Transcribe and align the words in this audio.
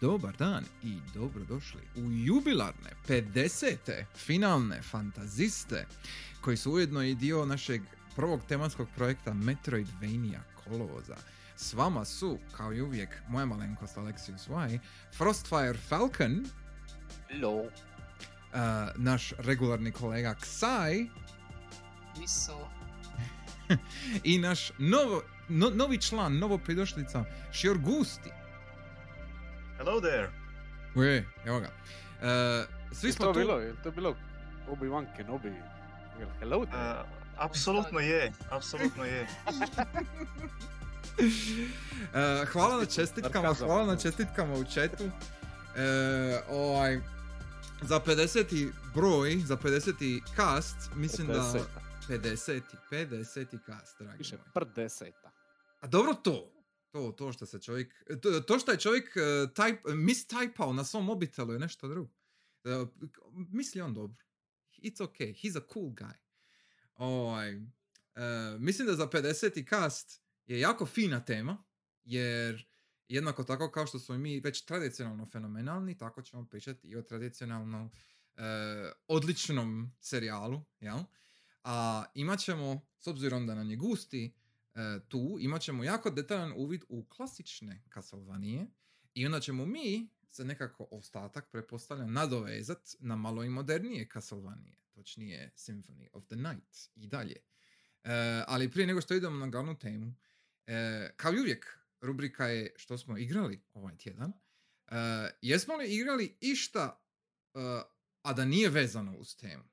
dobar 0.00 0.36
dan 0.36 0.64
i 0.82 0.98
dobrodošli 1.14 1.80
u 1.96 2.10
jubilarne 2.10 2.90
50. 3.08 4.04
finalne 4.16 4.82
fantaziste 4.82 5.86
koji 6.40 6.56
su 6.56 6.72
ujedno 6.72 7.02
i 7.02 7.14
dio 7.14 7.44
našeg 7.44 7.82
prvog 8.16 8.40
tematskog 8.48 8.88
projekta 8.96 9.34
Metroidvania 9.34 10.40
kolovoza. 10.64 11.16
S 11.56 11.74
vama 11.74 12.04
su, 12.04 12.38
kao 12.56 12.72
i 12.72 12.80
uvijek, 12.82 13.08
moja 13.28 13.46
malenkost 13.46 13.96
Alexius 13.96 14.74
Y, 14.74 14.78
Frostfire 15.16 15.78
Falcon, 15.88 16.46
Hello. 17.28 17.54
uh, 17.60 17.68
naš 18.96 19.32
regularni 19.38 19.92
kolega 19.92 20.34
Ksai 20.34 21.10
Miso. 22.18 22.68
i 24.24 24.38
naš 24.38 24.72
novo, 24.78 25.22
no- 25.48 25.70
novi 25.70 25.98
član, 25.98 26.38
novo 26.38 26.58
pridošlica 26.58 27.24
Šior 27.52 27.78
Gusti. 27.78 28.39
Hello 29.80 30.00
there. 30.00 30.28
Uje, 30.94 31.26
evo 31.46 31.60
ga. 31.60 31.66
Uh, 31.66 32.66
svi 32.92 33.08
Je 33.08 33.12
smo 33.12 33.26
to 33.26 33.32
tu... 33.32 33.38
bilo, 33.38 33.58
je 33.58 33.74
to 33.82 33.90
bilo 33.90 34.16
Obi-Wan 34.68 35.06
Kenobi? 35.16 35.52
Hello 36.40 36.66
there? 36.66 37.00
Uh, 37.00 37.06
apsolutno 37.38 38.00
je, 38.00 38.32
apsolutno 38.50 39.04
je. 39.04 39.26
E, 42.14 42.46
hvala 42.52 42.76
na 42.76 42.86
čestitkama, 42.86 43.54
hvala 43.54 43.86
na 43.86 43.96
čestitkama 43.96 44.54
u 44.54 44.64
chatu. 44.64 45.04
E, 45.04 45.10
ovaj, 46.50 47.00
za 47.82 48.00
50. 48.00 48.70
broj, 48.94 49.36
za 49.44 49.56
50. 49.56 50.20
cast, 50.36 50.90
mislim 50.94 51.26
da... 51.26 51.54
50. 52.08 52.60
50. 52.90 53.58
cast, 53.66 53.98
dragi 53.98 54.18
Piše 54.18 54.36
moj. 54.36 54.44
pr 54.54 54.64
deseta. 54.74 55.30
A 55.80 55.86
dobro 55.86 56.14
to, 56.14 56.50
to, 56.90 57.12
to 57.12 57.32
što 57.32 57.46
se 57.46 57.60
čovjek, 57.60 58.04
to, 58.22 58.40
to 58.40 58.58
što 58.58 58.72
je 58.72 58.78
čovjek 58.78 59.04
uh, 59.16 59.22
type, 59.50 59.80
mistypao 59.84 60.72
na 60.72 60.84
svom 60.84 61.04
mobitelu 61.04 61.52
je 61.52 61.58
nešto 61.58 61.88
drugo. 61.88 62.20
E, 62.64 62.86
misli 63.32 63.80
on 63.80 63.94
dobro. 63.94 64.24
It's 64.78 65.00
okay, 65.00 65.34
he's 65.42 65.58
a 65.58 65.66
cool 65.72 65.90
guy. 65.90 66.14
Ovaj, 66.94 67.52
e, 67.52 67.60
mislim 68.58 68.86
da 68.86 68.94
za 68.94 69.06
50. 69.06 69.68
cast 69.68 70.22
je 70.46 70.60
jako 70.60 70.86
fina 70.86 71.24
tema, 71.24 71.64
jer 72.04 72.66
jednako 73.08 73.44
tako 73.44 73.70
kao 73.70 73.86
što 73.86 73.98
smo 73.98 74.18
mi 74.18 74.40
već 74.40 74.64
tradicionalno 74.64 75.26
fenomenalni, 75.26 75.98
tako 75.98 76.22
ćemo 76.22 76.46
pričati 76.46 76.88
i 76.88 76.96
o 76.96 77.02
tradicionalno 77.02 77.90
e, 78.36 78.42
odličnom 79.08 79.92
serijalu, 80.00 80.64
jel? 80.80 80.98
A 81.64 82.04
imat 82.14 82.40
ćemo, 82.40 82.80
s 82.98 83.06
obzirom 83.06 83.46
da 83.46 83.54
nam 83.54 83.70
je 83.70 83.76
gusti, 83.76 84.24
e, 84.26 84.39
tu 85.08 85.36
imat 85.40 85.62
ćemo 85.62 85.84
jako 85.84 86.10
detaljan 86.10 86.52
uvid 86.56 86.84
u 86.88 87.04
klasične 87.04 87.82
Castlevanie 87.94 88.66
i 89.14 89.26
onda 89.26 89.40
ćemo 89.40 89.66
mi 89.66 90.08
se 90.30 90.44
nekako 90.44 90.88
ostatak, 90.90 91.50
pretpostavljam, 91.50 92.12
nadovezat 92.12 92.96
na 92.98 93.16
malo 93.16 93.44
i 93.44 93.48
modernije 93.48 94.08
Castlevanie, 94.12 94.76
točnije 94.90 95.52
Symphony 95.56 96.08
of 96.12 96.26
the 96.26 96.36
Night 96.36 96.90
i 96.94 97.06
dalje. 97.06 97.36
E, 98.04 98.44
ali 98.46 98.70
prije 98.70 98.86
nego 98.86 99.00
što 99.00 99.14
idemo 99.14 99.36
na 99.36 99.46
glavnu 99.46 99.78
temu, 99.78 100.14
e, 100.66 101.10
kao 101.16 101.32
i 101.32 101.40
uvijek, 101.40 101.78
rubrika 102.00 102.46
je 102.46 102.74
što 102.76 102.98
smo 102.98 103.18
igrali 103.18 103.62
ovaj 103.74 103.96
tjedan. 103.96 104.32
E, 104.86 104.94
jesmo 105.42 105.76
li 105.76 105.94
igrali 105.94 106.36
išta, 106.40 107.00
e, 107.54 107.58
a 108.22 108.32
da 108.32 108.44
nije 108.44 108.68
vezano 108.68 109.16
uz 109.16 109.36
temu? 109.36 109.64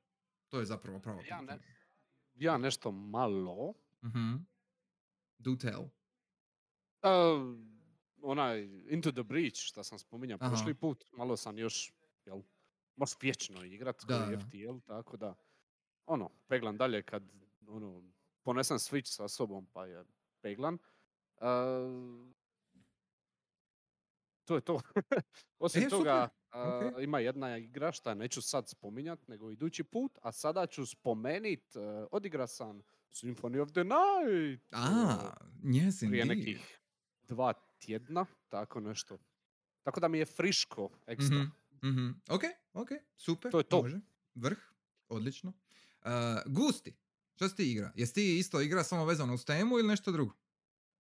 To 0.47 0.59
je 0.59 0.65
zapravo 0.65 0.99
pravo 0.99 1.21
Ja 1.29 1.41
ne-. 1.41 1.59
Ja 2.35 2.57
nešto 2.57 2.91
malo. 2.91 3.73
Mhm. 4.03 4.35
Do 5.37 5.55
tell. 5.55 5.83
Uh, 7.03 7.57
onaj 8.21 8.63
Into 8.89 9.11
the 9.11 9.23
Breach 9.23 9.55
što 9.55 9.83
sam 9.83 9.99
spominjao 9.99 10.37
Aha. 10.41 10.49
prošli 10.49 10.73
put, 10.73 11.05
malo 11.11 11.37
sam 11.37 11.57
još, 11.57 11.93
jel, 12.25 12.41
baš 12.95 13.11
vječno 13.21 13.63
igrat 13.63 14.03
Da, 14.07 14.25
koji. 14.25 14.37
FTL, 14.37 14.77
tako 14.85 15.17
da, 15.17 15.35
ono, 16.05 16.29
peglam 16.47 16.77
dalje 16.77 17.03
kad, 17.03 17.23
ono, 17.67 18.03
ponesem 18.43 18.77
Switch 18.77 19.15
sa 19.15 19.27
sobom 19.27 19.65
pa 19.65 19.85
je 19.85 20.05
peglan. 20.41 20.77
Uh, 21.37 22.33
to 24.45 24.55
je 24.55 24.61
to. 24.61 24.81
Osim 25.59 25.83
E, 25.83 25.89
toga, 25.89 26.29
super, 26.45 26.93
uh, 26.97 27.03
ima 27.03 27.19
jedna 27.19 27.57
igra 27.57 27.91
šta 27.91 28.13
neću 28.13 28.41
sad 28.41 28.69
spominjat, 28.69 29.27
nego 29.27 29.51
idući 29.51 29.83
put, 29.83 30.17
a 30.21 30.31
sada 30.31 30.67
ću 30.67 30.85
spomenit, 30.85 31.75
uh, 31.75 32.07
odigra 32.11 32.47
sam 32.47 32.81
Symphony 33.11 33.59
of 33.59 33.71
the 33.71 33.83
Night. 33.83 34.63
A, 34.71 35.33
yes, 35.63 36.07
prije 36.07 36.21
indeed. 36.21 36.37
nekih 36.37 36.79
dva 37.23 37.53
tjedna, 37.79 38.25
tako 38.49 38.79
nešto. 38.79 39.17
Tako 39.83 39.99
da 39.99 40.07
mi 40.07 40.17
je 40.19 40.25
friško 40.25 40.89
ekstra. 41.07 41.37
Mhm, 41.37 41.89
mhm. 41.89 42.09
Ok, 42.29 42.41
ok, 42.73 42.89
super. 43.17 43.51
To 43.51 43.57
je 43.57 43.63
to. 43.63 43.81
Može. 43.81 43.99
Vrh, 44.35 44.57
odlično. 45.09 45.53
Uh, 46.01 46.11
gusti, 46.45 46.95
što 47.35 47.49
si 47.49 47.55
ti 47.55 47.71
igra? 47.71 47.91
Jesi 47.95 48.13
ti 48.13 48.37
isto 48.39 48.61
igra 48.61 48.83
samo 48.83 49.05
vezano 49.05 49.33
uz 49.33 49.45
temu 49.45 49.79
ili 49.79 49.87
nešto 49.87 50.11
drugo? 50.11 50.33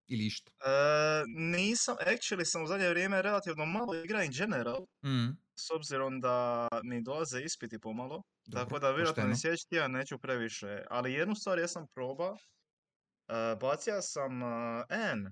Ili 0.07 0.25
išta? 0.25 0.51
Uh, 0.59 1.23
nisam, 1.35 1.95
actually 1.99 2.45
sam 2.45 2.63
u 2.63 2.67
zadnje 2.67 2.89
vrijeme 2.89 3.21
relativno 3.21 3.65
malo 3.65 3.95
igra 3.95 4.23
in 4.23 4.31
general, 4.31 4.85
Mm, 5.03 5.37
s 5.59 5.71
obzirom 5.71 6.19
da 6.21 6.67
mi 6.83 7.01
dolaze 7.01 7.41
ispiti 7.41 7.79
pomalo, 7.79 8.23
tako 8.51 8.63
dobro, 8.63 8.79
da 8.79 8.91
vjerojatno 8.91 9.23
ni 9.23 9.37
sljedeći 9.37 9.67
tjedan 9.69 9.91
neću 9.91 10.19
previše, 10.19 10.83
ali 10.89 11.13
jednu 11.13 11.35
stvar 11.35 11.59
jesam 11.59 11.85
proba, 11.95 12.31
uh, 12.31 13.59
bacio 13.61 14.01
sam 14.01 14.41
uh, 14.41 14.83
N, 14.89 15.25
uh, 15.25 15.31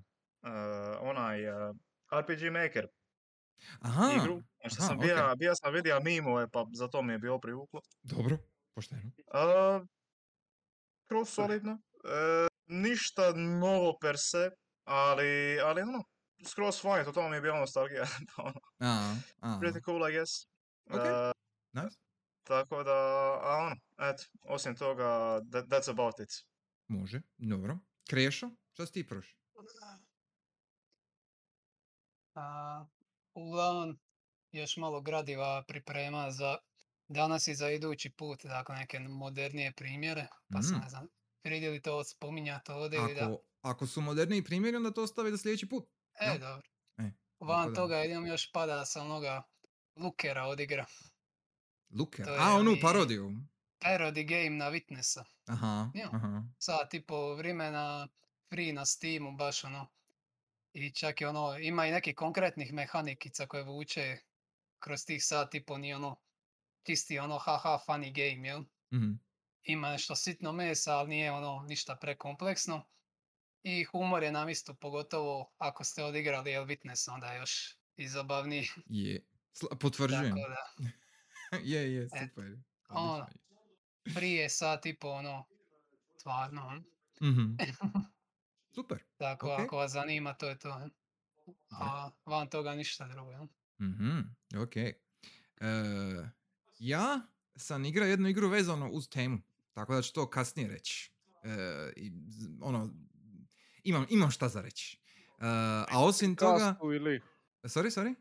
onaj 1.01 1.49
uh, 1.49 1.75
RPG 2.19 2.51
Maker 2.51 2.87
Aha, 3.79 4.11
igru, 4.17 4.41
što 4.67 4.83
aha, 4.83 4.87
sam 4.87 4.97
ok. 4.97 5.03
bija, 5.03 5.35
bija 5.37 5.55
sam 5.55 5.73
vidio 5.73 5.99
mimove, 5.99 6.49
pa 6.49 6.65
zato 6.73 7.01
mi 7.01 7.13
je 7.13 7.19
bilo 7.19 7.39
privuklo. 7.39 7.81
dobro, 8.03 8.37
pošteno. 8.75 9.01
Uh, 9.01 9.87
skroz 11.05 11.29
solidno. 11.29 11.71
E, 12.03 12.47
ništa 12.65 13.33
novo 13.35 13.97
per 14.01 14.17
se, 14.17 14.51
ali, 14.83 15.59
ali 15.59 15.81
ono, 15.81 16.03
skroz 16.43 16.81
fine, 16.81 17.03
totalno 17.03 17.29
mi 17.29 17.35
je 17.35 17.41
bila 17.41 17.59
nostalgija. 17.59 18.05
pa 18.35 18.43
ono, 18.43 18.59
A, 18.79 19.15
a, 19.39 19.59
pretty 19.61 19.83
cool, 19.85 20.09
I 20.09 20.13
guess. 20.13 20.31
Ok. 20.89 21.05
E, 21.05 21.31
nice. 21.73 21.97
tako 22.43 22.83
da, 22.83 22.93
a 23.43 23.57
ono, 23.65 23.75
eto, 24.11 24.23
osim 24.41 24.75
toga, 24.75 25.39
that, 25.51 25.65
that's 25.65 25.89
about 25.89 26.19
it. 26.19 26.29
Može, 26.87 27.21
dobro. 27.37 27.77
Krešo, 28.09 28.49
što 28.73 28.85
si 28.85 28.93
ti 28.93 29.07
prošao? 29.07 29.37
A, 32.35 32.85
uglavnom, 33.33 33.99
još 34.51 34.77
malo 34.77 35.01
gradiva 35.01 35.63
priprema 35.67 36.31
za 36.31 36.57
danas 37.07 37.47
i 37.47 37.55
za 37.55 37.69
idući 37.71 38.09
put, 38.17 38.43
dakle 38.43 38.75
neke 38.75 38.99
modernije 38.99 39.73
primjere, 39.73 40.27
pa 40.53 40.61
sam 40.61 40.77
Mm. 40.77 40.79
ne 40.81 40.89
znam, 40.89 41.07
vrijedi 41.43 41.67
li 41.69 41.81
to 41.81 42.03
spominjati 42.03 42.71
ovdje 42.71 42.99
ili 42.99 43.15
da... 43.15 43.25
Ako, 43.25 43.37
ako 43.61 43.87
su 43.87 44.01
moderniji 44.01 44.43
primjeri, 44.43 44.77
onda 44.77 44.91
to 44.91 45.03
ostavi 45.03 45.31
za 45.31 45.37
sljedeći 45.37 45.69
put. 45.69 45.89
E, 46.19 46.37
dobro. 46.39 46.67
E, 46.97 47.11
Van 47.39 47.67
da. 47.69 47.73
toga 47.75 48.03
idem 48.03 48.25
još 48.27 48.51
pada 48.51 48.85
sa 48.85 49.01
onoga 49.01 49.43
Lukera 49.95 50.43
odigra. 50.45 50.85
Luker. 51.99 52.27
Je 52.27 52.37
A, 52.39 52.53
onu 52.55 52.75
parodiju. 52.81 53.31
Parody 53.79 54.23
game 54.27 54.49
na 54.57 54.71
Witnessa. 54.71 55.23
Aha, 55.47 55.91
Ja. 55.93 56.09
aha. 56.13 56.43
Sad 56.59 56.89
tipo 56.89 57.35
vremena 57.35 58.07
free 58.49 58.73
na 58.73 58.85
Steamu, 58.85 59.31
baš 59.31 59.63
ono. 59.63 59.87
I 60.73 60.93
čak 60.93 61.21
i 61.21 61.25
ono, 61.25 61.57
ima 61.59 61.85
i 61.87 61.91
nekih 61.91 62.15
konkretnih 62.15 62.73
mehanikica 62.73 63.47
koje 63.47 63.63
vuče 63.63 64.17
kroz 64.79 65.05
tih 65.05 65.23
sat, 65.23 65.51
tipo 65.51 65.77
ni 65.77 65.93
ono, 65.93 66.15
čisti 66.83 67.19
ono 67.19 67.37
haha 67.37 67.79
funny 67.87 68.11
game, 68.13 68.47
jel? 68.47 68.63
Mhm. 68.93 69.11
Ima 69.63 69.91
nešto 69.91 70.15
sitno 70.15 70.51
mesa, 70.51 70.97
ali 70.97 71.09
nije 71.09 71.31
ono 71.31 71.65
ništa 71.67 71.95
prekompleksno. 71.95 72.83
I 73.65 73.83
humor 73.83 74.23
je 74.23 74.31
na 74.31 74.45
mjestu, 74.45 74.75
pogotovo 74.75 75.51
ako 75.57 75.83
ste 75.83 76.03
odigrali 76.03 76.53
El 76.53 76.65
Witness, 76.65 77.09
onda 77.09 77.27
je 77.27 77.39
još 77.39 77.75
i 77.97 78.07
zabavniji. 78.07 78.67
Je. 78.85 79.25
Sla- 79.53 79.75
Potvrđujem. 79.81 80.35
Tako 80.35 80.49
da, 80.49 81.57
je, 81.71 81.93
je, 81.93 82.09
super. 82.09 82.57
ono, 82.89 83.13
Odlično 83.13 83.41
je. 84.05 84.13
prije 84.15 84.49
sat 84.49 84.81
tipo 84.81 85.09
ono, 85.09 85.45
stvarno, 86.17 86.67
ono. 86.67 86.83
Mhm. 87.31 87.55
Super. 88.75 89.03
Tako, 89.17 89.47
Ok. 89.47 89.59
ako 89.59 89.77
vas 89.77 89.91
zanima, 89.91 90.33
to 90.33 90.49
je 90.49 90.59
to. 90.59 90.69
jel? 90.69 90.89
A 91.71 92.09
van 92.25 92.47
toga 92.47 92.75
ništa 92.75 93.07
drugo, 93.07 93.31
jel? 93.31 93.47
Mhm, 93.81 94.19
ok. 94.57 94.75
E, 94.75 94.95
ja 96.77 97.21
sam 97.55 97.85
igrao 97.85 98.07
jednu 98.07 98.29
igru 98.29 98.49
vezano 98.49 98.89
uz 98.89 99.09
temu, 99.09 99.37
tako 99.73 99.95
da 99.95 100.01
ću 100.01 100.13
to 100.13 100.29
kasnije 100.29 100.69
reći. 100.69 101.11
E, 101.43 101.49
i 101.95 102.11
z- 102.27 102.49
ono, 102.61 102.89
imam, 103.85 104.05
imam 104.09 104.31
šta 104.31 104.49
za 104.49 104.61
reći. 104.61 104.99
E, 105.39 105.45
a 105.89 106.03
osim 106.03 106.35
toga... 106.35 106.57
Kastu 106.59 106.93
ili 106.93 107.21
Sorry, 107.63 107.89
sorry? 107.91 108.15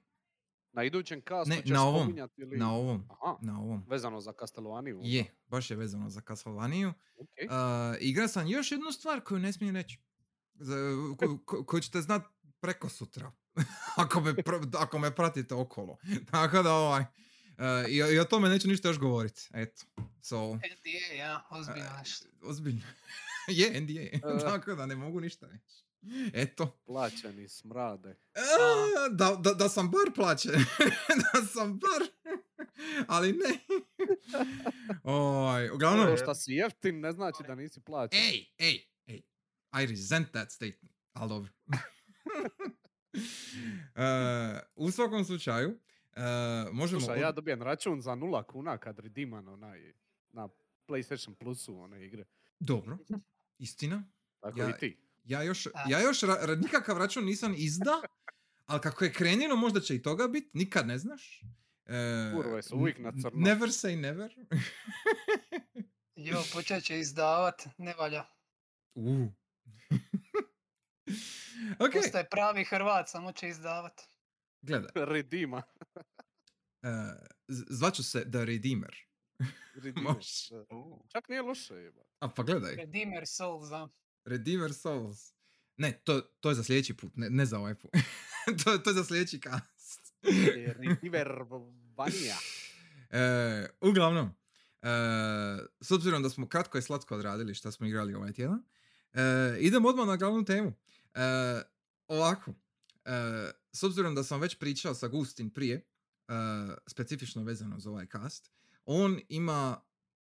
na 0.73 0.85
idućem 0.85 1.21
kastu 1.23 1.51
Ne, 1.51 1.61
ćeš 1.61 1.71
na 1.71 1.85
ovom, 1.85 2.19
ili... 2.37 2.57
Na 2.57 2.73
ovom. 2.73 3.09
Aha, 3.11 3.37
Na 3.43 3.61
ovom. 3.61 3.85
vezano 3.89 4.21
za 4.21 4.33
Castlovaniju. 4.33 4.97
onda. 4.97 5.09
Je, 5.09 5.25
baš 5.47 5.71
je 5.71 5.77
vezano 5.77 6.11
za 6.11 6.21
Castlevania. 6.21 6.89
Ok. 6.89 7.29
Uh, 7.41 7.51
igra 8.01 8.29
sam 8.29 8.47
još 8.47 8.73
jednu 8.73 8.93
stvar 8.93 9.21
koju 9.21 9.39
ne 9.41 9.53
smijem 9.53 9.77
reći. 9.77 9.99
Za, 10.55 10.75
ko, 11.19 11.39
ko- 11.39 11.65
koju 11.65 11.81
ćete 11.81 12.01
znat 12.01 12.23
preko 12.61 12.89
sutra. 12.89 13.33
ako, 13.97 14.21
me, 14.21 14.33
pr- 14.33 14.77
ako 14.79 14.99
me 14.99 15.15
pratite 15.15 15.55
okolo. 15.55 15.97
Tako 16.31 16.63
da 16.63 16.73
ovaj, 16.73 17.03
e, 17.59 17.87
i, 17.89 17.97
i 17.97 18.19
o 18.19 18.25
tome 18.25 18.49
neću 18.49 18.69
ništa 18.69 18.89
još 18.89 18.99
govoriti. 18.99 19.49
Eto, 19.55 19.83
so, 20.21 20.55
NDA, 20.55 21.15
ja, 21.17 21.47
ozbiljno 21.51 21.91
nešto. 21.99 22.29
ozbiljno. 22.43 22.81
je, 23.61 23.81
NDA, 23.81 24.29
tako 24.51 24.75
da 24.75 24.87
ne 24.87 24.97
mogu 24.97 25.21
ništa 25.21 25.47
reći. 25.47 25.85
Eto. 26.35 26.79
Plaćeni 26.87 27.49
smrade. 27.49 28.17
A, 28.35 29.09
da, 29.11 29.37
da, 29.41 29.55
da 29.55 29.69
sam 29.69 29.91
bar 29.91 30.15
plaćen. 30.15 30.53
da 31.33 31.43
sam 31.45 31.79
bar. 31.79 32.09
Ali 33.09 33.33
ne. 33.33 33.59
Oj, 35.05 35.71
uglavnom, 35.71 36.07
To 36.07 36.17
što 36.17 36.35
si 36.35 36.53
jeftin 36.53 37.01
ne 37.01 37.13
znači 37.13 37.43
da 37.47 37.55
nisi 37.55 37.81
plaćen. 37.81 38.21
ej, 38.21 38.47
ej, 38.59 38.87
ej. 39.07 39.23
I 39.75 39.87
resent 39.87 40.31
that 40.31 40.51
statement. 40.51 40.95
Ali 41.13 41.29
dobro. 41.29 41.51
E, 43.95 44.03
u 44.75 44.91
svakom 44.91 45.25
slučaju, 45.25 45.79
e, 46.13 46.21
možemo... 46.73 47.01
Slušaj, 47.01 47.15
od- 47.15 47.21
ja 47.21 47.33
dobijem 47.33 47.63
račun 47.63 48.01
za 48.01 48.15
nula 48.15 48.43
kuna 48.43 48.79
kad 48.79 48.99
redeemam 48.99 49.49
onaj 49.49 49.93
na 50.33 50.49
PlayStation 50.89 51.35
Plusu 51.35 51.77
one 51.77 52.07
igre. 52.07 52.25
Dobro, 52.61 52.99
istina. 53.65 54.05
Tako 54.41 54.61
Ja- 54.61 54.69
i 54.69 54.79
ti. 54.81 55.01
Ja 55.25 55.43
još, 55.43 55.67
ja 55.89 56.01
još 56.01 56.21
ra- 56.21 56.41
ra- 56.43 56.55
nikakav 56.57 56.99
račun 56.99 57.25
nisam 57.25 57.55
izda, 57.57 58.03
ali 58.67 58.81
kako 58.81 59.05
je 59.05 59.13
krenilo, 59.13 59.57
možda 59.57 59.81
će 59.81 59.95
i 59.97 60.03
toga 60.03 60.29
biti, 60.29 60.51
nikad 60.53 60.87
ne 60.87 60.99
znaš. 60.99 61.41
E, 61.87 62.33
Kurve 62.35 62.63
su 62.63 62.77
uvijek 62.77 62.99
na 62.99 63.13
crno. 63.13 63.31
Never 63.35 63.69
say 63.69 63.97
never. 63.97 64.35
Jo, 66.17 66.43
počet 66.53 66.85
će 66.85 66.99
izdavat, 66.99 67.63
ne 67.79 67.95
valja. 67.95 68.25
Uh. 68.95 69.27
ok, 71.79 71.93
Postaje 71.93 72.29
pravi 72.29 72.65
Hrvat, 72.65 73.09
samo 73.09 73.33
će 73.33 73.49
izdavat. 73.49 74.01
gledaj. 74.63 74.91
Redeema. 74.97 75.63
e, 76.83 76.89
z- 77.49 77.65
zvaću 77.69 78.05
se 78.05 78.31
The 78.31 78.45
Redeemer. 78.45 78.97
Redeemer, 79.85 80.15
Može. 80.15 80.55
da. 80.71 80.77
Uh, 80.77 81.01
Čak 81.09 81.29
nije 81.29 81.43
loše 81.43 81.75
jeba. 81.75 82.03
A 82.19 82.29
pa 82.29 82.43
gledaj, 82.43 82.77
Redeemer 82.77 83.27
Souls, 83.27 83.69
da. 83.69 83.89
Redeemer 84.25 84.75
Souls. 84.75 85.35
Ne, 85.77 85.93
to, 86.05 86.21
to 86.21 86.49
je 86.49 86.55
za 86.55 86.65
sljedeći 86.65 86.97
put, 86.97 87.17
ne, 87.17 87.31
ne 87.31 87.47
za 87.47 87.59
ovaj 87.59 87.75
put. 87.75 87.91
to, 88.65 88.79
to 88.79 88.91
je 88.91 88.95
za 88.95 89.05
sljedeći 89.05 89.41
cast. 89.41 90.15
Redeemer 90.79 91.29
vanija. 91.97 92.37
E, 93.11 93.67
uglavnom, 93.81 94.31
e, 94.83 94.89
s 95.81 95.91
obzirom 95.91 96.23
da 96.23 96.31
smo 96.31 96.49
kratko 96.49 96.79
i 96.79 96.83
slatko 96.83 97.15
odradili 97.15 97.55
što 97.55 97.73
smo 97.73 97.87
igrali 97.87 98.15
ovaj 98.15 98.33
tjedan, 98.33 98.63
e, 99.13 99.21
idemo 99.61 99.89
odmah 99.89 100.07
na 100.07 100.17
glavnu 100.17 100.45
temu. 100.45 100.73
E, 101.15 101.21
ovako, 102.09 102.55
e, 103.05 103.51
s 103.73 103.83
obzirom 103.83 104.15
da 104.15 104.25
sam 104.25 104.41
već 104.41 104.59
pričao 104.59 104.95
sa 104.95 105.09
Gustin 105.09 105.51
prije, 105.51 105.75
e, 105.77 105.85
specifično 106.87 107.43
vezano 107.43 107.79
za 107.79 107.91
ovaj 107.91 108.07
cast, 108.07 108.51
on 108.85 109.21
ima, 109.29 109.81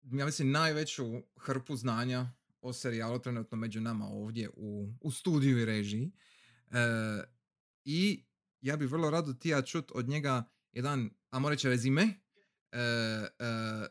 ja 0.03 0.27
mislim, 0.27 0.51
najveću 0.51 1.05
hrpu 1.37 1.77
znanja 1.77 2.33
o 2.61 2.73
serijalu 2.73 3.19
trenutno 3.19 3.57
među 3.57 3.81
nama 3.81 4.07
ovdje 4.07 4.51
u, 4.57 4.89
u 5.01 5.11
studiju 5.11 5.59
i 5.59 5.65
režiji. 5.65 6.13
E, 6.71 6.79
I 7.85 8.25
ja 8.61 8.77
bi 8.77 8.87
vrlo 8.87 9.11
rado 9.11 9.33
ti 9.33 9.49
ja 9.49 9.63
čut 9.63 9.93
od 9.95 10.09
njega 10.09 10.45
jedan, 10.73 11.11
ajmo 11.31 11.49
reći, 11.51 11.69
rezime 11.69 12.03
e, 12.03 12.79
e, 12.79 13.29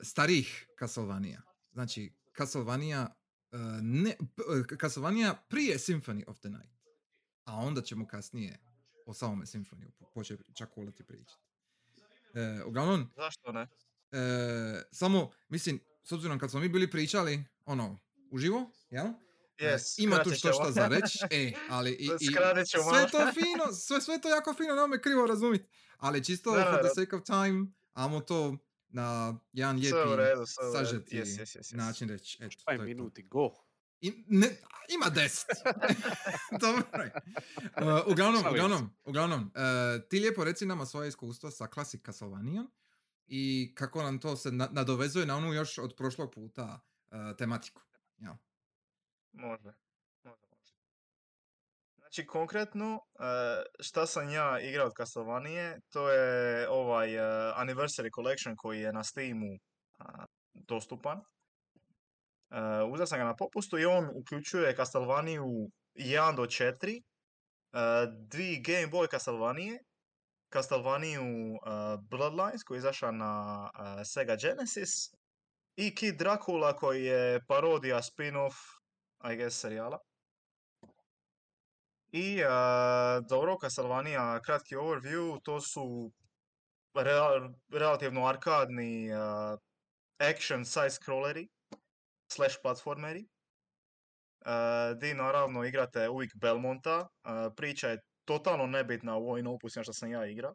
starijih 0.02 0.68
Castlevania. 0.80 1.42
Znači, 1.72 2.13
Castlevania, 2.38 3.16
e, 3.52 3.57
ne, 3.81 4.18
p- 4.36 4.75
Castlevania 4.81 5.36
prije 5.50 5.78
Symphony 5.78 6.24
of 6.28 6.40
the 6.40 6.50
Night. 6.50 6.75
A 7.44 7.56
onda 7.56 7.81
ćemo 7.81 8.07
kasnije 8.07 8.60
o 9.06 9.13
samome 9.13 9.46
Symphony 9.46 9.92
početi 10.13 10.44
čak 10.54 10.78
voliti 10.78 11.04
pričati. 11.04 11.44
E, 12.34 12.63
uglavnom, 12.63 13.12
zašto 13.16 13.52
ne? 13.52 13.68
E, 14.12 14.18
samo, 14.92 15.31
mislim, 15.50 15.80
s 16.04 16.12
obzirom 16.12 16.40
kad 16.40 16.52
smo 16.52 16.60
mi 16.60 16.69
bili 16.69 16.92
pričali, 16.92 17.44
ono, 17.66 18.00
uživo, 18.31 18.72
jel? 18.90 19.06
E, 19.06 19.25
Yes, 19.60 20.04
ima 20.04 20.24
tu 20.24 20.31
što 20.31 20.54
šta 20.54 20.72
za 20.72 20.88
reći, 20.96 21.19
e, 21.31 21.54
ali 21.69 21.92
i, 21.92 22.10
i 22.19 22.25
sve 22.66 23.07
to 23.12 23.19
fino, 23.36 23.74
sve, 23.74 24.02
sve 24.02 24.22
to 24.22 24.30
jako 24.30 24.54
fino, 24.54 24.75
nemoj 24.75 24.88
me 24.88 25.02
krivo 25.02 25.25
razumjeti, 25.25 25.69
ali 25.98 26.24
čisto 26.24 26.52
Da, 26.56 26.63
for 26.63 26.74
da, 26.74 26.90
the 26.90 27.02
sake 27.02 27.16
of 27.16 27.24
time, 27.24 27.68
ajmo 27.94 28.19
to 28.19 28.57
na 28.88 29.40
jedan 29.54 29.75
lijepi, 29.75 29.98
sažeti 30.74 31.18
Yes, 31.18 31.25
yes, 31.25 31.57
yes, 31.57 31.60
yes. 31.60 31.78
način 31.78 32.10
reći. 32.10 32.38
Eto, 32.42 32.56
to 32.66 32.72
je 32.72 32.75
je 32.75 32.80
to. 32.80 32.84
minuti 32.84 33.24
go. 33.24 33.50
I, 34.02 34.25
ne, 34.28 34.48
ima 34.90 35.10
deset. 35.10 35.48
Dobro. 36.62 36.84
je. 37.04 37.12
Uh, 37.81 38.12
uglavnom, 38.12 38.44
uglavnom, 38.52 38.90
uglavnom, 39.06 39.42
uh, 39.42 40.07
ti 40.10 40.19
lijepo 40.19 40.44
reci 40.44 40.66
nama 40.66 40.86
svoje 40.86 41.10
iskustva 41.10 41.52
sa 41.52 41.68
Classic 41.74 42.02
Castlevania 42.06 42.66
i 43.27 43.74
kako 43.75 44.04
nam 44.04 44.19
to 44.19 44.36
se 44.36 44.51
na- 44.51 44.69
nadovezuje 44.72 45.25
na 45.25 45.38
onu 45.38 45.54
još 45.54 45.77
od 45.77 45.94
prošlog 45.98 46.33
puta 46.33 46.80
uh, 47.12 47.38
tematiku. 47.38 47.81
Ja. 48.18 48.38
Može, 49.31 49.74
može. 50.24 50.45
Znači, 52.16 52.27
konkretno, 52.27 53.00
e, 53.19 53.63
šta 53.80 54.06
sam 54.06 54.30
ja 54.30 54.60
igrao 54.60 54.88
od 54.88 54.94
Castlevania, 54.98 55.77
to 55.89 56.10
je 56.10 56.69
ovaj 56.69 57.16
e, 57.16 57.19
Anniversary 57.56 58.10
Collection 58.16 58.56
koji 58.56 58.81
je 58.81 58.94
na 58.94 59.04
Steamu 59.04 59.57
dostupan. 60.54 61.18
E, 61.18 61.24
uzeo 62.92 63.06
sam 63.06 63.19
ga 63.19 63.24
na 63.24 63.36
popustu 63.36 63.80
i 63.80 63.86
on 63.86 64.10
uključuje 64.16 64.75
Castlevania 64.75 65.42
1 65.42 66.36
do 66.36 66.44
4, 66.44 67.01
e, 67.01 67.01
dvi 68.31 68.62
Game 68.66 68.88
Boy 68.88 69.12
Castlevania, 69.12 69.78
Castlevania 70.56 71.19
Bloodlines 72.10 72.63
koji 72.63 72.78
je 72.78 72.80
izašao 72.80 73.12
na 73.12 73.69
e, 74.02 74.06
Sega 74.06 74.36
Genesis 74.36 74.92
i 75.75 75.96
Kid 75.96 76.16
Dracula 76.18 76.75
koji 76.75 77.04
je 77.04 77.46
parodija 77.48 78.02
spin-off 78.02 78.56
I 79.31 79.36
guess 79.36 79.60
serijala. 79.60 80.00
I 82.12 82.44
a, 82.47 83.21
dobro, 83.30 83.57
Castlevania, 83.62 84.40
kratki 84.45 84.76
overview, 84.76 85.40
to 85.44 85.62
su 85.62 86.12
rela- 86.94 87.54
relativno 87.71 88.28
arkadni 88.28 89.12
a, 89.14 89.57
action 90.19 90.66
side-scrolleri 90.66 91.47
slash 92.31 92.56
platformeri. 92.64 93.26
A, 94.45 94.94
di 94.94 95.14
naravno 95.14 95.64
igrate 95.64 96.09
uvijek 96.09 96.31
Belmonta, 96.35 97.07
a, 97.24 97.50
priča 97.56 97.90
je 97.90 98.02
totalno 98.25 98.65
nebitna 98.67 99.17
u 99.17 99.29
ovim 99.29 99.47
opusima 99.47 99.83
što 99.83 99.94
sam 99.94 100.11
ja 100.11 100.25
igra. 100.25 100.53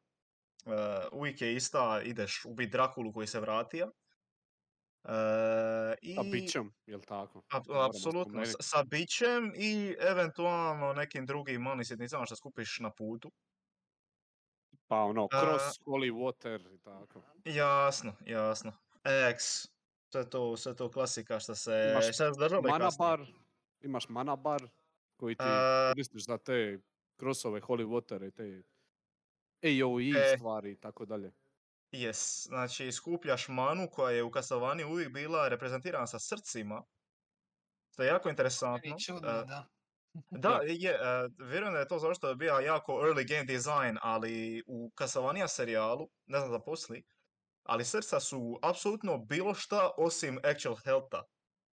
A, 0.66 1.08
uvijek 1.12 1.40
je 1.40 1.54
ista, 1.54 2.00
ideš 2.04 2.44
ubiti 2.44 2.70
Drakulu 2.70 3.12
koji 3.12 3.26
se 3.26 3.40
vratio. 3.40 3.92
A, 5.02 5.14
i... 6.02 6.16
A 6.18 6.22
bićem, 6.22 6.72
jel 6.86 7.00
tako? 7.00 7.42
Moramo 7.66 7.84
Apsolutno, 7.84 8.22
s- 8.22 8.48
spomenuti. 8.48 8.54
sa 8.60 8.82
bićem 8.82 9.52
i 9.56 9.96
eventualno 10.00 10.92
nekim 10.92 11.26
drugim 11.26 11.62
malim 11.62 11.84
sitnicama 11.84 12.26
što 12.26 12.36
skupiš 12.36 12.78
na 12.78 12.90
putu. 12.90 13.32
Pa 14.86 14.96
ono, 14.96 15.24
A- 15.24 15.40
cross, 15.40 15.80
holy 15.80 16.12
water 16.12 16.74
i 16.74 16.78
tako. 16.78 17.22
Jasno, 17.44 18.12
jasno. 18.20 18.72
X, 19.30 19.44
sve 20.08 20.30
to, 20.30 20.56
sve 20.56 20.76
to 20.76 20.90
klasika 20.90 21.40
što 21.40 21.54
se, 21.54 21.88
Imaš 21.92 22.18
Mana 22.62 22.88
bar, 22.98 23.20
imaš 23.80 24.08
mana 24.08 24.36
bar 24.36 24.68
koji 25.16 25.34
ti 25.34 25.42
A- 25.42 25.90
koristiš 25.92 26.24
za 26.24 26.38
te 26.38 26.78
crossove, 27.20 27.60
holy 27.60 27.86
water 27.86 28.28
i 28.28 28.32
te 28.32 28.62
AoE 29.62 30.32
E. 30.32 30.36
stvari 30.36 30.72
i 30.72 30.80
tako 30.80 31.06
dalje. 31.06 31.32
Yes, 31.92 32.46
znači 32.48 32.92
skupljaš 32.92 33.48
manu 33.48 33.88
koja 33.92 34.16
je 34.16 34.22
u 34.24 34.30
Castlevanii 34.34 34.84
uvijek 34.84 35.12
bila 35.12 35.48
reprezentirana 35.48 36.06
sa 36.06 36.18
srcima. 36.18 36.82
Što 37.92 38.02
je 38.02 38.08
jako 38.08 38.28
interesantno. 38.28 38.96
Čudno, 39.06 39.28
E, 39.28 39.44
da. 39.44 39.66
Da, 40.30 40.60
je, 40.66 40.90
e, 40.90 40.98
vjerujem 41.38 41.74
da 41.74 41.80
je 41.80 41.88
to 41.88 41.98
zašto 41.98 42.28
je 42.28 42.36
bio 42.36 42.54
jako 42.54 42.92
early 42.92 43.28
game 43.28 43.44
design, 43.44 43.96
ali 44.02 44.62
u 44.66 44.90
Castlevania 44.98 45.48
serijalu, 45.48 46.08
ne 46.26 46.38
znam 46.38 46.50
da 46.50 46.60
posli, 46.60 47.02
ali 47.62 47.84
srca 47.84 48.20
su 48.20 48.58
apsolutno 48.62 49.18
bilo 49.18 49.54
šta 49.54 49.90
osim 49.98 50.38
actual 50.44 50.76
healtha. 50.84 51.22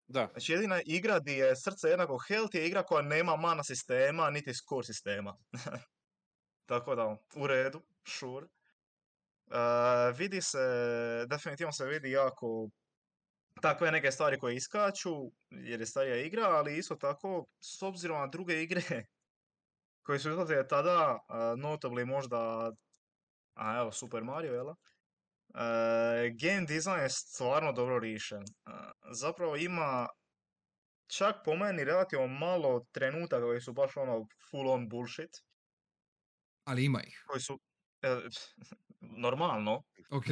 Da, 0.08 0.28
Znači 0.32 0.52
jedina 0.52 0.82
igra 0.86 1.20
gdje 1.20 1.34
je 1.34 1.56
srce 1.56 1.88
jednako 1.88 2.18
health 2.28 2.56
je 2.56 2.68
igra 2.68 2.84
koja 2.84 3.02
nema 3.02 3.36
mana 3.36 3.64
sistema, 3.64 4.30
niti 4.30 4.54
score 4.54 4.84
sistema. 4.84 5.38
Tako 6.70 6.96
da, 6.96 7.18
u 7.36 7.48
redu, 7.48 7.82
sure. 8.08 8.48
E, 9.52 10.12
vidi 10.18 10.42
se, 10.42 10.58
definitivno 11.30 11.72
se 11.72 11.86
vidi 11.86 12.12
jako 12.12 12.70
takve 13.62 13.92
neke 13.92 14.12
stvari 14.12 14.40
koje 14.40 14.56
iskaču, 14.56 15.32
jer 15.50 15.80
je 15.80 15.86
starija 15.86 16.18
igra, 16.18 16.44
ali 16.44 16.78
isto 16.78 16.96
tako, 16.96 17.46
s 17.60 17.82
obzirom 17.82 18.20
na 18.20 18.28
druge 18.28 18.64
igre 18.64 18.82
koje 20.06 20.20
su 20.20 20.30
izlazile 20.30 20.68
tada, 20.68 21.20
uh, 21.30 21.36
notably 21.36 22.06
možda, 22.06 22.72
a 23.54 23.80
evo, 23.80 23.92
Super 23.92 24.24
Mario, 24.24 24.54
jel? 24.54 24.74
E, 25.58 25.62
game 26.32 26.66
design 26.66 27.00
je 27.00 27.10
stvarno 27.10 27.72
dobro 27.72 28.00
riješen. 28.00 28.42
E, 28.42 28.72
zapravo 29.12 29.56
ima 29.56 30.08
čak 31.08 31.36
po 31.46 31.56
meni 31.56 31.84
relativno 31.84 32.28
malo 32.28 32.86
trenutaka 32.92 33.42
koji 33.42 33.62
su 33.62 33.74
baš 33.74 33.98
ono 33.98 34.28
full 34.52 34.70
on 34.70 34.90
bullshit. 34.90 35.30
Ali 36.64 36.86
ima 36.86 37.04
ih. 37.04 37.24
koji 37.28 37.42
su 37.42 37.60
e, 38.02 38.16
normalno, 39.02 39.84
Ok. 40.12 40.26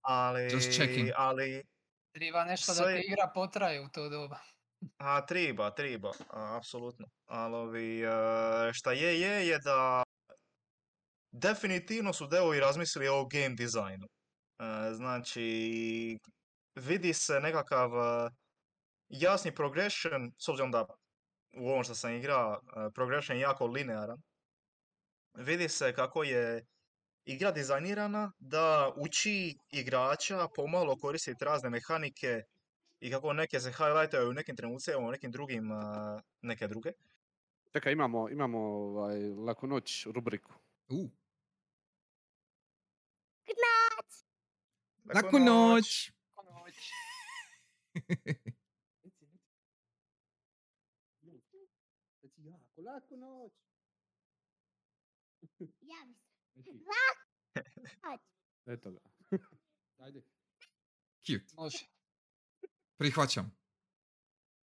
ali, 0.00 0.42
Just 0.44 0.72
checking. 0.72 1.08
ali 1.16 1.64
Treba 2.12 2.44
nešto 2.44 2.72
da 2.72 2.74
Sve- 2.74 2.94
ti 2.94 3.06
igra 3.06 3.30
potraje 3.34 3.80
u 3.80 3.88
to 3.88 4.08
doba. 4.08 4.38
A, 4.98 5.26
triba, 5.26 5.70
triba, 5.70 6.10
a, 6.28 6.56
apsolutno. 6.56 7.06
Ali 7.26 8.00
šta 8.72 8.92
je, 8.92 9.20
je, 9.20 9.46
je 9.46 9.58
da 9.58 10.02
definitivno 11.32 12.12
su 12.12 12.26
devovi 12.26 12.60
razmislili 12.60 13.08
o 13.08 13.26
game 13.26 13.54
dizajnu. 13.54 14.06
E, 14.58 14.94
znači, 14.94 16.18
vidi 16.74 17.14
se 17.14 17.40
nekakav 17.40 17.90
e, 17.90 18.30
jasni 19.08 19.54
progression, 19.54 20.32
s 20.38 20.48
obzirom 20.48 20.70
da 20.70 20.86
u 21.56 21.68
ovom 21.68 21.84
što 21.84 21.94
sam 21.94 22.12
igra, 22.12 22.58
e, 22.58 22.90
progression 22.94 23.38
je 23.38 23.42
jako 23.42 23.66
linearan. 23.66 24.22
Vidi 25.34 25.68
se 25.68 25.92
kako 25.94 26.22
je 26.22 26.66
igra 27.24 27.50
dizajnirana 27.50 28.32
da 28.38 28.92
uči 28.96 29.56
igrača 29.70 30.48
pomalo 30.54 30.96
koristiti 30.96 31.44
razne 31.44 31.70
mehanike 31.70 32.42
i 33.00 33.10
kako 33.10 33.32
neke 33.32 33.60
se 33.60 33.72
highlightaju 33.72 34.30
u 34.30 34.32
nekim 34.32 34.56
trenucima, 34.56 34.98
u 34.98 35.10
nekim 35.10 35.30
drugim 35.30 35.68
neke 36.42 36.68
druge. 36.68 36.92
Čekaj, 37.72 37.92
imamo, 37.92 38.28
imamo 38.28 38.58
ovaj, 38.58 39.28
laku 39.28 39.66
noć 39.66 40.06
rubriku. 40.06 40.52
U, 40.88 41.08
Laku 45.04 45.26
laku 45.26 45.38
noć! 45.38 46.12
Laku 52.76 53.16
noć. 53.16 53.52
Eto 58.66 58.90
ga. 58.90 58.98
Ajde. 60.04 60.22
Cute. 61.26 61.54
Može. 61.56 61.78
Prihvaćam. 62.96 63.58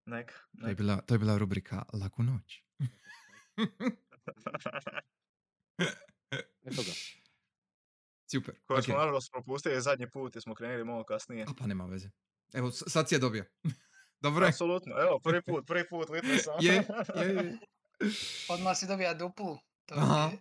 Nek, 0.07 0.33
To 0.61 0.67
je 0.69 0.75
bila, 0.75 1.01
to 1.01 1.15
je 1.15 1.19
bila 1.19 1.39
rubrika 1.39 1.83
Laku 1.93 2.23
noć. 2.23 2.63
Eto 6.65 6.83
ga. 6.83 6.93
Super. 8.35 8.55
Koje 8.65 8.79
ok. 8.79 8.85
smo 8.85 8.95
nažalost 8.95 9.33
propustili 9.33 9.81
zadnji 9.81 10.11
put 10.11 10.35
jer 10.35 10.43
smo 10.43 10.55
krenuli 10.55 10.85
malo 10.85 11.05
kasnije. 11.05 11.45
A 11.49 11.53
pa 11.59 11.67
nema 11.67 11.87
veze. 11.87 12.11
Evo, 12.53 12.71
sad 12.71 13.09
si 13.09 13.15
je 13.15 13.19
dobio. 13.19 13.45
Dobro 14.25 14.45
je. 14.45 14.49
Apsolutno, 14.49 14.95
evo, 15.01 15.21
prvi 15.21 15.43
put, 15.43 15.67
prvi 15.67 15.89
put, 15.89 16.09
vidite 16.11 16.39
sam. 16.39 16.55
Je, 16.61 16.75
je, 17.17 17.35
je. 17.35 17.59
Odmah 18.55 18.77
si 18.77 18.87
dobija 18.87 19.15
duplu. 19.15 19.59
To 19.87 19.95
Aha. 19.95 20.31
je- 20.33 20.39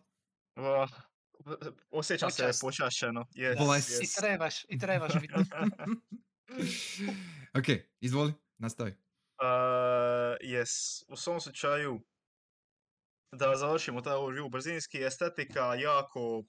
Osjećam 1.92 2.32
se 2.32 2.44
Počast. 2.44 2.62
počašćeno. 2.62 3.26
Yes, 3.36 3.58
Bolest. 3.58 3.90
I 3.90 4.06
yes. 4.06 4.20
trebaš, 4.20 4.66
i 4.70 4.80
trebaš 4.80 5.14
biti. 5.22 5.34
ok, 7.60 7.66
izvoli, 8.00 8.34
nastavi. 8.58 8.92
Uh, 8.92 8.98
yes, 10.42 11.04
u 11.08 11.16
svom 11.16 11.40
slučaju, 11.40 12.02
da 13.32 13.56
završimo 13.56 14.02
taj 14.02 14.14
overview 14.14 14.50
brzinski, 14.50 15.04
estetika 15.04 15.76
jako 15.76 16.44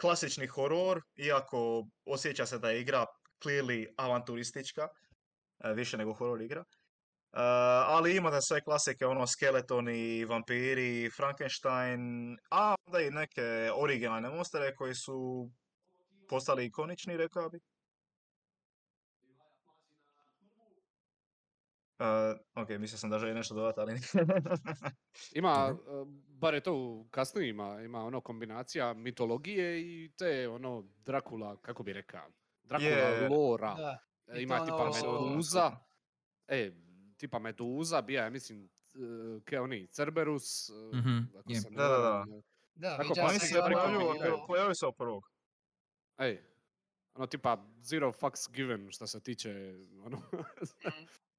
klasični 0.00 0.46
horor, 0.46 1.00
iako 1.16 1.86
osjeća 2.04 2.46
se 2.46 2.58
da 2.58 2.70
je 2.70 2.80
igra 2.80 3.06
clearly 3.44 3.86
avanturistička, 3.96 4.88
e, 5.64 5.72
više 5.72 5.96
nego 5.96 6.12
horor 6.12 6.42
igra. 6.42 6.64
Uh, 7.34 7.40
ali 7.40 8.16
imate 8.16 8.38
sve 8.40 8.60
klasike, 8.60 9.06
ono, 9.06 9.26
skeletoni, 9.26 10.24
vampiri, 10.24 11.10
Frankenstein, 11.16 12.36
a 12.50 12.74
onda 12.86 13.00
i 13.00 13.10
neke 13.10 13.70
originalne 13.74 14.30
monstere 14.30 14.74
koji 14.74 14.94
su 14.94 15.50
postali 16.28 16.66
ikonični, 16.66 17.16
rekao 17.16 17.48
bi. 17.48 17.60
Uh, 22.04 22.10
ok, 22.54 22.68
mislio 22.70 22.98
sam 22.98 23.10
da 23.10 23.18
želi 23.18 23.34
nešto 23.34 23.54
dodati, 23.54 23.80
ali... 23.80 23.92
Ima, 25.34 25.66
Dobro. 25.68 26.02
e, 26.02 26.04
bar 26.28 26.54
je 26.54 26.60
to 26.60 26.74
u 26.74 27.06
kasnijima, 27.10 27.80
ima 27.80 27.98
ono 28.00 28.20
kombinacija 28.20 28.94
mitologije 28.94 29.80
i 29.80 30.10
te 30.10 30.48
ono 30.48 30.84
Drakula, 30.96 31.56
kako 31.56 31.82
bi 31.82 31.92
rekao, 31.92 32.28
Drakula 32.62 32.88
Je. 32.88 33.28
lora. 33.28 33.74
Da. 33.74 33.98
E, 34.28 34.38
i 34.38 34.42
Ima 34.42 34.58
to 34.58 34.64
tipa 34.64 34.76
ono- 34.76 35.26
Meduza, 35.26 35.70
e, 36.48 36.70
tipa 37.16 37.38
Meduza, 37.38 38.02
bija 38.02 38.24
je, 38.24 38.30
mislim, 38.30 38.68
ke 39.44 39.60
oni, 39.60 39.86
Cerberus, 39.86 40.70
Mhm, 40.92 41.18
ako 41.36 41.54
se 41.54 41.70
ne 41.70 41.76
Da, 41.76 41.88
da, 41.88 41.98
da. 41.98 42.24
Da, 42.76 42.96
viđa 42.98 43.14
pa 43.16 43.28
Oni 43.28 43.38
se 43.38 43.58
pojavljuju 44.46 44.74
se 44.74 44.86
od 44.86 44.96
prvog. 44.96 45.30
Ej, 46.18 46.42
ono 47.14 47.26
tipa 47.26 47.66
zero 47.78 48.12
fucks 48.12 48.50
given 48.50 48.90
što 48.90 49.06
se 49.06 49.20
tiče 49.20 49.74
ono, 49.98 50.16
Mhm. 50.16 50.42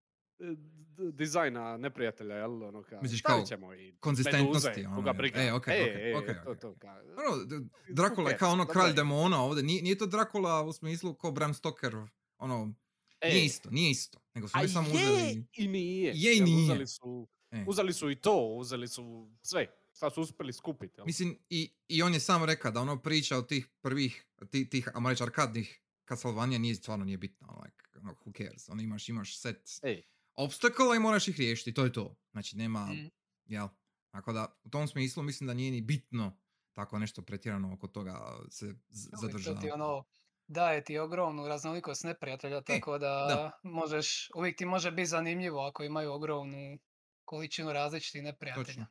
dizajna 1.13 1.77
neprijatelja, 1.77 2.35
jel? 2.35 2.63
Ono 2.63 2.83
ka, 2.83 3.01
Misliš 3.01 3.21
kao 3.21 3.43
ćemo 3.45 3.73
i 3.73 3.95
konzistentnosti, 3.99 4.69
meduze, 4.69 4.87
ono, 4.87 4.95
koga 4.95 5.13
briga. 5.13 5.41
E, 5.41 5.53
okej, 5.53 5.77
E, 5.77 5.83
okej, 5.83 6.11
e, 6.11 6.17
okej, 6.17 6.35
to, 6.35 6.49
okej. 6.51 6.59
to, 6.59 6.75
ka, 6.75 6.87
Ono, 6.87 7.63
Dracula 7.89 8.29
je 8.29 8.37
kao 8.37 8.51
ono 8.51 8.65
kralj 8.67 8.93
demona 8.93 9.41
ovdje. 9.41 9.63
Nije, 9.63 9.81
nije 9.83 9.97
to 9.97 10.05
Dracula 10.05 10.63
u 10.63 10.73
smislu 10.73 11.13
ko 11.13 11.31
Bram 11.31 11.53
Stoker, 11.53 11.95
ono, 12.37 12.73
E, 13.21 13.29
nije 13.29 13.45
isto, 13.45 13.69
nije 13.69 13.91
isto. 13.91 14.19
Nego 14.33 14.47
su 14.47 14.57
a 14.57 14.67
samo 14.67 14.87
je 14.87 14.93
uzeli... 14.93 15.45
i 15.53 15.67
nije. 15.67 16.11
Je 16.15 16.37
i 16.37 16.41
nije. 16.41 16.63
Uzeli 16.63 16.87
su, 16.87 17.27
E. 17.51 17.63
uzeli 17.67 17.93
su 17.93 18.11
i 18.11 18.15
to, 18.15 18.55
uzeli 18.57 18.87
su 18.87 19.31
sve. 19.41 19.67
Šta 19.93 20.09
su 20.09 20.21
uspjeli 20.21 20.53
skupiti. 20.53 20.93
jel? 20.97 21.05
Mislim, 21.05 21.37
i, 21.49 21.73
i 21.87 22.01
on 22.01 22.13
je 22.13 22.19
sam 22.19 22.43
rekao 22.43 22.71
da 22.71 22.81
ono 22.81 23.01
priča 23.01 23.37
od 23.37 23.47
tih 23.47 23.67
prvih, 23.81 24.25
tih, 24.51 24.69
tih 24.69 24.89
reći, 25.09 25.23
arkadnih 25.23 25.81
Castlevania 26.09 26.59
nije, 26.59 26.75
stvarno 26.75 27.05
nije 27.05 27.17
bitno, 27.17 27.61
like, 27.65 27.99
ono, 28.01 28.15
who 28.25 28.37
cares, 28.37 28.69
ono, 28.69 28.81
imaš, 28.81 29.09
imaš 29.09 29.39
set 29.39 29.69
Ej, 29.83 30.03
obstacle 30.37 30.95
i 30.95 31.01
moraš 31.01 31.27
ih 31.27 31.37
riješiti, 31.37 31.73
to 31.73 31.83
je 31.83 31.93
to. 31.93 32.15
Znači, 32.31 32.57
nema, 32.57 32.79
Mm. 32.81 33.09
jel, 33.45 33.67
tako 34.09 34.33
da, 34.33 34.59
u 34.63 34.69
tom 34.69 34.87
smislu 34.87 35.23
mislim 35.23 35.47
da 35.47 35.53
nije 35.53 35.71
ni 35.71 35.81
bitno 35.81 36.37
tako 36.73 36.99
nešto 36.99 37.21
pretjerano 37.21 37.73
oko 37.73 37.87
toga 37.87 38.19
se 38.49 38.75
z- 38.89 39.09
zadržava. 39.13 39.61
ti 39.61 39.71
ono, 39.71 40.03
daje 40.47 40.83
ti 40.83 40.97
ogromnu 40.97 41.47
raznolikost 41.47 42.03
neprijatelja, 42.03 42.61
tako 42.63 42.97
da, 42.97 43.27
E, 43.29 43.33
da. 43.33 43.51
možeš, 43.63 44.07
uvijek 44.31 44.57
ti 44.57 44.65
može 44.65 44.91
biti 44.91 45.05
zanimljivo 45.07 45.61
ako 45.61 45.83
imaju 45.83 46.11
ogromnu 46.11 46.77
količinu 47.23 47.73
različitih 47.73 48.23
neprijatelja. 48.23 48.65
Točno, 48.65 48.85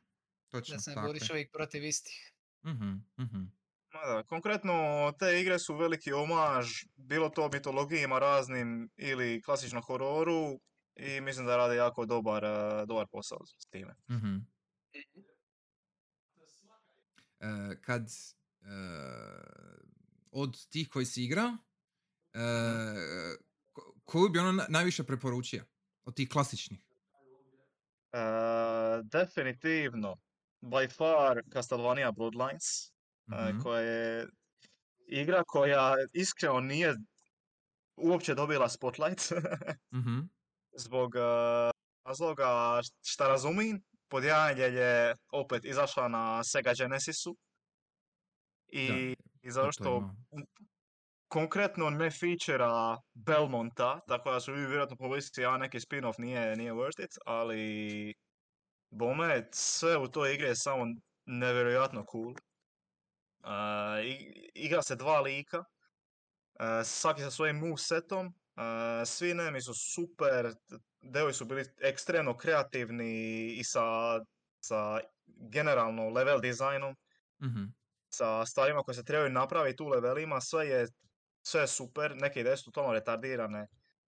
točno, 0.49 0.75
Da 0.75 0.79
se 0.79 0.89
ne 0.89 0.95
tako 0.95 1.07
boriš 1.07 1.21
je. 1.21 1.33
uvijek 1.33 1.51
protiv 1.51 1.83
istih. 1.83 2.33
Mhm, 2.63 2.89
mhm. 3.17 3.37
Ma 3.93 4.05
da, 4.05 4.23
konkretno 4.23 4.73
te 5.19 5.41
igre 5.41 5.59
su 5.59 5.75
veliki 5.75 6.13
omaž, 6.13 6.67
bilo 6.95 7.29
to 7.29 7.49
mitologijima 7.49 8.19
raznim 8.19 8.89
ili 8.95 9.41
klasičnom 9.41 9.83
hororu 9.83 10.59
i 10.95 11.21
mislim 11.21 11.45
da 11.45 11.57
rade 11.57 11.75
jako 11.75 12.05
dobar, 12.05 12.43
eh, 12.43 12.85
dobar 12.85 13.07
posao 13.07 13.45
s 13.45 13.65
time. 13.65 13.95
Mhm. 14.09 14.35
E, 17.39 17.81
kad 17.81 18.01
e, 18.01 18.65
od 20.31 20.67
tih 20.67 20.89
koji 20.89 21.05
si 21.05 21.23
igra, 21.23 21.57
e, 22.33 22.39
ko- 23.73 23.95
koju 24.05 24.29
bi 24.29 24.39
ono 24.39 24.51
na- 24.51 24.65
najviše 24.69 25.03
preporučio? 25.03 25.65
Od 26.03 26.15
tih 26.15 26.29
klasičnih? 26.29 26.85
Definitivno, 29.03 30.17
by 30.61 30.87
far 30.89 31.41
Castlevania 31.53 32.11
Bloodlines, 32.11 32.91
Mhm. 33.27 33.59
koja 33.59 33.81
je 33.81 34.27
igra 35.07 35.43
koja 35.43 35.93
iskreno 36.13 36.59
nije 36.59 36.95
uopće 37.95 38.35
dobila 38.35 38.69
spotlight 38.69 39.19
Mhm. 39.91 40.19
Zbog 40.77 41.15
eh, 41.15 41.71
razloga 42.05 42.79
šta 43.05 43.27
razumim, 43.27 43.83
pod 44.07 44.23
jedan 44.23 44.57
je 44.57 45.15
opet 45.31 45.65
izašla 45.65 46.07
na 46.07 46.43
Sega 46.43 46.73
Genesisu 46.77 47.37
i, 48.67 48.87
Da, 48.87 48.95
i 49.41 49.51
zato 49.51 49.65
to 49.65 49.71
što 49.71 50.09
konkretno 51.27 51.89
ne 51.89 52.11
featura 52.11 52.97
Belmonta, 53.13 53.99
tako 54.07 54.31
da 54.31 54.39
su 54.39 54.53
vi 54.53 54.59
vjerojatno 54.59 54.95
pomislili, 54.97 55.45
a 55.45 55.57
neki 55.57 55.79
spin-off 55.79 56.19
nije, 56.19 56.55
nije 56.55 56.73
worth 56.73 57.03
it, 57.03 57.17
ali 57.25 58.13
bome, 58.89 59.47
sve 59.51 59.97
u 59.97 60.07
toj 60.07 60.33
igri 60.33 60.47
je 60.47 60.55
samo 60.55 60.85
nevjerojatno 61.25 62.05
cool. 62.11 62.31
Uh, 62.31 63.51
igra 64.53 64.81
se 64.81 64.95
dva 64.95 65.21
lika, 65.21 65.59
uh, 65.59 65.65
svaki 66.83 67.21
sa 67.21 67.31
svojim 67.31 67.55
movesetom, 67.55 68.33
uh, 68.55 69.07
svi 69.07 69.31
enemy 69.33 69.61
su 69.61 69.73
super, 69.73 70.53
delovi 71.01 71.33
su 71.33 71.45
bili 71.45 71.65
ekstremno 71.81 72.37
kreativni 72.37 73.45
i 73.53 73.63
sa, 73.63 74.19
sa 74.59 74.99
generalno 75.51 76.09
level 76.09 76.41
dizajnom 76.41 76.95
Mhm. 77.39 77.75
sa 78.09 78.45
stvarima 78.45 78.81
koje 78.83 78.95
se 78.95 79.03
trebaju 79.03 79.29
napraviti 79.29 79.83
u 79.83 79.87
levelima, 79.87 80.41
sve 80.41 80.67
je, 80.67 80.87
sve 81.41 81.61
je 81.61 81.67
super, 81.67 82.15
neke 82.15 82.39
ideje 82.39 82.57
su 82.57 82.65
totalno 82.71 82.93
retardirane. 82.93 83.67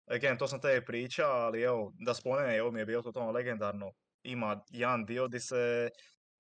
Again, 0.06 0.38
to 0.38 0.48
sam 0.48 0.62
tebi 0.62 0.86
priča, 0.86 1.26
ali 1.28 1.62
evo, 1.62 1.94
da 2.00 2.14
spomenem, 2.14 2.62
ovo 2.62 2.72
mi 2.72 2.80
je 2.80 2.86
bilo 2.86 3.02
totalno 3.02 3.32
legendarno. 3.32 3.92
Ima 4.24 4.64
jedan 4.70 5.06
dio 5.06 5.28
di 5.28 5.40
se 5.40 5.90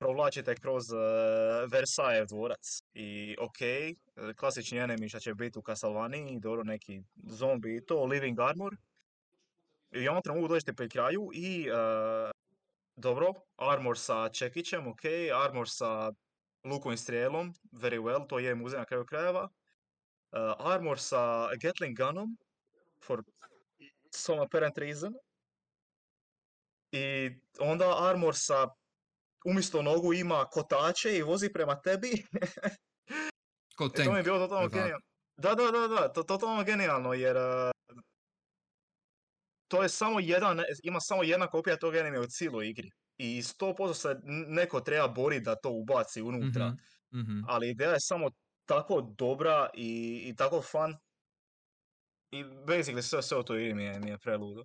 provlačite 0.01 0.55
kroz 0.55 0.91
uh, 0.91 1.00
Versailles 1.72 2.29
dvorac. 2.29 2.84
I 2.93 3.36
ok, 3.39 3.62
e, 3.62 3.93
klasični 4.36 4.79
enemy 4.79 5.10
šta 5.10 5.20
će 5.20 5.34
biti 5.34 5.60
u 5.60 5.62
Castlevanii, 5.62 6.39
dobro 6.39 6.63
neki 6.63 7.03
zombi 7.24 7.75
i 7.75 7.86
to, 7.86 8.05
living 8.05 8.39
armor. 8.39 8.75
I 9.91 10.00
u 10.00 10.01
jednom 10.01 10.22
trenutku 10.24 10.48
dođete 10.48 10.74
pri 10.74 10.89
kraju 10.89 11.29
i 11.34 11.67
e, 11.67 11.72
dobro, 12.96 13.34
armor 13.58 14.00
sa 14.00 14.29
čekićem, 14.29 14.88
ok, 14.88 15.01
armor 15.46 15.70
sa 15.70 16.12
lukom 16.63 16.93
i 16.93 16.98
strijelom, 16.98 17.53
very 17.72 18.01
well, 18.01 18.27
to 18.27 18.39
je 18.39 18.55
muzej 18.55 18.79
na 18.79 18.86
kraju 18.86 19.05
krajeva. 19.05 19.50
armor 20.58 21.00
sa 21.00 21.50
Gatling 21.62 21.98
gunom, 21.98 22.38
for 23.05 23.24
some 24.12 24.41
apparent 24.41 24.77
reason. 24.77 25.13
I 26.91 27.31
onda 27.60 28.10
armor 28.10 28.36
sa 28.36 28.67
umjesto 29.45 29.81
nogu 29.81 30.13
ima 30.13 30.45
kotače 30.45 31.17
i 31.17 31.21
vozi 31.21 31.50
prema 31.53 31.81
tebi. 31.81 32.12
Ko 33.77 33.86
E, 33.86 34.03
to 34.03 34.12
mi 34.12 34.19
je 34.19 34.24
bilo 34.24 34.39
totalno 34.39 34.67
genijalno. 34.67 35.05
Da, 35.38 35.55
da, 35.55 35.71
da, 35.71 35.88
da, 35.88 36.13
to, 36.13 36.24
totalno 36.24 36.63
genijalno 36.63 37.13
jer 37.13 37.38
uh, 37.38 37.71
to 39.67 39.83
je 39.83 39.89
samo 39.89 40.19
jedan, 40.19 40.60
ima 40.83 41.00
samo 41.00 41.24
jedna 41.24 41.48
kopija 41.48 41.77
tog 41.77 41.95
anime 41.95 42.19
u 42.19 42.25
cijeloj 42.25 42.69
igri. 42.69 42.89
I 43.17 43.41
100% 43.41 43.93
se 43.93 44.19
neko 44.48 44.79
treba 44.81 45.07
boriti 45.07 45.45
da 45.45 45.55
to 45.55 45.69
ubaci 45.71 46.21
unutra. 46.21 46.67
Mhm, 46.67 47.21
mhm. 47.21 47.41
Ali 47.48 47.69
ideja 47.69 47.91
je 47.91 48.00
samo 48.00 48.29
tako 48.65 49.13
dobra 49.17 49.69
i, 49.74 50.21
i 50.25 50.36
tako 50.36 50.62
fun. 50.62 50.95
I 52.31 52.43
basically 52.43 53.01
sve, 53.01 53.21
sve 53.21 53.38
u 53.38 53.43
toj 53.43 53.62
igri 53.62 53.74
mi 53.74 53.83
je, 53.83 54.00
mi 54.00 54.10
je 54.10 54.17
preludo. 54.17 54.63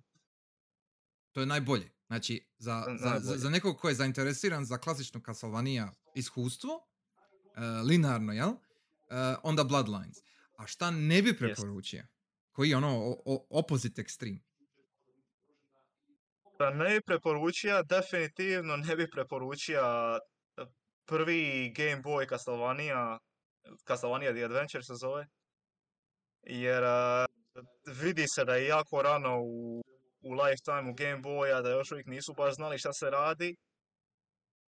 To 1.31 1.39
je 1.39 1.45
najbolje. 1.45 1.89
Znači, 2.07 2.47
za, 2.57 2.85
za, 2.99 3.19
za, 3.19 3.37
za 3.37 3.49
nekog 3.49 3.77
ko 3.77 3.89
je 3.89 3.95
zainteresiran 3.95 4.65
za 4.65 4.77
klasično 4.77 5.21
Castlevania 5.25 5.91
iskustvo, 6.15 6.73
uh, 6.73 7.87
linearno, 7.87 8.33
jel? 8.33 8.49
Uh, 8.49 8.57
onda 9.43 9.63
Bloodlines. 9.63 10.17
A 10.57 10.67
šta 10.67 10.91
ne 10.91 11.21
bi 11.21 11.37
preporučio? 11.37 12.03
Koji 12.51 12.69
je 12.69 12.77
ono 12.77 12.97
o, 12.97 13.21
o, 13.25 13.47
opposite 13.49 14.01
extreme? 14.01 14.39
Da 16.59 16.69
ne 16.69 16.89
bi 16.89 17.01
preporučio, 17.01 17.83
definitivno 17.83 18.77
ne 18.77 18.95
bi 18.95 19.09
preporučio 19.09 19.81
e, 20.57 20.65
prvi 21.05 21.73
Game 21.75 22.01
Boy 22.01 22.29
Castlevania, 22.29 23.19
Castlevania 23.87 24.31
The 24.31 24.43
Adventure 24.43 24.83
se 24.83 24.93
zove. 24.95 25.27
Jer 26.43 26.83
e, 26.83 27.25
vidi 27.85 28.25
se 28.35 28.45
da 28.45 28.55
je 28.55 28.67
jako 28.67 29.01
rano 29.01 29.41
u, 29.41 29.81
u 30.21 30.33
lifetime 30.33 30.89
u 30.89 30.93
Game 30.93 31.21
Boya, 31.21 31.61
da 31.61 31.69
još 31.69 31.91
uvijek 31.91 32.07
nisu 32.07 32.33
baš 32.33 32.55
znali 32.55 32.77
šta 32.77 32.93
se 32.93 33.09
radi. 33.09 33.55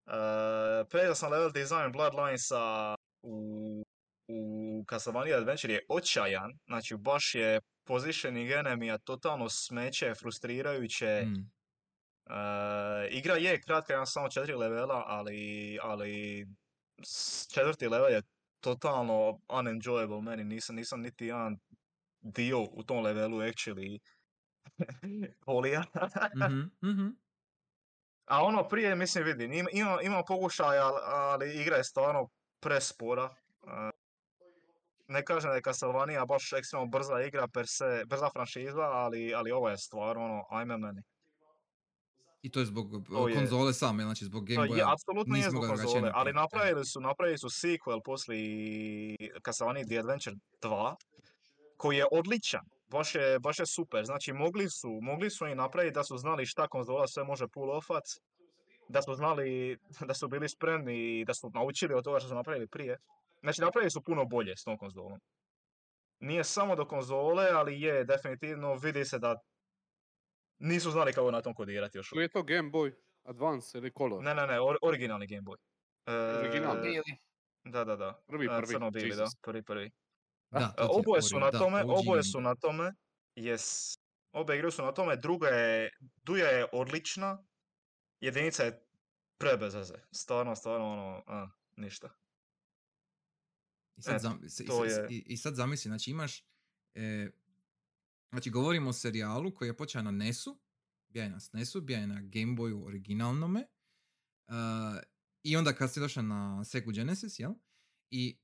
Uh, 0.06 0.88
Predio 0.90 1.14
sam 1.14 1.32
level 1.32 1.52
design 1.52 1.92
Bloodlinesa 1.92 2.94
u, 3.22 3.84
u 4.28 4.84
Castlevania 4.90 5.36
Adventure 5.36 5.74
je 5.74 5.84
očajan, 5.88 6.58
znači 6.66 6.96
baš 6.96 7.34
je 7.34 7.60
positioning 7.84 8.50
enemija 8.50 8.98
totalno 8.98 9.48
smeće, 9.48 10.14
frustrirajuće. 10.14 11.22
Mm. 11.26 11.50
E, 12.30 13.08
igra 13.10 13.34
je 13.34 13.60
kratka, 13.60 13.94
ima 13.94 14.06
samo 14.06 14.28
četiri 14.28 14.54
levela, 14.54 15.04
ali, 15.06 15.78
ali 15.82 16.46
četvrti 17.54 17.88
level 17.88 18.12
je 18.12 18.22
totalno 18.60 19.40
unenjoyable 19.48 20.22
meni, 20.22 20.44
nisam, 20.44 20.76
nisam 20.76 21.00
niti 21.00 21.26
jedan 21.26 21.58
dio 22.20 22.60
u 22.60 22.82
tom 22.82 23.02
levelu 23.04 23.38
actually 23.38 23.98
volio. 25.46 25.82
Mhm, 26.36 26.60
mhm. 26.84 27.08
A 28.26 28.42
ono 28.42 28.68
prije, 28.68 28.94
mislim, 28.94 29.24
vidi, 29.24 29.44
ima, 29.46 29.68
ima, 29.72 30.02
ima 30.02 30.22
pokušaja, 30.22 30.86
ali, 30.86 30.98
ali 31.04 31.60
igra 31.62 31.76
je 31.76 31.84
stvarno 31.84 32.28
prespora. 32.60 33.34
Ne 35.08 35.24
kažem 35.24 35.50
da 35.50 35.54
je 35.54 35.62
Castlevania 35.62 36.26
baš 36.26 36.52
ekstremno 36.52 36.86
brza 36.86 37.22
igra 37.22 37.48
per 37.48 37.66
se, 37.68 38.04
brza 38.06 38.30
franšiza, 38.30 38.82
ali, 38.82 39.34
ali 39.34 39.50
ovo 39.52 39.68
je 39.68 39.78
stvarno 39.78 40.24
ono, 40.24 40.44
ajme 40.50 40.78
meni. 40.78 41.02
I 42.42 42.50
to 42.50 42.60
je 42.60 42.66
zbog 42.66 43.06
To 43.06 43.28
je- 43.28 43.34
konzole 43.34 43.72
same, 43.74 44.02
znači 44.02 44.24
zbog 44.24 44.46
Game 44.46 44.68
Boya. 44.68 44.92
apsolutno 44.92 45.34
je 45.34 45.38
nismo 45.38 45.50
zbog 45.50 45.66
konzole, 45.68 46.10
ali 46.14 46.32
napravili 46.32 46.84
su, 46.84 47.00
napravili 47.00 47.38
su 47.38 47.48
sequel 47.48 48.00
poslije 48.04 49.16
Castlevania 49.44 49.84
The 49.84 49.98
Adventure 49.98 50.36
2, 50.62 50.94
koji 51.76 51.96
je 51.96 52.06
odličan, 52.12 52.60
baš 52.88 53.14
je, 53.14 53.38
baš 53.38 53.58
je 53.58 53.66
super, 53.66 54.04
znači 54.04 54.32
mogli 54.32 54.70
su, 54.70 54.98
mogli 55.02 55.30
su 55.30 55.46
i 55.46 55.54
napraviti 55.54 55.94
da 55.94 56.04
su 56.04 56.16
znali 56.16 56.46
šta 56.46 56.68
konzola 56.68 57.06
sve 57.06 57.24
može 57.24 57.48
pull 57.48 57.70
offat, 57.70 58.04
da 58.88 59.02
su 59.02 59.14
znali, 59.14 59.78
da 60.00 60.14
su 60.14 60.28
bili 60.28 60.48
spremni 60.48 61.20
i 61.20 61.24
da 61.24 61.34
su 61.34 61.50
naučili 61.54 61.94
od 61.94 62.04
toga 62.04 62.18
što 62.18 62.28
su 62.28 62.34
napravili 62.34 62.66
prije. 62.66 62.98
Znači 63.40 63.60
napravili 63.60 63.90
su 63.90 64.02
puno 64.02 64.24
bolje 64.24 64.56
s 64.56 64.64
tom 64.64 64.78
konzolom. 64.78 65.20
Nije 66.20 66.44
samo 66.44 66.76
do 66.76 66.84
konzole, 66.84 67.48
ali 67.52 67.80
je 67.80 68.04
definitivno, 68.04 68.74
vidi 68.74 69.04
se 69.04 69.18
da 69.18 69.40
nisu 70.58 70.90
znali 70.90 71.12
kako 71.12 71.30
na 71.30 71.42
tom 71.42 71.54
kodirati 71.54 71.98
još 71.98 72.12
Ili 72.12 72.24
je 72.24 72.28
to 72.28 72.42
Game 72.42 72.70
Boy 72.70 72.92
Advance 73.24 73.78
ili 73.78 73.92
Color? 73.98 74.22
Ne, 74.22 74.34
ne, 74.34 74.46
ne, 74.46 74.60
or- 74.60 74.76
originalni 74.82 75.26
Game 75.26 75.42
Boy. 75.42 75.56
E, 76.06 76.38
Originalni? 76.38 76.82
Bili. 76.82 77.16
Da, 77.64 77.84
da, 77.84 77.96
da. 77.96 78.22
Prvi, 78.26 78.46
E, 78.46 78.48
prvi, 78.48 78.66
Crno-bili, 78.66 79.08
da, 79.16 79.22
Jesus. 79.22 79.36
prvi, 79.42 79.62
prvi. 79.62 79.90
Da, 80.50 80.74
E, 80.78 80.82
Oboje 80.82 81.22
su 81.22 81.38
na 81.38 81.50
da, 81.50 81.58
tome, 81.58 81.82
OG 81.82 81.90
oboje 81.90 82.22
su 82.22 82.40
na 82.40 82.54
tome, 82.54 82.92
yes. 83.36 83.98
Obe 84.32 84.56
igre 84.56 84.70
su 84.70 84.82
na 84.82 84.92
tome, 84.92 85.16
druga 85.16 85.48
je, 85.48 85.90
Duja 86.16 86.46
je 86.46 86.66
odlična, 86.72 87.44
jedinica 88.20 88.62
je 88.62 88.86
pre 89.38 89.56
veze. 89.56 89.94
Stvarno, 90.12 90.56
stvarno, 90.56 90.86
ono, 90.86 91.22
a, 91.26 91.48
ništa. 91.76 92.08
I 93.96 94.02
sad, 94.02 94.14
Eto, 94.14 94.22
zam, 94.22 94.40
i, 94.60 94.66
to 94.66 94.84
s- 94.84 94.88
je- 94.88 95.06
i, 95.10 95.24
i 95.26 95.36
sad 95.36 95.54
zamisli, 95.54 95.88
znači 95.88 96.10
imaš, 96.10 96.44
e, 96.94 97.30
znači 98.30 98.50
govorimo 98.50 98.90
o 98.90 98.92
serijalu 98.92 99.54
koji 99.54 99.68
je 99.68 99.76
počeo 99.76 100.02
na 100.02 100.10
NES-u, 100.10 100.58
bija 101.08 101.24
je 101.24 101.30
na 101.30 101.40
SNES-u, 101.40 101.80
bija 101.80 101.98
je 101.98 102.06
na 102.06 102.20
Game 102.22 102.52
Boyu 102.52 102.86
originalnome, 102.86 103.66
uh, 104.48 104.54
i 105.42 105.56
onda 105.56 105.72
kad 105.72 105.92
si 105.92 106.00
došao 106.00 106.22
na 106.22 106.64
Sega 106.64 106.92
Genesis, 106.92 107.38
jel? 107.38 107.52
I 108.10 108.38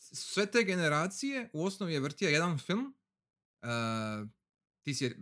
sve 0.00 0.46
te 0.46 0.62
generacije 0.62 1.50
u 1.52 1.64
osnovi 1.64 1.92
je 1.92 2.00
vrtio 2.00 2.28
jedan 2.28 2.58
film, 2.58 2.94
uh, 3.62 4.28
ti 4.82 4.94
si, 4.94 5.06
uh, 5.06 5.12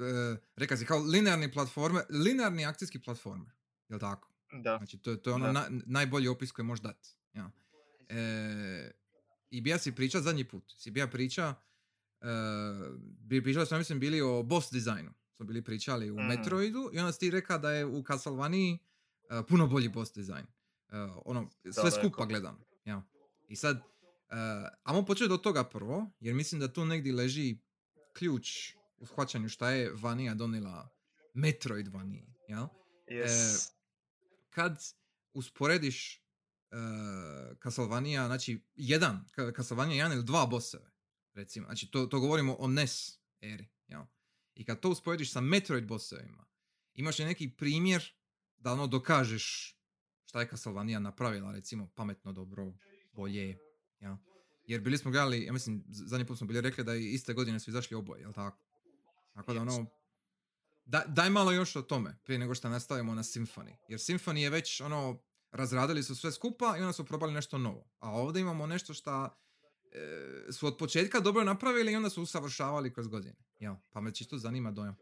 reka 0.56 0.76
si 0.76 0.86
kao 0.86 0.98
linearni 1.00 1.52
platformer, 1.52 2.02
linearni 2.10 2.66
akcijski 2.66 2.98
platformer, 3.00 3.50
jel 3.88 3.98
tako? 4.00 4.32
Da. 4.54 4.76
Znači, 4.76 4.98
to, 4.98 5.16
to 5.16 5.30
je 5.30 5.34
ono 5.34 5.52
na- 5.52 5.68
najbolji 5.86 6.28
opis 6.28 6.52
koji 6.52 6.66
možeš 6.66 6.82
dati. 6.82 7.08
Ja. 7.32 7.50
E, 8.08 8.90
I 9.50 9.60
bija 9.60 9.78
si 9.78 9.94
priča 9.94 10.20
zadnji 10.20 10.44
put. 10.44 10.72
Si 10.76 10.90
bija 10.90 11.06
priča, 11.08 11.54
e, 12.20 12.26
bi 13.00 13.42
pričali 13.42 13.66
smo, 13.66 13.78
mislim, 13.78 14.00
bili 14.00 14.20
o 14.20 14.42
boss 14.42 14.72
dizajnu. 14.72 15.10
Smo 15.30 15.46
bili 15.46 15.62
pričali 15.62 16.10
u 16.10 16.14
Mhm. 16.14 16.26
Metroidu 16.28 16.90
i 16.92 16.98
onda 16.98 17.12
si 17.12 17.18
ti 17.18 17.30
reka 17.30 17.58
da 17.58 17.70
je 17.70 17.86
u 17.86 18.02
Castlevanii 18.02 18.78
e, 19.30 19.42
puno 19.48 19.66
bolji 19.66 19.88
boss 19.88 20.12
dizajn. 20.14 20.46
E, 20.88 20.96
ono, 21.24 21.50
sve 21.62 21.82
da, 21.84 21.90
skupa 21.90 22.26
gledam. 22.26 22.58
Ja. 22.84 23.02
I 23.48 23.56
sad, 23.56 23.76
uh, 23.76 23.82
ajmo 24.82 25.04
početi 25.06 25.32
od 25.32 25.42
toga 25.42 25.64
prvo, 25.64 26.10
jer 26.20 26.34
mislim 26.34 26.60
da 26.60 26.72
tu 26.72 26.84
negdje 26.84 27.14
leži 27.14 27.58
ključ 28.12 28.74
u 28.98 29.06
shvaćanju 29.06 29.48
šta 29.48 29.70
je 29.70 29.92
Vanija 29.94 30.34
donijela 30.34 30.88
Metroid 31.34 31.88
Vaniji. 31.88 32.34
Jel? 32.48 32.66
Yes. 33.06 33.70
kad 34.50 34.78
usporediš 35.32 36.24
uh, 36.70 37.58
Castlevania, 37.62 38.26
znači 38.26 38.64
jedan, 38.74 39.24
Castlevania 39.56 39.96
jedan 39.96 40.12
ili 40.12 40.24
dva 40.24 40.46
bosseve, 40.46 40.90
recimo, 41.34 41.66
znači 41.66 41.90
to, 41.90 42.06
to 42.06 42.20
govorimo 42.20 42.56
o 42.58 42.68
NES 42.68 43.18
eri, 43.40 43.68
jel? 43.86 44.02
I 44.54 44.64
kad 44.64 44.80
to 44.80 44.90
usporediš 44.90 45.32
sa 45.32 45.40
Metroid 45.40 45.86
bossevima, 45.86 46.46
imaš 46.94 47.18
li 47.18 47.24
neki 47.24 47.56
primjer 47.56 48.12
da 48.56 48.72
ono 48.72 48.86
dokažeš 48.86 49.74
šta 50.24 50.40
je 50.40 50.48
Castlevania 50.48 50.98
napravila, 50.98 51.52
recimo, 51.52 51.88
pametno, 51.94 52.32
dobro, 52.32 52.72
bolje, 53.12 53.58
jel? 54.00 54.16
Jer 54.64 54.80
bili 54.80 54.98
smo 54.98 55.11
gledali, 55.11 55.44
ja 55.44 55.52
mislim, 55.52 55.84
zadnji 55.88 56.26
put 56.26 56.38
smo 56.38 56.46
bili 56.46 56.61
rekli 56.61 56.84
da 56.84 56.94
i 56.94 57.12
iste 57.12 57.34
godine 57.34 57.61
su 57.61 57.70
izašli 57.70 57.96
oboje, 57.96 58.20
jel 58.20 58.32
tako? 58.32 58.58
Tako 59.34 59.54
da 59.54 59.61
ono, 59.61 59.87
da, 60.84 61.04
daj 61.06 61.30
malo 61.30 61.52
još 61.52 61.76
o 61.76 61.82
tome, 61.82 62.18
prije 62.24 62.38
nego 62.38 62.54
što 62.54 62.68
nastavimo 62.68 63.14
na 63.14 63.22
Symphony. 63.22 63.74
Jer 63.88 64.00
Symphony 64.00 64.37
je 64.37 64.50
već 64.50 64.80
ono, 64.80 65.22
razradili 65.50 66.02
su 66.02 66.16
sve 66.16 66.32
skupa 66.32 66.74
i 66.78 66.80
onda 66.80 66.92
su 66.92 67.04
probali 67.04 67.32
nešto 67.32 67.58
novo. 67.58 67.90
A 67.98 68.11
ovdje 68.11 68.40
imamo 68.40 68.66
nešto 68.66 68.94
što 68.94 69.24
e, 69.24 70.52
su 70.52 70.66
od 70.66 70.76
početka 70.78 71.20
dobro 71.20 71.44
napravili 71.44 71.92
i 71.92 71.96
onda 71.96 72.11
su 72.11 72.22
usavršavali 72.22 72.92
kroz 72.92 73.08
godine. 73.08 73.37
Jel, 73.58 73.74
pa 73.92 74.00
me 74.00 74.14
čisto 74.14 74.38
zanima 74.38 74.70
dojam. 74.70 74.96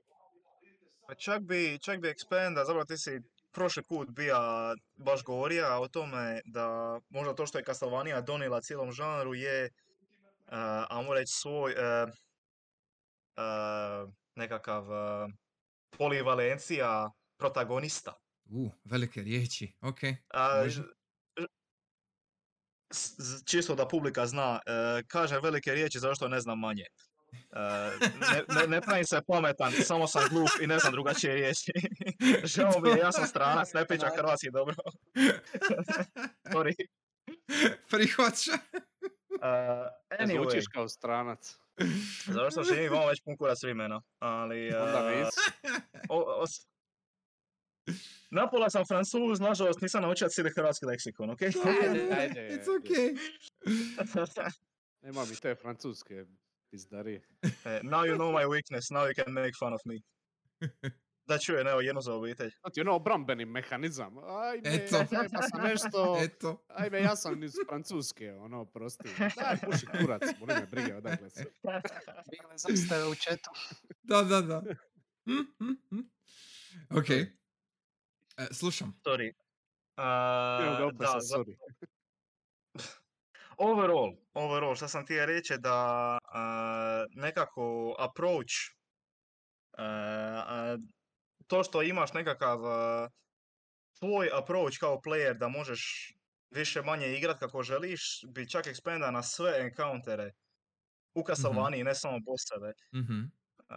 Pa 1.09 1.15
Čak 1.15 1.43
bi, 1.43 1.79
čak 1.83 2.01
bi 2.01 2.09
Expanda, 2.09 2.67
zapravo 2.67 2.85
ti 2.85 2.99
si 2.99 3.23
prošli 3.57 3.83
put 3.83 4.11
bija 4.11 4.75
baš 4.97 5.25
govorio 5.25 5.81
o 5.81 5.89
tome 5.89 6.41
da 6.45 6.99
možda 7.09 7.35
to 7.35 7.47
što 7.47 7.59
je 7.59 7.65
Castlevania 7.65 8.21
donijela 8.21 8.61
cijelom 8.61 8.93
žanru 8.93 9.35
je, 9.35 9.65
uh, 9.65 10.53
ajmo 10.89 11.15
reći, 11.15 11.33
svoj 11.33 11.73
uh, 11.73 12.11
uh, 13.37 14.13
nekakav 14.35 14.85
uh, 14.85 15.31
polivalencija 15.99 17.11
protagonista. 17.39 18.13
U, 18.51 18.71
velike 18.85 19.23
riječi, 19.23 19.73
ok. 19.81 19.99
A, 20.35 20.63
Može. 20.63 20.83
čisto 23.45 23.75
da 23.75 23.89
publika 23.89 24.27
zna, 24.27 24.61
e, 24.67 25.03
kaže 25.09 25.41
velike 25.41 25.75
riječi 25.75 25.99
zašto 25.99 26.29
ne 26.29 26.41
znam 26.41 26.59
manje. 26.59 26.85
E, 27.53 27.61
ne, 28.21 28.61
ne, 28.61 28.67
ne 28.67 28.81
pravim 28.81 29.05
se 29.05 29.21
pametan, 29.27 29.73
samo 29.73 30.07
sam 30.07 30.29
glup 30.31 30.49
i 30.61 30.67
ne 30.67 30.79
znam 30.79 30.93
drugačije 30.93 31.35
riječi. 31.35 31.73
Žao 32.55 32.81
mi 32.81 32.89
je, 32.91 32.97
ja 32.99 33.13
sam 33.13 33.27
stranac, 33.27 33.73
ne 33.73 33.85
pričam 33.87 34.11
hrvatski 34.17 34.51
dobro. 34.51 34.75
Sorry. 36.53 36.75
Prihvaća. 37.91 38.53
Uh, 39.31 39.41
anyway, 40.11 40.43
Zvučiš 40.43 40.65
kao 40.67 40.89
stranac. 40.89 41.57
zato 42.27 42.51
što 42.51 42.63
živim 42.63 42.93
vama 42.93 43.07
već 43.07 43.23
pun 43.25 43.37
kurac 43.37 43.63
vremena, 43.63 44.03
ali... 44.19 44.75
Onda 44.85 45.23
uh, 45.23 45.29
o- 46.09 46.43
os- 46.43 46.67
Napola 48.31 48.71
sam 48.71 48.85
francuz, 48.89 49.41
nažalost 49.41 49.81
nisam 49.81 50.03
naučio 50.03 50.29
cijeli 50.29 50.51
hrvatski 50.57 50.87
leksikon, 50.87 51.31
ok? 51.31 51.43
Ajde, 51.43 52.15
ajde, 52.19 52.49
It's 52.51 52.67
okay. 52.67 53.19
Nema 55.03 55.25
mi 55.25 55.37
te 55.37 55.55
francuske 55.55 56.25
pizdarije. 56.71 57.23
E, 57.65 57.81
now 57.83 58.05
you 58.07 58.15
know 58.15 58.33
my 58.33 58.47
weakness, 58.47 58.91
now 58.91 59.07
you 59.07 59.15
can 59.25 59.35
make 59.35 59.53
fun 59.59 59.73
of 59.73 59.81
me. 59.85 59.95
Da 61.29 61.39
čujem, 61.39 61.67
evo, 61.67 61.81
jednu 61.81 62.01
za 62.01 62.15
obitelj. 62.15 62.51
Znači, 62.61 62.81
ono 62.81 62.95
obrambeni 62.95 63.45
mehanizam. 63.45 64.19
Ajme, 64.19 64.63
Eto. 64.65 64.97
ajme, 64.97 65.29
sam 65.51 65.63
nešto... 65.63 66.17
Eto. 66.25 66.65
Ajme, 66.69 67.01
ja 67.01 67.17
sam 67.17 67.43
iz 67.43 67.53
Francuske, 67.69 68.33
ono, 68.33 68.65
prosti. 68.65 69.09
Daj, 69.19 69.57
puši 69.65 69.87
kurac, 70.01 70.23
boli 70.39 70.55
me 70.55 70.67
brige, 70.67 70.95
odakle 70.95 71.31
si. 71.31 71.45
Bile 72.31 72.57
zastave 72.57 73.09
u 73.09 73.15
četu. 73.15 73.51
Da, 74.03 74.23
da, 74.23 74.41
da. 74.41 74.63
Mm, 75.25 75.67
mm, 75.67 75.77
mm. 75.91 76.11
Ok. 76.99 77.11
E, 77.11 77.27
slušam. 78.53 79.01
Sorry. 79.05 79.33
Evo 80.63 80.77
ga 80.77 80.85
Uh, 80.85 80.89
opet 80.89 80.99
da, 80.99 81.21
sorry. 81.21 81.57
Overall, 83.57 84.13
overall, 84.35 84.75
što 84.77 84.89
sam 84.89 85.07
ti 85.07 85.27
reći 85.27 85.55
da 85.59 85.79
uh, 86.23 87.23
nekako 87.23 87.97
approach, 87.99 88.55
uh, 89.79 89.85
uh, 90.75 90.81
to 91.47 91.65
što 91.65 91.83
imaš 91.83 92.13
nekakav 92.13 92.61
uh, 92.63 93.09
tvoj 93.99 94.31
approach 94.39 94.79
kao 94.81 95.01
player 95.05 95.39
da 95.39 95.49
možeš 95.49 96.13
više 96.51 96.83
manje 96.83 97.09
igrat 97.09 97.39
kako 97.39 97.63
želiš, 97.63 98.21
bi 98.35 98.51
čak 98.51 98.67
ekspanda 98.67 99.11
na 99.11 99.23
sve 99.23 99.61
encountere 99.61 100.33
u 101.15 101.23
Castlevanii, 101.27 101.85
ne 101.85 101.95
samo 101.95 102.19
bosseve, 102.27 102.73
Mhm. 102.95 103.21
uh, 103.23 103.77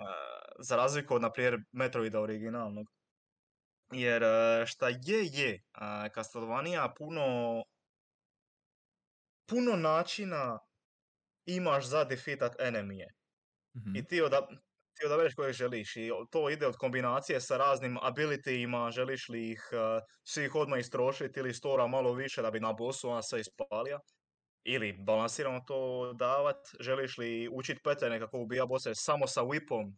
za 0.60 0.76
razliku 0.76 1.16
od, 1.16 1.22
na 1.22 1.32
primjer, 1.32 1.58
Metroida 1.72 2.22
originalnog. 2.22 2.88
Jer 3.92 4.24
uh, 4.24 4.66
šta 4.68 4.90
je, 4.90 5.26
je, 5.32 5.62
uh, 5.82 6.14
Castlevania 6.16 6.94
puno 6.98 7.24
puno 9.50 9.76
načina 9.76 10.60
imaš 11.46 11.86
za 11.86 12.04
defeatat 12.04 12.56
enemije. 12.62 13.08
mhm. 13.78 13.96
I 13.96 14.08
ti, 14.08 14.22
oda, 14.22 14.48
ti 14.96 15.06
odabereš 15.06 15.36
koje 15.36 15.54
želiš. 15.54 15.96
I 15.96 16.10
to 16.32 16.50
ide 16.50 16.68
od 16.68 16.78
kombinacije 16.78 17.42
sa 17.42 17.58
raznim 17.58 17.98
abilityima, 18.02 18.92
želiš 18.92 19.30
li 19.30 19.52
ih 19.52 19.70
uh, 19.74 19.80
svih 20.24 20.56
odmah 20.56 20.80
istrošiti 20.80 21.40
ili 21.40 21.54
stora 21.54 21.88
malo 21.88 22.14
više 22.14 22.42
da 22.42 22.52
bi 22.52 22.60
na 22.60 22.74
bossu 22.74 23.10
ona 23.10 23.22
sve 23.24 23.42
ispalija. 23.42 24.00
Ili 24.66 24.94
balansirano 25.06 25.62
to 25.68 26.14
davat, 26.14 26.58
želiš 26.80 27.18
li 27.18 27.50
učit 27.54 27.80
patterne 27.84 28.20
kako 28.20 28.40
ubija 28.40 28.66
bosse 28.66 28.92
samo 28.96 29.28
sa 29.28 29.42
whipom 29.44 29.96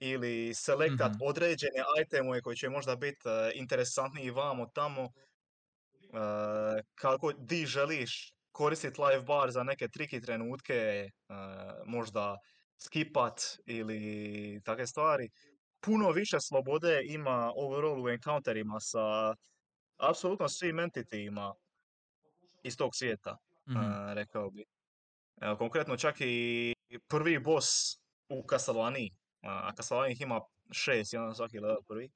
ili 0.00 0.54
selektat 0.54 1.12
Mhm. 1.12 1.22
određene 1.22 1.82
itemove 2.02 2.42
koji 2.42 2.56
će 2.56 2.68
možda 2.70 2.96
biti 2.96 3.28
uh, 3.28 3.32
interesantniji 3.54 4.30
vamo 4.30 4.66
tamo 4.74 5.02
uh, 5.02 5.10
kako 6.94 7.32
di 7.32 7.66
želiš 7.66 8.32
koristiti 8.58 9.00
live 9.00 9.22
bar 9.22 9.50
za 9.50 9.62
neke 9.62 9.88
triki 9.88 10.20
trenutke, 10.20 11.10
uh, 11.28 11.36
možda 11.86 12.38
skipat 12.78 13.40
ili 13.66 14.60
takve 14.64 14.86
stvari. 14.86 15.30
Puno 15.80 16.10
više 16.10 16.36
slobode 16.40 17.00
ima 17.04 17.52
overall 17.56 18.04
u 18.04 18.08
encounterima 18.08 18.80
sa 18.80 19.34
apsolutno 19.96 20.48
svim 20.48 20.78
entitijima 20.78 21.54
iz 22.62 22.76
tog 22.76 22.90
svijeta, 22.94 23.36
Mhm. 23.68 23.78
uh, 23.78 24.12
rekao 24.12 24.50
bi. 24.50 24.64
Evo, 25.40 25.56
konkretno 25.56 25.96
čak 25.96 26.16
i 26.20 26.74
prvi 27.08 27.38
boss 27.38 27.68
u 28.28 28.42
Castlevanii, 28.50 29.10
a 29.42 29.70
Castlevania 29.76 30.12
ih 30.12 30.20
ima 30.20 30.40
šest, 30.72 31.12
jedan 31.12 31.34
svaki 31.34 31.60
level 31.60 31.82
prvi. 31.88 32.10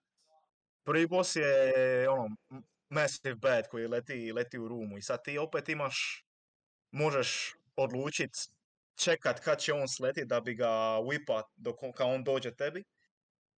Prvi 0.85 1.07
boss 1.07 1.37
je 1.37 2.09
ono, 2.09 2.29
Massive 2.89 3.35
Bad 3.35 3.69
koji 3.71 3.87
leti, 3.87 4.33
leti 4.33 4.59
u 4.59 4.69
rumu 4.69 4.99
i 4.99 5.03
sad 5.03 5.25
ti 5.25 5.39
opet 5.39 5.69
imaš, 5.69 6.22
možeš 6.93 7.55
odlučit 7.77 8.31
čekat 8.97 9.41
kad 9.41 9.59
će 9.61 9.73
on 9.73 9.89
sleti 9.89 10.25
da 10.25 10.41
bi 10.41 10.55
ga 10.55 10.69
whipat 11.03 11.43
dok 11.57 11.83
on, 11.83 11.93
kad 11.93 12.07
on 12.07 12.25
dođe 12.25 12.55
tebi. 12.55 12.85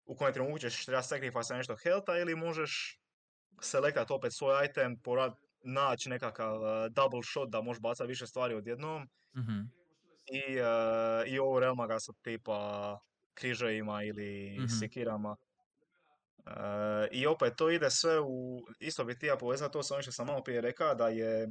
U 0.05 0.15
kojem 0.15 0.33
trenutku 0.33 0.59
ćeš 0.59 0.85
treba 0.85 1.01
sacrifice 1.03 1.53
nešto 1.53 1.75
healtha 1.83 2.17
ili 2.17 2.35
možeš 2.35 2.99
selektat 3.61 4.11
opet 4.11 4.33
svoj 4.33 4.65
item, 4.65 4.99
porad, 5.01 5.33
naći 5.63 6.09
nekakav 6.09 6.61
uh, 6.61 6.67
double 6.91 7.21
shot 7.23 7.49
da 7.49 7.61
možeš 7.61 7.81
bacati 7.81 8.07
više 8.07 8.27
stvari 8.27 8.55
odjednom 8.55 9.09
Mhm. 9.35 9.59
i, 10.25 10.59
uh, 10.61 11.27
i 11.33 11.39
ovo 11.39 11.59
realma 11.59 11.87
ga 11.87 11.99
sa 11.99 12.13
tipa 12.21 12.99
križevima 13.33 14.03
ili 14.03 14.55
Mhm. 14.59 14.67
sekirama. 14.67 15.37
Uh, 16.45 16.53
I 17.11 17.27
opet 17.27 17.53
to 17.57 17.69
ide 17.69 17.89
sve 17.89 18.19
u, 18.19 18.59
isto 18.79 19.03
bi 19.05 19.19
ti 19.19 19.25
ja 19.25 19.37
povezao 19.37 19.69
to 19.69 19.83
sa 19.83 19.93
onim 19.95 20.01
što 20.03 20.11
sam 20.11 20.27
malo 20.27 20.43
prije 20.43 20.61
rekao, 20.61 20.95
da 20.95 21.07
je 21.07 21.47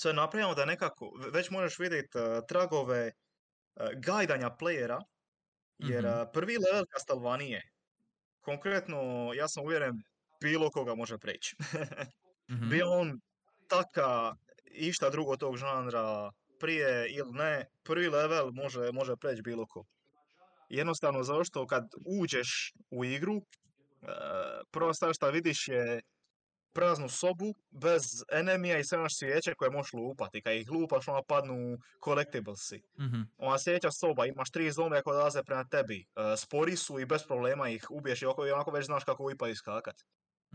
sve 0.00 0.12
napravljeno 0.12 0.54
da 0.54 0.64
nekako, 0.64 1.10
ve- 1.18 1.30
već 1.30 1.50
možeš 1.50 1.78
vidjeti 1.78 2.18
tragove 2.48 3.12
uh, 3.74 3.86
gajdanja 3.96 4.50
playera, 4.50 5.00
jer 5.78 6.04
Mhm. 6.04 6.12
uh, 6.12 6.28
prvi 6.32 6.56
level 6.58 6.84
Castlevanie, 6.92 7.62
konkretno 8.40 8.98
ja 9.34 9.48
sam 9.48 9.64
uvjeren 9.64 9.94
bilo 10.40 10.70
koga 10.70 10.94
može 10.94 11.18
preći. 11.18 11.56
Mhm. 12.50 12.68
Bio 12.68 12.86
on 12.90 13.20
taka 13.68 14.34
išta 14.64 15.10
drugo 15.10 15.36
tog 15.36 15.56
žanra 15.56 16.30
prije 16.60 17.06
ili 17.10 17.32
ne, 17.32 17.64
prvi 17.82 18.08
level 18.08 18.50
može, 18.52 18.92
može 18.92 19.16
preći 19.16 19.42
bilo 19.42 19.66
ko. 19.66 19.84
Jednostavno 20.68 21.22
zato 21.22 21.44
što 21.44 21.66
kad 21.66 21.84
uđeš 22.20 22.72
u 22.90 23.04
igru, 23.04 23.40
prva 24.70 24.94
stvar 24.94 25.14
što 25.14 25.30
vidiš 25.30 25.68
je 25.68 26.00
praznu 26.72 27.08
sobu 27.08 27.54
bez 27.70 28.02
enemija 28.32 28.78
i 28.78 28.84
sve 28.84 28.98
imaš 28.98 29.18
svijeće 29.18 29.54
koje 29.54 29.70
možeš 29.70 29.92
lupati. 29.92 30.42
Kad 30.42 30.54
ih 30.54 30.70
lupaš, 30.70 31.08
ona 31.08 31.22
padnu 31.22 31.78
collectiblesi. 32.04 32.82
Mhm. 33.00 33.20
Ona 33.38 33.58
sljedeća 33.58 33.90
soba, 33.90 34.26
imaš 34.26 34.50
tri 34.50 34.72
zombe 34.72 35.02
koje 35.02 35.16
dolaze 35.16 35.42
prema 35.42 35.64
tebi. 35.64 36.06
E, 36.16 36.36
spori 36.36 36.76
su 36.76 37.00
i 37.00 37.06
bez 37.06 37.22
problema 37.26 37.68
ih 37.68 37.86
ubiješ 37.90 38.22
i 38.22 38.26
onako, 38.26 38.46
i 38.46 38.52
onako 38.52 38.70
već 38.70 38.86
znaš 38.86 39.04
kako 39.04 39.24
uipa 39.24 39.48
iskakat. 39.48 39.96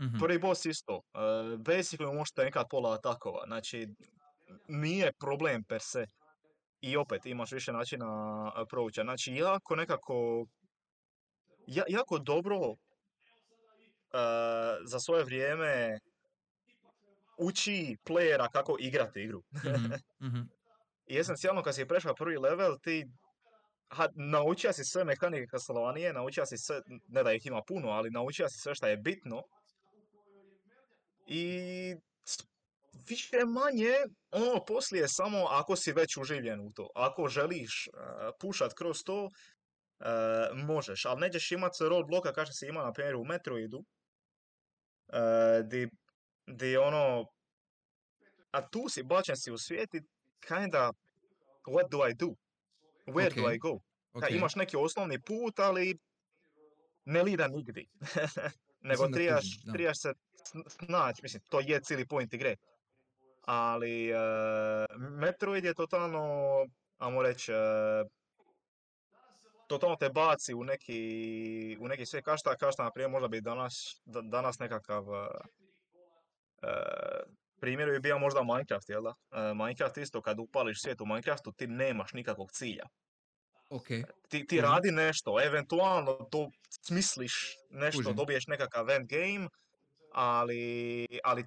Mhm. 0.00 0.18
Prvi 0.18 0.38
boss 0.38 0.64
isto. 0.64 1.00
Basically 1.58 2.14
možete 2.14 2.44
nekad 2.44 2.66
pola 2.70 2.94
atakova. 2.94 3.44
Znači, 3.46 3.88
nije 4.68 5.12
problem 5.12 5.64
per 5.64 5.80
se. 5.82 6.06
I 6.80 6.96
opet 6.96 7.26
imaš 7.26 7.52
više 7.52 7.72
načina 7.72 8.06
approacha. 8.54 9.02
Znači, 9.02 9.34
jako 9.34 9.76
nekako... 9.76 10.46
Ja, 11.66 11.84
jako 11.88 12.18
dobro 12.18 12.74
za 14.84 15.00
svoje 15.00 15.24
vrijeme 15.24 15.98
uči 17.38 17.96
playera 18.04 18.48
kako 18.52 18.76
igrati 18.80 19.22
igru. 19.22 19.42
Mhm. 19.54 19.92
Mhm. 20.28 20.40
I 21.06 21.18
esencijalno 21.18 21.62
kad 21.62 21.74
si 21.74 21.86
prešao 21.86 22.14
prvi 22.14 22.38
level, 22.38 22.78
ti 22.82 23.06
ha, 23.88 24.08
naučio 24.14 24.72
si 24.72 24.84
sve 24.84 25.04
mehanike 25.04 25.46
Castlevanie, 25.50 26.12
naučio 26.12 26.46
si 26.46 26.58
sve, 26.58 26.80
ne 27.08 27.22
da 27.22 27.32
ih 27.32 27.46
ima 27.46 27.62
puno, 27.66 27.88
ali 27.88 28.10
naučio 28.10 28.48
si 28.48 28.58
sve 28.58 28.74
što 28.74 28.86
je 28.86 28.96
bitno. 28.96 29.42
I 31.26 31.94
više 33.08 33.44
manje, 33.44 33.94
ono 34.30 34.64
poslije 34.64 35.08
samo 35.08 35.46
ako 35.50 35.76
si 35.76 35.92
već 35.92 36.16
uživljen 36.16 36.60
u 36.60 36.72
to. 36.72 36.88
Ako 36.94 37.28
želiš 37.28 37.88
uh, 37.88 38.00
pušat 38.40 38.74
kroz 38.74 38.96
to, 39.04 39.24
uh, 39.24 39.30
možeš, 40.54 41.04
ali 41.04 41.20
nećeš 41.20 41.52
imat 41.52 41.72
roadblocka 41.80 42.32
kao 42.32 42.44
što 42.44 42.52
si 42.52 42.66
imao 42.66 42.84
na 42.84 42.92
primjer 42.92 43.16
u 43.16 43.24
Metroidu, 43.24 43.84
uh, 45.12 45.68
di, 45.68 45.88
di 46.46 46.76
ono, 46.76 47.26
a 48.50 48.68
tu 48.68 48.88
si, 48.88 49.02
bačen 49.02 49.36
si 49.36 49.50
u 49.50 49.58
svijet 49.58 49.94
i 49.94 50.00
kinda, 50.40 50.92
what 51.66 51.90
do 51.90 52.08
I 52.08 52.14
do? 52.14 52.34
Where 53.06 53.34
do 53.34 53.42
Ok, 53.46 53.54
I 53.54 53.58
go? 53.58 53.78
Ka, 54.12 54.26
ok. 54.26 54.30
imaš 54.30 54.54
neki 54.54 54.76
osnovni 54.76 55.20
put, 55.20 55.58
ali 55.58 55.98
ne 57.04 57.22
lida 57.22 57.48
nigdi. 57.48 57.88
Nego 58.88 59.06
da 59.06 59.16
trijaš, 59.16 59.44
da. 59.64 59.72
trijaš 59.72 60.00
se 60.00 60.12
sn- 60.54 60.68
snaći, 60.68 61.22
mislim, 61.22 61.42
to 61.48 61.60
je 61.60 61.80
cijeli 61.80 62.06
point 62.06 62.34
igre. 62.34 62.56
Ali 63.42 64.12
uh, 64.12 65.00
Metroid 65.00 65.64
je 65.64 65.74
totalno, 65.74 66.20
ajmo 66.98 67.22
reći, 67.22 67.52
uh, 67.52 68.10
totalno 69.66 69.96
te 69.96 70.08
baci 70.08 70.54
u 70.54 70.64
neki, 70.64 71.00
u 71.80 71.88
neki 71.88 72.06
sve 72.06 72.22
kašta, 72.22 72.56
kašta, 72.56 72.84
na 72.84 72.90
primjer, 72.90 73.10
možda 73.10 73.28
bi 73.28 73.40
danas, 73.40 74.00
da- 74.04 74.22
danas 74.22 74.58
nekakav 74.58 75.08
uh, 75.08 75.26
uh, 76.62 76.68
primjeru 77.60 77.92
je 77.92 78.00
bio 78.00 78.18
možda 78.18 78.42
Minecraft, 78.42 78.88
jel 78.88 79.02
da? 79.02 79.14
E, 79.32 79.54
Minecraft 79.54 79.96
isto, 79.96 80.22
kad 80.22 80.38
upališ 80.40 80.82
svijet 80.82 81.00
u 81.00 81.06
Minecraftu, 81.06 81.52
ti 81.52 81.66
nemaš 81.66 82.12
nikakvog 82.12 82.50
cilja. 82.52 82.84
Ok, 83.70 83.86
Ti, 84.28 84.46
ti 84.46 84.60
radi 84.60 84.90
nešto, 84.90 85.44
eventualno 85.44 86.28
do, 86.32 86.46
smisliš 86.86 87.32
nešto, 87.70 87.98
Kužim. 87.98 88.16
dobiješ 88.16 88.46
nekakav 88.46 88.90
end 88.90 89.08
game, 89.08 89.48
ali, 90.12 91.06
ali 91.24 91.44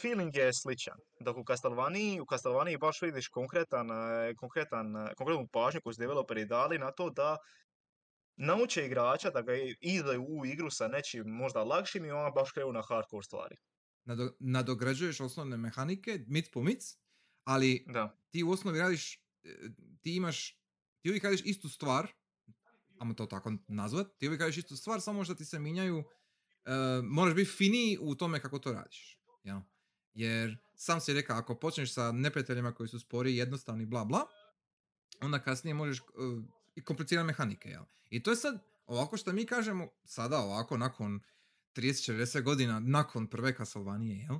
feeling 0.00 0.36
je 0.36 0.52
sličan. 0.54 0.98
Dok 1.20 1.36
u 1.36 1.44
Castlevanii, 1.44 2.20
u 2.20 2.26
Castlevanii 2.26 2.78
baš 2.78 3.02
vidiš 3.02 3.28
konkretan, 3.28 3.90
e, 3.90 4.34
konkretan, 4.34 4.96
e, 4.96 5.14
konkretnu 5.14 5.48
pažnju 5.48 5.80
koju 5.80 5.94
su 5.94 6.00
developeri 6.00 6.46
dali 6.46 6.78
na 6.78 6.90
to 6.90 7.10
da 7.10 7.36
nauče 8.36 8.86
igrača 8.86 9.30
da 9.30 9.42
ga 9.42 9.54
i- 9.54 9.76
idu 9.80 10.10
u 10.20 10.46
igru 10.46 10.70
sa 10.70 10.88
nečim 10.88 11.26
možda 11.26 11.64
lakšim 11.64 12.04
i 12.04 12.10
ona 12.10 12.30
baš 12.30 12.52
krenu 12.52 12.72
na 12.72 12.82
hardcore 12.82 13.22
stvari. 13.22 13.56
Nado- 14.04 14.32
nadograđuješ 14.40 15.20
osnovne 15.20 15.56
mehanike, 15.56 16.24
mic 16.26 16.50
po 16.50 16.62
mic, 16.62 16.96
ali 17.44 17.84
Da. 17.86 18.16
ti 18.30 18.42
u 18.42 18.50
osnovi 18.50 18.78
radiš, 18.78 19.16
e, 19.16 19.18
ti 20.02 20.16
imaš, 20.16 20.58
ti 21.00 21.08
uvijek 21.08 21.24
radiš 21.24 21.40
istu 21.44 21.68
stvar, 21.68 22.06
ajmo 22.98 23.14
to 23.14 23.26
tako 23.26 23.52
nazvat, 23.68 24.06
ti 24.18 24.26
uvijek 24.28 24.40
radiš 24.40 24.56
istu 24.56 24.76
stvar, 24.76 25.00
samo 25.00 25.24
što 25.24 25.34
ti 25.34 25.44
se 25.44 25.58
minjaju, 25.58 26.04
e, 26.64 26.70
moraš 27.04 27.34
biti 27.34 27.50
finiji 27.50 27.98
u 28.00 28.14
tome 28.14 28.40
kako 28.40 28.58
to 28.58 28.72
radiš. 28.72 29.19
Jel? 29.42 29.60
Jer 30.14 30.56
sam 30.74 31.00
si 31.00 31.12
rekao, 31.12 31.36
ako 31.36 31.54
počneš 31.54 31.92
sa 31.92 32.12
neprijateljima 32.12 32.74
koji 32.74 32.88
su 32.88 33.00
spori, 33.00 33.36
jednostavni, 33.36 33.86
bla 33.86 34.04
bla, 34.04 34.26
onda 35.20 35.38
kasnije 35.38 35.74
možeš 35.74 35.98
e, 35.98 36.02
i 36.74 36.84
komplicirati 36.84 37.26
mehanike. 37.26 37.68
Jel? 37.68 37.82
I 38.10 38.22
to 38.22 38.30
je 38.30 38.36
sad, 38.36 38.64
ovako 38.86 39.16
što 39.16 39.32
mi 39.32 39.46
kažemo, 39.46 39.88
sada 40.04 40.38
ovako, 40.38 40.76
nakon 40.76 41.20
30-40 41.76 42.42
godina, 42.42 42.80
nakon 42.80 43.26
prve 43.26 43.56
Castlevanie, 43.56 44.16
jel? 44.16 44.38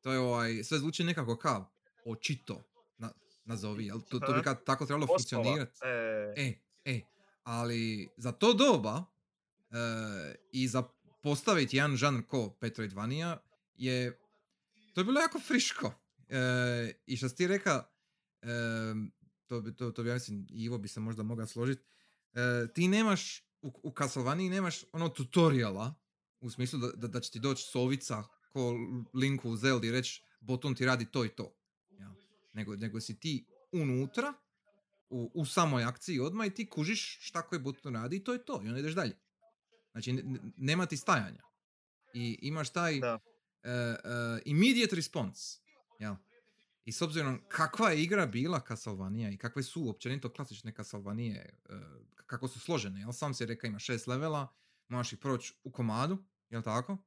To 0.00 0.12
je 0.12 0.18
ovaj, 0.18 0.64
sve 0.64 0.78
zvuči 0.78 1.04
nekako 1.04 1.36
kao 1.36 1.72
očito, 2.06 2.62
na, 2.98 3.12
nazovi, 3.44 3.86
jel? 3.86 4.00
To, 4.00 4.18
to 4.18 4.32
bi 4.32 4.42
kad 4.42 4.64
tako 4.64 4.86
trebalo 4.86 5.06
funkcionirati. 5.06 5.80
e, 5.84 6.34
E, 6.36 6.54
e, 6.84 7.00
ali 7.42 8.08
za 8.16 8.32
to 8.32 8.52
doba 8.52 9.04
e, 9.70 10.34
i 10.52 10.68
za 10.68 10.82
postaviti 11.22 11.76
jedan 11.76 11.96
žanr 11.96 12.22
ko 12.28 12.56
Metroidvania 12.60 13.38
je, 13.74 14.18
to 14.92 15.00
je 15.00 15.04
bilo 15.04 15.20
jako 15.20 15.40
friško. 15.40 15.94
E, 16.28 16.92
I 17.06 17.16
što 17.16 17.28
ti 17.28 17.46
reka, 17.46 17.84
e, 18.42 18.46
to, 19.46 19.60
bi, 19.60 19.76
to, 19.76 19.90
to 19.90 20.02
bi 20.02 20.08
ja 20.08 20.14
mislim, 20.14 20.46
Ivo 20.50 20.78
bi 20.78 20.88
se 20.88 21.00
možda 21.00 21.22
mogao 21.22 21.46
složiti, 21.46 21.82
ti 22.74 22.88
nemaš, 22.88 23.40
u, 23.62 23.72
u 23.82 23.92
Castlevanii 23.98 24.50
nemaš 24.50 24.84
ono 24.92 25.08
tutoriala, 25.08 25.94
u 26.40 26.50
smislu 26.50 26.78
da, 26.78 26.92
da, 26.92 27.08
da 27.08 27.20
će 27.20 27.30
ti 27.30 27.40
doći 27.40 27.62
sovica 27.62 28.22
ko 28.52 28.74
Linku 29.14 29.50
u 29.50 29.56
Zeldi 29.56 29.86
i 29.86 29.90
reći 29.92 30.22
boton 30.40 30.74
ti 30.74 30.84
radi 30.84 31.10
to 31.10 31.24
i 31.24 31.28
to. 31.28 31.56
jel? 31.90 32.10
Nego, 32.52 32.76
nego 32.76 33.00
si 33.00 33.20
ti 33.20 33.46
unutra, 33.72 34.34
u, 35.10 35.30
u 35.34 35.46
samoj 35.46 35.84
akciji 35.84 36.20
odmah 36.20 36.46
i 36.46 36.54
ti 36.54 36.68
kužiš 36.68 37.18
šta 37.20 37.42
koji 37.42 37.60
buton 37.60 37.94
radi 37.94 38.16
i 38.16 38.24
to 38.24 38.32
je 38.32 38.44
to. 38.44 38.60
I 38.64 38.68
onda 38.68 38.78
ideš 38.80 38.94
dalje. 38.94 39.18
Znači, 39.92 40.12
ne- 40.12 40.22
ne- 40.22 40.40
nema 40.56 40.86
ti 40.86 40.96
stajanja. 40.96 41.42
I 42.14 42.38
imaš 42.42 42.70
taj. 42.70 43.00
Uh, 43.64 43.70
uh, 43.70 44.40
immediate 44.44 44.96
response. 44.96 45.58
Jel? 45.98 46.14
I 46.84 46.92
s 46.92 47.02
obzirom 47.02 47.40
kakva 47.48 47.90
je 47.90 48.02
igra 48.02 48.26
bila 48.26 48.60
Castlevania 48.68 49.30
i 49.30 49.36
kakve 49.36 49.62
su 49.62 49.90
općenito 49.90 50.32
klasične 50.32 50.72
Castlevanie, 50.76 51.58
uh, 51.68 51.76
kako 52.26 52.48
su 52.48 52.60
složene. 52.60 53.00
Jel? 53.00 53.12
Sam 53.12 53.34
si 53.34 53.46
rekao 53.46 53.68
ima 53.68 53.78
šest 53.78 54.06
levela, 54.06 54.48
moraš 54.88 55.12
ih 55.12 55.18
proći 55.18 55.54
u 55.64 55.72
komadu, 55.72 56.18
jel 56.50 56.62
tako? 56.62 56.98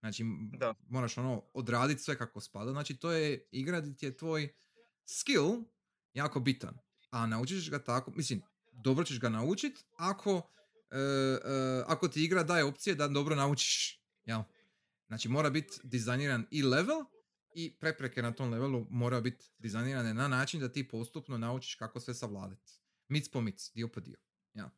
Znači, 0.00 0.24
Da. 0.58 0.74
moraš 0.88 1.18
ono 1.18 1.42
odraditi 1.54 2.02
sve 2.02 2.18
kako 2.18 2.40
spada. 2.40 2.70
Znači, 2.70 2.96
to 2.96 3.12
je 3.12 3.48
igra 3.52 3.80
gdje 3.80 3.96
ti 3.96 4.06
je 4.06 4.16
tvoj 4.16 4.54
skill 5.06 5.64
jako 6.14 6.40
bitan. 6.40 6.78
A 7.10 7.26
naučiš 7.26 7.70
ga 7.70 7.84
tako, 7.84 8.10
mislim, 8.10 8.42
dobro 8.72 9.04
ćeš 9.04 9.20
ga 9.20 9.28
naučit 9.28 9.84
ako, 9.96 10.50
e, 10.90 10.98
e, 10.98 11.82
ako 11.86 12.08
ti 12.08 12.24
igra 12.24 12.42
daje 12.42 12.64
opcije 12.64 12.94
da 12.94 13.08
dobro 13.08 13.34
naučiš. 13.34 14.02
Jel? 14.24 14.42
Znači, 15.08 15.28
mora 15.28 15.50
biti 15.50 15.80
dizajniran 15.82 16.46
i 16.50 16.62
level 16.62 17.04
i 17.54 17.76
prepreke 17.80 18.22
na 18.22 18.32
tom 18.32 18.50
levelu 18.50 18.86
mora 18.90 19.20
biti 19.20 19.50
dizajnirane 19.58 20.14
na 20.14 20.28
način 20.28 20.60
da 20.60 20.72
ti 20.72 20.88
postupno 20.88 21.38
naučiš 21.38 21.74
kako 21.74 22.00
sve 22.00 22.14
savladati. 22.14 22.72
Mic 23.08 23.28
po 23.28 23.40
mic, 23.40 23.72
dio 23.74 23.88
po 23.88 24.00
dio. 24.00 24.16
Ja. 24.54 24.70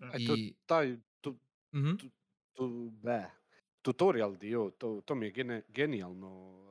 E, 0.00 0.26
to, 0.26 0.34
I, 0.36 0.56
taj 0.66 0.96
tu, 1.20 1.38
mhm, 1.74 1.90
tu, 2.52 2.90
be, 2.90 3.30
tutorial 3.82 4.36
dio, 4.36 4.70
to, 4.70 5.00
to 5.04 5.14
mi 5.14 5.26
je 5.26 5.32
gene, 5.32 5.62
genijalno. 5.68 6.62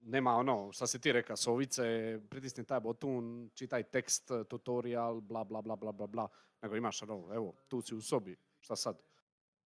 Nema 0.00 0.34
ono, 0.34 0.72
šta 0.72 0.86
si 0.86 1.00
ti 1.00 1.12
reka, 1.12 1.36
sovice, 1.36 1.82
pritisni 2.30 2.64
taj 2.64 2.80
botun, 2.80 3.50
čitaj 3.54 3.82
tekst, 3.82 4.30
tutorial, 4.48 5.20
bla 5.20 5.44
bla 5.44 5.62
bla 5.62 5.76
bla 5.76 5.92
bla 5.92 6.06
bla. 6.06 6.28
Nego 6.62 6.76
imaš 6.76 7.02
ono, 7.02 7.34
evo, 7.34 7.54
tu 7.68 7.80
si 7.82 7.94
u 7.94 8.02
sobi, 8.02 8.36
šta 8.60 8.76
sad? 8.76 9.11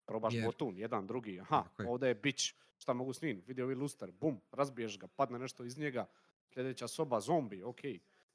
Probaš 0.05 0.33
Jer- 0.33 0.45
botun, 0.45 0.77
jedan, 0.77 1.07
drugi, 1.07 1.39
aha, 1.39 1.63
Tako 1.63 1.81
je. 1.83 1.89
ovdje 1.89 2.07
je 2.07 2.15
bić, 2.15 2.53
šta 2.77 2.93
mogu 2.93 3.13
s 3.13 3.21
njim, 3.21 3.43
vidio 3.47 3.65
ovi 3.65 3.75
luster, 3.75 4.11
bum, 4.11 4.41
razbiješ 4.51 4.99
ga, 4.99 5.07
padne 5.07 5.39
nešto 5.39 5.63
iz 5.63 5.77
njega, 5.77 6.05
sljedeća 6.49 6.87
soba, 6.87 7.19
zombi, 7.19 7.63
ok. 7.63 7.79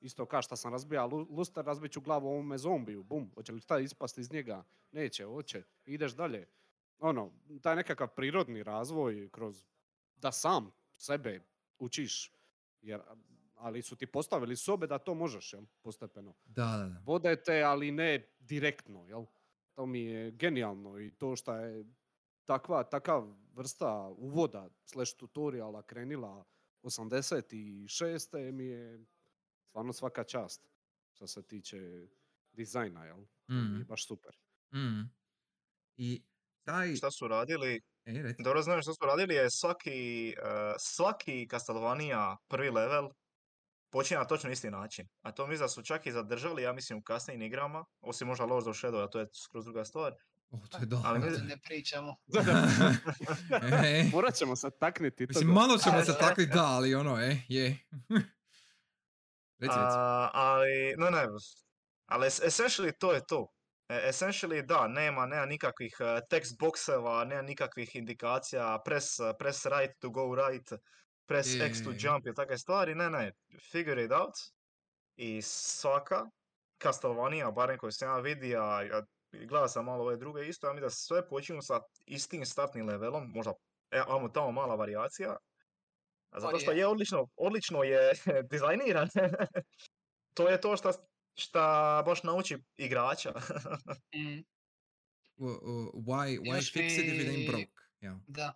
Isto 0.01 0.27
kao 0.27 0.43
šta 0.43 0.57
sam 0.57 0.73
razbija 0.73 1.05
lu- 1.07 1.27
luster, 1.31 1.65
razbit 1.65 1.93
ću 1.93 2.01
glavu 2.01 2.29
ovome 2.29 2.59
zombiju, 2.59 3.03
bum, 3.03 3.31
hoće 3.35 3.53
li 3.53 3.61
taj 3.61 3.83
ispast 3.83 4.19
iz 4.19 4.33
njega? 4.33 4.65
Neće, 4.93 5.25
hoće, 5.25 5.63
ideš 5.85 6.13
dalje. 6.13 6.47
Ono, 6.99 7.33
taj 7.63 7.77
nekakav 7.77 8.09
prirodni 8.09 8.63
razvoj 8.63 9.29
kroz 9.29 9.65
da 10.17 10.33
sam 10.33 10.71
sebe 10.97 11.41
učiš, 11.79 12.33
jer, 12.83 13.01
ali 13.55 13.83
su 13.83 13.97
ti 13.97 14.07
postavili 14.07 14.57
sobe 14.57 14.87
da 14.87 14.99
to 14.99 15.15
možeš, 15.15 15.53
jel, 15.53 15.63
postepeno. 15.83 16.35
da, 16.45 16.65
da, 16.79 16.85
da. 16.85 17.03
Vodete, 17.05 17.63
ali 17.63 17.91
ne 17.91 18.29
direktno, 18.41 19.07
jel? 19.07 19.25
To 19.79 19.87
mi 19.87 20.05
je 20.05 20.31
genijalno 20.31 20.99
i 21.01 21.11
to 21.11 21.37
što 21.37 21.55
je 21.55 21.85
takva, 22.45 22.85
takav 22.85 23.35
vrsta 23.53 24.09
uvoda 24.09 24.71
slash 24.85 25.13
tutoriala 25.19 25.83
krenila 25.83 26.45
86. 26.83 28.53
mi 28.53 28.65
je 28.67 29.07
stvarno 29.69 29.93
svaka 29.93 30.25
čast 30.25 30.69
što 31.13 31.27
se 31.27 31.47
tiče 31.47 31.79
dizajna, 32.53 33.05
jel? 33.05 33.19
Mi 33.49 33.79
je 33.79 33.79
Mhm, 33.79 33.83
baš 33.85 34.07
super. 34.07 34.37
mhm. 34.75 35.01
I 35.97 36.23
taj... 36.65 36.97
Šta 36.97 37.11
su 37.11 37.29
radili? 37.29 37.81
E. 38.05 38.35
Dobro 38.45 38.63
znam 38.63 38.83
što 38.83 38.93
su 38.93 39.07
radili 39.07 39.35
je 39.35 39.51
svaki, 39.51 40.29
eh, 40.29 40.75
svaki 40.79 41.49
Castlevania 41.51 42.37
prvi 42.49 42.71
level 42.71 43.09
počinje 43.89 44.19
na 44.19 44.25
točno 44.25 44.51
isti 44.51 44.71
način. 44.71 45.09
A 45.23 45.33
to 45.33 45.47
mislim 45.47 45.65
da 45.65 45.69
su 45.69 45.83
čak 45.83 46.07
i 46.07 46.13
zadržali, 46.13 46.63
ja 46.63 46.73
mislim, 46.73 46.99
u 46.99 47.03
kasnijim 47.03 47.43
igrama, 47.43 47.85
osim 48.01 48.27
možda 48.27 48.45
Lords 48.45 48.67
of 48.67 48.77
Shadow, 48.77 49.05
a 49.05 49.09
to 49.09 49.21
je 49.21 49.27
skroz 49.37 49.65
druga 49.65 49.85
stvar. 49.85 50.13
O, 50.51 50.59
to 50.61 50.79
je 50.79 50.87
da. 50.87 51.01
Ali 51.05 51.19
mi- 51.21 51.31
Da 51.31 51.39
ne 51.39 51.59
pričamo. 51.59 52.17
E, 53.85 54.05
Morat 54.13 54.35
ćemo 54.35 54.57
se 54.57 54.71
takniti. 54.71 55.27
Mislim, 55.27 55.49
malo 55.49 55.79
ćemo 55.79 56.01
se 56.01 56.13
Da. 56.13 56.19
takvi 56.19 56.47
da, 56.47 56.65
ali 56.65 56.95
ono, 56.95 57.19
e, 57.19 57.37
je. 57.49 57.79
reci, 59.61 59.75
reci. 59.77 59.79
A, 59.89 60.31
ali, 60.35 60.69
ne, 60.97 61.11
ne, 61.11 61.27
ali 62.07 62.27
es- 62.27 62.43
essentially 62.43 62.93
to 62.93 63.13
je 63.13 63.27
to. 63.27 63.47
E, 63.89 64.01
Essentially 64.05 64.63
da, 64.63 64.89
nema, 64.89 65.27
nema 65.27 65.47
nikakvih 65.47 65.97
text 66.31 66.59
boxeva, 66.59 67.25
nema 67.25 67.43
nikakvih 67.43 67.97
indikacija, 67.97 68.79
press, 68.85 69.07
press 69.39 69.67
right 69.67 69.93
to 69.99 70.11
go 70.11 70.35
right, 70.37 70.73
press 71.29 71.49
X 71.61 71.85
to 71.85 71.91
Je. 71.91 71.97
jump 72.01 72.27
i 72.27 72.35
takve 72.35 72.59
stvari, 72.59 72.95
ne, 72.95 73.11
ne, 73.11 73.33
figure 73.63 74.05
it 74.05 74.13
out. 74.13 74.35
I 75.17 75.43
svaka 75.43 76.27
Castlevania, 76.79 77.51
barem 77.51 77.79
koju 77.79 77.93
sam 77.93 78.09
ja 78.09 78.19
vidio, 78.19 78.61
a 78.61 78.83
ja 78.83 79.03
gledao 79.33 79.69
sam 79.69 79.85
malo 79.85 80.05
ove 80.05 80.17
druge 80.17 80.47
isto, 80.47 80.67
ja 80.67 80.73
mi 80.73 80.81
da 80.81 80.91
sve 80.91 81.29
počinju 81.29 81.63
sa 81.63 81.81
istim 82.07 82.47
startnim 82.47 82.87
levelom, 82.87 83.31
možda 83.31 83.53
e, 83.91 84.03
amo 84.09 84.29
tamo 84.29 84.53
mala 84.53 84.75
varijacija. 84.75 85.37
A 86.31 86.41
zato 86.41 86.59
što 86.59 86.73
je. 86.73 86.87
odlično, 86.87 87.27
odlično 87.37 87.83
je 87.83 88.13
dizajniran. 88.51 89.09
to 90.35 90.49
je 90.49 90.61
to 90.61 90.77
šta, 90.77 90.93
šta 91.35 91.63
baš 92.07 92.23
nauči 92.23 92.59
igrača. 92.77 93.33
Mm, 94.15 94.43
w- 95.39 95.61
Why, 95.95 96.41
why 96.41 96.55
Još 96.57 96.73
fix 96.73 96.93
it 96.93 97.05
if 97.05 97.21
it 97.21 97.29
ain't 97.29 97.39
i- 97.39 97.47
broke? 97.47 97.73
Ja. 98.01 98.19
da. 98.27 98.55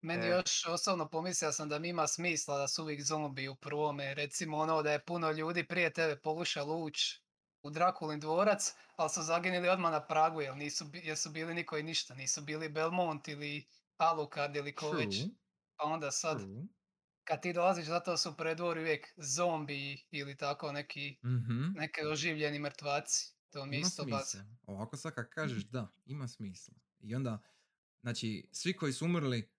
Meni 0.00 0.26
E. 0.26 0.28
još 0.28 0.66
osobno 0.66 1.08
pomislio 1.08 1.52
sam 1.52 1.68
da 1.68 1.78
mi 1.78 1.88
ima 1.88 2.06
smisla 2.06 2.58
da 2.58 2.68
su 2.68 2.82
uvijek 2.82 3.02
zombi 3.02 3.48
u 3.48 3.54
prvome. 3.56 4.14
Recimo 4.14 4.56
ono 4.58 4.82
da 4.82 4.92
je 4.92 5.04
puno 5.04 5.30
ljudi 5.30 5.66
prije 5.66 5.92
tebe 5.92 6.16
pokušalo 6.16 6.76
ući 6.76 7.22
u 7.62 7.70
Drakulin 7.70 8.20
dvorac, 8.20 8.60
ali 8.96 9.10
su 9.10 9.22
zaginili 9.22 9.68
odmah 9.68 9.92
na 9.92 10.06
pragu 10.06 10.40
jer, 10.40 10.56
nisu, 10.56 10.84
jer 10.94 11.16
su 11.16 11.30
bili 11.30 11.54
niko 11.54 11.78
i 11.78 11.82
ništa. 11.82 12.14
Nisu 12.14 12.40
bili 12.42 12.68
Belmont 12.68 13.28
ili 13.28 13.66
Alucard 13.96 14.56
ili 14.56 14.74
ko 14.74 14.90
već. 14.90 15.16
True, 15.16 15.30
Pa 15.76 15.84
onda 15.84 16.10
sad, 16.10 16.38
true. 16.38 16.62
kad 17.24 17.42
ti 17.42 17.52
dolaziš, 17.52 17.86
zato 17.86 18.16
su 18.16 18.30
u 18.30 18.34
predvorju 18.34 18.82
uvijek 18.82 19.06
zombi 19.16 20.06
ili 20.10 20.36
tako 20.36 20.72
neki, 20.72 21.18
Mhm. 21.24 21.72
neke 21.74 22.06
oživljeni 22.06 22.58
mrtvaci. 22.58 23.34
To 23.50 23.66
mi 23.66 23.76
Ima 23.76 23.86
isto 23.86 24.02
smisla. 24.02 24.40
Ovako 24.66 24.96
sad 24.96 25.14
kad 25.14 25.28
kažeš 25.28 25.62
da, 25.64 25.88
ima 26.06 26.28
smisla. 26.28 26.74
I 27.00 27.14
onda, 27.14 27.38
znači, 28.00 28.48
svi 28.52 28.76
koji 28.76 28.92
su 28.92 29.04
umrli 29.04 29.50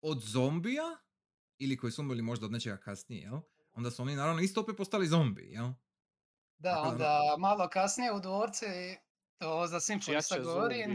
od 0.00 0.20
zombija 0.20 0.84
ili 1.58 1.76
koji 1.76 1.90
su 1.90 2.02
umrli 2.02 2.22
možda 2.22 2.46
od 2.46 2.52
nečega 2.52 2.76
kasnije, 2.76 3.22
jel? 3.22 3.40
Onda 3.72 3.90
su 3.90 4.02
oni 4.02 4.16
naravno 4.16 4.42
isto 4.42 4.60
opet 4.60 4.76
postali 4.76 5.06
zombi, 5.06 5.42
jel? 5.42 5.68
Da, 6.58 6.74
Tako 6.74 6.84
da- 6.86 6.92
onda 6.92 7.36
malo 7.38 7.68
kasnije 7.68 8.12
u 8.12 8.20
dvorci, 8.20 8.66
to 9.38 9.66
za 9.66 9.80
sad 10.22 10.44
govorim, 10.44 10.90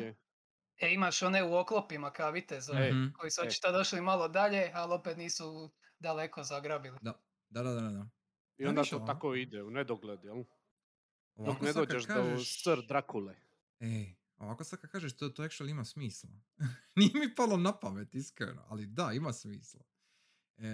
e, 0.77 0.93
imaš 0.93 1.21
one 1.21 1.43
u 1.43 1.55
oklopima 1.55 2.11
kao 2.11 2.31
vitezovi, 2.31 2.79
E, 2.79 2.91
Mhm. 2.91 3.05
koji 3.13 3.31
su 3.31 3.41
e. 3.41 3.47
očito 3.47 3.71
došli 3.71 4.01
malo 4.01 4.27
dalje, 4.27 4.71
ali 4.73 4.93
opet 4.93 5.17
nisu 5.17 5.71
daleko 5.99 6.43
zagrabili. 6.43 6.97
Da, 7.01 7.13
da, 7.49 7.63
da, 7.63 7.71
da. 7.71 7.81
da. 7.81 8.09
I 8.57 8.65
onda 8.65 8.83
to 8.83 8.95
ovako. 8.95 9.13
tako 9.13 9.35
ide 9.35 9.63
u 9.63 9.69
nedogled, 9.69 10.23
jel? 10.23 10.43
Dok 11.35 11.61
ne 11.61 11.73
dođeš 11.73 12.03
do 12.03 12.13
kažeš- 12.13 12.63
Sir 12.63 12.81
Drakule. 12.81 13.35
Ej, 13.79 14.15
ovako 14.41 14.63
sad 14.63 14.79
kad 14.79 14.89
kažeš 14.89 15.17
to, 15.17 15.29
to 15.29 15.43
actually 15.43 15.69
ima 15.69 15.85
smisla. 15.85 16.29
Nije 16.95 17.11
mi 17.15 17.35
palo 17.35 17.57
na 17.57 17.79
pamet, 17.79 18.15
iskreno, 18.15 18.65
ali 18.67 18.85
da, 18.85 19.11
ima 19.13 19.33
smisla. 19.33 19.85
E, 20.57 20.67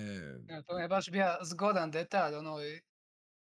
Ja, 0.45 0.61
to 0.61 0.79
je 0.79 0.87
baš 0.87 1.09
bio 1.09 1.37
zgodan 1.43 1.91
detalj, 1.91 2.35
ono, 2.35 2.57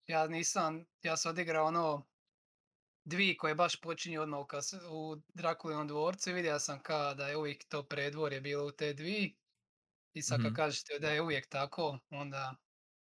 ja 0.07 0.27
nisam, 0.29 0.85
ja 1.03 1.17
sam 1.17 1.31
odigrao 1.31 1.67
ono, 1.67 2.07
dvi 3.05 3.37
koje 3.37 3.55
baš 3.55 3.81
počinju 3.81 4.23
odmah 4.23 4.41
u, 4.41 4.47
kas- 4.47 4.75
u 4.91 5.17
Drakulinom 5.29 5.89
dvorcu 5.89 6.31
i 6.31 6.35
vidio 6.35 6.59
sam 6.59 6.83
kao 6.83 7.15
da 7.15 7.29
je 7.29 7.37
uvijek 7.37 7.65
to 7.65 7.83
predvorje 7.85 8.41
bilo 8.41 8.67
u 8.67 8.73
te 8.73 8.93
dvi. 8.93 9.37
I 10.15 10.23
sad 10.23 10.39
kad 10.39 10.47
Mhm. 10.47 10.55
kažete 10.55 10.99
da 10.99 11.11
je 11.11 11.23
uvijek 11.23 11.49
tako, 11.49 11.99
onda 12.11 12.57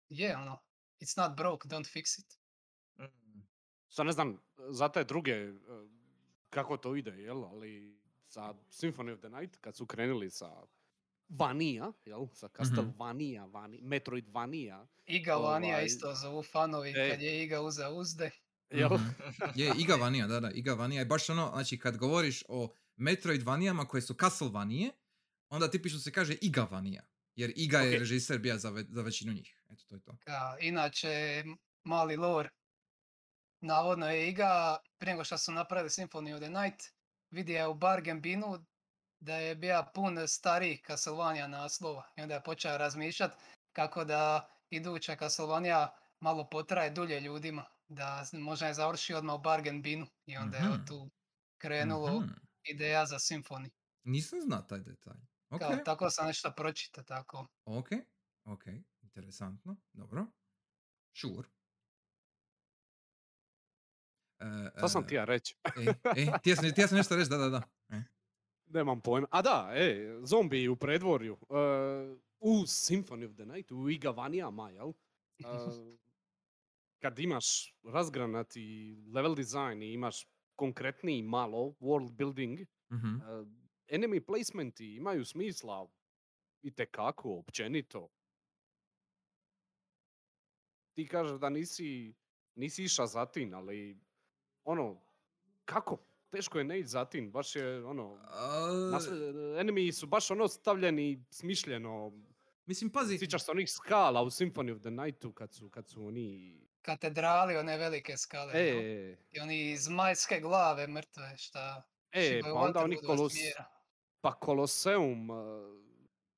je 0.09 0.37
ono, 0.37 0.59
it's 1.01 1.19
not 1.19 1.37
broke, 1.37 1.69
don't 1.69 1.95
fix 1.95 2.21
it. 2.21 2.39
Mm. 2.99 3.41
Sad 3.89 4.07
ne 4.07 4.13
znam 4.13 4.39
za 4.71 4.89
te 4.89 5.05
druge 5.05 5.31
e, 5.33 5.53
kako 6.53 6.77
to 6.77 6.97
ide, 6.97 7.11
jel? 7.13 7.45
Ali 7.45 7.99
sa 8.27 8.55
Symphony 8.71 9.13
of 9.13 9.21
the 9.21 9.29
Night, 9.31 9.57
kad 9.57 9.77
su 9.77 9.87
krenuli 9.87 10.31
sa 10.31 10.63
Vanija, 11.29 11.93
jel? 12.05 12.27
Sa 12.29 12.49
Castlevania, 12.51 13.45
Vani, 13.47 13.81
Metroidvania, 13.83 14.87
Iga 15.07 15.35
Vanija 15.35 15.75
Ovaj, 15.75 15.85
isto 15.87 16.15
zovu 16.15 16.43
fanovi 16.43 16.91
e. 16.91 17.11
kad 17.11 17.23
je 17.23 17.43
Iga 17.45 17.61
uza 17.61 17.91
uzde. 17.91 18.31
jel? 18.71 18.91
Mhm. 18.91 19.09
Je, 19.55 19.73
Iga 19.79 19.95
Vanija, 19.95 20.27
da, 20.27 20.41
da, 20.41 20.51
Iga 20.51 20.75
Vanija 20.75 20.99
je 20.99 21.07
baš 21.07 21.31
ono, 21.31 21.51
znači 21.55 21.79
kad 21.79 21.97
govoriš 21.97 22.43
o 22.49 22.69
Metroidvanijama 22.97 23.85
koje 23.85 24.03
su 24.03 24.15
Castlevanie, 24.15 24.91
onda 25.49 25.71
tipično 25.71 25.99
se 25.99 26.13
kaže 26.13 26.35
Iga 26.41 26.63
Vanija. 26.63 27.03
Jer 27.35 27.53
Iga 27.57 27.79
je 27.79 27.89
Ok. 27.89 27.99
režiser 27.99 28.39
bija 28.39 28.59
za, 28.59 28.71
ve- 28.71 28.87
za 28.89 29.03
većinu 29.03 29.33
njih. 29.33 29.63
Eto, 29.71 29.85
to 29.89 29.95
je 29.95 30.01
to. 30.01 30.17
Ka, 30.25 30.57
inače, 30.61 31.45
mali 31.85 32.17
lore, 32.17 32.49
navodno 33.63 34.11
je 34.11 34.29
Iga, 34.29 34.77
prije 34.99 35.15
nego 35.15 35.25
što 35.25 35.39
su 35.39 35.53
napravili 35.53 35.91
Symphony 35.91 36.35
of 36.35 36.41
the 36.41 36.51
Night, 36.51 36.81
vidio 37.31 37.59
je 37.59 37.67
u 37.67 37.75
Bargain 37.75 38.21
Binu 38.21 38.65
da 39.21 39.37
je 39.37 39.55
bio 39.55 39.85
pun 39.95 40.29
starih 40.29 40.83
Castlevania 40.87 41.47
naslova. 41.47 42.13
I 42.17 42.23
onda 42.23 42.35
je 42.35 42.43
počeo 42.43 42.79
razmišljati 42.79 43.35
kako 43.73 44.05
da 44.05 44.49
iduća 44.71 45.17
Castlevania 45.17 45.89
malo 46.21 46.49
potraje 46.49 46.91
dulje 46.91 47.21
ljudima. 47.21 47.65
Da 47.89 48.25
možda 48.33 48.67
je 48.67 48.75
završi 48.75 49.15
odmah 49.15 49.35
u 49.35 49.39
Bargain 49.39 49.83
Binu. 49.83 50.07
I 50.27 50.37
onda 50.37 50.57
je 50.57 50.65
Mhm. 50.65 50.73
od 50.73 50.89
tu 50.89 51.11
krenulo 51.59 52.21
Mhm. 52.21 52.31
ideja 52.65 53.07
za 53.07 53.17
Symphony. 53.17 53.71
Nisam 54.05 54.41
zna 54.41 54.63
taj 54.63 54.79
detalj. 54.81 55.19
Ok, 55.51 55.61
Kao, 55.61 55.77
tako 55.77 56.11
sam 56.11 56.27
nešto 56.27 56.53
pročitao, 56.53 57.05
tako. 57.05 57.47
ok, 57.65 57.89
ok, 58.45 58.63
interesantno, 59.03 59.77
dobro. 59.93 60.27
Sure. 61.13 61.49
To 64.81 64.89
sam 64.89 65.07
ti 65.07 65.15
ja 65.15 65.25
reći. 65.25 65.57
E, 65.65 65.91
e, 66.05 66.27
ti 66.43 66.51
ja 66.51 66.57
sam, 66.57 66.75
ti 66.75 66.83
sam 66.83 66.97
nešto 66.97 67.17
reći, 67.17 67.31
da, 67.31 67.37
da, 67.37 67.49
da. 67.49 67.63
E. 67.89 68.03
Nemam 68.67 69.01
pojma. 69.01 69.27
A 69.31 69.43
da, 69.43 69.73
e, 69.75 70.19
zombi 70.25 70.69
u 70.69 70.77
predvorju. 70.77 71.39
u 72.41 72.53
Symphony 72.67 73.27
of 73.27 73.35
the 73.35 73.45
Night, 73.45 73.73
u 73.73 73.91
Iga 73.91 74.11
Vanijama, 74.11 74.71
jel? 74.71 74.89
E, 75.39 75.45
kad 77.03 77.19
imaš 77.19 77.75
razgranati 77.83 78.97
level 79.15 79.35
design 79.35 79.83
i 79.83 79.93
imaš 79.93 80.27
konkretniji 80.57 81.23
malo 81.23 81.75
world 81.81 82.11
building, 82.13 82.59
Mhm. 82.93 83.17
Uh, 83.17 83.49
enemy 83.89 84.21
placementi 84.21 84.97
imaju 84.97 85.25
smisla 85.25 85.89
i 86.63 86.71
tekako, 86.71 87.39
općenito. 87.39 88.09
Ti 90.93 91.07
kažeš 91.07 91.41
da 91.41 91.49
nisi, 91.49 92.15
nisi 92.55 92.85
iša 92.85 93.07
zatin, 93.07 93.55
ali 93.55 93.99
ono, 94.65 95.01
kako? 95.65 95.99
Teško 96.31 96.59
je 96.59 96.65
ne 96.65 96.79
ići 96.79 96.89
zatin, 96.89 97.31
baš 97.31 97.57
je 97.57 97.85
ono, 97.85 98.19
A, 98.25 98.99
enemy 99.61 99.93
su 99.93 100.07
baš 100.07 100.31
ono 100.31 100.49
stavljeni 100.49 101.25
smišljeno. 101.31 102.13
mislim, 102.67 102.91
pazi, 102.91 103.19
Sjećaš 103.19 103.45
se 103.45 103.51
onih 103.51 103.71
skala 103.71 104.23
u 104.23 104.27
Symphony 104.27 104.75
of 104.75 104.81
the 104.81 104.91
Nightu 104.91 105.33
kad 105.33 105.53
su, 105.53 105.69
kad 105.71 105.89
su 105.89 106.07
oni... 106.07 106.59
Katedrali, 106.83 107.57
one 107.57 107.79
velike 107.79 108.17
skale. 108.17 108.53
E, 108.55 109.17
I 109.31 109.41
oni 109.41 109.77
zmajske 109.77 110.41
glave 110.41 110.87
mrtve, 110.87 111.35
šta 111.37 111.83
e, 112.13 112.41
pa 112.43 112.53
onda 112.53 112.85
oni 112.85 112.97
kolos. 112.97 113.33
Pa 114.21 114.33
Koloseum, 114.33 115.31
uh, 115.31 115.37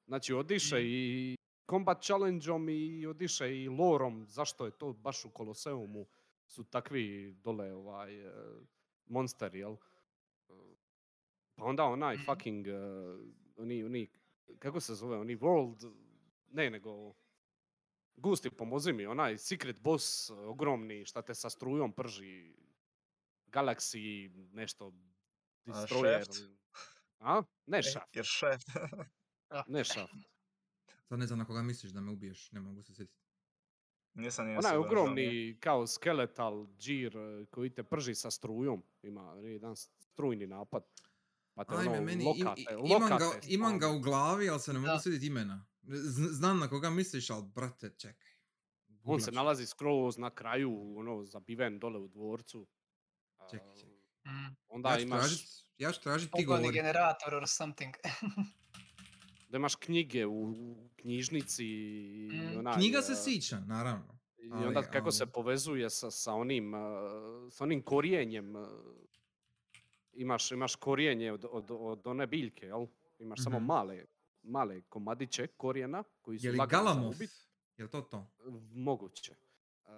znači 0.07 0.35
odiše 0.35 0.77
Mhm. 0.77 0.85
i 0.87 1.37
combat 1.71 2.03
challenge-om 2.03 2.69
i 2.69 3.07
odiše 3.07 3.63
i 3.63 3.69
lorom, 3.69 4.27
zašto 4.29 4.65
je 4.65 4.71
to 4.79 4.93
baš 4.93 5.25
u 5.25 5.31
Koloseumu 5.31 6.07
su 6.55 6.65
takvi 6.65 7.05
dole 7.35 7.73
ovaj 7.73 8.27
uh, 8.27 8.33
monsteri, 9.07 9.59
jel? 9.59 9.77
Pa 11.55 11.65
onda 11.65 11.85
onaj 11.85 12.15
Mhm. 12.17 12.25
fucking, 12.25 12.67
uh, 12.67 12.73
oni, 13.57 13.85
oni, 13.85 14.11
kako 14.59 14.81
se 14.81 14.95
zove, 14.95 15.19
oni 15.19 15.37
world, 15.37 15.95
ne 16.49 16.71
nego, 16.71 17.15
Gusti, 18.17 18.51
pomozi 18.51 18.93
mi, 18.93 19.07
onaj 19.07 19.39
secret 19.39 19.81
boss, 19.81 20.31
ogromni, 20.31 21.05
šta 21.05 21.23
te 21.23 21.35
sa 21.35 21.51
strujom 21.51 21.93
prži, 21.93 22.55
Galaxy, 23.47 24.31
nešto, 24.53 24.87
A, 24.87 24.91
Destroyer. 25.67 26.25
Shaft? 26.25 26.51
A? 27.19 27.43
Ne 27.67 27.79
E, 27.79 27.83
Shaft. 27.83 28.17
Jer. 28.17 28.27
Ne 29.67 29.85
Shaft. 29.85 30.15
sad 31.03 31.19
ne 31.19 31.27
znam 31.27 31.39
na 31.39 31.45
koga 31.45 31.63
misliš 31.63 31.93
da 31.93 32.01
me 32.01 32.13
ubiješ, 32.13 32.53
ne 32.53 32.61
mogu 32.61 32.83
se 32.83 32.95
sjetiti. 32.95 33.24
Nisam 34.15 34.47
mi 34.47 34.53
je. 34.53 34.79
ogromni 34.79 35.57
kao 35.61 35.87
skeletal 35.87 36.67
džir 36.79 37.17
eh, 37.17 37.47
koji 37.47 37.71
te 37.71 37.83
prži 37.83 38.15
sa 38.15 38.31
strujom. 38.31 38.83
Ima 39.03 39.35
jedan 39.35 39.77
strujni 39.77 40.47
napad. 40.47 40.83
Pa 41.55 41.65
te 41.65 41.75
Ajme, 41.75 41.91
ono 41.91 42.01
meni, 42.01 42.25
im- 42.25 42.47
lokate, 42.47 42.61
i- 42.61 42.89
imam, 42.89 43.09
ga, 43.09 43.31
imam 43.47 43.79
ga 43.79 43.89
u 43.89 43.99
glavi, 43.99 44.51
ali 44.51 44.61
se 44.61 44.73
ne 44.73 44.79
mogu 44.79 45.01
sjetiti 45.03 45.27
imena. 45.27 45.67
Znam 46.31 46.59
na 46.59 46.69
koga 46.69 46.91
misliš, 46.91 47.31
ali 47.31 47.45
brate, 47.45 47.91
čekaj. 47.91 48.33
On 49.05 49.21
se 49.21 49.33
nalazi 49.33 49.67
skroz 49.67 50.19
na 50.19 50.31
kraju, 50.31 50.99
ono, 50.99 51.25
zabiven 51.25 51.79
dole 51.79 51.99
u 51.99 52.09
dvorcu. 52.09 52.67
Čekaj, 53.51 53.69
čekaj. 53.75 53.95
Mm. 54.25 54.57
Onda 54.69 54.89
ja 54.89 54.97
ću 54.97 55.03
imaš, 55.03 55.21
tražit, 55.21 55.49
ja 55.79 55.93
ću 55.93 56.01
tražit, 56.03 56.31
ti 56.33 56.45
govori. 56.45 56.73
generator 56.73 57.35
or 57.35 57.49
something. 57.49 57.95
da 59.55 59.59
imaš 59.59 59.75
knjige 59.77 60.27
u, 60.27 60.43
u 60.43 60.89
knjižnici 60.97 61.65
i 61.67 62.29
Mm. 62.33 62.59
onaj, 62.59 62.75
Knjiga 62.75 63.03
se 63.03 63.13
eh, 63.13 63.17
sića, 63.17 63.61
naravno. 63.61 64.19
I 64.39 64.51
ali- 64.53 64.67
onda 64.67 64.83
kako 64.83 65.11
se 65.11 65.23
ali- 65.23 65.33
povezuje 65.33 65.91
sa, 65.91 66.11
sa 66.11 66.33
onim, 66.35 66.75
uh, 66.75 66.81
sa 67.51 67.65
onim 67.65 67.83
korijenjem, 67.83 68.57
uh, 68.57 68.69
imaš, 70.13 70.53
imaš 70.53 70.77
korijenje 70.77 71.33
od, 71.33 71.45
od, 71.51 71.67
od 71.71 72.07
one 72.07 72.27
biljke, 72.27 72.67
jel? 72.67 72.87
Imaš 73.19 73.43
samo 73.43 73.57
Mhm. 73.57 73.67
male, 73.67 74.05
male 74.43 74.81
komadiće 74.83 75.47
korijena 75.47 76.05
koji 76.21 76.39
su 76.39 76.47
Je 76.47 76.53
li 76.53 76.59
Galamov? 76.61 77.15
Je 77.77 77.85
li 77.85 77.91
to 77.91 78.01
to? 78.03 78.27
Moguće. 78.73 79.35
Uh, 79.85 79.91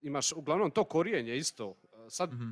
imaš 0.00 0.32
uglavnom 0.32 0.70
to 0.70 0.84
korijenje 0.84 1.36
isto. 1.36 1.76
Sad 2.08 2.32
Mhm. 2.32 2.50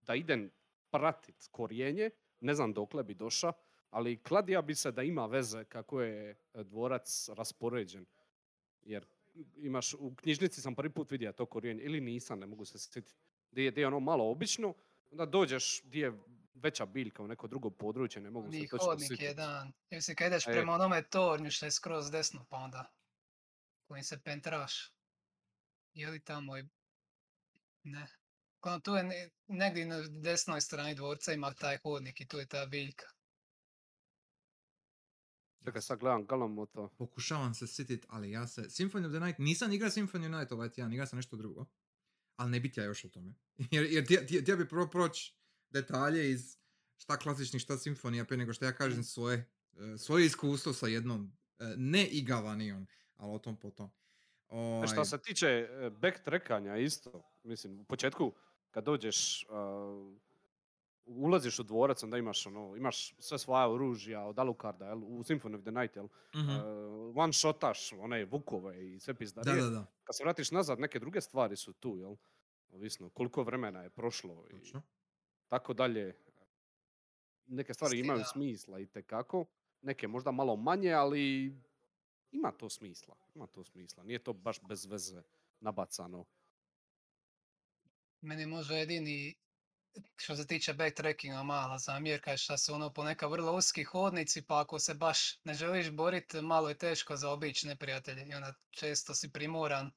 da 0.00 0.14
idem 0.14 0.50
pratit 0.90 1.48
korijenje, 1.50 2.10
ne 2.42 2.54
znam 2.54 2.72
dokle 2.72 3.02
bi 3.02 3.14
došao, 3.14 3.52
ali 3.90 4.22
kladija 4.22 4.62
bi 4.62 4.74
se 4.74 4.92
da 4.92 5.02
ima 5.02 5.26
veze 5.26 5.64
kako 5.64 6.00
je 6.00 6.30
e, 6.30 6.64
dvorac 6.64 7.28
raspoređen. 7.28 8.06
Jer 8.82 9.06
imaš, 9.56 9.94
u 9.94 10.14
knjižnici 10.14 10.60
sam 10.60 10.74
prvi 10.74 10.90
put 10.90 11.10
vidio 11.10 11.32
to 11.32 11.46
korijenje, 11.46 11.82
ili 11.82 12.00
nisam, 12.00 12.38
ne 12.38 12.46
mogu 12.46 12.64
se 12.64 12.78
sjetiti. 12.78 13.14
Gdje 13.50 13.72
je, 13.76 13.86
ono 13.86 14.00
malo 14.00 14.30
obično, 14.30 14.74
onda 15.10 15.26
dođeš 15.26 15.82
gdje 15.84 16.00
je 16.00 16.12
veća 16.54 16.86
biljka 16.86 17.22
u 17.22 17.28
neko 17.28 17.46
drugo 17.46 17.70
područje, 17.70 18.22
ne 18.22 18.30
mogu 18.30 18.52
se 18.52 18.58
Ni 18.58 18.68
točno 18.68 18.86
hodnik 18.86 19.08
sjetiti. 19.08 19.24
jedan. 19.24 19.72
Ili 19.90 20.02
se 20.02 20.14
kad 20.14 20.26
ideš 20.26 20.46
E. 20.46 20.52
prema 20.52 20.72
onome 20.72 21.02
tornju 21.02 21.50
što 21.50 21.66
je 21.66 21.70
skroz 21.70 22.10
desno, 22.10 22.46
pa 22.48 22.56
onda 22.56 22.92
kojim 23.88 24.04
se 24.04 24.22
pentraš. 24.22 24.92
Je 25.94 26.10
li 26.10 26.20
tamo 26.20 26.58
i... 26.58 26.64
Ne. 27.82 28.06
Uglavnom, 28.62 28.80
tu 28.80 28.94
je 28.94 29.02
ne- 29.02 29.30
negdje 29.48 29.86
na 29.86 30.02
desnoj 30.08 30.60
strani 30.60 30.94
dvorca 30.94 31.32
ima 31.32 31.52
taj 31.54 31.78
hodnik 31.78 32.20
i 32.20 32.28
tu 32.28 32.38
je 32.38 32.46
ta 32.46 32.66
biljka. 32.66 33.06
Čekaj, 35.64 35.82
sad 35.82 35.98
gledam 35.98 36.26
Galamoto. 36.26 36.88
Pokušavam 36.98 37.54
se 37.54 37.66
sjetit, 37.66 38.06
ali 38.08 38.30
ja 38.30 38.46
se... 38.46 38.62
Symphony 38.62 39.06
of 39.06 39.12
the 39.12 39.20
Night, 39.20 39.38
nisam 39.38 39.72
igra 39.72 39.88
Symphony 39.88 40.06
of 40.06 40.22
the 40.22 40.28
Night 40.28 40.52
ovaj 40.52 40.68
tjedan, 40.70 40.92
igra 40.92 41.06
sam 41.06 41.16
nešto 41.16 41.36
drugo. 41.36 41.66
Ali 42.36 42.50
ne 42.50 42.60
bit 42.60 42.76
ja 42.76 42.84
još 42.84 43.04
o 43.04 43.08
tome. 43.08 43.34
jer 43.72 43.84
jer 43.84 44.06
ti, 44.06 44.26
ti, 44.26 44.44
ti 44.44 44.56
bi 44.56 44.68
prvo 44.68 44.86
proći 44.90 45.34
detalje 45.70 46.30
iz 46.30 46.56
šta 46.96 47.16
klasičnih, 47.16 47.62
šta 47.62 47.78
simfonija, 47.78 48.24
prije 48.24 48.38
nego 48.38 48.52
što 48.52 48.64
ja 48.64 48.72
kažem 48.72 49.04
svoje. 49.04 49.50
e, 49.94 49.98
svoje 49.98 50.26
iskustvo 50.26 50.72
sa 50.72 50.86
jednom 50.86 51.32
e, 51.58 51.64
ne 51.76 52.06
igavanijom, 52.06 52.86
ali 53.16 53.34
o 53.34 53.38
tom 53.38 53.56
potom. 53.56 53.86
E, 53.86 53.90
Što 54.86 54.94
Ovaj, 54.94 55.04
se 55.04 55.18
tiče 55.18 55.68
backtrackanja 56.00 56.76
isto, 56.76 57.22
mislim, 57.42 57.80
u 57.80 57.84
početku 57.84 58.34
kad 58.72 58.84
dođeš, 58.84 59.46
a, 59.50 60.12
ulaziš 61.04 61.58
u 61.58 61.62
dvorac, 61.62 62.02
onda 62.02 62.18
imaš 62.18 62.46
ono, 62.46 62.76
imaš 62.76 63.14
sve 63.18 63.38
svoja 63.38 63.68
oružja 63.70 64.24
od 64.24 64.38
Alucarda, 64.38 64.86
jel, 64.86 64.98
u 65.04 65.22
Symphony 65.22 65.54
of 65.56 65.62
the 65.62 65.70
Night, 65.70 65.96
jel, 65.96 66.08
mhm, 66.36 66.50
one 67.18 67.32
shotaš 67.32 67.92
one 67.92 68.24
vukove 68.24 68.94
i 68.94 69.00
sve 69.00 69.14
Da, 69.14 69.18
pizdarije. 69.18 69.62
da, 69.62 69.70
da, 69.70 69.86
Kad 70.04 70.16
se 70.16 70.24
vratiš 70.24 70.50
nazad, 70.50 70.80
neke 70.80 70.98
druge 70.98 71.20
stvari 71.20 71.56
su 71.56 71.72
tu, 71.72 71.96
jel, 71.98 72.16
ovisno 72.70 73.10
koliko 73.10 73.42
vremena 73.42 73.82
je 73.82 73.90
prošlo 73.90 74.46
i 74.48 74.50
točno. 74.50 74.82
tako 75.48 75.74
dalje. 75.74 76.16
Neke 77.46 77.74
stvari 77.74 77.98
imaju 77.98 78.24
smisla 78.32 78.78
i 78.80 78.86
tekako, 78.86 79.44
neke 79.82 80.08
možda 80.08 80.30
malo 80.30 80.56
manje, 80.56 80.92
ali 80.92 81.54
ima 82.32 82.52
to 82.52 82.68
smisla, 82.68 83.16
ima 83.34 83.46
to 83.46 83.64
smisla. 83.64 84.02
Nije 84.04 84.18
to 84.18 84.32
baš 84.32 84.60
bez 84.62 84.86
veze 84.86 85.22
nabacano. 85.60 86.24
Meni 88.22 88.46
može 88.46 88.74
jedini, 88.74 89.34
što 90.16 90.36
se 90.36 90.46
tiče 90.46 90.74
backtrackinga, 90.74 91.42
mala 91.42 91.78
zamjerka 91.78 92.30
je 92.30 92.36
što 92.36 92.58
su 92.58 92.74
ono 92.74 92.92
ponekad 92.92 93.30
vrlo 93.30 93.56
uski 93.56 93.84
hodnici, 93.84 94.42
pa 94.46 94.60
ako 94.60 94.78
se 94.78 94.94
baš 94.94 95.40
ne 95.44 95.54
želiš 95.54 95.90
boriti, 95.90 96.40
malo 96.40 96.68
je 96.68 96.78
teško 96.78 97.16
zaobići 97.16 97.66
neprijatelje 97.66 98.26
i 98.26 98.34
onda 98.34 98.54
često 98.70 99.14
si 99.14 99.32
primoran 99.32 99.90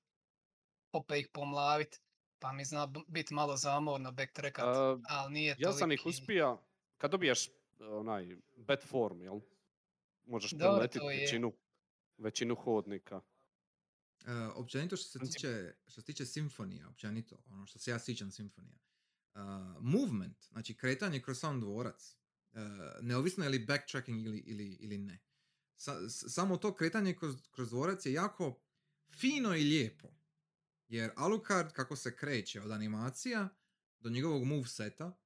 opet 0.91 1.19
ih 1.19 1.29
pomlavit, 1.33 2.01
pa 2.39 2.51
mi 2.51 2.65
zna 2.65 2.87
biti 3.07 3.33
malo 3.33 3.57
zamorno 3.57 4.11
backtrackat, 4.11 4.65
A, 4.65 4.97
ali 5.09 5.33
nije 5.33 5.55
Ja 5.59 5.73
sam 5.73 5.91
ih 5.91 6.01
uspija, 6.05 6.57
kad 6.97 7.11
dobiješ 7.11 7.49
onaj 7.79 8.35
bad 8.55 8.83
form, 8.83 9.21
jel? 9.21 9.39
Možeš 10.25 10.51
preletiti 10.59 11.05
većinu, 11.07 11.53
većinu 12.17 12.55
hodnika. 12.55 13.21
E, 14.25 14.33
općenito 14.45 14.97
što 14.97 15.07
se 15.09 15.19
tiče, 15.21 15.73
što 15.87 16.01
se 16.01 16.05
tiče 16.05 16.25
simfonija, 16.25 16.89
općenito, 16.89 17.43
ono 17.47 17.65
što 17.65 17.79
se 17.79 17.91
ja 17.91 17.99
sjećam 17.99 18.31
simfonija. 18.31 18.79
Uh, 19.33 19.41
movement, 19.81 20.43
znači 20.43 20.77
kretanje 20.77 21.21
kroz 21.21 21.39
sam 21.39 21.59
dvorac, 21.59 22.15
uh, 22.51 22.59
neovisno 23.01 23.43
je 23.43 23.49
li 23.49 23.65
backtracking 23.65 24.25
ili, 24.25 24.37
ili, 24.39 24.73
ili 24.73 24.97
ne. 24.97 25.23
Sa- 25.77 26.09
s- 26.09 26.23
samo 26.27 26.57
to 26.57 26.75
kretanje 26.75 27.15
kroz, 27.15 27.35
kroz 27.51 27.69
dvorac 27.69 28.05
je 28.05 28.13
jako 28.13 28.61
fino 29.11 29.55
i 29.55 29.63
lijepo. 29.63 30.15
Jer 30.87 31.11
Alucard 31.15 31.71
kako 31.71 31.95
se 31.95 32.15
kreće 32.15 32.61
od 32.61 32.71
animacija 32.71 33.49
do 33.99 34.09
njegovog 34.09 34.43
moveseta 34.43 35.17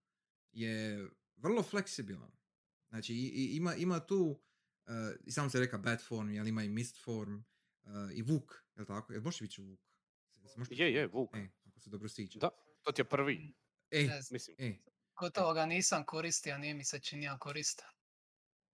je 0.52 1.10
vrlo 1.36 1.64
fleksibilan. 1.64 2.32
Znači 2.90 3.14
i, 3.14 3.28
i- 3.28 3.56
ima, 3.56 3.76
ima 3.76 4.00
tu, 4.00 4.42
uh, 4.86 4.94
i 5.26 5.32
sam 5.32 5.50
se 5.50 5.60
reka 5.60 5.78
bad 5.78 6.02
form, 6.04 6.30
ali 6.40 6.50
ima 6.50 6.64
i 6.64 6.70
mist 6.70 7.04
form, 7.04 7.36
uh, 7.36 7.42
i 8.14 8.22
Vuk, 8.22 8.64
jel 8.80 8.86
tako? 8.86 9.14
Jel 9.14 9.22
možeš 9.22 9.42
vići 9.42 9.62
Vuk? 9.62 9.80
Je, 10.70 10.94
je, 10.94 11.08
Vuk. 11.08 11.36
E, 11.36 11.48
ako 11.66 11.80
se 11.80 11.90
dobro 11.90 12.10
sjećam. 12.10 12.40
Da, 12.40 12.50
to 12.82 12.92
ti 12.92 13.02
je 13.02 13.06
prvi, 13.06 13.54
E, 13.92 14.04
Ne 14.04 14.20
mislim. 14.32 14.56
e, 14.60 14.78
gotovo 15.16 15.54
ga 15.54 15.66
nisam 15.66 16.04
koristio, 16.06 16.58
nije 16.58 16.74
mi 16.74 16.84
se 16.84 17.00
činio 17.00 17.38
koristan. 17.40 17.90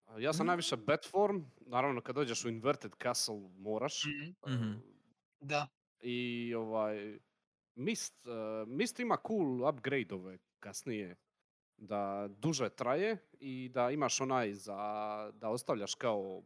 A 0.06 0.18
Ja 0.18 0.32
sam 0.32 0.46
Mm. 0.46 0.48
najviše 0.48 0.76
bad 0.76 1.06
form, 1.10 1.42
naravno 1.60 2.00
kad 2.00 2.14
dođeš 2.14 2.44
u 2.44 2.48
inverted 2.48 2.92
castle 3.02 3.34
moraš. 3.50 4.02
Mhm, 4.04 4.54
Mhm. 4.54 4.70
uh, 4.70 4.80
Da, 5.40 5.68
I 6.00 6.54
ovaj, 6.54 7.18
Mist, 7.74 8.26
uh, 8.26 8.32
Mist 8.68 9.00
ima 9.00 9.16
cool 9.26 9.68
upgrade-ove 9.68 10.38
kasnije. 10.60 11.16
Da 11.76 12.28
duže 12.30 12.68
traje 12.70 13.16
i 13.32 13.68
da 13.68 13.90
imaš 13.90 14.20
onaj 14.20 14.54
za, 14.54 14.74
da 15.34 15.48
ostavljaš 15.48 15.94
kao, 15.94 16.42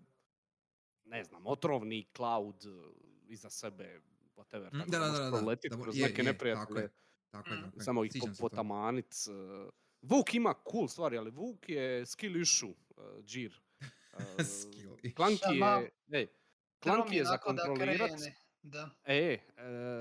ne 1.04 1.24
znam, 1.24 1.46
otrovni 1.46 2.06
cloud 2.16 2.64
iza 3.29 3.51
sebe, 3.51 4.01
whatever. 4.37 4.68
Mm, 4.68 4.79
tako 4.79 4.91
da, 4.91 4.99
da, 4.99 5.07
da, 5.09 5.31
da, 5.31 5.55
da, 5.70 5.83
kroz 5.83 5.97
je, 5.97 6.03
neke 6.03 6.12
je, 6.12 6.16
tako 6.16 6.22
neprijatelje. 6.24 6.81
je, 6.81 6.89
tako 7.31 7.51
je, 7.51 7.57
Mm. 7.57 7.62
tako 7.62 7.76
je. 7.76 7.85
Samo 7.85 8.05
ih 8.05 8.12
Sjećam 8.12 8.29
po- 8.29 8.35
se 8.35 8.41
toga. 8.41 8.51
potamanit. 8.51 9.14
uh, 9.29 9.70
Vuk 10.03 10.35
ima 10.35 10.55
cool 10.64 10.89
stvari, 10.89 11.18
ali 11.18 11.31
Vuk 11.31 11.68
je 11.68 12.07
skill 12.07 12.37
issue, 12.37 12.68
uh, 12.91 13.24
Džir. 13.24 13.61
Uh, 14.12 14.18
Skill 14.55 14.93
issue. 14.95 15.14
Klanki 15.14 15.55
je, 15.55 15.91
ej, 16.12 16.26
Klanki 16.79 17.16
je 17.16 17.24
za 17.24 17.39
kontrolirat, 17.39 18.11
Da, 18.62 18.91
E, 19.05 19.14
e, 19.16 19.39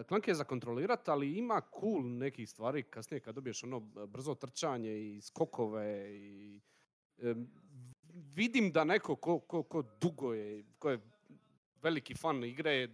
Klank 0.03 0.27
je 0.27 0.35
za 0.35 0.43
kontrolirat, 0.43 1.09
ali 1.09 1.33
ima 1.33 1.61
cool 1.71 2.01
nekih 2.07 2.49
stvari 2.49 2.83
kasnije 2.83 3.19
kad 3.19 3.35
dobiješ 3.35 3.63
ono 3.63 3.79
brzo 4.07 4.35
trčanje 4.35 4.91
i 5.07 5.21
skokove 5.21 5.85
i 6.11 6.61
em, 7.19 7.47
vidim 8.09 8.71
da 8.71 8.83
neko 8.83 9.15
ko, 9.15 9.39
ko, 9.39 9.63
ko 9.63 9.83
dugo 9.93 10.33
je, 10.33 10.63
ko 10.79 10.89
je 10.89 10.99
veliki 11.75 12.13
fan 12.13 12.43
igre, 12.43 12.89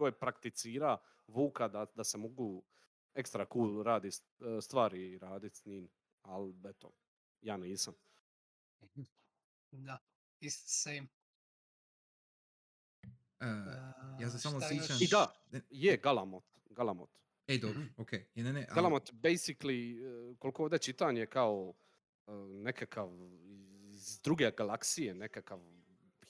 je 0.00 0.18
prakticira 0.18 0.98
Vuka 1.26 1.68
da, 1.68 1.86
da 1.94 2.04
se 2.04 2.18
mogu 2.18 2.64
ekstra 3.14 3.46
cool 3.52 3.82
radi 3.82 4.08
e, 4.08 4.12
stvari 4.60 5.18
raditi 5.18 5.56
s 5.56 5.64
njim, 5.64 5.88
ali 6.22 6.54
eto, 6.68 6.92
ja 7.40 7.56
nisam. 7.56 7.94
da, 9.70 9.98
ist 10.40 10.64
same. 10.82 11.06
E, 13.40 13.46
ja 14.20 14.30
se 14.30 14.38
samo 14.38 14.60
sjećam... 14.60 14.96
I 15.00 15.06
da, 15.06 15.34
je 15.70 15.96
Galamot, 15.96 16.44
Galamot. 16.70 17.10
Ej, 17.46 17.58
dobro, 17.58 17.80
okej. 17.96 18.26
Je, 18.34 18.44
ne, 18.44 18.52
ne, 18.52 18.66
ali- 18.68 18.74
Galamot 18.74 19.12
basically, 19.12 19.98
koliko 20.38 20.62
ovdje 20.62 20.78
čitan 20.78 21.16
je 21.16 21.26
kao 21.26 21.74
nekakav 22.48 23.10
iz 23.88 24.20
druge 24.20 24.50
galaksije, 24.50 25.14
nekakav 25.14 25.60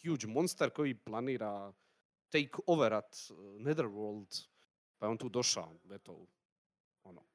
huge 0.03 0.27
monster 0.27 0.71
koji 0.71 0.95
planira 0.95 1.73
take 2.35 2.63
overat 2.67 3.15
e, 3.31 3.33
Netherworld, 3.63 4.47
pa 4.99 5.07
je 5.07 5.11
on 5.11 5.19
tu 5.19 5.29
došao, 5.29 5.79
eto, 5.91 6.27
ono. 7.05 7.27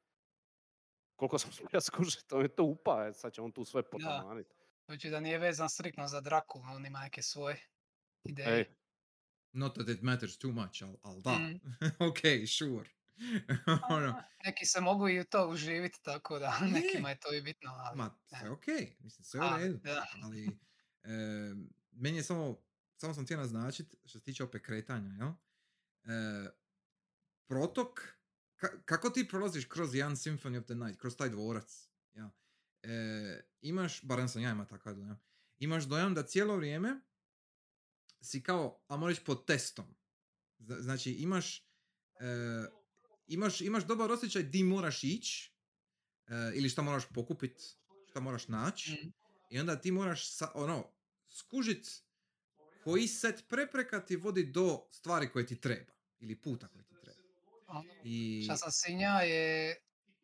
Koliko 1.15 1.39
sam 1.39 1.51
ja 1.73 1.81
skužiti, 1.81 2.35
on 2.35 2.41
je 2.41 2.55
to 2.55 2.63
upa, 2.63 3.13
sad 3.13 3.33
će 3.33 3.41
on 3.41 3.51
tu 3.51 3.65
sve 3.65 3.83
potamanit. 3.89 4.47
Znači 4.85 5.09
da 5.09 5.19
nije 5.19 5.37
vezan 5.37 5.69
striktno 5.69 6.07
za 6.07 6.21
Drakulu, 6.21 6.63
on 6.75 6.85
ima 6.85 6.99
neke 6.99 7.21
svoje 7.21 7.59
ideje. 8.23 8.57
Ej, 8.57 8.65
Not 9.51 9.75
that 9.75 9.89
it 9.89 10.01
matters 10.01 10.37
too 10.37 10.51
much, 10.51 10.83
ali 10.83 10.97
al 11.01 11.21
da. 11.21 11.31
Mm. 11.31 11.59
ok, 12.09 12.19
sure. 12.47 12.89
ono, 13.95 14.23
Neki 14.45 14.65
se 14.65 14.81
mogu 14.81 15.09
i 15.09 15.19
u 15.19 15.23
to 15.23 15.47
uživiti, 15.49 15.99
tako 16.03 16.39
da 16.39 16.59
Je. 16.61 16.71
nekima 16.71 17.09
je 17.09 17.19
to 17.19 17.33
i 17.33 17.41
bitno. 17.41 17.71
Ali, 17.71 17.97
ma, 17.97 18.17
sve 18.25 18.49
ok, 18.49 18.67
mislim, 18.99 19.23
sve 19.23 19.39
u 19.39 19.57
redu. 19.57 19.77
da. 19.83 20.05
Ali, 20.23 20.47
e, 21.03 21.09
meni 21.91 22.17
je 22.17 22.23
samo, 22.23 22.57
samo 22.99 23.13
sam 23.13 23.25
htio 23.25 23.37
naznačiti, 23.37 23.97
što 23.99 24.19
se 24.19 24.23
tiče 24.23 24.43
opet 24.43 24.61
kretanja, 24.61 25.15
jel? 25.15 25.29
E, 26.05 26.49
protok, 27.45 27.99
ka- 28.57 28.81
kako 28.85 29.09
ti 29.09 29.27
prolaziš 29.27 29.65
kroz 29.65 29.95
jedan 29.95 30.15
Symphony 30.15 30.57
of 30.57 30.65
the 30.65 30.75
Night, 30.75 30.99
kroz 30.99 31.15
taj 31.15 31.29
dvorac, 31.29 31.89
ja? 32.13 32.31
E, 32.83 32.89
imaš, 33.61 34.03
barem 34.03 34.29
sam 34.29 34.41
ja 34.41 34.51
ima 34.51 34.65
takav 34.65 34.95
dojam, 34.95 35.19
imaš 35.57 35.83
dojam 35.83 36.13
da 36.13 36.23
cijelo 36.23 36.55
vrijeme 36.55 37.01
si 38.21 38.43
kao, 38.43 38.83
a 38.87 38.97
moraš 38.97 39.23
pod 39.23 39.45
testom. 39.45 39.95
Zna- 40.59 40.81
Znači, 40.81 41.11
imaš, 41.11 41.67
e, 42.15 42.65
imaš, 43.27 43.61
imaš 43.61 43.85
dobar 43.85 44.11
osjećaj 44.11 44.43
di 44.43 44.63
moraš 44.63 45.03
ići, 45.03 45.53
e, 46.27 46.51
ili 46.53 46.69
šta 46.69 46.81
moraš 46.81 47.03
pokupit, 47.09 47.61
šta 48.05 48.19
moraš 48.19 48.47
naći, 48.47 48.91
Mm. 48.93 49.11
i 49.49 49.59
onda 49.59 49.81
ti 49.81 49.91
moraš 49.91 50.35
sa, 50.35 50.51
ono, 50.55 50.91
skužit 51.27 52.03
koji 52.79 53.07
set 53.07 53.47
prepreka 53.47 53.99
ti 53.99 54.15
vodi 54.15 54.43
do 54.45 54.87
stvari 54.91 55.29
koje 55.29 55.45
ti 55.45 55.61
treba, 55.61 55.91
ili 56.19 56.35
puta 56.35 56.67
koji 56.67 56.83
ti 56.83 56.95
treba. 56.97 57.19
I, 58.01 58.41
Šta 58.45 58.57
sam 58.57 58.71
sinja 58.71 59.09
je 59.11 59.75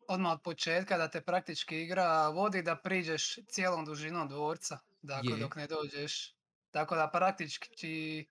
odmah 0.08 0.32
od 0.32 0.42
početka 0.42 0.98
da 0.98 1.10
te 1.10 1.20
praktički 1.20 1.82
igra 1.82 2.28
vodi 2.28 2.62
da 2.62 2.76
priđeš 2.76 3.38
cijelom 3.48 3.84
dužinom 3.84 4.28
dvorca, 4.28 4.78
dakle 5.02 5.30
Je. 5.30 5.36
dok 5.36 5.56
ne 5.56 5.66
dođeš. 5.66 6.36
Tako 6.70 6.96
da 6.96 7.10
praktički 7.10 7.68
ti, 7.70 8.28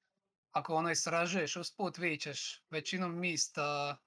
ako 0.51 0.75
ono 0.75 0.91
istražuješ 0.91 1.55
usput 1.55 1.97
vićeš 1.97 2.63
većinu 2.69 3.09
mista 3.09 3.97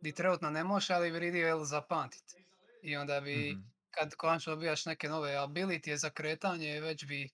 di 0.00 0.14
trenutno 0.14 0.50
ne 0.50 0.64
možeš, 0.64 0.90
ali 0.90 1.10
vridi 1.10 1.38
jel 1.38 1.64
zapamtit. 1.64 2.24
I 2.82 2.96
onda 2.96 3.20
bi, 3.20 3.52
Mhm. 3.52 3.60
kad 3.90 4.14
konačno 4.14 4.54
dobijaš 4.54 4.86
neke 4.86 5.08
nove 5.08 5.36
abilitije 5.36 5.96
za 5.98 6.10
kretanje, 6.10 6.80
već 6.80 7.04
bi 7.06 7.30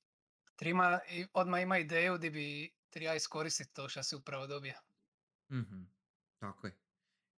trima, 0.56 1.00
odmah 1.32 1.62
ima 1.62 1.78
ideju 1.78 2.18
di 2.18 2.30
bi 2.30 2.74
treba 2.90 3.14
iskoristiti 3.14 3.74
to 3.74 3.88
što 3.88 4.02
si 4.02 4.16
upravo 4.16 4.46
dobija. 4.46 4.80
Mhm, 5.50 5.82
Tako 6.38 6.66
je. 6.66 6.76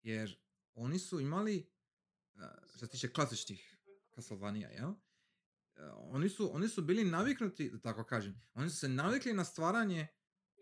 Jer 0.02 0.38
oni 0.74 0.98
su 0.98 1.20
imali, 1.20 1.70
uh, 2.34 2.40
što 2.68 2.78
se 2.78 2.88
tiče 2.88 3.12
klasičnih 3.12 3.78
Castlevania, 4.14 4.68
jel? 4.68 4.88
Uh, 4.88 4.96
oni, 5.96 6.28
su, 6.28 6.56
oni 6.56 6.68
su 6.68 6.82
bili 6.82 7.04
naviknuti, 7.04 7.70
da 7.70 7.78
tako 7.78 8.04
kažem, 8.04 8.42
oni 8.54 8.70
su 8.70 8.76
se 8.76 8.88
navikli 8.88 9.32
na 9.32 9.44
stvaranje 9.44 10.06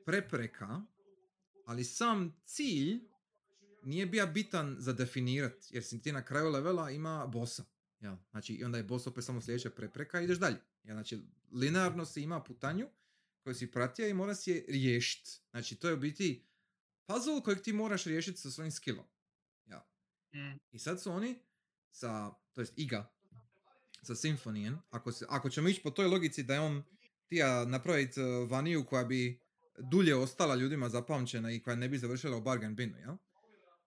prepreka, 0.07 0.83
ali 1.67 1.85
sam 1.85 2.37
cilj 2.45 3.01
nije 3.83 4.07
bio 4.07 4.27
bitan 4.27 4.77
za 4.79 4.93
definirat, 4.93 5.55
jer 5.71 5.85
si 5.85 6.03
ti 6.03 6.13
na 6.13 6.25
kraju 6.25 6.51
levela 6.51 6.91
ima 6.91 7.27
bossa. 7.27 7.65
Jel? 8.03 8.17
Znači, 8.31 8.55
i 8.55 8.65
onda 8.65 8.79
je 8.79 8.85
boss 8.85 9.07
opet 9.07 9.25
samo 9.25 9.41
sljedeća 9.41 9.71
prepreka 9.71 10.21
i 10.21 10.25
ideš 10.25 10.39
dalje. 10.39 10.57
Jel? 10.83 10.95
Znači, 10.95 11.21
linearno 11.53 12.05
si 12.05 12.23
ima 12.23 12.43
putanju 12.43 12.89
koju 13.43 13.55
si 13.55 13.71
pratio 13.71 14.09
i 14.09 14.15
mora 14.15 14.35
si 14.35 14.51
je 14.51 14.65
riješiti. 14.69 15.31
Znači, 15.51 15.77
to 15.77 15.89
je 15.89 15.95
u 15.95 15.97
biti 15.97 16.45
puzzle 17.07 17.43
kojeg 17.45 17.61
ti 17.61 17.73
moraš 17.73 18.05
riješiti 18.05 18.39
sa 18.41 18.51
svojim 18.51 18.73
skillom. 18.73 19.07
Ja. 19.67 19.87
Mm. 20.35 20.59
I 20.71 20.79
sad 20.79 21.03
su 21.03 21.13
oni 21.13 21.39
sa, 21.91 22.31
to 22.53 22.61
jest 22.61 22.79
Iga, 22.79 23.13
sa 24.03 24.15
Symphonyen, 24.15 24.79
ako, 24.91 25.13
se, 25.13 25.27
ako 25.29 25.51
ćemo 25.51 25.69
ići 25.69 25.83
po 25.83 25.91
toj 25.91 26.07
logici 26.07 26.43
da 26.43 26.55
je 26.55 26.61
on 26.61 26.83
tija 27.27 27.65
napraviti 27.65 28.21
uh, 28.21 28.51
vaniju 28.51 28.85
koja 28.85 29.05
bi 29.05 29.41
dulje 29.79 30.15
ostala 30.15 30.55
ljudima 30.55 30.89
zapamćena 30.89 31.53
i 31.53 31.61
koja 31.61 31.77
ne 31.77 31.89
bi 31.89 31.99
završila 31.99 32.37
u 32.37 32.41
bargain 32.41 32.75
binu, 32.75 32.99
jel? 32.99 33.17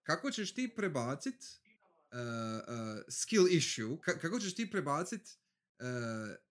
Kako 0.04 0.32
ćeš 0.32 0.54
ti 0.54 0.74
prebacit 0.76 1.60
skill 3.10 3.48
issue, 3.48 3.98
ka- 3.98 4.20
kako 4.20 4.40
ćeš 4.40 4.56
ti 4.56 4.72
prebacit 4.72 5.22
uh, 5.80 5.86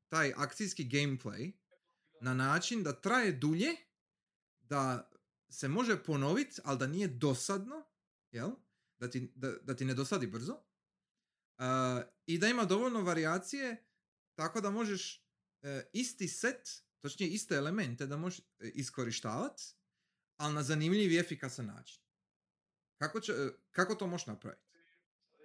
taj 0.09 0.33
akcijski 0.37 0.85
gameplay 0.85 1.53
na 2.21 2.35
način 2.35 2.83
da 2.83 3.01
traje 3.01 3.33
dulje, 3.33 3.77
da 4.61 5.11
se 5.51 5.69
može 5.69 6.03
ponoviti, 6.03 6.61
ali 6.65 6.79
da 6.79 6.87
nije 6.87 7.09
dosadno, 7.09 7.85
jel? 8.31 8.51
Da 8.97 9.11
ti, 9.11 9.33
da, 9.35 9.53
da 9.62 9.77
ti 9.77 9.85
ne 9.85 9.95
dosadi 9.95 10.27
brzo. 10.27 10.53
Uh, 10.53 11.65
I 12.27 12.39
da 12.39 12.49
ima 12.49 12.65
dovoljno 12.65 13.03
varijacije 13.03 13.85
tako 14.35 14.61
da 14.61 14.71
možeš 14.71 15.27
uh, 15.62 15.69
isti 15.93 16.29
set, 16.29 16.83
točnije 17.01 17.31
iste 17.31 17.55
elemente 17.55 18.07
da 18.07 18.17
možeš 18.17 18.39
uh, 18.39 18.45
iskorištavati, 18.75 19.62
ali 20.37 20.55
na 20.55 20.62
zanimljiv 20.62 21.12
i 21.12 21.19
efikasan 21.19 21.67
način. 21.67 22.03
Kako, 22.99 23.21
će, 23.21 23.33
kako 23.71 23.95
to 23.95 24.07
možeš 24.07 24.27
napraviti? 24.27 24.64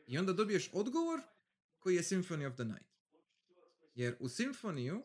I 0.10 0.18
onda 0.18 0.34
dobiješ 0.34 0.70
odgovor 0.74 1.22
koji 1.80 1.95
je 1.95 2.03
Symphony 2.03 2.47
of 2.47 2.53
the 2.53 2.64
Night. 2.64 2.89
Jer 3.95 4.16
u 4.20 4.30
Simfoniju, 4.30 5.03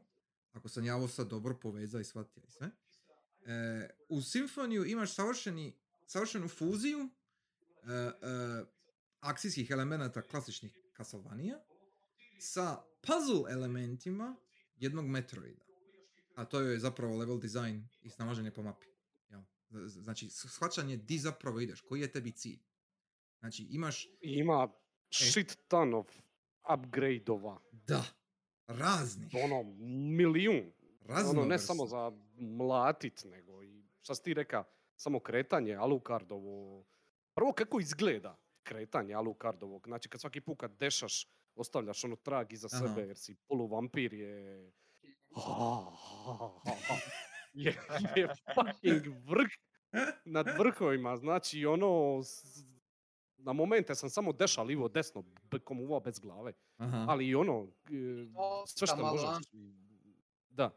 ako 0.52 0.68
sam 0.68 0.84
ja 0.84 0.96
ovo 0.96 1.08
sad 1.08 1.28
dobro 1.28 1.58
povezao 1.62 2.00
i 2.00 2.04
shvatio 2.04 2.42
i 2.46 2.50
sve, 2.50 2.70
e, 3.46 3.90
u 4.08 4.22
Simfoniju 4.22 4.84
imaš 4.84 5.14
savršeni, 5.14 5.76
savršenu 6.06 6.48
fuziju 6.48 6.98
e, 6.98 7.92
e, 7.92 8.12
akcijskih 9.20 9.70
elemenata 9.70 10.22
klasičnih 10.22 10.78
Castlevania 10.96 11.60
sa 12.40 12.82
puzzle 13.00 13.52
elementima 13.52 14.36
jednog 14.76 15.06
Metroida. 15.06 15.64
A 16.34 16.44
to 16.44 16.60
je 16.60 16.78
zapravo 16.78 17.16
level 17.16 17.38
design 17.40 17.88
i 18.02 18.10
snalaženje 18.10 18.50
po 18.50 18.62
mapi. 18.62 18.86
Z- 19.70 20.02
Znači, 20.02 20.30
shvaćanje 20.30 20.96
di 20.96 21.18
zapravo 21.18 21.60
ideš, 21.60 21.80
koji 21.80 22.00
je 22.00 22.12
tebi 22.12 22.32
cilj. 22.32 22.58
Znači, 23.40 23.66
imaš, 23.70 24.08
ima 24.20 24.72
shit 25.14 25.58
ton 25.68 25.94
of 25.94 26.06
upgrade-ova. 26.74 27.58
da, 27.72 28.04
raznih, 28.66 29.28
Ono, 29.44 29.62
milijun. 30.16 30.56
Ono, 30.56 30.72
ne 31.08 31.14
raznovrsnih. 31.14 31.60
samo 31.60 31.86
za 31.86 32.12
mlatit, 32.36 33.24
nego 33.24 33.62
i, 33.62 33.84
šta 34.00 34.14
si 34.14 34.22
ti 34.22 34.34
reka, 34.34 34.64
samo 34.96 35.20
kretanje 35.20 35.74
Alucardovo. 35.74 36.84
Prvo 37.34 37.52
kako 37.52 37.80
izgleda 37.80 38.36
kretanje 38.62 39.14
Alucardovog. 39.14 39.86
Znači 39.86 40.08
kad 40.08 40.20
svaki 40.20 40.40
put 40.40 40.60
kad 40.60 40.76
dešaš, 40.78 41.28
ostavljaš 41.54 42.04
ono 42.04 42.16
trag 42.16 42.52
iza 42.52 42.68
Aha. 42.72 42.78
sebe 42.78 43.02
jer 43.06 43.16
si 43.16 43.34
poluvampir 43.48 44.14
je... 44.14 44.72
je, 47.64 47.76
je 48.16 48.28
fucking 48.54 49.06
vrh 49.28 49.48
nad 50.24 50.46
vrhovima. 50.58 51.16
Znači 51.16 51.66
ono... 51.66 52.20
Na 53.44 53.52
momente 53.52 53.94
sam 53.94 54.10
samo 54.10 54.32
deša 54.32 54.62
livo, 54.62 54.88
desno, 54.88 55.24
komuva 55.64 56.00
bez 56.00 56.18
glave. 56.18 56.52
Aha. 56.76 57.06
Ali 57.08 57.28
i 57.28 57.34
ono, 57.34 57.68
e, 57.84 57.88
sve 58.66 58.80
Dosta 58.80 58.86
što 58.86 58.96
malo, 58.96 59.12
možeš... 59.12 59.46
Da. 60.48 60.70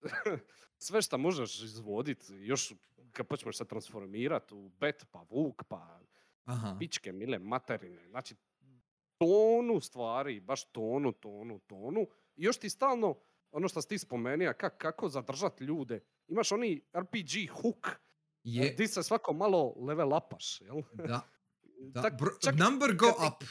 sve 0.86 1.02
što 1.02 1.18
možeš 1.18 1.62
izvodit, 1.62 2.24
još 2.40 2.72
kad 3.12 3.26
počneš 3.26 3.56
se 3.56 3.64
transformirat 3.64 4.52
u 4.52 4.68
bet, 4.68 5.06
pa 5.10 5.24
vuk, 5.30 5.64
pa 5.68 6.00
Aha. 6.44 6.76
pičke, 6.78 7.12
mile, 7.12 7.38
materine. 7.38 8.08
Znači, 8.08 8.34
tonu 9.18 9.80
stvari, 9.80 10.40
baš 10.40 10.72
tonu, 10.72 11.12
tonu, 11.12 11.58
tonu. 11.58 12.06
I 12.36 12.44
još 12.44 12.58
ti 12.58 12.70
stalno, 12.70 13.18
ono 13.50 13.68
što 13.68 13.82
si 13.82 13.88
ti 13.88 13.98
spomenuo, 13.98 14.52
kak, 14.58 14.76
kako 14.76 15.08
zadržat 15.08 15.60
ljude. 15.60 16.00
Imaš 16.28 16.52
oni 16.52 16.82
RPG 16.96 17.50
hook, 17.62 18.00
Je, 18.44 18.70
di 18.70 18.86
se 18.88 19.02
svako 19.02 19.32
malo 19.32 19.74
level 19.76 20.12
upaš, 20.16 20.60
jel? 20.60 20.82
da, 20.92 21.28
da. 21.80 22.02
Tak- 22.02 22.18
bro- 22.18 22.38
čak 22.40 22.54
number 22.58 22.94
go 22.96 23.06
kad 23.18 23.26
up. 23.32 23.44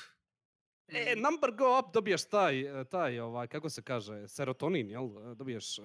E, 0.88 1.16
number 1.16 1.52
go 1.52 1.80
up 1.80 1.94
dobiješ 1.94 2.30
taj, 2.30 2.82
e, 2.82 2.86
taj 2.86 3.20
ovaj, 3.20 3.48
kako 3.48 3.70
se 3.70 3.82
kaže, 3.82 4.28
serotonin, 4.28 4.90
jel? 4.90 5.04
E, 5.32 5.36
Dobiješ, 5.36 5.80
e, 5.80 5.82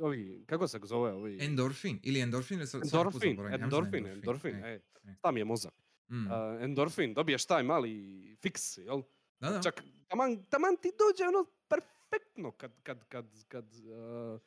ovi, 0.00 0.44
kako 0.46 0.68
se 0.68 0.80
zove, 0.84 1.12
ovi... 1.12 1.38
Endorfin, 1.40 2.00
ili 2.02 2.20
endorfin 2.20 2.58
ili 2.58 2.68
Endorfin, 2.84 3.40
endorfin, 3.52 4.06
endorfin, 4.06 4.64
ej. 4.64 4.80
tam 5.20 5.36
je 5.36 5.44
mozak. 5.44 5.74
Mm. 6.08 6.26
E, 6.32 6.64
endorfin, 6.64 7.14
dobiješ 7.14 7.46
taj 7.46 7.62
mali 7.62 8.36
fiks, 8.40 8.78
jel? 8.78 9.02
Da, 9.40 9.50
da. 9.50 9.62
Čak, 9.62 9.82
taman, 10.08 10.44
taman 10.44 10.76
ti 10.76 10.90
dođe 10.98 11.28
ono 11.28 11.44
perfektno 11.68 12.50
kad, 12.50 12.80
kad, 12.82 13.04
kad, 13.08 13.26
kad, 13.48 13.64
uh, 13.74 14.40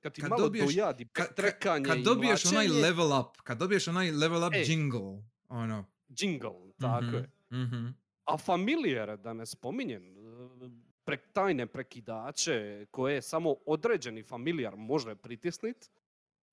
kad 0.00 0.12
ti 0.12 0.20
Kad 0.20 0.30
malo 0.30 0.42
dobiješ- 0.42 0.64
dojadi 0.66 1.04
Ka- 1.04 1.10
ka- 1.22 1.34
trekanje 1.34 1.84
kad 1.84 1.98
i 1.98 2.02
dobiješ 2.02 2.44
onaj 2.44 2.68
level 2.68 3.20
up, 3.20 3.36
kad 3.38 3.58
dobiješ 3.58 3.88
onaj 3.88 4.10
level 4.12 4.44
up 4.44 4.54
E. 4.54 4.62
jingle, 4.62 5.22
ono. 5.48 5.84
jingle, 6.10 6.50
tako 6.80 7.04
mhm, 7.04 7.14
je. 7.14 7.30
mhm. 7.54 7.86
A 8.24 8.36
familijere, 8.38 9.16
da 9.16 9.32
ne 9.32 9.46
spominjem, 9.46 10.16
uh, 10.16 10.70
pre, 11.04 11.18
tajne 11.32 11.66
prekidače 11.66 12.54
koje 12.90 13.22
samo 13.22 13.56
određeni 13.66 14.22
familijar 14.22 14.76
može 14.76 15.14
pritisnit 15.14 15.90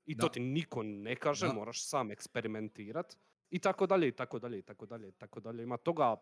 i 0.06 0.18
to 0.18 0.28
Da. 0.28 0.32
ti 0.32 0.40
niko 0.40 0.84
ne 0.84 1.16
kaže, 1.16 1.48
Da. 1.48 1.54
moraš 1.54 1.86
sam 1.86 2.12
eksperimentirat 2.12 3.18
i 3.50 3.60
tako 3.60 3.88
dalje, 3.88 4.08
i 4.08 4.12
tako 4.12 4.40
dalje, 4.40 4.60
i 4.60 4.62
tako 4.62 4.86
dalje, 4.86 5.08
i 5.08 5.14
tako 5.14 5.40
dalje. 5.40 5.64
Ima 5.64 5.78
toga 5.78 6.16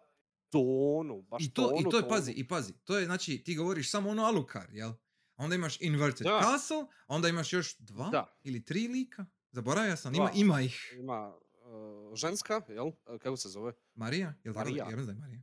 tonu, 0.50 1.22
baš 1.22 1.44
I 1.44 1.50
to, 1.50 1.62
i 1.62 1.66
tonu, 1.76 1.90
to 1.92 1.98
je, 1.98 2.02
tonu. 2.02 2.10
pazi, 2.10 2.32
i 2.32 2.48
pazi, 2.48 2.74
to 2.76 2.98
je, 2.98 3.06
znači, 3.06 3.38
ti 3.38 3.56
govoriš 3.56 3.92
samo 3.92 4.10
ono 4.10 4.24
Alucard, 4.24 4.74
jel? 4.74 4.92
Onda 5.40 5.56
imaš 5.56 5.82
Inverted 5.82 6.28
Da. 6.28 6.42
Castle, 6.44 6.86
onda 7.08 7.28
imaš 7.28 7.54
još 7.54 7.78
dva 7.78 8.10
Da. 8.10 8.38
ili 8.44 8.66
tri 8.66 8.88
lika. 8.88 9.26
Zaboravio 9.52 9.96
sam, 9.96 10.16
ima, 10.16 10.32
ima 10.36 10.62
ih. 10.62 10.94
Ima 11.00 11.36
uh, 11.36 12.16
ženska, 12.16 12.62
jel? 12.68 12.88
Uh, 12.88 12.94
Kako 13.22 13.38
se 13.38 13.50
zove? 13.50 13.74
Marija? 13.96 14.34
Jel 14.44 14.54
tako? 14.54 14.66
Marija. 14.66 14.86
Ja 14.90 14.96
mislim 14.98 15.06
da 15.06 15.12
je 15.12 15.20
Marija. 15.20 15.42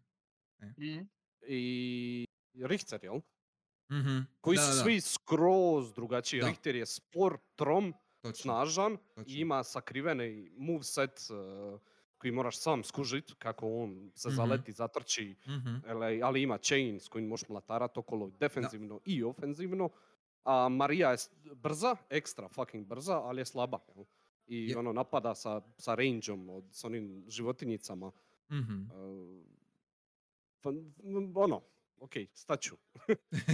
Mm. 1.01 1.09
I 1.49 2.27
Richter, 2.55 3.05
jel? 3.05 3.21
Mhm. 3.93 4.19
Koji 4.41 4.57
Da, 4.57 4.63
su 4.63 4.77
da, 4.77 4.83
svi 4.83 5.01
skroz 5.01 5.93
drugačiji. 5.95 6.41
Da. 6.41 6.47
Richter 6.47 6.77
je 6.77 6.87
spor, 6.87 7.39
trom, 7.57 7.95
točno, 8.21 8.43
snažan 8.43 8.97
točno. 9.15 9.35
i 9.35 9.41
ima 9.41 9.65
sakriveni 9.65 10.51
moveset 10.57 11.21
uh, 11.31 11.81
koji 12.19 12.33
moraš 12.33 12.59
sam 12.59 12.85
skužit 12.85 13.35
kako 13.35 13.69
on 13.75 14.11
se 14.15 14.29
Mhm. 14.29 14.37
zaleti, 14.37 14.73
zatrči, 14.73 15.35
Mhm. 15.47 15.77
ali, 15.87 16.23
ali 16.23 16.43
ima 16.43 16.59
chain 16.59 17.01
s 17.01 17.09
kojim 17.09 17.29
možeš 17.29 17.49
mlatarat 17.49 17.99
okolo 17.99 18.31
defenzivno 18.31 19.01
i 19.05 19.23
ofenzivno. 19.25 19.91
A 20.45 20.69
Marija 20.69 21.11
je 21.11 21.17
brza, 21.55 21.97
ekstra 22.11 22.49
fucking 22.49 22.87
brza, 22.87 23.17
ali 23.17 23.41
je 23.41 23.45
slaba. 23.47 23.79
Jel? 23.89 24.05
I 24.49 24.69
Je. 24.69 24.79
ono 24.79 24.93
napada 24.93 25.35
sa, 25.35 25.61
sa 25.79 25.95
rangeom 25.95 26.49
od, 26.49 26.65
s 26.71 26.85
onim 26.85 27.25
životinjicama. 27.29 28.13
Mhm. 28.51 28.83
Uh, 28.83 29.43
pa, 30.61 30.71
ono, 31.37 31.63
ok, 31.99 32.13
staću. 32.35 32.77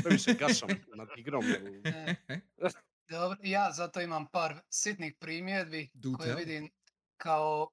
Previše 0.02 0.34
gašam 0.40 0.68
nad 0.94 1.08
igrom. 1.16 1.44
E, 1.44 2.14
Dobro, 3.10 3.38
ja 3.42 3.70
zato 3.72 4.00
imam 4.00 4.26
par 4.26 4.60
sitnih 4.70 5.14
primjedbi 5.14 5.88
Do 5.94 6.12
koje 6.12 6.26
tell. 6.26 6.38
vidim 6.38 6.70
kao 7.16 7.70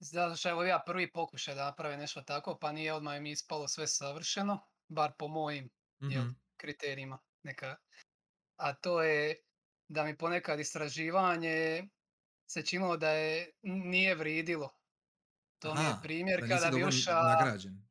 zato 0.00 0.36
što 0.36 0.48
evo 0.50 0.64
ja 0.64 0.82
prvi 0.86 1.12
pokušaj 1.12 1.54
da 1.54 1.64
napravim 1.64 2.00
nešto 2.00 2.22
tako, 2.22 2.58
pa 2.60 2.72
nije 2.72 2.94
odmah 2.94 3.20
mi 3.20 3.30
ispalo 3.30 3.68
sve 3.68 3.86
savršeno, 3.86 4.58
bar 4.88 5.12
po 5.18 5.28
mojim 5.28 5.70
jel, 6.06 6.22
Mhm. 6.22 6.30
kriterijima. 6.56 7.18
Neka. 7.42 7.76
A 8.56 8.74
to 8.74 9.02
je 9.02 9.36
da 9.88 10.04
mi 10.04 10.18
ponekad 10.18 10.60
istraživanje 10.60 11.84
se 12.46 12.62
činilo 12.62 12.96
da 12.96 13.10
je 13.10 13.52
nije 13.62 14.14
vridilo. 14.14 14.78
To 15.60 15.74
mi 15.74 15.84
je 15.84 15.86
Aha, 15.86 16.00
primjer 16.02 16.40
da 16.40 16.46
kada 16.48 16.70
bi 16.70 16.84
ušao 16.84 17.22
nagrađen. 17.24 17.88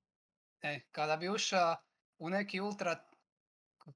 E, 0.61 0.79
kada 0.91 1.17
bi 1.17 1.29
ušao 1.29 1.75
u 2.19 2.29
neki 2.29 2.61
ultra 2.61 3.05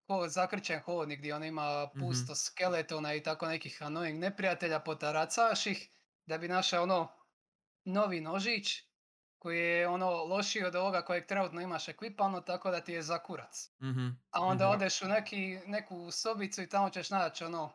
ko 0.08 0.30
zakrčen 0.30 0.82
hodnik 0.82 1.20
gdje 1.20 1.36
on 1.36 1.44
ima 1.44 1.88
Mhm. 1.94 2.00
pusto 2.00 2.36
skeletona 2.36 3.14
i 3.14 3.24
tako 3.24 3.48
nekih 3.48 3.78
annoying 3.82 4.20
neprijatelja, 4.20 4.80
potaracaš 4.82 5.66
ih, 5.68 5.90
da 6.26 6.38
bi 6.38 6.48
našao 6.48 6.84
ono 6.84 7.19
novi 7.90 8.22
nožić 8.22 8.84
koji 9.38 9.60
je 9.60 9.88
ono 9.88 10.24
lošiji 10.24 10.64
od 10.64 10.76
ovoga 10.76 11.02
kojeg 11.02 11.26
trenutno 11.26 11.62
imaš 11.62 11.88
ekvipano 11.88 12.42
tako 12.42 12.72
da 12.72 12.82
ti 12.82 12.94
je 12.94 13.02
za 13.02 13.20
kurac. 13.20 13.72
Mhm. 13.82 14.08
A 14.32 14.42
onda 14.42 14.66
Mhm. 14.66 14.74
odeš 14.74 15.02
u 15.02 15.08
neki, 15.08 15.38
neku 15.66 16.12
sobicu 16.12 16.62
i 16.62 16.70
tamo 16.70 16.90
ćeš 16.90 17.10
naći 17.10 17.44
ono 17.44 17.72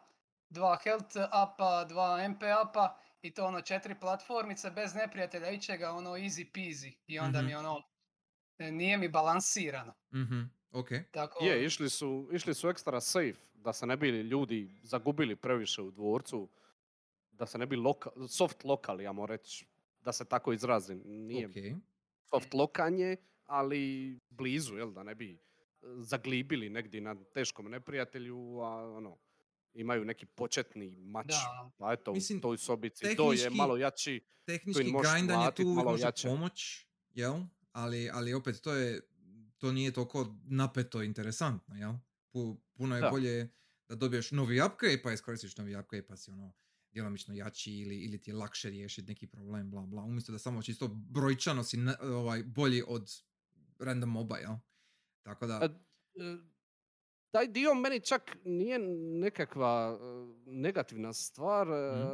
dva 0.48 0.76
health 0.76 1.16
upa, 1.44 1.84
dva 1.84 2.18
MP 2.20 2.42
upa 2.64 2.96
i 3.22 3.30
to 3.30 3.46
ono 3.46 3.60
četiri 3.60 3.94
platformice 3.94 4.70
bez 4.70 4.94
neprijatelja 4.94 5.50
ičega 5.50 5.90
ono 5.90 6.10
easy 6.10 6.52
peasy 6.52 6.92
i 7.06 7.18
onda 7.18 7.42
mi 7.42 7.48
Mhm. 7.48 7.58
ono 7.58 7.82
e, 8.58 8.70
nije 8.70 8.98
mi 8.98 9.08
balansirano. 9.08 9.92
Mhm. 10.14 10.42
Ok. 10.72 10.88
Tako, 11.10 11.44
Je, 11.44 11.64
išli 11.64 11.90
su, 11.90 12.28
išli 12.32 12.54
su 12.54 12.68
ekstra 12.68 13.00
safe, 13.00 13.32
da 13.54 13.72
se 13.72 13.86
ne 13.86 13.96
bi 13.96 14.08
ljudi 14.08 14.80
zagubili 14.82 15.36
previše 15.36 15.82
u 15.82 15.90
dvorcu, 15.90 16.48
da 17.30 17.46
se 17.46 17.58
ne 17.58 17.66
bi 17.66 17.76
loka, 17.76 18.10
soft 18.28 18.64
lokal, 18.64 19.00
ja 19.00 19.12
moram 19.12 19.36
reći, 19.36 19.66
da 20.05 20.12
se 20.12 20.24
tako 20.24 20.52
izrazim. 20.52 21.02
Nije 21.05 21.46
Ok. 21.46 21.55
soft 22.30 22.55
lokanje, 22.55 23.16
ali 23.44 23.80
blizu, 24.30 24.76
jel, 24.76 24.90
da 24.90 25.02
ne 25.02 25.14
bi 25.14 25.32
e, 25.32 25.38
zaglibili 25.98 26.70
negdje 26.70 27.00
na 27.00 27.14
teškom 27.24 27.66
neprijatelju, 27.66 28.36
a 28.59 28.68
ono, 28.92 29.18
imaju 29.74 30.05
neki 30.05 30.26
početni 30.26 30.96
mač. 30.96 31.26
Da, 31.26 31.70
Pa 31.78 31.92
eto, 31.92 32.12
Mislim, 32.12 32.38
u 32.38 32.42
toj 32.42 32.59
sobici, 32.59 33.16
to 33.16 33.32
je 33.32 33.50
malo 33.50 33.76
jači. 33.76 34.20
Tehnički 34.44 34.84
možeš 34.84 35.12
grindanje 35.12 35.50
tu 35.52 35.62
uvijek 35.62 35.76
malo 35.76 35.90
može 35.90 36.02
jače. 36.02 36.28
pomoć, 36.28 36.86
jel? 37.11 37.34
Ali, 37.72 38.11
ali 38.11 38.34
opet 38.34 38.61
to 38.61 38.72
je, 38.72 39.00
to 39.59 39.72
nije 39.72 39.92
toliko 39.92 40.34
napeto 40.44 41.02
interesantno, 41.02 41.76
jel? 41.76 41.92
Pu- 42.32 42.57
puno 42.72 42.96
je 42.96 43.00
Da. 43.00 43.11
bolje 43.11 43.48
da 43.88 43.94
dobiješ 43.96 44.30
novi 44.30 44.61
upgrade 44.62 45.02
pa 45.02 45.12
iskoristiš 45.12 45.57
novi 45.57 45.76
upgrade 45.76 46.07
pa 46.07 46.16
si 46.16 46.30
ono 46.30 46.52
djelomično 46.95 47.34
jači 47.34 47.72
ili, 47.72 47.97
ili 47.97 48.18
ti 48.18 48.30
je 48.30 48.34
lakše 48.34 48.70
riješiti 48.70 49.09
neki 49.09 49.26
problem, 49.26 49.70
bla 49.70 49.82
bla. 49.82 50.03
Umjesto 50.03 50.32
da 50.32 50.38
samo 50.38 50.62
čisto 50.62 50.88
brojčano 50.88 51.64
si 51.64 51.76
ne- 51.76 51.97
ovaj, 52.03 52.42
bolji 52.45 52.82
od 52.86 53.22
random 53.78 54.11
moba, 54.11 54.36
jel? 54.36 54.55
Tako 55.22 55.47
da, 55.47 55.55
E, 55.57 55.64
e, 56.16 56.36
taj 57.30 57.49
dio 57.49 57.74
meni 57.74 58.01
čak 58.01 58.36
nije 58.45 58.78
nekakva 59.18 59.72
e, 59.92 60.05
negativna 60.47 61.12
stvar, 61.12 61.66
Mhm. 61.66 62.09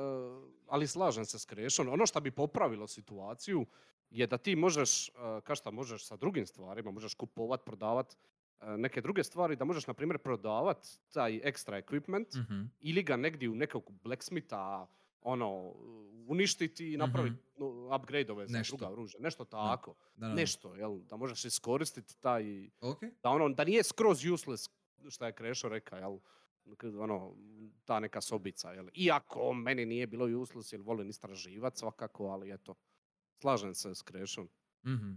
ali 0.66 0.86
slažem 0.86 1.24
se 1.24 1.38
s 1.38 1.44
Krešom. 1.44 1.88
Ono 1.88 2.06
što 2.06 2.20
bi 2.20 2.30
popravilo 2.32 2.86
situaciju 2.86 3.66
je 4.10 4.26
da 4.26 4.38
ti 4.38 4.56
možeš, 4.56 5.08
e, 5.08 5.12
ka 5.44 5.54
šta 5.54 5.70
možeš 5.70 6.06
sa 6.06 6.16
drugim 6.16 6.46
stvarima, 6.46 6.90
možeš 6.90 7.14
kupovat, 7.14 7.64
prodavat 7.64 8.16
neke 8.68 9.00
druge 9.00 9.24
stvari, 9.24 9.56
da 9.56 9.64
možeš, 9.64 9.86
na 9.86 9.94
primjer, 9.94 10.18
prodavat 10.18 10.78
taj 11.08 11.40
ekstra 11.42 11.76
equipment 11.78 12.36
mhm, 12.36 12.64
ili 12.80 13.02
ga 13.02 13.16
negdje 13.16 13.48
u 13.48 13.54
nekog 13.54 13.90
blacksmitha 13.94 14.86
ono, 15.22 15.74
uništiti 16.26 16.92
i 16.92 16.96
napraviti 16.96 17.36
Mhm. 17.56 17.92
upgrade-ove 17.92 18.46
za 18.46 18.58
Nešto. 18.58 18.76
druga 18.76 18.92
oružja. 18.92 19.20
Nešto 19.20 19.44
tako. 19.44 19.94
da, 20.14 20.20
da, 20.20 20.28
da. 20.28 20.34
Nešto, 20.34 20.74
jel? 20.74 20.98
Da 21.00 21.16
možeš 21.16 21.44
iskoristiti 21.44 22.16
taj 22.16 22.70
Ok, 22.80 23.00
da 23.22 23.30
ono, 23.30 23.48
da 23.48 23.64
nije 23.64 23.82
skroz 23.82 24.24
useless, 24.24 24.70
što 25.08 25.26
je 25.26 25.32
Krešo 25.32 25.68
rekao, 25.68 25.98
jel? 25.98 26.18
Ono, 26.98 27.34
ta 27.84 28.00
neka 28.00 28.20
sobica, 28.20 28.72
jel? 28.72 28.88
Iako 28.94 29.52
meni 29.54 29.86
nije 29.86 30.06
bilo 30.06 30.40
useless, 30.40 30.72
jer 30.72 30.80
volim 30.80 31.08
istraživat 31.08 31.76
svakako, 31.76 32.26
ali 32.26 32.52
eto, 32.52 32.74
slažem 33.32 33.74
se 33.74 33.94
s 33.94 34.02
Krešom. 34.02 34.48
mhm. 34.84 35.12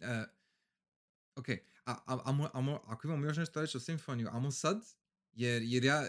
E, 0.00 0.24
ok, 1.38 1.48
a, 1.84 1.92
a, 2.06 2.20
amo, 2.24 2.50
amo, 2.52 2.80
ako 2.86 3.06
imamo 3.08 3.26
još 3.26 3.36
nešto 3.36 3.60
reći 3.60 3.76
o 3.76 3.80
Symfoniju, 3.80 4.28
amo 4.32 4.50
sad, 4.50 4.84
jer, 5.32 5.62
jer 5.62 5.84
ja, 5.84 6.06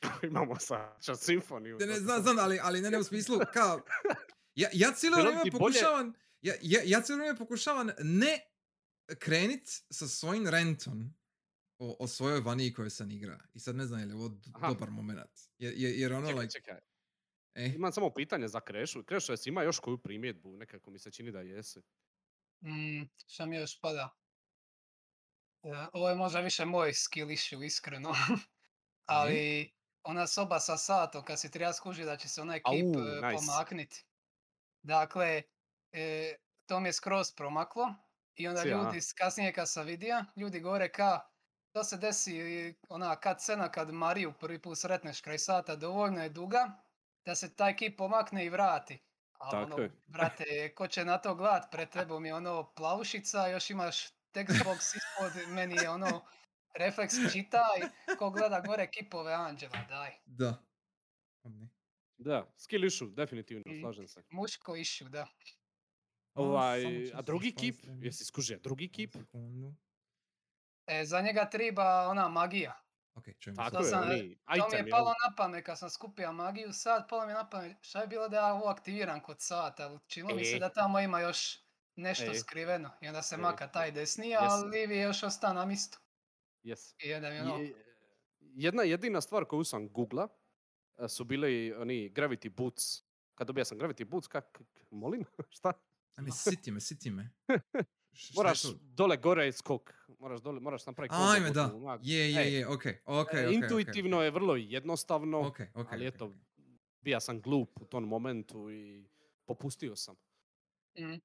Imamo 0.30 0.56
sad 0.56 1.04
čas 1.04 1.20
simfoniju. 1.20 1.76
Ne, 1.80 1.86
ne, 1.86 1.94
znam, 2.00 2.22
znam, 2.22 2.38
ali, 2.38 2.58
ali 2.62 2.80
ne, 2.80 2.90
ne 2.90 2.98
u 2.98 3.04
smislu, 3.04 3.38
kao, 3.52 3.80
ja, 4.54 4.68
ja 4.72 4.92
cijelo 4.92 5.16
vrijeme 5.16 5.42
ti 5.42 5.50
bolje- 5.50 5.58
pokušavam, 5.58 6.12
ja, 6.42 6.54
ja, 6.62 6.80
ja 6.84 7.00
cijelo 7.00 7.18
vrijeme 7.18 7.38
pokušavam 7.38 7.90
ne 7.98 8.40
krenit 9.18 9.68
sa 9.90 10.08
svojim 10.08 10.46
rentom 10.48 11.14
o, 11.78 11.96
o 12.00 12.08
svojoj 12.08 12.40
vaniji 12.40 12.72
kojoj 12.72 12.90
sam 12.90 13.10
igra. 13.10 13.38
I 13.54 13.60
sad 13.60 13.76
ne 13.76 13.86
znam 13.86 14.00
je 14.00 14.06
li 14.06 14.14
ovo 14.14 14.30
Aha. 14.54 14.68
dobar 14.68 14.90
moment. 14.90 15.30
Jer, 15.58 15.74
jer, 15.76 15.94
jer 15.94 16.12
ono, 16.12 16.26
Čekaj, 16.26 16.42
like, 16.42 16.52
čekaj. 16.52 16.78
eh, 17.54 17.72
Imam 17.74 17.92
samo 17.92 18.14
pitanje 18.14 18.48
za 18.48 18.60
Krešu. 18.60 19.04
Krešo, 19.04 19.32
jesi 19.32 19.48
ima 19.48 19.62
još 19.62 19.78
koju 19.78 19.98
primjedbu? 19.98 20.56
Nekako 20.56 20.90
mi 20.90 20.98
se 20.98 21.10
čini 21.10 21.32
da 21.32 21.40
jesi. 21.40 21.80
Mm, 22.64 23.02
šta 23.26 23.46
mi 23.46 23.56
još 23.56 23.80
pada? 23.80 24.23
E, 25.64 25.86
ovo 25.92 26.08
je 26.08 26.14
možda 26.14 26.40
više 26.40 26.64
moj 26.64 26.94
skill 26.94 27.30
issue, 27.30 27.66
iskreno. 27.66 28.14
Ali 29.06 29.72
ona 30.02 30.26
soba 30.26 30.60
sa 30.60 30.76
satom, 30.76 31.24
kad 31.24 31.40
si 31.40 31.50
treba 31.50 31.72
skuži 31.72 32.04
da 32.04 32.16
će 32.16 32.28
se 32.28 32.42
onaj 32.42 32.58
kip 32.58 32.96
e, 32.96 33.26
nice. 33.26 33.46
pomaknit. 33.46 34.04
Dakle, 34.82 35.42
e, 35.92 36.34
to 36.66 36.80
mi 36.80 36.88
je 36.88 36.92
skroz 36.92 37.32
promaklo. 37.36 37.94
I 38.34 38.48
onda 38.48 38.60
Si, 38.60 38.72
aha. 38.72 38.82
ljudi, 38.82 39.00
kasnije 39.18 39.52
kad 39.52 39.70
sam 39.70 39.86
vidio, 39.86 40.24
ljudi 40.36 40.60
govore 40.60 40.92
ka, 40.92 41.20
to 41.72 41.84
se 41.84 41.96
desi 41.96 42.74
ona 42.88 43.16
kad 43.16 43.42
scena 43.42 43.72
kad 43.72 43.90
Mariju 43.90 44.32
prvi 44.40 44.62
put 44.62 44.78
sretneš 44.78 45.20
kraj 45.20 45.38
sata, 45.38 45.76
dovoljno 45.76 46.22
je 46.22 46.28
duga 46.28 46.82
da 47.24 47.34
se 47.34 47.56
taj 47.56 47.76
kip 47.76 47.98
pomakne 47.98 48.46
i 48.46 48.50
vrati. 48.50 48.98
A 49.38 49.62
ono, 49.62 49.76
brate, 50.06 50.74
ko 50.74 50.86
će 50.86 51.04
na 51.04 51.18
to 51.18 51.34
gledat, 51.34 51.70
pred 51.70 51.90
tebom 51.96 52.26
je 52.26 52.34
ono 52.34 52.74
plavušica, 52.74 53.46
još 53.46 53.70
imaš 53.70 54.08
textbox 54.34 54.96
ispod, 54.96 55.48
meni 55.48 55.76
je 55.76 55.90
ono 55.90 56.24
refleks 56.78 57.14
čitaj, 57.32 57.80
ko 58.18 58.30
gleda 58.30 58.60
gore 58.60 58.90
kipove 58.90 59.32
anđela, 59.32 59.84
daj. 59.88 60.10
da. 60.26 60.62
Da, 62.16 62.52
skill 62.56 62.84
issue, 62.84 63.08
definitivno, 63.10 63.64
slažem 63.80 64.08
se. 64.08 64.22
Muško 64.30 64.76
issue, 64.76 65.08
da. 65.08 65.26
Ovaj, 66.34 67.10
a 67.14 67.22
drugi 67.22 67.54
kip, 67.54 67.76
jesi 68.02 68.24
skužio, 68.24 68.58
drugi 68.62 68.88
kip? 68.92 69.16
E, 70.86 71.04
za 71.04 71.20
njega 71.20 71.50
treba 71.50 72.08
ona 72.08 72.28
magija. 72.28 72.80
Ok, 73.14 73.24
čujemo 73.38 73.56
Tako 73.62 73.84
je, 73.84 73.90
sam- 73.90 74.02
oni 74.02 74.36
To 74.60 74.68
mi 74.70 74.76
je 74.76 74.90
palo 74.90 75.14
na 75.28 75.34
pamet 75.36 75.66
kad 75.66 75.78
sam 75.78 75.90
skupio 75.90 76.32
magiju 76.32 76.72
sad, 76.72 77.08
palo 77.08 77.26
mi 77.26 77.30
je 77.32 77.34
na 77.34 77.48
pamet 77.50 77.76
šta 77.80 78.00
je 78.00 78.06
bilo 78.06 78.28
da 78.28 78.36
ja 78.36 78.52
ovo 78.54 78.66
aktiviram 78.68 79.20
kod 79.20 79.36
sata, 79.40 79.86
ali 79.86 79.98
činilo 80.06 80.36
mi 80.36 80.44
se 80.44 80.56
E. 80.56 80.58
da 80.58 80.68
tamo 80.68 81.00
ima 81.00 81.20
još 81.20 81.63
nešto 81.96 82.24
E. 82.24 82.34
skriveno 82.34 82.90
i 83.00 83.08
onda 83.08 83.22
se 83.22 83.34
E. 83.34 83.38
maka 83.38 83.68
taj 83.68 83.92
desniji, 83.92 84.30
Jes. 84.30 84.40
a 84.42 84.56
livi 84.56 84.96
je 84.96 85.02
još 85.02 85.22
ostao 85.22 85.52
na 85.52 85.64
mistu. 85.64 85.98
Yes. 86.64 86.94
I 87.00 87.14
onda 87.14 87.30
mi 87.30 87.38
ono, 87.40 87.56
Je- 87.56 87.74
Jedna 88.56 88.82
jedina 88.82 89.20
stvar 89.20 89.44
koju 89.44 89.64
sam 89.64 89.88
googla 89.88 90.28
e, 90.98 91.08
su 91.08 91.24
bili 91.24 91.72
oni 91.72 92.10
Gravity 92.10 92.48
Boots. 92.50 93.02
Kad 93.34 93.46
dobija 93.46 93.64
sam 93.64 93.78
Gravity 93.78 94.04
Boots, 94.04 94.26
kak, 94.26 94.44
kak- 94.52 94.84
molim, 94.90 95.24
šta? 95.50 95.72
A 96.16 96.22
ne, 96.22 96.30
siti 96.32 96.70
me, 96.70 96.80
siti 96.80 97.10
me. 97.10 97.30
Je 98.12 98.32
Moraš 98.34 98.62
dole 98.74 99.16
gore 99.16 99.52
skok. 99.52 99.94
Moraš 100.18 100.40
dole, 100.40 100.60
moraš 100.60 100.86
napraviti 100.86 101.14
combo 101.14 101.30
Ajme, 101.30 101.50
da. 101.50 101.70
Je, 102.02 102.32
je, 102.32 102.52
je, 102.52 102.68
ok, 102.68 102.82
ok. 103.04 103.28
Intuitivno 103.52 104.22
je 104.22 104.30
vrlo 104.30 104.56
jednostavno, 104.56 105.40
Ok, 105.40 105.60
ok. 105.74 105.86
ali 105.90 106.06
eto, 106.06 106.32
bija 107.00 107.20
sam 107.20 107.40
glup 107.40 107.80
u 107.80 107.84
tom 107.84 108.04
momentu 108.04 108.70
i 108.70 109.08
popustio 109.44 109.96
sam. 109.96 110.16
mm. 110.98 111.20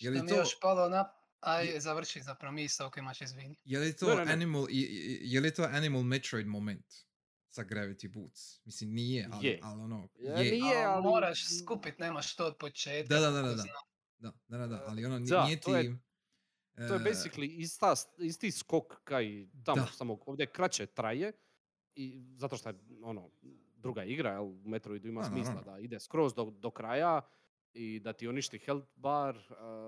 Je 0.00 0.10
li 0.10 0.16
Što 0.16 0.24
mi 0.24 0.28
to- 0.28 0.34
je 0.34 0.38
još 0.38 0.60
palo 0.60 0.88
na... 0.88 1.08
Aj, 1.40 1.80
završi 1.80 2.20
zapravo 2.20 2.52
misao 2.52 2.86
ako 2.86 2.98
imaš 2.98 3.20
izvini. 3.20 3.56
Je 3.64 3.78
li 3.78 3.96
to 3.96 4.08
Ne, 4.08 4.16
ne, 4.16 4.24
ne. 4.24 4.32
Animal, 4.32 4.66
i- 4.70 5.18
je 5.22 5.40
li 5.40 5.54
to 5.54 5.62
Animal 5.64 6.02
Metroid 6.02 6.46
moment 6.46 6.84
sa 7.48 7.64
Gravity 7.64 8.08
Boots? 8.10 8.64
Mislim, 8.64 8.90
nije, 8.90 9.28
ali, 9.32 9.46
Je. 9.46 9.60
ali 9.62 9.80
ono, 9.80 10.08
Je, 10.16 10.30
je. 10.46 10.52
nije, 10.52 10.84
ali- 10.84 11.02
moraš 11.02 11.44
skupit, 11.58 11.98
nemaš 11.98 12.36
to 12.36 12.46
od 12.46 12.56
početka. 12.56 13.14
Da, 13.14 13.20
da, 13.20 13.30
da, 13.32 13.42
da, 13.42 13.54
da. 13.54 13.64
Da, 14.18 14.32
da, 14.48 14.58
da, 14.58 14.66
da, 14.68 14.84
ali 14.86 15.04
ono 15.04 15.20
Da, 15.20 15.44
nije 15.44 15.60
to 15.60 15.76
je- 15.76 15.82
ti... 15.84 15.96
To 16.78 16.82
je 16.84 16.96
e, 16.96 17.04
basically 17.04 17.48
ista, 17.52 17.94
isti 18.18 18.50
skok 18.50 19.04
kaj 19.04 19.24
tamo, 19.64 19.76
Da. 19.76 19.86
samo 19.88 20.18
ovdje 20.22 20.46
kraće 20.46 20.86
traje 20.86 21.32
i 21.94 22.24
zato 22.30 22.56
što 22.56 22.68
je 22.68 22.74
ono 23.02 23.30
druga 23.74 24.04
igra, 24.04 24.30
jel, 24.30 24.44
u 24.44 24.62
Metroidu 24.64 25.08
ima 25.08 25.24
smisla 25.24 25.62
da 25.62 25.78
ide 25.78 26.00
skroz 26.00 26.34
do, 26.34 26.44
do 26.46 26.70
kraja 26.70 27.20
i 27.72 28.00
da 28.00 28.12
ti 28.12 28.28
uništi 28.28 28.58
health 28.58 28.88
bar, 28.96 29.38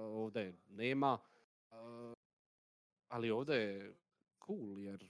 ovdje 0.04 0.54
nema, 0.68 1.18
ali 3.08 3.30
ovdje 3.30 3.56
je 3.56 3.94
cool 4.46 4.78
jer 4.78 5.08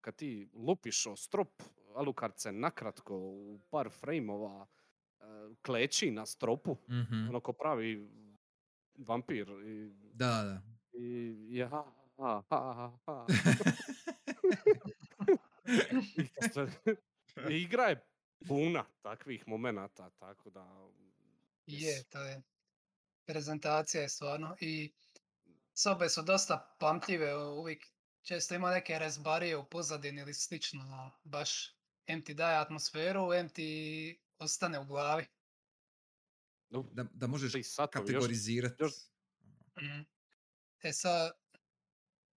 kad 0.00 0.16
ti 0.16 0.50
lupiš 0.54 1.06
o 1.06 1.16
strop, 1.16 1.62
Alucard 1.94 2.32
se 2.36 2.52
nakratko 2.52 3.16
u 3.16 3.60
par 3.70 3.90
frameova 3.90 4.66
kleči 5.62 6.10
na 6.10 6.26
stropu, 6.26 6.76
mhm, 6.90 7.28
ono 7.28 7.40
ko 7.40 7.52
pravi 7.52 8.08
vampir 8.98 9.48
i 9.48 9.92
Da, 10.12 10.42
da. 10.42 10.62
i 10.92 11.36
ja, 11.56 11.68
ha, 11.68 11.84
ha, 12.18 12.42
ha, 12.50 12.98
ha. 13.06 13.26
I 17.50 17.54
igra 17.62 17.84
je 17.84 18.06
puna 18.48 18.84
takvih 19.02 19.48
momenata, 19.48 20.10
tako 20.10 20.50
da... 20.50 20.88
Je, 21.74 22.04
to 22.04 22.22
je. 22.22 22.42
Prezentacija 23.24 24.02
je 24.02 24.08
stvarno 24.08 24.56
i 24.60 24.92
sobe 25.74 26.08
su 26.08 26.22
dosta 26.22 26.76
pamtljive, 26.80 27.36
uvijek 27.38 27.84
često 28.22 28.54
ima 28.54 28.70
neke 28.70 28.98
rezbarije 28.98 29.56
u 29.56 29.64
pozadini 29.66 30.20
ili 30.20 30.34
slično, 30.34 30.84
no, 30.84 31.10
baš 31.24 31.76
em 32.06 32.24
ti 32.24 32.34
daje 32.34 32.58
atmosferu, 32.58 33.32
em 33.34 33.48
ti 33.48 33.68
ostane 34.38 34.78
u 34.80 34.86
glavi. 34.86 35.26
No, 36.70 36.82
Da, 36.84 37.04
da 37.04 37.26
možeš 37.26 37.52
ti 37.52 37.62
satovi, 37.62 38.02
još, 38.04 38.14
kategorizirati. 38.14 38.74
još- 38.78 38.92
Mhm. 39.76 40.00
E 40.80 40.92
sad, 40.92 41.32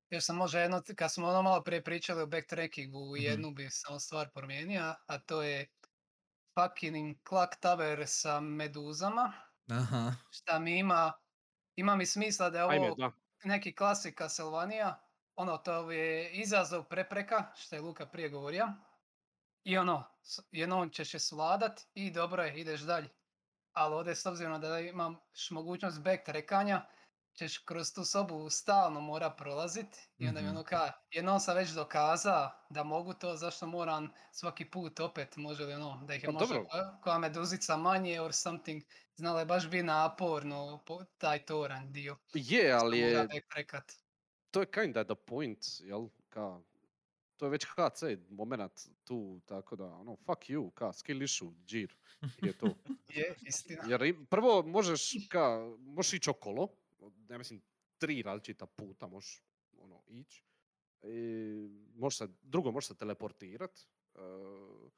još 0.10 0.26
sam 0.26 0.36
možda 0.36 0.60
jedno, 0.60 0.84
kad 0.96 1.14
smo 1.14 1.28
ono 1.28 1.42
malo 1.42 1.64
prije 1.64 1.84
pričali 1.84 2.22
o 2.22 2.28
backtrackingu, 2.28 3.00
Mhm. 3.16 3.24
jednu 3.24 3.52
bi 3.52 3.68
samo 3.72 4.00
stvar 4.00 4.30
promijenio, 4.32 4.96
a 5.08 5.20
to 5.20 5.42
je 5.44 5.68
fucking 6.56 7.18
clock 7.30 7.56
tower 7.62 8.04
sa 8.08 8.40
meduzama, 8.40 9.34
Aha. 9.72 10.14
šta 10.30 10.60
mi 10.60 10.80
ima, 10.80 11.14
ima 11.76 11.96
mi 11.96 12.06
smisla 12.06 12.50
da 12.50 12.58
je 12.58 12.64
ovo 12.64 12.74
ajme, 12.74 12.92
da. 12.98 13.12
neki 13.44 13.76
klasik 13.76 14.18
Castlevania, 14.18 15.00
ono, 15.36 15.58
to 15.58 15.92
je 15.92 16.32
izazov 16.32 16.84
prepreka, 16.84 17.52
što 17.56 17.76
je 17.76 17.82
Luka 17.82 18.06
prije 18.06 18.30
govorio. 18.30 18.68
I 19.64 19.78
ono, 19.78 20.04
jednom 20.52 20.90
ćeš 20.90 21.14
je 21.14 21.20
svladat 21.20 21.82
i 21.94 22.12
dobro 22.12 22.44
je, 22.44 22.60
ideš 22.62 22.82
dalje. 22.82 23.10
Ali 23.74 23.96
ovdje 23.96 24.16
s 24.16 24.26
obzirom 24.26 24.62
da 24.62 24.80
imaš 24.80 25.52
mogućnost 25.52 26.02
back 26.02 26.26
trekanja, 26.26 26.86
ćeš 27.36 27.58
kroz 27.58 27.94
tu 27.94 28.06
sobu 28.06 28.50
stalno 28.50 29.02
mora 29.02 29.30
prolazit 29.30 29.86
i 30.18 30.28
onda 30.28 30.42
mi 30.42 30.48
Mhm. 30.48 30.56
ono 30.56 30.64
ka, 30.64 30.92
jednom 31.12 31.40
sam 31.40 31.56
već 31.56 31.70
dokazao 31.70 32.52
da 32.70 32.84
mogu 32.84 33.14
to, 33.14 33.36
zašto 33.36 33.68
moram 33.68 34.10
svaki 34.32 34.66
put 34.66 35.00
opet, 35.00 35.36
može 35.38 35.64
li 35.64 35.74
ono, 35.74 36.02
da 36.04 36.16
ih 36.16 36.24
je 36.24 36.28
Pa 36.28 36.32
možda 36.32 36.56
koja- 37.02 37.20
meduzica 37.20 37.78
manje 37.78 38.22
or 38.22 38.34
something, 38.34 38.84
znalo 39.16 39.40
je 39.40 39.46
baš 39.46 39.70
bi 39.70 39.84
naporno 39.84 40.84
po- 40.86 41.06
taj 41.18 41.40
toran 41.42 41.92
dio. 41.92 42.18
Je, 42.34 42.72
ali 42.74 43.00
je, 43.00 43.28
backtrackat. 43.28 43.92
to 44.52 44.60
je 44.60 44.68
kinda 44.68 45.04
the 45.06 45.16
point, 45.18 45.60
jel? 45.80 46.02
Ka, 46.30 46.60
to 47.38 47.46
je 47.46 47.50
već 47.50 47.66
HC 47.66 48.02
moment 48.30 48.72
tu, 49.04 49.42
tako 49.46 49.76
da, 49.76 49.86
ono, 49.86 50.16
fuck 50.18 50.40
you, 50.42 50.72
ka, 50.72 50.94
skill 50.94 51.22
issue, 51.22 51.52
džir, 51.66 51.96
je 52.38 52.54
to. 52.54 52.66
Je, 53.10 53.36
istina. 53.42 53.84
Jer 53.88 54.02
prvo 54.28 54.64
možeš, 54.64 55.02
ka, 55.30 55.50
možeš 55.80 56.14
ići 56.14 56.30
okolo, 56.30 56.68
ja 57.30 57.38
mislim, 57.38 57.62
tri 57.98 58.22
različita 58.22 58.66
puta 58.66 59.08
možeš 59.08 59.44
ono, 59.78 60.04
ići. 60.08 60.44
I 61.02 61.70
možeš 61.96 62.18
se, 62.18 62.28
drugo 62.42 62.72
možeš 62.72 62.88
se 62.88 62.98
teleportirat. 62.98 63.80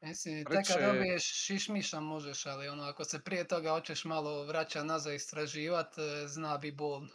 e, 0.01 0.07
Mislim, 0.07 0.45
tek 0.45 0.67
kad 0.67 0.81
dobiješ 0.81 1.45
šišmiša 1.45 1.99
možeš, 1.99 2.45
ali 2.45 2.67
ono, 2.67 2.83
ako 2.83 3.03
se 3.03 3.23
prije 3.23 3.47
toga 3.47 3.71
hoćeš 3.71 4.05
malo 4.05 4.45
vraćat 4.45 4.85
nazad 4.85 5.13
istraživat, 5.13 5.97
e, 5.97 6.27
zna 6.27 6.57
bi 6.57 6.71
bolno. 6.71 7.09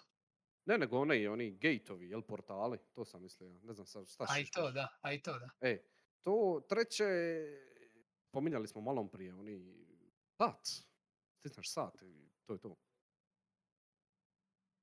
ne, 0.64 0.78
nego 0.78 0.98
oni, 1.00 1.26
oni 1.26 1.50
gateovi, 1.50 2.08
jel, 2.08 2.22
portali, 2.22 2.78
to 2.94 3.04
sam 3.04 3.22
mislio, 3.22 3.60
ne 3.62 3.72
znam 3.72 3.86
sad 3.86 4.08
šta 4.08 4.26
A 4.28 4.38
i 4.38 4.44
to 4.50 4.70
da, 4.70 4.88
a 5.00 5.12
i 5.12 5.22
to 5.22 5.38
da. 5.38 5.50
E, 5.60 5.82
to 6.22 6.66
treće, 6.68 7.04
pominjali 8.30 8.68
smo 8.68 8.80
malo 8.80 9.08
prije, 9.08 9.34
oni 9.34 9.74
sat, 10.36 10.68
stisneš 11.38 11.72
sat 11.72 12.02
i 12.02 12.30
to 12.46 12.52
je 12.52 12.58
to. 12.60 12.76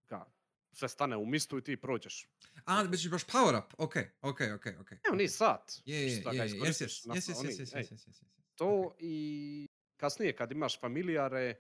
Ka, 0.10 0.26
sve 0.72 0.90
stane 0.90 1.18
u 1.18 1.26
mistu 1.26 1.58
i 1.58 1.64
ti 1.64 1.78
prođeš. 1.78 2.28
A, 2.66 2.82
već 2.82 3.10
baš 3.10 3.26
power 3.26 3.60
up, 3.60 3.74
ok, 3.78 3.96
ok, 4.22 4.40
ok, 4.56 4.66
ok. 4.82 4.92
Evo, 4.92 5.16
nije 5.16 5.30
sat. 5.30 5.72
Je, 5.86 5.98
je, 5.98 6.24
je. 6.34 7.88
To 8.56 8.96
i 9.00 9.68
kasnije 9.98 10.36
kad 10.36 10.52
imaš 10.52 10.80
familijare, 10.80 11.42
e, 11.42 11.56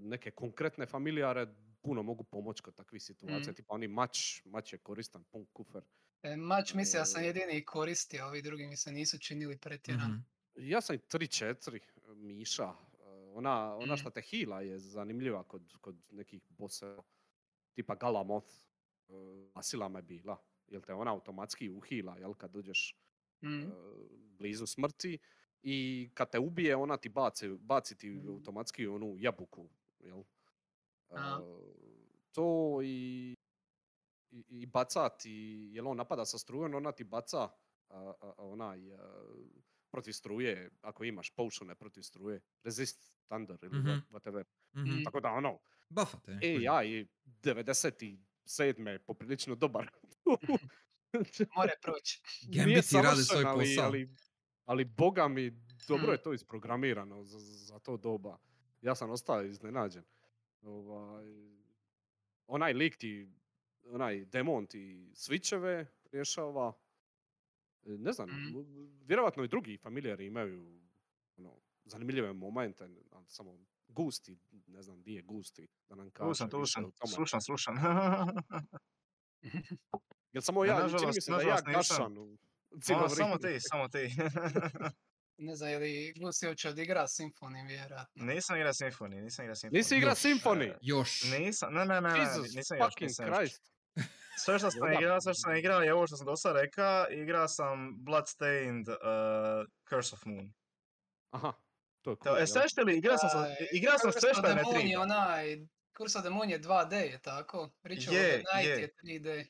neke 0.00 0.30
konkretne 0.30 0.86
familijare, 0.86 1.46
puno 1.82 2.02
mogu 2.02 2.24
pomoći 2.24 2.62
kod 2.62 2.74
takvih 2.74 3.02
situacija. 3.02 3.52
Mm. 3.52 3.54
Tipa 3.54 3.74
oni 3.74 3.88
mač, 3.88 4.18
mač 4.44 4.72
je 4.72 4.78
koristan, 4.78 5.24
pun 5.24 5.46
kufer. 5.46 5.82
E, 6.22 6.36
mač 6.36 6.74
mislio 6.74 7.04
sam 7.04 7.22
E, 7.22 7.26
jedini 7.26 7.64
koristio, 7.64 8.24
a 8.24 8.28
ovi 8.28 8.42
drugi 8.42 8.66
mi 8.66 8.76
se 8.76 8.92
nisu 8.92 9.18
činili 9.18 9.58
pretjerano. 9.58 10.08
Mhm. 10.08 10.20
Ja 10.56 10.80
sam 10.80 10.96
i 10.96 11.00
3-4 11.00 11.80
miša. 12.08 12.64
e, 12.64 12.96
Ona, 13.34 13.76
ona 13.76 13.94
Mm. 13.94 13.96
šta 13.96 14.10
te 14.10 14.20
hila 14.20 14.60
je 14.60 14.78
zanimljiva 14.78 15.42
kod, 15.42 15.72
kod 15.80 15.96
nekih 16.10 16.42
bosseva. 16.50 17.02
Tipa 17.76 17.94
Galamoth. 17.94 18.48
e, 19.08 19.50
Asila 19.54 19.88
me 19.88 20.02
bila. 20.02 20.36
Jel 20.68 20.82
te 20.82 20.94
ona 20.94 21.12
automatski 21.12 21.70
uhila, 21.70 22.16
jel, 22.18 22.34
kad 22.34 22.50
dođeš 22.50 22.96
Mm. 23.42 23.62
e, 23.62 23.72
blizu 24.38 24.66
smrti 24.66 25.18
i 25.62 26.10
kad 26.14 26.30
te 26.30 26.38
ubije 26.38 26.76
ona 26.76 26.96
ti 26.96 27.08
baci, 27.08 27.48
baci 27.48 27.96
ti 27.96 28.22
automatski 28.28 28.86
onu 28.86 29.16
jabuku, 29.18 29.68
jel? 30.00 30.22
A. 31.10 31.40
E, 31.40 31.44
to 32.32 32.78
i, 32.82 33.34
i, 34.30 34.44
i 34.48 34.66
baca 34.66 35.08
ti, 35.08 35.68
jel 35.72 35.88
on 35.88 35.96
napada 35.96 36.24
sa 36.24 36.38
strujom, 36.38 36.74
ona 36.74 36.92
ti 36.92 37.04
baca 37.04 37.38
a, 37.38 38.14
a, 38.20 38.32
a 38.36 38.42
onaj 38.44 38.80
protiv 39.86 40.12
struje, 40.12 40.70
ako 40.80 41.04
imaš 41.04 41.30
potione 41.30 41.74
protiv 41.74 42.02
struje, 42.02 42.40
resist 42.62 43.14
thunder 43.26 43.58
ili 43.62 43.78
Mhm. 43.78 43.88
what- 43.88 44.02
whatever. 44.10 44.44
Mhm. 44.74 44.90
Mm. 44.90 45.04
Tako 45.04 45.20
da 45.20 45.30
ono, 45.30 45.58
Buffate, 45.88 46.38
e, 46.42 46.54
ja 46.54 46.84
i 46.84 47.06
97. 47.24 48.18
poprilično 48.98 49.54
dobar. 49.54 49.90
More 51.56 51.72
proći. 51.82 52.20
Gambiti 52.54 52.66
rade 52.66 52.82
svoj 52.82 53.24
savršen, 53.24 53.46
ali, 53.46 53.64
posao. 53.66 53.84
ali, 53.84 54.08
ali 54.64 54.84
boga 54.84 55.28
mi, 55.28 55.50
dobro 55.88 56.12
je 56.12 56.18
Mm. 56.18 56.22
to 56.24 56.32
isprogramirano 56.32 57.24
za, 57.24 57.38
za 57.38 57.78
to 57.78 57.96
doba. 57.96 58.38
Ja 58.82 58.94
sam 58.94 59.10
ostao 59.10 59.44
iznenađen. 59.44 60.04
Ovaj, 60.62 61.26
onaj 62.46 62.72
lik 62.72 62.96
ti, 62.96 63.28
onaj 63.84 64.24
demon 64.24 64.66
ti 64.66 64.78
switcheve 65.12 65.86
rješava. 66.12 66.72
Ne 67.88 68.12
znam, 68.12 68.28
Mm. 68.30 68.56
u- 68.56 68.66
vjerojatno 69.00 69.44
i 69.44 69.48
drugi 69.48 69.76
familijari 69.76 70.26
imaju 70.26 70.80
ono, 71.36 71.56
zanimljive 71.84 72.32
momente, 72.34 72.84
ali 73.10 73.26
samo 73.26 73.58
gusti, 73.88 74.38
ne 74.66 74.82
znam 74.82 75.02
di 75.02 75.14
je 75.14 75.22
gusti, 75.22 75.68
da 75.88 75.94
nam 75.94 76.10
kaže 76.10 76.26
Slušam, 76.28 76.50
slušam, 76.50 76.84
slušam, 77.06 77.40
slušam. 77.48 77.74
Jel 80.32 80.42
samo 80.42 80.64
Ja, 80.64 80.72
ja, 80.72 80.78
čini 80.78 80.86
mi 80.86 80.92
nažalost- 80.94 81.20
se 81.20 81.30
da 81.30 81.36
ja 81.36 81.44
nažalost 81.44 81.66
nisam. 81.66 81.96
gašan 81.96 82.18
u 82.18 82.38
cijelo 82.80 83.08
samo 83.08 83.38
ti, 83.38 83.56
samo 83.60 83.88
ti. 83.88 83.98
Ne 85.38 85.54
znam, 85.54 85.70
je 85.70 85.78
li 85.78 86.12
Gusi 86.14 86.46
hoće 86.46 86.68
odigra 86.68 87.02
Symphony, 87.02 87.66
vjerojatno. 87.68 88.24
nisam 88.24 88.56
igra 88.56 88.68
Symphony, 88.70 89.22
nisam 89.22 89.44
igra 89.44 89.54
Symphony. 89.54 89.72
Nisi 89.72 89.96
igra 89.96 90.10
Symphony? 90.12 90.74
Još. 90.82 91.22
Nisam, 91.30 91.74
ne, 91.74 91.84
ne, 91.86 92.00
ne, 92.00 92.12
nisam 92.12 92.44
još, 92.76 92.84
fucking 92.84 93.08
nisam 93.08 93.26
još. 93.42 93.50
Sve 94.36 94.58
što 94.58 94.70
sam 94.70 94.92
igrao, 94.92 95.20
sve 95.20 95.34
što 95.34 95.40
sam 95.40 95.56
igrao 95.56 95.80
je 95.80 95.94
ovo 95.94 96.06
što 96.06 96.16
sam 96.16 96.26
do 96.26 96.36
sada 96.36 96.60
rekao, 96.60 97.06
igrao 97.10 97.48
sam 97.48 97.96
Bloodstained 97.98 98.88
uh, 98.88 98.94
Curse 99.88 100.14
of 100.14 100.24
Moon. 100.24 100.52
Aha, 101.30 101.52
to 102.02 102.10
je 102.10 102.16
To, 102.16 102.24
cool, 102.24 102.38
e, 102.38 102.46
sve 102.46 102.68
što 102.68 102.82
li, 102.82 102.96
igrao 102.96 103.18
sam, 103.18 103.30
sa- 103.30 103.46
igrao 103.72 103.98
sam 103.98 104.10
Curse 104.12 104.20
sve 104.20 104.30
of 104.30 104.36
što 104.36 104.46
je 104.46 104.50
the 104.50 104.56
ne 104.56 104.62
Moon 104.64 104.76
je 104.76 104.82
triba. 104.82 105.02
onaj, 105.02 105.56
Curse 105.98 106.18
of 106.18 106.24
the 106.24 106.30
Moon 106.30 106.50
je 106.50 106.60
2D, 106.60 106.92
je 106.94 107.18
tako? 107.20 107.70
Ritual 107.82 108.16
Je, 108.16 108.22
of 108.26 108.42
the 108.42 108.56
Night 108.56 108.70
je. 108.70 108.80
je 108.80 108.94
3D. 109.20 109.46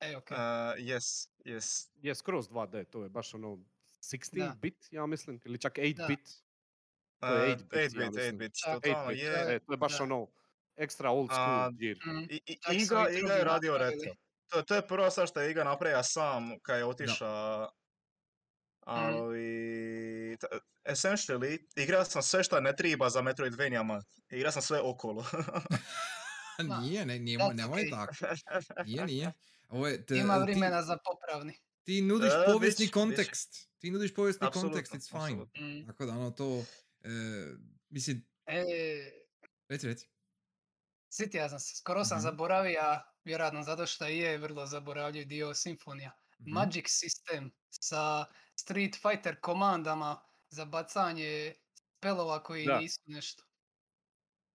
E, 0.00 0.16
okej. 0.16 0.36
Uh, 0.36 0.40
yes, 0.78 1.06
yes. 1.44 1.88
Je 1.96 2.14
skroz 2.14 2.48
2D, 2.48 2.84
to 2.84 3.02
je 3.02 3.08
baš 3.08 3.34
ono 3.34 3.58
16 4.02 4.38
Da. 4.38 4.54
bit, 4.54 4.88
ja 4.90 5.06
mislim, 5.06 5.40
ili 5.44 5.58
čak 5.58 5.72
8 5.74 5.94
Da. 5.94 6.06
bit. 6.06 6.20
Uh, 6.20 7.28
To 7.28 7.36
je 7.36 7.48
8 7.48 7.56
bit, 7.58 7.72
8 7.72 8.00
ja 8.00 8.00
bit, 8.00 8.10
8 8.10 8.14
mislim. 8.14 8.38
bit, 8.38 8.52
Čak 8.56 8.74
totalno 8.74 8.98
8 9.00 9.08
bit, 9.08 9.18
je. 9.18 9.54
e, 9.54 9.58
to 9.58 9.72
je 9.72 9.76
baš 9.76 9.98
Da. 9.98 10.04
ono 10.04 10.26
ekstra 10.76 11.10
old 11.10 11.30
school 11.30 11.44
A, 11.56 11.70
gear. 11.72 11.96
Mm. 12.06 12.22
I, 12.22 12.40
Iga, 12.72 13.06
i 13.10 13.18
Iga 13.18 13.32
je 13.32 13.44
radio 13.44 13.78
retro. 13.78 14.12
To, 14.48 14.62
to 14.62 14.74
je 14.74 14.82
prvo 14.82 15.10
sad 15.10 15.28
što 15.28 15.40
je 15.40 15.50
Iga 15.50 15.64
napravio 15.64 16.02
sam 16.02 16.60
kad 16.60 16.78
je 16.78 16.84
otišao 16.84 17.70
ali 18.80 19.46
t- 20.40 20.46
essentially 20.84 21.58
igrao 21.76 22.04
sam 22.04 22.22
sve 22.22 22.44
što 22.44 22.60
ne 22.60 22.76
triba 22.76 23.10
za 23.10 23.22
Metroidvanijama. 23.22 24.02
Igrao 24.30 24.52
sam 24.52 24.62
sve 24.62 24.80
okolo. 24.80 25.26
Nije, 26.82 27.06
ne, 27.06 27.18
nije, 27.18 27.38
that's 27.38 27.54
nemoj 27.54 27.80
okay. 27.80 27.90
tako. 27.90 28.14
Nije, 28.86 29.06
nije. 29.06 29.32
Ovo 29.68 29.88
je, 29.88 30.06
te- 30.06 30.16
Ima 30.16 30.36
ti- 30.36 30.42
vremena 30.42 30.82
za 30.82 30.96
popravni. 31.04 31.54
Ti 31.84 32.02
nudiš 32.02 32.32
E, 32.32 32.44
povijesni 32.46 32.60
bit 32.60 32.76
će, 32.78 32.82
bit 32.82 32.88
će. 32.88 32.92
kontekst. 32.92 33.70
Ti 33.78 33.90
nudiš 33.90 34.14
povijesni 34.14 34.48
kontekst, 34.52 34.94
Apsolutno, 34.94 34.98
it's 35.20 35.26
fine. 35.28 35.42
apsolutno. 35.42 35.60
Mm. 35.62 35.86
Tako 35.86 36.06
da 36.06 36.12
ono 36.12 36.30
to, 36.30 36.64
e, 37.02 37.08
mislim, 37.88 38.24
E, 38.46 38.64
reci, 39.68 39.86
reci. 39.86 40.06
Sitio 41.12 41.48
sam 41.48 41.58
se, 41.58 41.76
skoro 41.76 42.04
sam 42.04 42.18
Mhm. 42.18 42.22
zaboravio, 42.22 42.82
vjerojatno 43.24 43.62
zato 43.62 43.86
što 43.86 44.04
je 44.06 44.38
vrlo 44.38 44.66
zaboravljiv 44.66 45.26
dio 45.26 45.54
Simfonija. 45.54 46.12
Mhm. 46.40 46.50
Magic 46.50 46.84
sistem 46.88 47.50
sa 47.70 48.24
Street 48.56 48.96
Fighter 48.96 49.40
komandama 49.40 50.20
za 50.48 50.64
bacanje 50.66 51.54
spelova 51.92 52.42
koji 52.42 52.64
Da. 52.64 52.72
nisu 52.72 53.00
nešto. 53.06 53.44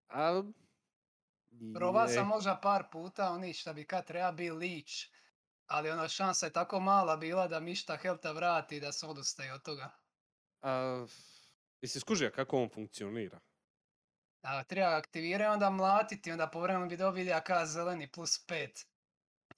A, 0.09 0.43
Probao 1.71 2.03
je, 2.03 2.09
sam 2.09 2.27
možda 2.27 2.55
par 2.57 2.83
puta, 2.91 3.31
oni 3.31 3.53
šta 3.53 3.73
bi 3.73 3.85
kad 3.85 4.07
treba 4.07 4.31
bi 4.31 4.49
Leech, 4.51 4.93
ali 5.65 5.89
ono 5.89 6.09
šansa 6.09 6.45
je 6.45 6.53
tako 6.53 6.79
mala 6.81 7.17
bila 7.17 7.47
da 7.47 7.59
mi 7.59 7.75
šta 7.75 7.97
helta 7.97 8.31
vrati 8.31 8.79
da 8.79 8.91
se 8.91 9.07
odustaje 9.07 9.53
od 9.53 9.63
toga. 9.63 9.97
a, 10.61 11.05
Jesi 11.81 11.99
skužio 11.99 12.31
kako 12.31 12.57
on 12.57 12.69
funkcionira? 12.69 13.39
A, 14.41 14.63
treba 14.63 14.95
aktivirati, 14.95 15.53
onda 15.53 15.69
mlatiti, 15.69 16.31
onda 16.31 16.47
povremeno 16.47 16.85
bi 16.87 16.97
dobiliaka 16.97 17.65
zeleni 17.65 18.11
plus 18.11 18.45
5. 18.47 18.85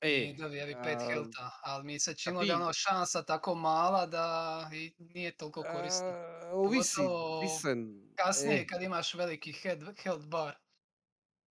I 0.02 0.34
dobija 0.34 0.66
bi 0.66 0.76
5 0.76 0.98
a, 0.98 1.06
helta, 1.06 1.60
ali 1.64 1.86
mi 1.86 2.00
se 2.00 2.16
činilo 2.16 2.46
da 2.46 2.54
je 2.54 2.56
ono 2.56 2.74
šansa 2.74 3.24
tako 3.24 3.56
mala 3.56 4.06
da 4.06 4.70
i 4.74 4.94
nije 5.00 5.38
toliko 5.38 5.64
korisno. 5.64 6.08
a, 6.08 6.50
ovisi, 6.52 7.02
disen, 7.42 8.02
Kasnije 8.16 8.62
e, 8.62 8.68
kad 8.68 8.82
imaš 8.82 9.14
veliki 9.14 9.54
head, 9.54 9.80
health 10.04 10.26
bar. 10.26 10.56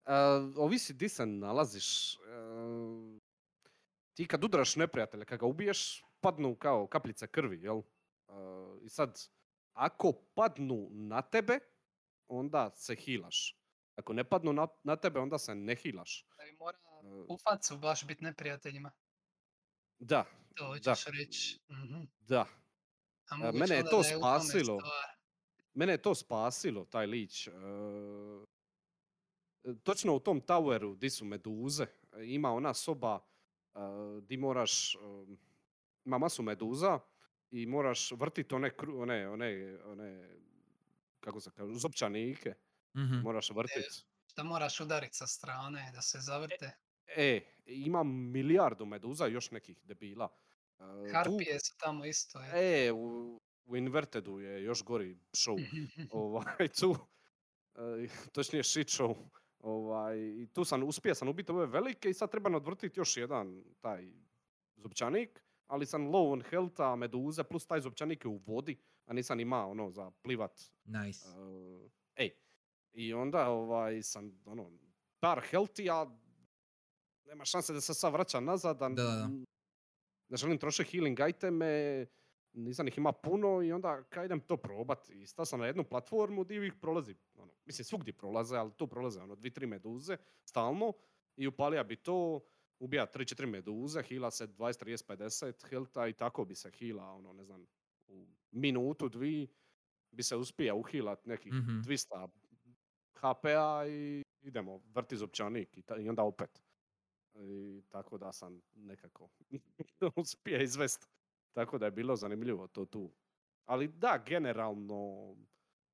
a, 0.04 0.50
ovisi 0.56 0.94
di 0.94 1.08
se 1.08 1.26
nalaziš. 1.26 2.14
e, 2.14 3.18
ti 4.14 4.26
kad 4.26 4.44
udraš 4.44 4.76
neprijatelja, 4.76 5.24
kad 5.24 5.38
ga 5.40 5.46
ubiješ, 5.46 6.04
padnu 6.20 6.56
kao 6.56 6.86
kapljice 6.86 7.26
krvi, 7.26 7.62
jel? 7.62 7.82
I 8.82 8.88
sad, 8.88 9.20
ako 9.72 10.12
padnu 10.12 10.88
na 10.90 11.22
tebe, 11.22 11.58
onda 12.28 12.70
se 12.70 12.94
hilaš. 12.94 13.58
Ako 13.96 14.12
ne 14.12 14.24
padnu 14.24 14.52
na, 14.52 14.68
na 14.82 14.96
tebe, 14.96 15.20
onda 15.20 15.38
se 15.38 15.54
ne 15.54 15.74
hilaš. 15.74 16.26
Da 16.38 16.44
bi 16.44 16.52
mora 16.52 16.78
E, 17.02 17.24
u 17.28 17.38
facu 17.38 17.78
baš 17.78 18.06
biti 18.06 18.24
neprijateljima. 18.24 18.90
Da, 19.98 20.24
To 20.54 20.74
Da. 20.74 20.90
hoćeš 20.90 21.04
reći. 21.18 21.58
Mhm. 21.70 22.02
da. 22.20 22.46
A 23.28 23.34
E, 23.34 23.36
moguće 23.36 23.58
mene 23.58 23.74
je 23.76 23.82
to 23.82 24.02
spasilo. 24.02 24.80
stvar. 24.80 25.16
Mene 25.74 25.92
je 25.92 26.02
to 26.02 26.14
spasilo, 26.14 26.84
taj 26.84 27.06
lić. 27.06 27.46
E, 27.46 27.52
točno 29.82 30.14
u 30.14 30.20
tom 30.20 30.40
toweru 30.40 30.96
di 30.96 31.10
su 31.10 31.24
meduze, 31.24 31.82
e, 31.82 31.88
ima 32.24 32.52
ona 32.52 32.74
soba 32.74 33.18
e, 33.74 33.78
di 34.22 34.36
moraš, 34.36 34.94
e, 34.94 34.98
ima 36.04 36.18
masu 36.18 36.42
meduza 36.42 36.98
i 37.50 37.66
moraš 37.66 38.12
vrtiti 38.12 38.54
one, 38.54 38.70
one, 38.96 39.28
one, 39.28 39.78
one, 39.84 40.36
kako 41.20 41.40
se 41.40 41.50
kaže, 41.50 41.74
zopčanike. 41.74 42.54
Mhm. 42.96 43.14
Moraš 43.16 43.50
vrtiti. 43.50 44.04
Šta 44.26 44.42
moraš 44.42 44.80
udariti 44.80 45.16
sa 45.16 45.26
strane 45.26 45.90
da 45.94 46.02
se 46.02 46.18
zavrte. 46.20 46.70
E, 47.16 47.40
ima 47.66 48.02
milijardu 48.04 48.86
meduza 48.86 49.28
i 49.28 49.32
još 49.32 49.50
nekih 49.50 49.80
debila. 49.84 50.28
E, 50.78 50.78
tu- 50.78 51.12
Harpije 51.12 51.60
su 51.60 51.74
tamo 51.78 52.04
isto. 52.04 52.40
je. 52.40 52.86
E, 52.86 52.92
u, 52.92 53.40
u 53.64 53.76
Invertedu 53.76 54.38
je 54.38 54.62
još 54.62 54.84
gori 54.84 55.18
show. 55.32 55.56
ovaj, 56.10 56.68
tu, 56.80 56.96
e, 57.74 58.08
točnije 58.32 58.64
shit 58.64 58.88
show. 58.88 59.14
Ovaj, 59.58 60.18
i 60.18 60.46
tu 60.52 60.64
sam, 60.64 60.82
uspio 60.82 61.14
sam 61.14 61.28
ubiti 61.28 61.52
ove 61.52 61.66
velike 61.66 62.10
i 62.10 62.14
sad 62.14 62.30
treba 62.30 62.56
odvrtiti 62.56 63.00
još 63.00 63.16
jedan 63.16 63.64
taj 63.80 64.12
zupčanik, 64.76 65.44
ali 65.66 65.86
sam 65.86 66.02
low 66.02 66.32
on 66.32 66.42
health, 66.42 66.80
a 66.80 66.96
meduze 66.96 67.44
plus 67.44 67.66
taj 67.66 67.80
zupčanik 67.80 68.24
je 68.24 68.28
u 68.28 68.36
vodi, 68.36 68.78
a 69.08 69.12
nisam 69.12 69.40
imao 69.40 69.70
ono 69.70 69.90
za 69.90 70.10
plivat. 70.22 70.60
Nice. 70.84 71.28
Uh, 71.28 71.90
ej, 72.16 72.30
i 72.92 73.14
onda 73.14 73.48
ovaj, 73.48 74.02
sam 74.02 74.40
ono, 74.46 74.70
bar 75.20 75.42
healthy, 75.50 75.90
a 75.92 76.16
nema 77.24 77.44
šanse 77.44 77.72
da 77.72 77.80
se 77.80 77.94
sad 77.94 78.12
vraća 78.12 78.40
nazad, 78.40 78.82
a 78.82 78.88
Da, 78.88 79.02
da, 79.02 79.28
ne 80.28 80.36
želim 80.36 80.58
trošiti 80.58 80.90
healing 80.90 81.18
iteme, 81.28 82.06
nisam 82.52 82.88
ih 82.88 82.98
ima 82.98 83.12
puno 83.12 83.62
i 83.62 83.72
onda 83.72 84.02
kaj 84.02 84.24
idem 84.24 84.40
to 84.40 84.56
probat. 84.56 85.08
I 85.10 85.26
stao 85.26 85.44
sam 85.44 85.60
na 85.60 85.66
jednu 85.66 85.84
platformu 85.84 86.44
gdje 86.44 86.66
ih 86.66 86.74
prolazi, 86.80 87.14
ono, 87.36 87.52
mislim 87.64 87.84
svugdje 87.84 88.12
prolaze, 88.12 88.56
ali 88.56 88.72
tu 88.76 88.86
prolaze 88.86 89.20
ono, 89.20 89.34
dvi, 89.34 89.50
tri 89.50 89.66
meduze 89.66 90.16
stalno 90.44 90.92
i 91.36 91.46
upalija 91.46 91.84
bi 91.84 91.96
to, 91.96 92.40
ubija 92.78 93.06
3-4 93.14 93.46
meduze, 93.46 94.02
hila 94.02 94.30
se 94.30 94.46
20, 94.46 94.84
30, 94.84 95.16
50 95.16 95.68
helta 95.68 96.08
i 96.08 96.12
tako 96.12 96.44
bi 96.44 96.54
se 96.54 96.70
hila, 96.70 97.12
ono, 97.12 97.32
ne 97.32 97.44
znam, 97.44 97.66
u 98.08 98.26
minutu, 98.50 99.08
dvi 99.08 99.48
bi 100.10 100.22
se 100.22 100.36
uspija 100.36 100.74
uhilat 100.74 101.26
nekih 101.26 101.52
Mhm. 101.52 101.80
200 101.80 102.28
HP-a 103.14 103.86
i 103.88 104.22
idemo, 104.40 104.80
vrti 104.86 105.16
zupčanik 105.16 105.76
i, 105.76 105.82
ta- 105.82 105.96
i 105.96 106.08
onda 106.08 106.22
opet. 106.22 106.62
I 107.34 107.82
tako 107.88 108.18
da 108.18 108.32
sam 108.32 108.60
nekako 108.72 109.28
uspio 110.16 110.62
izvest. 110.62 111.08
Tako 111.52 111.78
da 111.78 111.84
je 111.84 111.90
bilo 111.92 112.16
zanimljivo 112.16 112.66
to 112.68 112.84
tu. 112.84 113.12
Ali 113.64 113.88
da, 113.88 114.24
generalno 114.26 115.36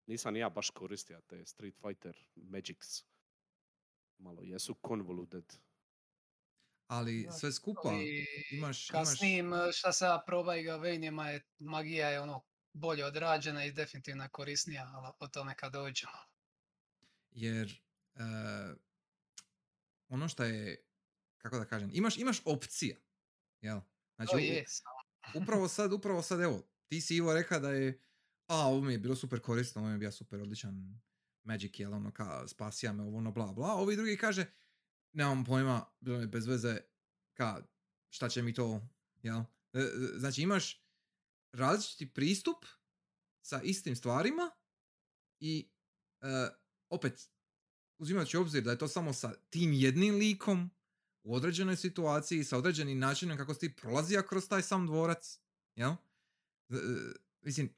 nisam 0.06 0.32
ni 0.34 0.40
ja 0.40 0.50
baš 0.50 0.70
koristio 0.70 1.20
te 1.20 1.46
Street 1.46 1.74
Fighter 1.76 2.16
Magics. 2.36 3.04
Malo 4.18 4.42
jesu 4.42 4.74
convoluted. 4.86 5.44
Ali 6.86 7.28
sve 7.38 7.52
skupa, 7.52 7.88
Ali 7.88 8.26
imaš- 8.50 8.90
kasnijim, 8.90 9.52
e, 9.54 9.72
šta 9.72 9.92
se 9.92 10.04
ja 10.04 10.22
probaj 10.26 10.62
ga 10.62 10.76
Vejnjima 10.76 11.28
je 11.30 11.46
magija 11.58 12.08
je 12.08 12.20
ono 12.20 12.42
bolje 12.72 13.04
odrađena 13.04 13.64
i 13.64 13.72
definitivno 13.72 14.28
korisnija, 14.32 14.90
ali 14.94 15.12
o 15.18 15.28
tome 15.28 15.54
kad 15.54 15.72
dođemo. 15.72 16.12
jer 17.30 17.82
eh, 18.14 18.74
ono 20.08 20.28
što 20.28 20.44
je, 20.44 20.84
kako 21.36 21.58
da 21.58 21.64
kažem, 21.64 21.90
imaš, 21.92 22.16
imaš 22.16 22.42
opcija, 22.44 22.96
jel? 23.60 23.80
Znači, 24.16 24.30
To 24.30 24.38
je, 24.38 24.64
upravo 25.34 25.68
sad, 25.68 25.92
upravo 25.98 26.22
sad, 26.22 26.40
evo, 26.40 26.62
ti 26.86 27.00
si 27.00 27.16
Ivo 27.16 27.34
reka 27.34 27.58
da 27.58 27.70
je, 27.70 28.00
a, 28.46 28.56
ovo 28.56 28.80
mi 28.80 28.92
je 28.92 28.98
bilo 28.98 29.16
super 29.16 29.40
korisno, 29.40 29.80
ovo 29.80 29.88
mi 29.88 29.94
je 29.94 29.98
bio 29.98 30.12
super 30.12 30.40
odličan 30.40 31.00
Magic, 31.42 31.78
jel, 31.78 31.94
ono, 31.94 32.12
ka, 32.12 32.48
spasija 32.48 32.92
me, 32.92 33.02
ovo, 33.02 33.18
ono, 33.18 33.32
bla, 33.32 33.52
bla. 33.52 33.74
Ovi 33.74 33.96
drugi 33.96 34.16
kaže, 34.16 34.46
nemam 35.14 35.44
pojma, 35.44 35.86
bilo 36.00 36.18
mi 36.18 36.26
bez 36.26 36.46
veze, 36.46 36.78
ka, 37.34 37.62
šta 38.10 38.28
će 38.28 38.42
mi 38.42 38.54
to, 38.54 38.80
jel? 39.22 39.40
E, 39.72 39.78
e, 39.78 40.18
Znači, 40.18 40.42
imaš 40.42 40.84
različiti 41.52 42.12
pristup 42.12 42.64
sa 43.42 43.62
istim 43.62 43.96
stvarima 43.96 44.50
i 45.40 45.68
e, 46.20 46.26
opet, 46.88 47.30
uzimajući 47.98 48.36
obzir 48.36 48.62
da 48.62 48.70
je 48.70 48.78
to 48.78 48.88
samo 48.88 49.12
sa 49.12 49.34
tim 49.50 49.72
jednim 49.72 50.14
likom 50.14 50.70
u 51.22 51.34
određenoj 51.34 51.76
situaciji, 51.76 52.44
sa 52.44 52.58
određenim 52.58 52.98
načinom 52.98 53.36
kako 53.36 53.54
ti 53.54 53.76
prolazija 53.76 54.26
kroz 54.26 54.48
taj 54.48 54.62
sam 54.62 54.86
dvorac, 54.86 55.40
jel? 55.74 55.90
E, 55.90 56.74
mislim, 57.42 57.74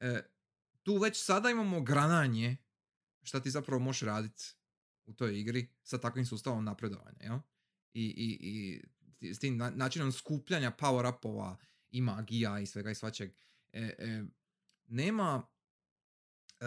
e, 0.00 0.22
tu 0.82 0.98
već 0.98 1.24
sada 1.24 1.50
imamo 1.50 1.80
grananje 1.80 2.56
šta 3.22 3.40
ti 3.40 3.50
zapravo 3.50 3.80
možeš 3.80 4.00
raditi 4.00 4.44
u 5.06 5.12
toj 5.12 5.40
igri 5.40 5.68
sa 5.82 5.98
takvim 5.98 6.26
sustavom 6.26 6.64
napredovanja, 6.64 7.18
jel? 7.20 7.38
I, 7.92 8.04
i, 8.04 8.28
i 9.20 9.34
s 9.34 9.38
tim 9.38 9.56
na- 9.56 9.70
načinom 9.70 10.12
skupljanja 10.12 10.72
power-upova 10.78 11.56
i 11.90 12.00
magija 12.00 12.60
i 12.60 12.66
svega 12.66 12.90
i 12.90 12.94
svačeg. 12.94 13.30
E, 13.72 13.80
e, 13.98 14.24
nema 14.86 15.46
e, 16.60 16.66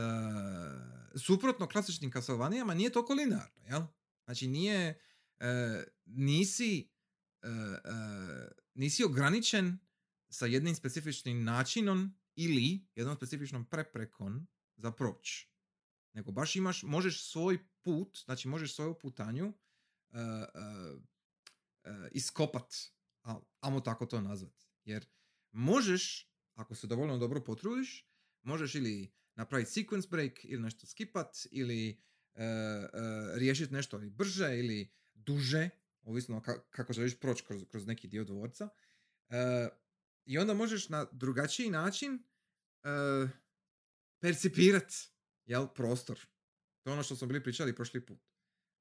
suprotno 1.20 1.68
klasičnim 1.68 2.12
Castlevaniama 2.12 2.74
nije 2.74 2.90
toliko 2.90 3.14
linearno, 3.14 3.64
jel? 3.68 3.82
Znači 4.26 4.48
nije, 4.48 5.00
e, 5.40 5.84
nisi, 6.06 6.90
e, 7.42 7.48
e, 7.48 7.52
nisi 8.74 9.04
ograničen 9.04 9.78
sa 10.30 10.46
jednim 10.46 10.76
specifičnim 10.76 11.44
načinom 11.44 12.18
ili 12.36 12.88
jednom 12.96 13.16
specifičnom 13.16 13.66
preprekom 13.66 14.48
za 14.76 14.92
proć. 14.92 15.48
Nego 16.18 16.32
baš 16.32 16.56
imaš, 16.56 16.84
možeš 16.84 17.24
svoj 17.24 17.60
put, 17.82 18.18
znači 18.26 18.48
možeš 18.48 18.76
svoju 18.76 18.94
putanju 18.94 19.54
e, 20.14 20.20
e, 20.20 20.24
e, 21.84 22.10
iskopat, 22.12 22.76
amo 23.60 23.82
tako 23.82 24.06
to 24.06 24.22
nazvat. 24.22 24.54
Jer 24.84 25.06
možeš, 25.52 26.32
ako 26.54 26.76
se 26.76 26.88
dovoljno 26.88 27.18
dobro 27.18 27.44
potrudiš, 27.44 28.10
možeš 28.42 28.76
ili 28.76 29.14
napraviti 29.36 29.72
sequence 29.72 30.10
break 30.10 30.46
ili 30.46 30.62
nešto 30.62 30.88
skipat 30.88 31.38
ili 31.52 31.90
e, 31.90 32.44
e, 32.44 32.88
riješiti 33.36 33.74
nešto 33.74 34.04
i 34.04 34.10
brže 34.10 34.60
ili 34.60 34.94
duže, 35.14 35.70
ovisno 36.02 36.40
ka- 36.40 36.62
kako 36.70 36.94
želiš 36.94 37.20
proći 37.20 37.44
kroz, 37.44 37.66
kroz 37.68 37.88
neki 37.88 38.08
dio 38.08 38.24
dvorca. 38.24 38.70
E, 39.30 39.68
I 40.26 40.38
onda 40.38 40.54
možeš 40.54 40.90
na 40.90 41.06
drugačiji 41.12 41.70
način 41.70 42.24
e, 42.84 42.90
percipirat 44.20 45.17
jel, 45.48 45.68
prostor. 45.68 46.20
To 46.84 46.90
je 46.90 46.94
ono 46.94 47.04
što 47.04 47.16
smo 47.16 47.28
bili 47.28 47.44
pričali 47.44 47.76
prošli 47.76 48.06
put. 48.06 48.20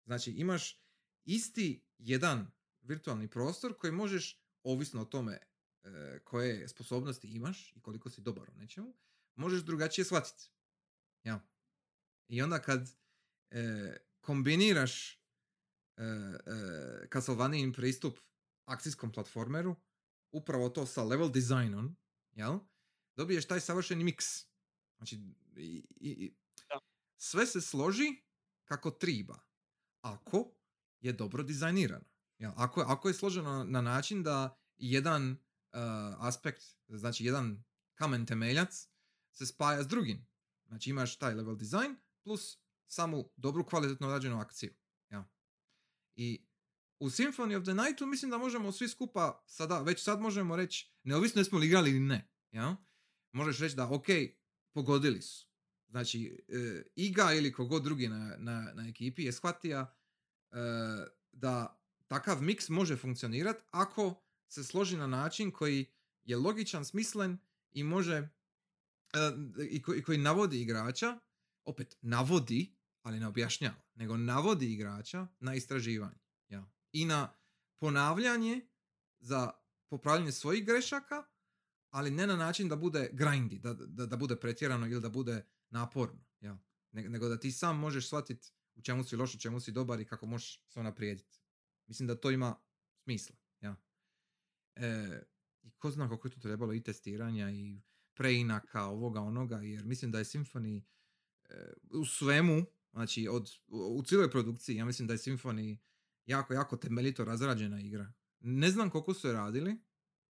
Znači 0.05 0.31
imaš 0.31 0.83
isti 1.25 1.85
jedan 1.99 2.53
virtualni 2.83 3.29
prostor 3.29 3.77
koji 3.79 3.93
možeš, 3.93 4.43
ovisno 4.63 5.03
o 5.03 5.05
tome 5.05 5.33
e, 5.33 6.21
koje 6.25 6.69
sposobnosti 6.69 7.29
imaš 7.29 7.73
i 7.77 7.81
koliko 7.81 8.11
si 8.11 8.21
dobar 8.21 8.51
u 8.51 8.55
nečemu, 8.55 8.95
možeš 9.35 9.63
drugačije 9.63 10.05
shvatiti. 10.05 10.51
Ja. 11.25 11.49
I 12.29 12.43
onda 12.43 12.63
kad 12.63 12.97
e, 13.51 13.97
kombiniraš 14.21 15.13
e, 15.13 15.19
e, 17.07 17.73
pristup 17.77 18.19
akcijskom 18.65 19.13
platformeru, 19.13 19.77
upravo 20.33 20.69
to 20.69 20.87
sa 20.87 21.05
level 21.05 21.31
designom, 21.31 21.97
jel? 22.33 22.59
Dobiješ 23.17 23.47
taj 23.47 23.61
savršeni 23.61 24.05
miks. 24.05 24.27
Znači, 24.97 25.17
i, 25.57 25.87
i. 26.01 26.35
sve 27.17 27.47
se 27.47 27.61
složi 27.61 28.23
kako 28.65 28.91
triba. 28.91 29.39
Ako 30.01 30.51
je 31.01 31.13
dobro 31.13 31.43
dizajnirano. 31.43 32.05
Jel? 32.39 32.53
Ako, 32.57 32.81
ako 32.81 33.09
je 33.09 33.15
složeno 33.15 33.65
na 33.65 33.81
način 33.81 34.23
da 34.23 34.59
jedan 34.77 35.31
uh, 35.31 35.37
aspekt, 36.19 36.63
znači 36.89 37.25
jedan 37.25 37.65
kamen 37.95 38.27
temeljac 38.27 38.89
se 39.33 39.47
spaja 39.47 39.83
s 39.83 39.89
drugim. 39.89 40.27
Znači 40.67 40.91
imaš 40.91 41.17
taj 41.17 41.35
level 41.35 41.57
design 41.57 41.97
plus 42.23 42.59
samu 42.87 43.31
dobru 43.37 43.65
kvalitetno 43.65 44.09
rađenu 44.09 44.41
akciju. 44.41 44.75
Ja. 45.11 45.29
I 46.15 46.47
u 46.99 47.07
Symphony 47.11 47.57
of 47.57 47.65
the 47.65 47.75
Nightu 47.75 48.07
mislim 48.07 48.31
da 48.31 48.39
možemo 48.39 48.73
svi 48.73 48.89
skupa 48.89 49.43
sada, 49.47 49.81
već 49.81 50.03
sad 50.03 50.21
možemo 50.21 50.57
reći, 50.57 50.93
neovisno 51.03 51.41
jesmo 51.41 51.59
li 51.59 51.67
igrali 51.67 51.91
ili 51.91 52.01
ne, 52.01 52.29
ja? 52.51 52.77
možeš 53.33 53.59
reći 53.59 53.77
da 53.77 53.89
ok, 53.89 54.07
pogodili 54.73 55.23
su. 55.23 55.47
Znači, 55.89 56.45
e, 56.49 56.83
Iga 56.95 57.33
ili 57.33 57.53
kogod 57.53 57.83
drugi 57.83 58.09
na, 58.09 58.37
na, 58.39 58.73
na 58.75 58.89
ekipi 58.89 59.25
je 59.25 59.33
shvatija 59.33 59.95
e, 60.51 60.57
da 61.33 61.83
takav 62.07 62.43
miks 62.43 62.69
može 62.69 62.97
funkcionirati 62.97 63.63
ako 63.71 64.23
se 64.49 64.65
složi 64.65 64.97
na 64.97 65.07
način 65.07 65.51
koji 65.51 65.87
je 66.25 66.37
logičan, 66.37 66.85
smislen 66.85 67.39
i 67.73 67.83
može 67.83 68.17
e, 68.17 68.29
i, 69.71 69.83
ko- 69.83 69.95
i 69.95 70.03
koji 70.03 70.19
navodi 70.19 70.61
igrača, 70.61 71.19
opet 71.65 71.97
navodi, 72.03 72.77
ali 73.03 73.21
ne 73.21 73.27
objašnjava, 73.27 73.83
nego 73.95 74.17
navodi 74.17 74.73
igrača 74.73 75.27
na 75.41 75.55
istraživanje. 75.55 76.19
Ja. 76.49 76.65
I 76.93 77.05
na 77.05 77.35
ponavljanje 77.79 78.61
za 79.19 79.51
popravljanje 79.89 80.33
svojih 80.33 80.67
grešaka, 80.67 81.25
ali 81.91 82.11
ne 82.11 82.27
na 82.27 82.37
način 82.37 82.69
da 82.69 82.77
bude 82.77 83.11
grindy, 83.13 83.61
da, 83.61 83.75
da, 83.75 84.07
da 84.07 84.17
bude 84.17 84.37
pretjerano 84.37 84.87
ili 84.87 85.01
da 85.01 85.09
bude 85.09 85.47
naporno. 85.71 86.27
Ne- 86.97 87.09
nego 87.09 87.29
da 87.29 87.41
ti 87.41 87.53
sam 87.53 87.79
možeš 87.79 88.07
shvatiti 88.07 88.53
u 88.75 88.83
čemu 88.83 89.05
si 89.05 89.17
loš, 89.17 89.35
u 89.35 89.39
čemu 89.39 89.61
si 89.61 89.73
dobar 89.73 90.01
i 90.01 90.05
kako 90.05 90.27
možeš 90.27 90.63
se 90.69 90.81
unaprijediti. 90.81 91.41
Mislim 91.87 92.07
da 92.07 92.21
to 92.21 92.31
ima 92.31 92.57
smisla. 93.05 93.37
Ja. 93.61 93.77
E, 94.75 95.23
I 95.63 95.71
ko 95.71 95.91
zna 95.91 96.09
koliko 96.09 96.29
je 96.29 96.33
tu 96.33 96.41
trebalo 96.41 96.75
i 96.75 96.83
testiranja 96.83 97.51
i 97.51 97.83
preinaka 98.15 98.85
ovoga 98.85 99.21
onoga, 99.21 99.57
jer 99.57 99.85
mislim 99.85 100.11
da 100.11 100.19
je 100.19 100.25
Symphony 100.25 100.83
e, 101.49 101.73
u 101.91 102.05
svemu, 102.05 102.65
znači 102.93 103.29
od, 103.29 103.51
u, 103.67 103.99
u 103.99 104.03
cijeloj 104.03 104.31
produkciji, 104.31 104.77
ja 104.77 104.85
mislim 104.85 105.09
da 105.09 105.15
je 105.15 105.19
Symphony 105.19 105.79
jako, 106.27 106.55
jako 106.55 106.77
temeljito 106.77 107.25
razrađena 107.25 107.81
igra. 107.81 108.13
Ne 108.41 108.71
znam 108.71 108.91
koliko 108.91 109.15
su 109.15 109.27
je 109.27 109.33
radili, 109.33 109.79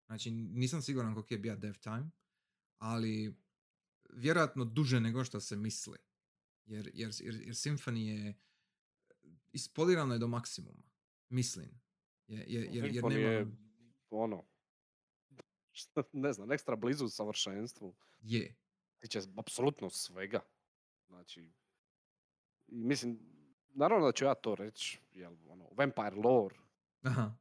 znači 0.05 0.31
nisam 0.31 0.81
siguran 0.81 1.13
koliko 1.13 1.33
je 1.33 1.39
bio 1.39 1.55
dev 1.55 1.73
time, 1.73 2.11
ali 2.77 3.44
vjerojatno 4.15 4.65
duže 4.65 4.99
nego 4.99 5.23
što 5.23 5.39
se 5.39 5.55
misli. 5.55 5.97
Jer, 6.65 6.91
jer, 6.93 7.11
jer, 7.19 7.35
jer 7.35 7.55
Symphony 7.55 7.97
je 7.97 8.33
ispolirano 9.51 10.13
je 10.13 10.19
do 10.19 10.27
maksimuma. 10.27 10.83
Mislim. 11.29 11.81
Je, 12.27 12.45
je, 12.47 12.69
jer, 12.71 12.85
jer 12.85 13.03
nema... 13.03 13.29
je 13.29 13.47
ono, 14.09 14.43
šta, 15.71 16.03
ne 16.13 16.33
znam, 16.33 16.51
ekstra 16.51 16.75
blizu 16.75 17.07
savršenstvu. 17.09 17.95
Je. 18.21 18.55
Tiče 18.99 19.19
apsolutno 19.37 19.89
svega. 19.89 20.39
Znači, 21.07 21.53
mislim, 22.67 23.19
naravno 23.69 24.05
da 24.05 24.11
ću 24.11 24.25
ja 24.25 24.35
to 24.35 24.55
reći, 24.55 24.99
jel, 25.11 25.35
ono, 25.47 25.69
Vampire 25.71 26.15
lore, 26.15 26.55
Aha. 27.01 27.35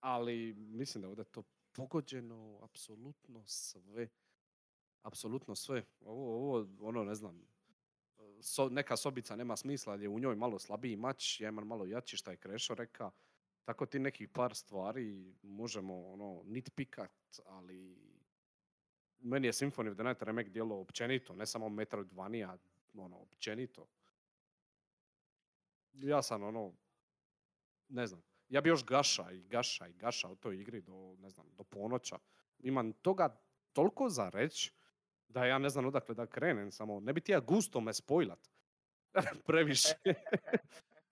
ali 0.00 0.54
mislim 0.54 1.02
da 1.02 1.06
je 1.06 1.08
ovdje 1.08 1.24
to 1.24 1.42
pogođeno 1.72 2.60
apsolutno 2.62 3.46
sve. 3.46 4.08
Apsolutno 5.02 5.54
sve. 5.54 5.84
Ovo, 6.00 6.36
ovo, 6.36 6.68
ono, 6.80 7.04
ne 7.04 7.14
znam, 7.14 7.42
so, 8.40 8.68
neka 8.68 8.96
sobica 8.96 9.36
nema 9.36 9.56
smisla, 9.56 9.92
jer 9.92 10.02
je 10.02 10.08
u 10.08 10.18
njoj 10.18 10.36
malo 10.36 10.58
slabiji 10.58 10.96
mač, 10.96 11.40
ja 11.40 11.48
imam 11.48 11.66
malo 11.66 11.86
jači, 11.86 12.16
šta 12.16 12.30
je 12.30 12.36
Krešo 12.36 12.74
reka. 12.74 13.10
Tako 13.64 13.86
ti 13.86 13.98
nekih 13.98 14.28
par 14.28 14.54
stvari 14.54 15.34
možemo 15.42 16.06
ono, 16.06 16.42
nitpikat, 16.44 17.40
ali 17.46 17.98
meni 19.18 19.46
je 19.46 19.52
Symphony 19.52 19.90
of 19.90 19.94
the 19.94 20.04
Night 20.04 20.22
remake 20.22 20.50
djelo 20.50 20.80
općenito, 20.80 21.34
ne 21.34 21.46
samo 21.46 21.68
Metroidvania, 21.68 22.58
ono, 22.94 23.16
općenito. 23.16 23.86
Ja 25.92 26.22
sam 26.22 26.42
ono, 26.42 26.72
ne 27.88 28.06
znam, 28.06 28.22
ja 28.48 28.60
bi 28.60 28.68
još 28.68 28.84
gaša 28.84 29.30
i 29.32 29.42
gaša 29.42 29.88
i 29.88 29.92
gaša 29.92 30.28
u 30.28 30.36
toj 30.36 30.60
igri 30.60 30.80
do, 30.80 31.16
ne 31.18 31.30
znam, 31.30 31.46
do 31.56 31.64
ponoća. 31.64 32.18
Imam 32.58 32.92
toga 32.92 33.40
toliko 33.72 34.08
za 34.08 34.28
reć 34.28 34.72
da 35.32 35.44
ja 35.44 35.58
ne 35.58 35.68
znam 35.68 35.86
odakle 35.86 36.14
da 36.14 36.26
krenem, 36.26 36.72
samo 36.72 37.00
ne 37.00 37.12
bi 37.12 37.20
ti 37.20 37.32
ja 37.32 37.40
gusto 37.40 37.80
me 37.80 37.94
spojlat 37.94 38.48
previše. 39.46 39.94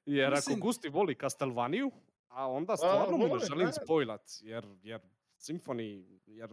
jer 0.07 0.31
Mislim- 0.31 0.57
ako 0.57 0.67
Gusti 0.67 0.89
voli 0.89 1.17
Castlvaniju, 1.21 1.91
a 2.29 2.51
onda 2.51 2.77
stvarno 2.77 3.17
mu 3.17 3.27
ne 3.37 3.45
želim 3.49 3.73
spojlat, 3.73 4.23
jer, 4.41 4.67
jer 4.83 5.01
Symphony, 5.39 6.19
jer, 6.27 6.51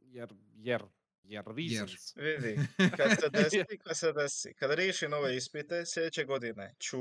jer, 0.00 0.28
jer, 0.54 0.82
jer 1.22 1.44
reasons. 1.44 2.16
Vidi, 2.24 2.58
kad 2.96 3.10
se 3.20 3.28
desi, 3.28 3.78
kad 3.84 3.96
se 3.96 4.12
desi, 4.12 4.54
kad 4.54 4.70
riješim 4.74 5.12
ove 5.12 5.36
ispite 5.36 5.86
sljedeće 5.86 6.24
godine, 6.24 6.74
ću 6.78 6.98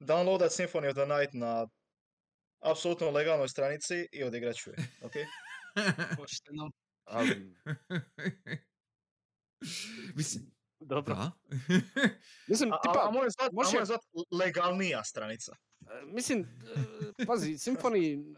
downloadat 0.00 0.50
Symphony 0.50 0.88
of 0.88 0.94
the 0.94 1.06
Night 1.06 1.32
na 1.32 1.68
apsolutno 2.60 3.10
legalnoj 3.10 3.48
stranici 3.48 4.08
i 4.12 4.24
odigrat 4.24 4.56
ću 4.56 4.70
je, 4.70 4.76
ok? 5.02 5.12
Pošteno. 6.16 6.70
Ali, 7.08 7.54
Mislim, 10.16 10.44
dobro. 10.80 11.14
da. 11.14 11.30
Mislim, 12.48 12.72
A, 12.72 12.76
a, 12.76 12.80
tipa, 12.82 13.08
a 13.08 13.10
može 13.10 13.28
zvat, 13.30 13.52
može- 13.52 13.84
zvat 13.84 14.00
legalnija 14.32 15.04
stranica. 15.04 15.52
E, 15.80 16.02
Mislim, 16.04 16.40
e, 16.40 16.46
pazi, 17.26 17.52
Symphony 17.52 18.34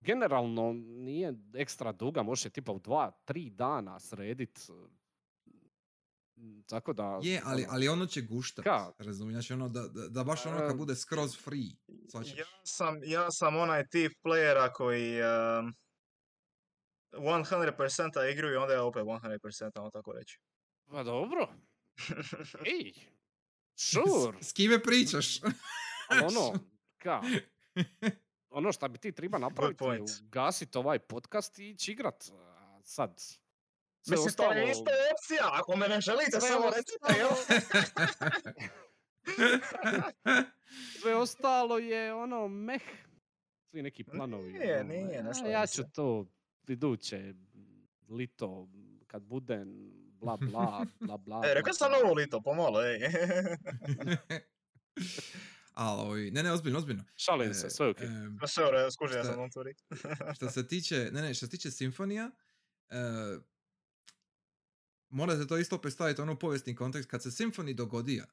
generalno 0.00 0.72
nije 0.72 1.34
ekstra 1.54 1.92
duga, 1.92 2.22
može 2.22 2.50
tipa 2.50 2.72
u 2.72 2.78
dva, 2.78 3.10
tri 3.24 3.50
dana 3.50 4.00
sredit. 4.00 4.58
e, 4.58 4.72
Tako 6.66 6.92
da... 6.92 7.20
Je, 7.22 7.40
ali, 7.44 7.62
ono, 7.62 7.72
ali 7.72 7.88
ono 7.88 8.06
će 8.06 8.22
guštat, 8.22 8.64
Ka? 8.64 8.92
razumiješ, 8.98 9.50
ono 9.50 9.68
da, 9.68 9.82
da, 9.82 10.08
da 10.08 10.24
baš 10.24 10.46
ono 10.46 10.58
kad 10.58 10.70
E, 10.70 10.74
bude 10.74 10.96
skroz 10.96 11.36
free? 11.36 11.70
Ja 12.14 12.44
sam, 12.64 13.00
ja 13.04 13.30
sam 13.30 13.56
onaj 13.56 13.86
tip 13.86 14.12
playera 14.24 14.72
koji 14.72 15.14
um, 15.14 15.74
100% 17.12 18.32
igru 18.32 18.48
i 18.48 18.56
onda 18.56 18.72
je 18.72 18.80
opet 18.80 19.02
100%, 19.02 19.70
ono 19.74 19.90
tako 19.90 20.12
reći. 20.12 20.38
Pa 20.86 21.02
dobro, 21.02 21.48
ej, 22.74 22.92
sure, 23.74 24.38
S, 24.40 24.42
s 24.42 24.52
kime 24.52 24.80
pričaš? 24.80 25.40
ono, 26.24 26.58
ka, 26.98 27.22
ono 28.50 28.72
šta 28.72 28.88
bi 28.88 28.98
ti 28.98 29.12
treba 29.12 29.38
napraviti 29.38 29.76
je 29.76 29.78
point. 29.88 30.08
ugasit 30.22 30.76
ovaj 30.76 30.98
podcast 30.98 31.58
i 31.58 31.64
ići 31.64 31.92
igrat. 31.92 32.24
Sad, 32.82 33.20
sve 34.00 34.08
Mislim, 34.08 34.34
to 34.34 34.42
je 34.44 34.48
ostalo- 34.50 34.70
isto 34.70 34.82
opcija, 35.12 35.50
ako 35.52 35.76
me 35.76 35.88
ne 35.88 36.00
želite, 36.00 36.30
Sve 36.30 36.40
samo 36.40 36.60
ostalo- 36.60 36.70
recite, 36.70 37.18
jel? 37.18 37.28
Sve 41.00 41.14
ostalo 41.14 41.78
je 41.78 42.14
ono 42.14 42.48
meh. 42.48 42.82
Svi 43.64 43.82
neki 43.82 44.04
planovi. 44.04 44.52
Nije, 44.52 44.74
ono, 44.76 44.84
nije, 44.84 45.22
ne 45.22 45.30
"A, 45.30 45.34
slažem 45.34 45.52
Ja 45.52 45.66
ću 45.66 45.74
se." 45.74 45.90
to 45.90 46.26
iduće 46.70 47.34
lito 48.08 48.68
kad 49.06 49.22
budem 49.22 49.90
bla 50.12 50.36
bla 50.36 50.86
bla 51.00 51.16
bla. 51.16 51.42
E, 51.46 51.54
rekao 51.54 51.72
sam 51.74 51.92
novo 51.92 52.14
lito, 52.14 52.40
pomalo, 52.40 52.82
ej. 52.82 52.98
Ali, 55.74 56.00
ovi- 56.02 56.30
ne, 56.30 56.42
ne, 56.42 56.52
ozbiljno, 56.52 56.78
ozbiljno. 56.78 57.04
Šalim 57.16 57.54
se, 57.54 57.66
E, 57.66 57.70
sve 57.70 57.88
ok. 57.88 57.96
Pa 58.40 58.46
sve 58.46 58.64
skužio 58.90 59.24
Šta- 59.24 59.32
sam 59.34 59.50
to 59.50 59.64
što 60.36 60.50
se 60.50 60.66
tiče, 60.66 61.10
ne, 61.12 61.22
ne, 61.22 61.34
što 61.34 61.46
se 61.46 61.50
tiče 61.50 61.70
simfonija, 61.70 62.30
e, 62.88 62.96
morate 65.08 65.46
to 65.46 65.58
isto 65.58 65.76
opet 65.76 65.92
staviti 65.92 66.20
ono 66.20 66.32
u 66.32 66.38
povijesni 66.38 66.74
kontekst. 66.74 67.10
Kad 67.10 67.22
se 67.22 67.28
Symphony 67.30 67.74
dogodio, 67.74 68.22
e, 68.22 68.28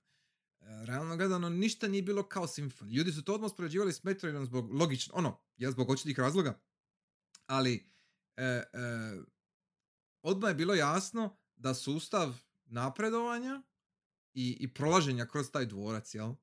realno 0.85 1.17
gledano 1.17 1.49
ništa 1.49 1.87
nije 1.87 2.03
bilo 2.03 2.23
kao 2.23 2.43
Symphony. 2.43 2.93
Ljudi 2.93 3.11
su 3.11 3.23
to 3.23 3.33
odmah 3.33 3.45
uspoređivali 3.45 3.93
s 3.93 4.03
Metroidom 4.03 4.45
zbog 4.45 4.73
logično, 4.73 5.13
ono, 5.15 5.41
ja 5.57 5.71
zbog 5.71 5.89
očitih 5.89 6.19
razloga, 6.19 6.59
ali 7.47 7.73
e, 7.73 7.77
e, 7.77 7.94
odmah 10.21 10.49
je 10.49 10.55
bilo 10.55 10.73
jasno 10.73 11.37
da 11.55 11.73
sustav 11.73 12.37
napredovanja 12.65 13.61
i, 14.33 14.57
i 14.59 14.73
prolaženja 14.73 15.25
kroz 15.25 15.51
taj 15.51 15.65
dvorac, 15.65 16.15
jel, 16.15 16.33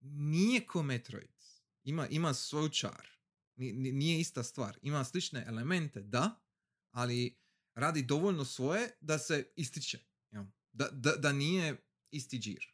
nije 0.00 0.66
ko 0.66 0.82
Metroid. 0.82 1.36
Ima, 1.84 2.08
ima 2.08 2.34
svoj 2.34 2.70
čar. 2.70 3.08
Ni- 3.56 3.72
ni- 3.72 3.92
nije 3.92 4.20
ista 4.20 4.42
stvar. 4.42 4.78
Ima 4.82 5.04
slične 5.04 5.44
elemente, 5.46 6.02
da, 6.02 6.42
ali 6.90 7.38
radi 7.74 8.02
dovoljno 8.02 8.44
svoje 8.44 8.90
da 9.00 9.18
se 9.18 9.52
ističe. 9.56 9.98
jel? 10.30 10.44
Da, 10.72 10.88
da, 10.92 11.16
da 11.16 11.32
nije 11.32 11.76
isti 12.10 12.38
džir. 12.38 12.66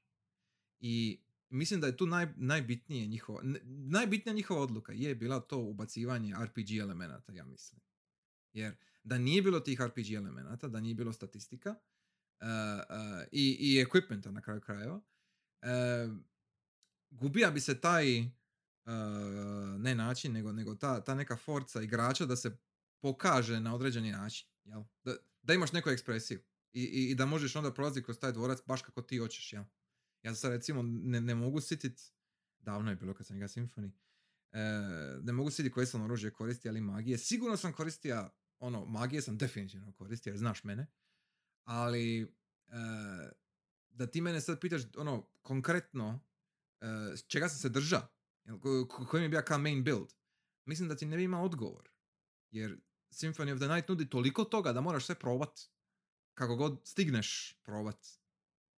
I 0.80 1.24
mislim 1.48 1.80
da 1.80 1.86
je 1.86 1.96
tu 1.96 2.06
naj, 2.06 2.34
najbitnije 2.36 3.06
njihova, 3.06 3.40
najbitnija 3.64 4.34
njihova 4.34 4.60
odluka 4.60 4.92
je 4.92 5.14
bila 5.14 5.40
to 5.40 5.58
ubacivanje 5.58 6.34
RPG 6.44 6.70
elemenata, 6.80 7.32
ja 7.32 7.44
mislim. 7.44 7.80
Jer 8.52 8.74
da 9.04 9.18
nije 9.18 9.42
bilo 9.42 9.60
tih 9.60 9.80
RPG 9.80 10.12
elemenata, 10.12 10.68
da 10.68 10.80
nije 10.80 10.94
bilo 10.94 11.12
statistika 11.12 11.70
uh, 11.70 11.76
uh, 12.46 13.24
i, 13.32 13.56
i 13.60 13.84
equipmenta 13.84 14.30
na 14.30 14.40
kraju 14.40 14.60
krajeva, 14.60 14.94
uh, 14.96 16.16
gubija 17.10 17.50
bi 17.50 17.60
se 17.60 17.80
taj 17.80 18.24
ne 19.78 19.94
način, 19.94 20.32
nego, 20.32 20.52
nego 20.52 20.74
ta, 20.74 21.04
ta 21.04 21.14
neka 21.14 21.36
forca 21.36 21.82
igrača 21.82 22.26
da 22.26 22.36
se 22.36 22.58
pokaže 23.02 23.60
na 23.60 23.74
određeni 23.74 24.10
način. 24.12 24.48
Jel? 24.64 24.82
Da, 25.04 25.16
da 25.42 25.54
imaš 25.54 25.72
neku 25.72 25.90
ekspresiju. 25.90 26.40
I, 26.72 26.82
i, 26.82 27.10
i 27.10 27.14
da 27.14 27.26
možeš 27.26 27.56
onda 27.56 27.74
prolaziti 27.74 28.04
kroz 28.04 28.18
taj 28.18 28.32
dvorac 28.32 28.58
baš 28.66 28.82
kako 28.82 29.02
ti 29.02 29.18
hoćeš. 29.18 29.52
Jel? 29.52 29.64
Ja 30.22 30.34
sad 30.34 30.52
recimo 30.52 30.82
ne, 30.82 31.20
ne 31.20 31.34
mogu 31.34 31.60
sitit, 31.60 32.00
davno 32.58 32.90
je 32.90 32.96
bilo 32.96 33.14
kad 33.14 33.26
sam 33.26 33.36
igrao 33.36 33.48
Symphony, 33.48 33.90
e, 34.52 34.60
ne 35.22 35.32
mogu 35.32 35.50
sjetiti 35.50 35.74
koje 35.74 35.86
sam 35.86 36.02
oružje 36.02 36.30
koristio, 36.30 36.70
ali 36.70 36.80
magije. 36.80 37.18
Sigurno 37.18 37.56
sam 37.56 37.72
koristio, 37.72 38.30
ono, 38.62 38.84
magije 38.84 39.22
sam 39.22 39.38
definitivno 39.38 39.92
koristio, 39.92 40.30
jer 40.30 40.38
znaš 40.38 40.64
mene. 40.64 40.86
Ali, 41.64 42.22
e, 42.22 42.26
da 43.90 44.06
ti 44.06 44.20
mene 44.20 44.40
sad 44.40 44.60
pitaš, 44.60 44.82
ono, 44.96 45.28
konkretno, 45.42 46.20
s 47.16 47.26
čega 47.26 47.48
sam 47.48 47.58
se 47.58 47.68
ko- 48.60 49.06
koji 49.10 49.20
mi 49.20 49.24
je 49.24 49.28
bio 49.28 49.42
kao 49.46 49.58
main 49.58 49.84
build, 49.84 50.14
mislim 50.64 50.88
da 50.88 50.96
ti 50.96 51.06
ne 51.06 51.16
bi 51.16 51.24
imao 51.24 51.44
odgovor. 51.44 51.88
Jer 52.50 52.80
Symphony 53.10 53.52
of 53.52 53.58
the 53.58 53.68
Night 53.68 53.88
nudi 53.88 54.10
toliko 54.10 54.44
toga 54.44 54.72
da 54.72 54.80
moraš 54.80 55.06
sve 55.06 55.14
probat. 55.14 55.60
Kako 56.34 56.56
god 56.56 56.80
stigneš 56.84 57.60
probat. 57.62 58.06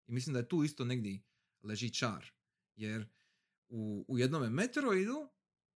I 0.06 0.12
mislim 0.12 0.32
da 0.34 0.40
je 0.40 0.48
tu 0.48 0.64
isto 0.64 0.84
negdje 0.84 1.22
leži 1.62 1.94
čar. 1.94 2.32
Jer 2.76 3.08
u, 3.68 4.04
u 4.08 4.18
jednome 4.18 4.50
Metroidu 4.50 5.28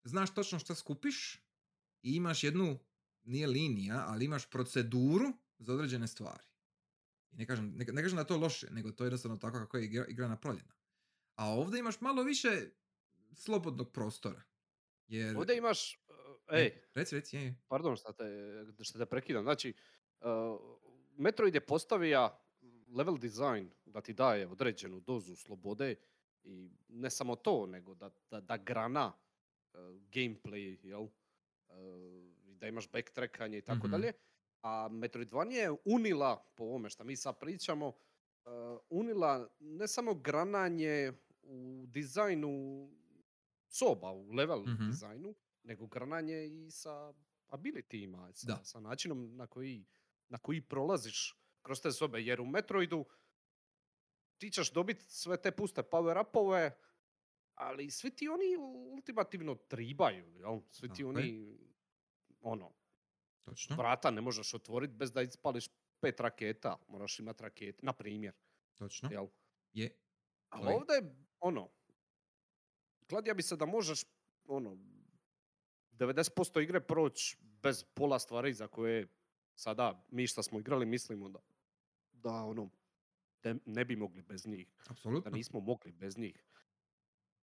znaš 0.04 0.34
točno 0.34 0.58
što 0.58 0.74
skupiš 0.74 1.34
i 2.02 2.16
imaš 2.16 2.44
jednu, 2.44 2.78
nije 3.28 3.46
linija, 3.46 4.04
ali 4.08 4.24
imaš 4.24 4.50
proceduru 4.50 5.32
za 5.58 5.72
određene 5.72 6.08
stvari. 6.08 6.46
I 7.32 7.36
ne 7.36 7.46
kažem, 7.46 7.72
ne, 7.76 7.84
ne 7.92 8.02
kažem 8.02 8.16
da 8.16 8.20
je 8.20 8.26
to 8.26 8.36
loše, 8.36 8.66
nego 8.70 8.92
to 8.92 9.04
je 9.04 9.06
jednostavno 9.06 9.36
tako 9.36 9.58
kako 9.58 9.76
je 9.76 9.84
igra, 9.84 10.06
igra 10.08 10.28
napravljena. 10.28 10.74
A 11.34 11.50
ovdje 11.50 11.80
imaš 11.80 12.00
malo 12.00 12.22
više 12.22 12.48
slobodnog 13.32 13.92
prostora. 13.92 14.42
Jer... 15.06 15.36
Ovdje 15.36 15.56
imaš, 15.56 16.04
uh, 16.08 16.58
ej, 16.58 16.82
Reci, 16.94 17.14
reci, 17.14 17.36
je. 17.36 17.54
pardon 17.68 17.96
što 17.96 18.12
te, 18.12 18.84
što 18.84 18.98
te 18.98 19.06
prekidam, 19.06 19.42
znači, 19.42 19.74
uh, 20.20 20.28
Metroid 21.16 21.54
je 21.54 21.66
postavija 21.66 22.44
level 22.88 23.18
design 23.18 23.70
da 23.84 24.00
ti 24.00 24.12
daje 24.12 24.46
određenu 24.48 25.00
dozu 25.00 25.36
slobode 25.36 25.94
i 26.44 26.70
ne 26.88 27.10
samo 27.10 27.36
to, 27.36 27.66
nego 27.66 27.94
da, 27.94 28.10
da, 28.30 28.40
da 28.40 28.56
grana 28.56 29.12
uh, 29.12 29.80
gameplay, 30.10 30.86
jel? 30.86 31.02
Uh, 31.02 32.37
da 32.60 32.68
imaš 32.68 32.90
backtrackanje 32.90 33.58
i 33.58 33.62
tako 33.62 33.78
Mhm. 33.78 33.90
dalje. 33.90 34.12
A 34.62 34.88
Metroidvania 34.88 35.62
je 35.62 35.76
unila, 35.84 36.44
po 36.54 36.64
ovome 36.64 36.90
što 36.90 37.04
mi 37.04 37.16
sad 37.16 37.38
pričamo, 37.38 37.88
uh, 37.88 37.92
unila 38.90 39.48
ne 39.60 39.88
samo 39.88 40.14
grananje 40.14 41.12
u 41.42 41.84
dizajnu 41.88 42.50
soba, 43.68 44.10
u 44.10 44.32
level 44.32 44.62
Mhm. 44.62 44.86
dizajnu, 44.86 45.34
nego 45.62 45.86
grananje 45.86 46.46
i 46.46 46.70
sa 46.70 47.14
abilityima, 47.48 48.32
sa, 48.32 48.46
Da. 48.46 48.64
sa 48.64 48.80
načinom 48.80 49.36
na 49.36 49.46
koji, 49.46 49.86
na 50.28 50.38
koji 50.38 50.60
prolaziš 50.60 51.34
kroz 51.62 51.80
te 51.80 51.92
sobe. 51.92 52.20
Jer 52.20 52.40
u 52.40 52.46
Metroidu 52.46 53.04
ti 54.38 54.50
ćeš 54.50 54.72
dobiti 54.72 55.04
sve 55.04 55.36
te 55.36 55.50
puste 55.50 55.82
power-upove, 55.82 56.70
ali 57.54 57.90
svi 57.90 58.10
ti 58.10 58.28
oni 58.28 58.56
ultimativno 58.88 59.54
tribaju, 59.54 60.34
jel? 60.34 60.60
Svi 60.70 60.88
ti 60.88 61.02
je. 61.02 61.06
oni, 61.06 61.58
ono, 62.40 62.72
Točno. 63.44 63.76
vrata 63.76 64.10
ne 64.10 64.20
možeš 64.20 64.54
otvoriti 64.54 64.92
bez 64.94 65.12
da 65.12 65.22
ispališ 65.22 65.68
pet 66.00 66.20
raketa. 66.20 66.76
Moraš 66.88 67.18
imati 67.18 67.42
rakete, 67.42 67.78
na 67.82 67.92
primjer, 67.92 68.34
Točno. 68.74 69.08
jel? 69.12 69.26
Je. 69.72 69.96
Ali 70.48 70.72
ovdje, 70.74 71.14
ono, 71.40 71.68
kladija 73.08 73.34
bi 73.34 73.42
se 73.42 73.56
da 73.56 73.66
možeš, 73.66 74.04
ono, 74.44 74.76
90% 75.92 76.62
igre 76.62 76.80
proći 76.80 77.36
bez 77.40 77.84
pola 77.94 78.18
stvari 78.18 78.52
za 78.52 78.66
koje 78.66 79.08
sada 79.54 80.06
mi 80.10 80.26
što 80.26 80.42
smo 80.42 80.60
igrali 80.60 80.86
mislimo 80.86 81.28
da, 81.28 81.38
da 82.12 82.32
ono, 82.44 82.70
da 83.42 83.54
ne 83.66 83.84
bi 83.84 83.96
mogli 83.96 84.22
bez 84.22 84.46
njih, 84.46 84.68
da 84.86 84.92
Apsolutno. 84.92 85.30
nismo 85.30 85.60
mogli 85.60 85.92
bez 85.92 86.18
njih. 86.18 86.44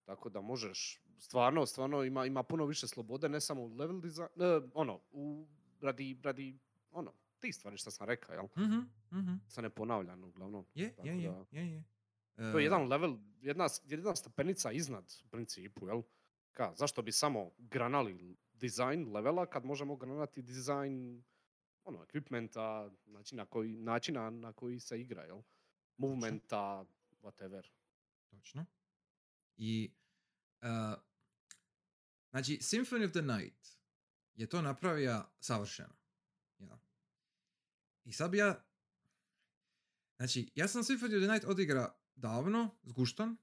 Tako 0.06 0.30
da 0.30 0.42
možeš, 0.42 1.02
stvarno, 1.20 1.66
stvarno 1.66 2.04
ima, 2.04 2.26
ima 2.26 2.44
puno 2.44 2.66
više 2.66 2.88
slobode, 2.88 3.30
ne 3.30 3.42
samo 3.42 3.62
u 3.62 3.76
level 3.76 4.02
design, 4.02 4.26
e, 4.26 4.62
ono, 4.74 5.00
u, 5.12 5.48
radi, 5.82 6.20
radi, 6.24 6.60
ono, 6.92 7.14
ti 7.40 7.52
stvari 7.52 7.78
što 7.78 7.92
sam 7.92 8.08
rekao, 8.08 8.34
jel? 8.34 8.46
Mhm, 8.58 8.80
mhm. 9.20 9.36
Se 9.48 9.62
ne 9.62 9.70
ponavljam 9.70 10.24
uglavnom. 10.24 10.66
Je, 10.74 10.94
je, 11.04 11.24
je, 11.24 11.34
je, 11.52 11.72
je. 11.72 11.84
To 12.36 12.60
je 12.60 12.62
E, 12.62 12.64
jedan 12.64 12.88
level, 12.88 13.18
jedna, 13.42 13.68
jedna 13.86 14.16
stepenica 14.16 14.72
iznad 14.72 15.14
u 15.26 15.28
principu, 15.28 15.88
jel? 15.88 16.02
Ka, 16.52 16.74
zašto 16.76 17.02
bi 17.02 17.12
samo 17.12 17.52
granali 17.58 18.38
dizajn 18.54 19.12
levela 19.14 19.46
kad 19.46 19.66
možemo 19.66 19.96
granati 19.96 20.42
dizajn 20.42 21.24
ono, 21.84 22.06
equipmenta, 22.06 22.92
znači 23.06 23.36
na 23.36 23.46
koji, 23.46 23.78
načina 23.78 24.30
na 24.30 24.54
koji 24.54 24.80
se 24.80 25.02
igra, 25.02 25.24
jel? 25.24 25.42
Movementa, 25.98 26.86
whatever. 27.22 27.70
Točno. 28.30 28.66
I, 29.58 29.94
uh, 30.62 31.00
znači, 32.30 32.58
Symphony 32.62 33.06
of 33.06 33.12
the 33.12 33.22
Night 33.22 33.68
je 34.36 34.48
to 34.48 34.62
napravio 34.62 35.26
savršeno. 35.40 35.96
Ja. 36.60 36.80
I 38.04 38.14
sad 38.14 38.32
bi 38.32 38.38
ja, 38.38 38.66
znači, 40.18 40.52
ja 40.56 40.68
sam 40.68 40.84
Symphony 40.84 41.18
of 41.18 41.24
the 41.24 41.32
Night 41.32 41.46
odigra 41.46 41.96
davno, 42.16 42.76
zguštan, 42.84 43.38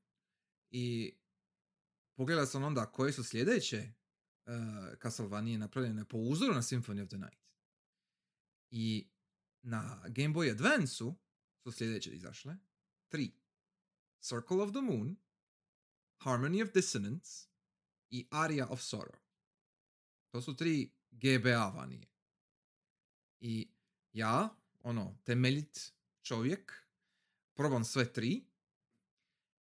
i 0.70 1.14
pogledao 2.14 2.46
sam 2.46 2.64
onda 2.64 2.86
koje 2.86 3.12
su 3.12 3.24
sljedeće 3.24 3.92
uh, 4.46 4.52
Castlevania 5.02 5.58
napravljene 5.58 6.04
po 6.04 6.18
uzoru 6.18 6.54
na 6.54 6.62
Symphony 6.62 7.02
of 7.02 7.08
the 7.08 7.18
Night. 7.18 7.40
I 8.70 9.10
na 9.62 10.02
Game 10.08 10.34
Boy 10.34 10.50
Advance-u 10.50 11.14
su 11.62 11.72
sljedeće 11.72 12.10
izašle. 12.10 12.56
Tri. 13.08 13.32
Circle 14.20 14.56
of 14.56 14.70
the 14.70 14.80
Moon, 14.80 15.16
Harmony 16.22 16.62
of 16.62 16.72
Dissonance 16.72 17.48
i 18.10 18.26
Aria 18.30 18.66
of 18.66 18.80
Sorrow. 18.80 19.20
To 20.30 20.42
su 20.42 20.56
tri 20.56 20.92
GBA 21.10 21.72
vanije. 21.76 22.06
I 23.40 23.70
ja, 24.12 24.48
ono, 24.80 25.18
temeljit 25.24 25.92
čovjek, 26.22 26.86
probam 27.54 27.84
sve 27.84 28.12
tri. 28.12 28.44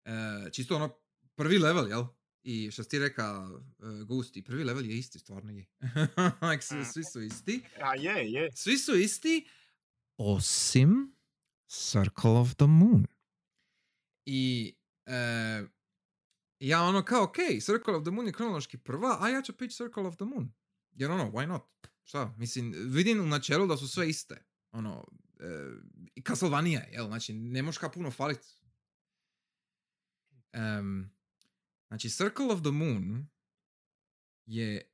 E, 0.06 0.12
čisto 0.52 0.76
ono, 0.76 1.00
prvi 1.36 1.58
level, 1.58 1.90
jel? 1.90 2.06
I 2.44 2.72
što 2.72 2.84
ti 2.84 3.00
reka, 3.00 3.50
e, 3.80 4.04
Gusti, 4.04 4.44
prvi 4.44 4.64
level 4.64 4.86
je 4.86 4.98
isti, 4.98 5.20
stvarno 5.20 5.52
je. 5.52 5.66
Svi, 6.62 6.86
svi 6.86 7.04
su 7.04 7.22
isti. 7.22 7.64
A 7.82 7.96
je, 7.96 8.32
je. 8.32 8.52
Svi 8.56 8.78
su 8.78 8.96
isti, 8.96 9.48
osim 10.18 11.16
Circle 11.68 12.32
of 12.32 12.56
the 12.56 12.68
Moon. 12.68 13.08
I 14.26 14.76
e, 15.06 15.64
ja 16.60 16.82
ono 16.84 17.06
kao, 17.06 17.24
ok, 17.24 17.36
Circle 17.62 17.96
of 17.96 18.04
the 18.04 18.12
Moon 18.12 18.28
je 18.28 18.34
kronološki 18.34 18.78
prva, 18.78 19.18
a 19.22 19.30
ja 19.30 19.42
ću 19.42 19.58
pići 19.58 19.76
Circle 19.76 20.04
of 20.08 20.16
the 20.16 20.26
Moon. 20.26 20.54
Jer 20.92 21.12
ono, 21.12 21.32
why 21.32 21.48
not? 21.48 21.64
Šta? 22.04 22.34
Mislim, 22.38 22.74
vidim 22.76 23.22
u 23.22 23.28
načelu 23.28 23.68
da 23.68 23.78
su 23.78 23.88
sve 23.88 24.10
iste. 24.10 24.46
Ono, 24.72 25.08
e, 25.40 26.22
Castlevania, 26.28 26.80
je, 26.80 26.94
jel? 26.94 27.08
Znači, 27.08 27.34
ne 27.34 27.62
možeš 27.62 27.78
ka 27.78 27.90
puno 27.90 28.12
falit. 28.12 28.40
Em, 30.52 31.12
znači, 31.88 32.10
Circle 32.10 32.46
of 32.46 32.62
the 32.62 32.72
Moon 32.72 33.28
je 34.46 34.92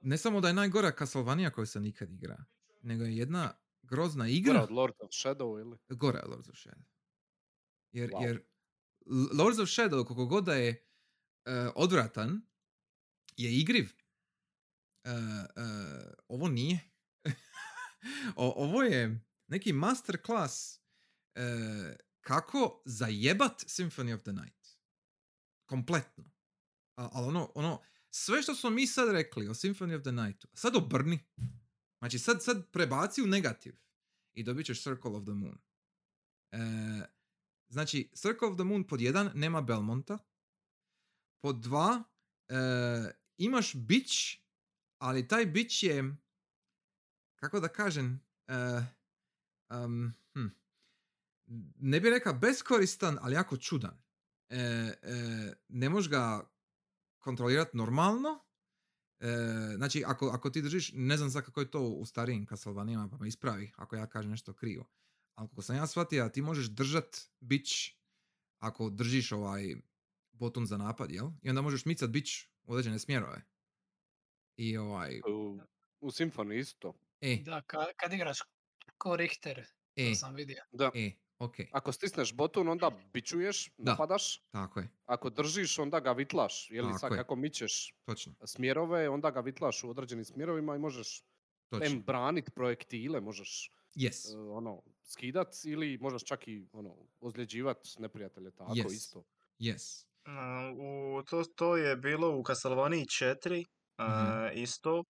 ne 0.00 0.18
samo 0.18 0.40
da 0.40 0.48
je 0.48 0.54
najgora 0.54 0.92
Castlevania 0.98 1.50
koju 1.50 1.66
sam 1.66 1.82
nikad 1.82 2.12
igra, 2.12 2.44
nego 2.82 3.04
je 3.04 3.16
jedna 3.16 3.52
grozna 3.82 4.28
igra. 4.28 4.52
Gora 4.52 4.64
od 4.64 4.70
Lord 4.70 4.94
of 5.00 5.10
Shadow 5.10 5.60
ili? 5.60 5.78
Gore 5.88 6.18
je 6.18 6.26
Lords 6.26 6.48
of 6.48 6.54
Shadow. 6.54 6.84
Jer, 7.92 8.10
Wow. 8.10 8.22
jer 8.22 8.44
Lords 9.38 9.58
of 9.58 9.68
Shadow, 9.68 10.04
koliko 10.06 10.26
god 10.26 10.44
da 10.44 10.54
je 10.54 10.68
e, 10.70 11.70
odvratan, 11.74 12.40
je 13.36 13.58
igriv. 13.58 13.92
E, 15.04 15.10
e, 15.10 15.14
ovo 16.28 16.48
nije. 16.48 16.80
o, 18.36 18.64
ovo 18.64 18.82
je 18.82 19.24
neki 19.48 19.72
masterclass 19.72 20.80
kako 22.20 22.82
zajebat 22.84 23.60
Symphony 23.60 24.14
of 24.14 24.22
the 24.22 24.32
Night. 24.32 24.68
Kompletno. 25.68 26.24
A- 26.96 27.10
Ali 27.12 27.26
ono, 27.26 27.52
ono, 27.54 27.82
sve 28.10 28.42
što 28.42 28.54
smo 28.54 28.70
mi 28.70 28.86
sad 28.86 29.12
rekli 29.12 29.48
o 29.48 29.54
Symphony 29.54 29.96
of 29.96 30.02
the 30.02 30.12
Nightu, 30.12 30.48
sad 30.54 30.76
obrni. 30.76 31.18
Znači 31.98 32.18
sad, 32.18 32.44
sad 32.44 32.70
prebaci 32.72 33.22
u 33.22 33.26
negativ 33.26 33.76
i 34.32 34.42
dobit 34.42 34.66
ćeš 34.66 34.82
Circle 34.82 35.10
of 35.10 35.24
the 35.24 35.32
Moon. 35.32 35.58
E, 36.52 36.58
znači, 37.68 38.10
Circle 38.14 38.48
of 38.48 38.54
the 38.54 38.64
Moon 38.64 38.84
pod 38.84 39.00
jedan 39.00 39.30
nema 39.34 39.62
Belmonta. 39.62 40.18
Pod 41.42 41.60
dva 41.60 42.02
e, 42.48 42.54
imaš 43.36 43.74
bić, 43.74 44.40
ali 44.98 45.28
taj 45.28 45.46
bić 45.46 45.82
je, 45.82 46.16
kako 47.34 47.60
da 47.60 47.68
kažem, 47.68 48.20
e, 48.46 48.54
um, 49.70 50.14
hm, 50.34 50.46
ne 51.76 52.00
bi 52.00 52.10
rekao 52.10 52.34
beskoristan, 52.34 53.18
ali 53.20 53.34
jako 53.34 53.56
čudan. 53.56 54.02
E, 54.48 54.58
e, 54.58 55.54
ne 55.68 55.88
možeš 55.88 56.10
ga 56.10 56.50
kontrolirati 57.18 57.76
normalno. 57.76 58.46
E, 59.20 59.26
znači, 59.76 60.04
ako, 60.06 60.28
ako 60.28 60.50
ti 60.50 60.62
držiš, 60.62 60.92
ne 60.94 61.16
znam 61.16 61.30
sad 61.30 61.44
kako 61.44 61.60
je 61.60 61.70
to 61.70 61.80
u 61.82 62.06
starijim 62.06 62.46
Castlevaniama, 62.46 63.08
pa 63.08 63.16
me 63.16 63.28
ispravi 63.28 63.72
ako 63.76 63.96
ja 63.96 64.06
kažem 64.06 64.30
nešto 64.30 64.52
krivo. 64.52 64.90
Ali 65.36 65.48
kako 65.48 65.62
sam 65.62 65.76
ja 65.76 65.86
shvatio, 65.86 66.28
ti 66.28 66.42
možeš 66.42 66.66
držat 66.66 67.04
bić 67.40 67.92
ako 68.58 68.90
držiš 68.90 69.32
ovaj 69.32 69.74
botun 70.32 70.66
za 70.66 70.76
napad, 70.78 71.10
jel? 71.10 71.28
I 71.42 71.48
onda 71.48 71.62
možeš 71.62 71.84
micat 71.84 72.10
bić 72.10 72.28
u 72.64 72.72
određene 72.72 72.98
smjerove. 72.98 73.42
I 74.56 74.76
ovaj, 74.78 75.20
U, 75.20 75.58
u 76.00 76.08
Symphony 76.08 76.54
isto. 76.54 76.94
e, 77.20 77.36
Da, 77.36 77.62
ka- 77.62 77.92
kad 77.96 78.12
igraš 78.12 78.38
ko 78.98 79.16
Richter, 79.16 79.64
e, 79.96 80.08
to 80.10 80.14
sam 80.14 80.34
vidio. 80.34 80.62
Da. 80.72 80.90
e, 80.94 81.10
ok, 81.38 81.54
Ako 81.70 81.92
stisneš 81.92 82.34
botun, 82.34 82.68
onda 82.68 82.90
bičuješ, 83.12 83.72
Da. 83.78 83.84
napadaš. 83.84 84.42
tako 84.50 84.80
je, 84.80 84.88
Ako 85.06 85.30
držiš, 85.30 85.78
onda 85.78 86.00
ga 86.00 86.12
vitlaš. 86.12 86.70
Ili 86.70 86.86
Tako 86.86 86.98
sad 86.98 87.12
je. 87.12 87.18
kako 87.18 87.36
mičeš 87.36 87.94
točno, 88.04 88.34
smjerove, 88.46 89.08
onda 89.08 89.30
ga 89.30 89.40
vitlaš 89.40 89.84
u 89.84 89.90
određenim 89.90 90.24
smjerovima 90.24 90.76
i 90.76 90.80
možeš 90.80 91.22
em 91.78 91.78
točno, 91.80 92.00
branit 92.00 92.50
projektile, 92.54 93.20
možeš 93.20 93.72
yes, 93.96 94.34
e, 94.34 94.38
ono, 94.50 94.82
skidat 95.02 95.48
ili 95.64 95.98
možeš 96.00 96.24
čak 96.24 96.48
i 96.48 96.68
ono, 96.72 96.96
ozljeđivat 97.20 97.78
neprijatelje, 97.98 98.50
tako 98.50 98.72
Yes. 98.72 98.92
isto. 98.92 99.24
yes, 99.60 100.06
Uh, 100.26 100.32
u, 101.18 101.22
to, 101.22 101.44
to 101.44 101.76
je 101.76 101.96
bilo 101.96 102.30
u 102.30 102.44
Castlevanii 102.44 103.04
4 103.04 103.64
e, 103.98 104.04
isto, 104.54 105.04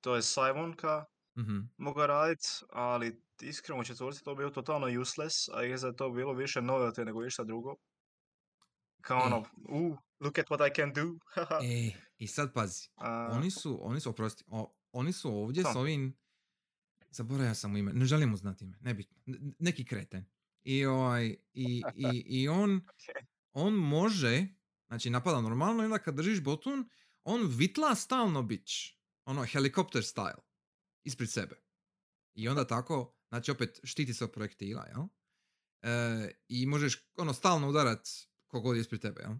to 0.00 0.16
je 0.16 0.22
Sivonka 0.22 1.04
Mhm. 1.38 1.58
mogao 1.76 2.06
radit, 2.06 2.38
ali 2.70 3.22
iskreno 3.42 3.80
u 3.80 3.84
četvorci 3.84 4.24
to 4.24 4.34
bio 4.34 4.50
totalno 4.50 5.00
useless, 5.00 5.48
a 5.48 5.62
je 5.62 5.76
za 5.78 5.92
to 5.92 6.10
bilo 6.10 6.32
više 6.32 6.60
novelty 6.60 7.04
nego 7.04 7.24
išta 7.24 7.44
drugo. 7.44 7.74
Kao 9.00 9.18
E. 9.18 9.22
ono, 9.22 9.38
uh, 9.68 9.98
look 10.20 10.38
at 10.38 10.46
what 10.46 10.70
I 10.70 10.74
can 10.74 10.92
do. 10.92 11.18
E, 11.64 11.90
i 12.18 12.26
sad 12.26 12.52
pazi. 12.54 12.88
Oni 13.30 13.50
su, 13.50 13.78
oni 13.82 14.00
su, 14.00 14.10
oprosti, 14.10 14.44
o, 14.46 14.74
oni 14.92 15.12
su 15.12 15.30
ovdje 15.32 15.62
Šta? 15.62 15.72
s 15.72 15.76
ovim, 15.76 16.16
zaboravio 17.10 17.54
sam 17.54 17.70
mu 17.70 17.78
ime, 17.78 17.92
ne 17.92 18.06
želim 18.06 18.28
mu 18.28 18.36
znati 18.36 18.64
ime, 18.64 18.78
nebitno, 18.80 19.16
neki 19.58 19.84
kreten. 19.84 20.24
I, 20.62 20.84
ovaj, 20.84 21.36
i, 21.52 21.82
i, 21.94 22.24
i 22.26 22.48
on, 22.48 22.80
on 23.52 23.74
može, 23.74 24.46
znači 24.86 25.10
napada 25.10 25.40
normalno 25.40 25.82
i 25.82 25.84
onda 25.84 25.98
kad 25.98 26.14
držiš 26.14 26.42
botun, 26.42 26.88
on 27.24 27.46
vitla 27.46 27.94
stalno 27.94 28.42
bić, 28.42 28.98
ono 29.24 29.44
helikopter 29.44 30.02
style, 30.02 30.40
ispred 31.04 31.30
sebe. 31.30 31.62
I 32.34 32.48
onda 32.48 32.66
tako, 32.66 33.16
znači 33.28 33.50
opet 33.50 33.80
štiti 33.84 34.14
se 34.14 34.24
od 34.24 34.32
projektila, 34.32 34.86
jel? 34.86 35.02
E, 35.82 36.30
I 36.48 36.66
možeš 36.66 37.10
ono 37.16 37.32
stalno 37.32 37.68
udarat 37.68 38.08
kogod 38.46 38.76
je 38.76 38.80
ispred 38.80 39.00
tebe, 39.00 39.20
jel? 39.20 39.34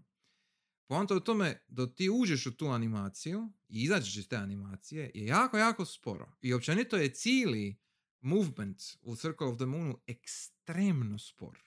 Poanta 0.89 1.15
u 1.15 1.19
tome 1.19 1.65
da 1.67 1.95
ti 1.95 2.09
uđeš 2.09 2.45
u 2.45 2.57
tu 2.57 2.67
animaciju 2.67 3.51
i 3.67 3.83
izađeš 3.83 4.17
iz 4.17 4.27
te 4.27 4.35
animacije 4.35 5.11
je 5.13 5.25
jako, 5.25 5.57
jako 5.57 5.85
sporo. 5.85 6.31
I 6.41 6.53
općenito 6.53 6.97
je 6.97 7.13
cijeli 7.13 7.81
movement 8.19 8.81
u 9.01 9.15
Circle 9.15 9.47
of 9.47 9.57
the 9.57 9.65
Moonu 9.65 10.01
ekstremno 10.07 11.19
spor. 11.19 11.59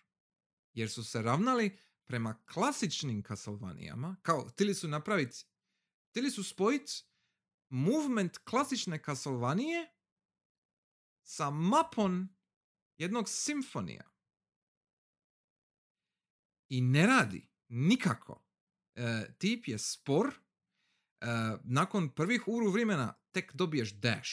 Jer 0.72 0.90
su 0.90 1.04
se 1.04 1.22
ravnali 1.22 1.78
prema 2.06 2.44
klasičnim 2.44 3.22
Castlevaniama, 3.22 4.16
kao 4.22 4.48
htjeli 4.48 4.74
su 4.74 4.88
napraviti, 4.88 5.44
htjeli 6.10 6.30
su 6.30 6.44
spojiti 6.44 6.92
movement 7.68 8.38
klasične 8.38 9.02
Castlevanie 9.04 9.90
sa 11.22 11.50
mapom 11.50 12.28
jednog 12.96 13.28
simfonija. 13.28 14.10
I 16.68 16.80
ne 16.80 17.06
radi 17.06 17.48
nikako. 17.68 18.51
E, 18.94 19.35
tip 19.39 19.69
je 19.69 19.78
spor. 19.78 20.27
E, 20.28 21.27
nakon 21.64 22.14
prvih 22.14 22.48
uru 22.48 22.70
vremena 22.70 23.14
tek 23.32 23.55
dobiješ 23.55 23.93
dash. 23.93 24.31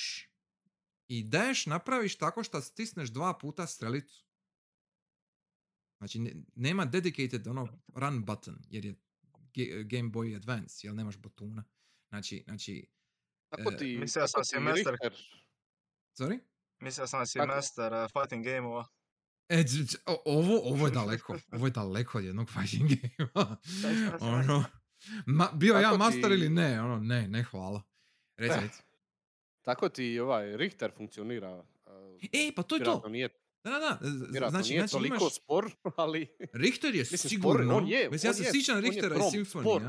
I 1.07 1.23
dash 1.23 1.67
napraviš 1.67 2.17
tako 2.17 2.43
što 2.43 2.61
stisneš 2.61 3.09
dva 3.09 3.37
puta 3.37 3.67
strelicu. 3.67 4.25
Znači, 5.97 6.19
ne- 6.19 6.35
nema 6.55 6.85
dedicated 6.85 7.47
ono 7.47 7.81
run 7.95 8.25
button, 8.25 8.57
jer 8.69 8.85
je 8.85 8.95
Ga- 9.53 9.83
Game 9.83 10.09
Boy 10.09 10.35
Advance, 10.35 10.87
jer 10.87 10.93
nemaš 10.95 11.17
botuna. 11.17 11.63
Znači, 12.09 12.43
znači, 12.47 12.87
Tako 13.49 13.71
E, 13.73 13.77
ti, 13.77 13.97
mislio 13.97 14.25
tako 14.27 14.43
sam 14.43 14.67
Richter, 14.67 14.95
sorry? 16.17 16.39
Mislio 16.79 17.07
sam 17.07 17.25
si 17.27 17.39
master 17.39 17.93
uh, 17.93 17.99
fighting 18.13 18.45
gameova. 18.45 18.87
E, 19.49 19.63
ovo, 20.25 20.59
ovo 20.63 20.87
je 20.87 20.91
daleko. 20.91 21.37
Ovo 21.51 21.67
je 21.67 21.71
daleko 21.71 22.17
od 22.17 22.23
jednog 22.23 22.49
fighting 22.49 22.89
game. 22.91 23.29
ono, 24.21 24.63
ma, 25.25 25.49
bio 25.53 25.73
ja 25.73 25.81
Tako 25.81 25.97
master 25.97 26.21
ti- 26.23 26.33
ili 26.33 26.49
ne? 26.49 26.81
Ono, 26.81 26.97
ne, 26.97 27.27
ne 27.27 27.43
hvala. 27.43 27.81
Reci, 28.37 28.53
Eh, 28.53 28.61
reci. 28.61 28.81
tako 29.61 29.89
ti 29.89 30.19
ovaj 30.19 30.57
Richter 30.57 30.91
funkcionira. 30.91 31.63
E, 32.33 32.51
pa 32.55 32.63
to 32.63 32.75
je 32.75 32.83
to. 32.83 33.03
Nije, 33.09 33.29
Da, 33.63 33.71
da, 33.71 33.79
da. 33.79 33.99
vjerojatno 34.01 34.49
Znači, 34.49 34.69
nije 34.69 34.79
znači 34.79 34.91
toliko 34.91 35.15
imaš... 35.15 35.35
spor, 35.35 35.71
ali... 35.95 36.27
Richter 36.53 36.95
je 36.95 36.99
Mislim, 37.01 37.17
spor, 37.17 37.29
sigurno... 37.29 37.77
on 37.77 37.87
je, 37.87 38.09
Mislim, 38.11 38.29
ja 38.29 38.33
se 38.33 38.43
je- 38.43 38.51
sjećam 38.51 38.79
Richtera 38.79 39.15
i 39.35 39.45
spor, 39.45 39.81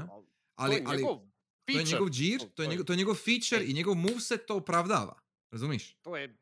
ali, 0.54 0.74
to 0.74 0.78
je 0.78 0.82
ali 0.86 0.96
njegov 0.96 1.18
to 1.64 1.72
je 1.72 1.84
njegov 1.84 2.10
džir, 2.10 2.38
to- 2.38 2.44
je 2.44 2.50
to 2.50 2.62
je- 2.62 2.68
njegov, 2.68 2.84
to 2.84 2.92
je 2.92 2.96
njegov 2.96 3.14
feature 3.16 3.60
Ej. 3.60 3.66
i 3.66 3.74
njegov 3.74 3.94
moveset 3.96 4.46
to 4.46 4.56
opravdava. 4.56 5.18
Razumiš? 5.50 5.94
To 5.94 6.16
je 6.16 6.36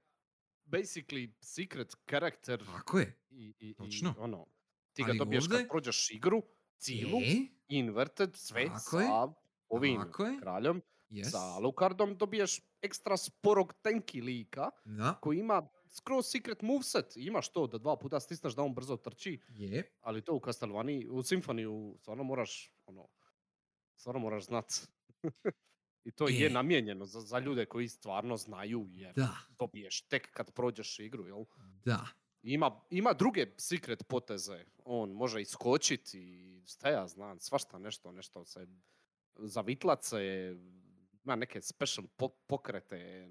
basically 0.69 1.31
secret 1.40 1.97
character 2.07 2.65
Tako 2.66 2.99
je. 2.99 3.19
i, 3.31 3.36
i, 3.36 3.55
i 3.61 3.74
Točno. 3.74 4.15
ono, 4.19 4.47
ti 4.93 5.03
ga 5.03 5.09
Ali 5.09 5.19
dobiješ 5.19 5.45
ovdje- 5.45 5.59
kad 5.59 5.69
prođeš 5.69 6.11
igru, 6.11 6.43
cijelu, 6.78 7.19
E, 7.19 7.35
inverted, 7.69 8.36
sve 8.36 8.66
Tako 8.66 8.81
sa 8.81 9.01
je. 9.01 9.09
ovim 9.69 9.97
Tako 9.99 10.27
kraljom, 10.40 10.82
yes. 11.11 11.24
sa 11.24 11.39
Alucardom 11.39 12.16
dobiješ 12.16 12.61
ekstra 12.82 13.16
sporog 13.16 13.73
tanki 13.74 14.20
lika 14.20 14.70
Da, 14.85 15.15
koji 15.15 15.39
ima 15.39 15.69
skroz 15.89 16.27
secret 16.27 16.62
moveset. 16.62 17.16
Imaš 17.16 17.49
to 17.49 17.66
da 17.66 17.78
dva 17.78 17.97
puta 17.97 18.20
stisneš 18.20 18.53
da 18.53 18.62
on 18.62 18.74
brzo 18.74 18.97
trči, 18.97 19.40
je. 19.49 19.93
ali 20.01 20.23
to 20.23 20.35
u 20.35 20.40
Castlevani, 20.40 21.07
u 21.07 21.19
Symphoniju 21.19 21.99
stvarno 21.99 22.24
moraš, 22.24 22.73
ono, 22.86 23.09
stvarno 23.97 24.20
moraš 24.20 24.45
znat. 24.45 24.73
I 26.09 26.12
to 26.12 26.28
je 26.28 26.47
E. 26.47 26.51
namijenjeno 26.51 27.06
za, 27.06 27.20
za 27.20 27.39
ljude 27.39 27.66
koji 27.66 27.89
stvarno 27.89 28.36
znaju 28.36 28.86
jer 28.90 29.14
Da, 29.14 29.36
dobiješ 29.51 30.01
tek 30.02 30.32
kad 30.32 30.52
prođeš 30.52 30.98
igru, 30.98 31.26
jel? 31.26 31.44
da. 31.85 32.06
Ima, 32.43 32.80
ima 32.90 33.12
druge 33.12 33.47
secret 33.56 34.05
poteze. 34.09 34.64
On 34.85 35.10
može 35.12 35.40
iskočiti 35.43 36.18
i 36.20 36.62
šta 36.66 36.89
ja 36.90 37.09
znam, 37.09 37.39
svašta 37.39 37.78
nešto, 37.78 38.12
nešto 38.12 38.44
se 38.44 38.66
zavitlat 39.36 40.05
se, 40.05 40.55
ima 41.24 41.36
neke 41.36 41.60
special 41.62 42.06
po- 42.16 42.28
pokrete, 42.47 43.28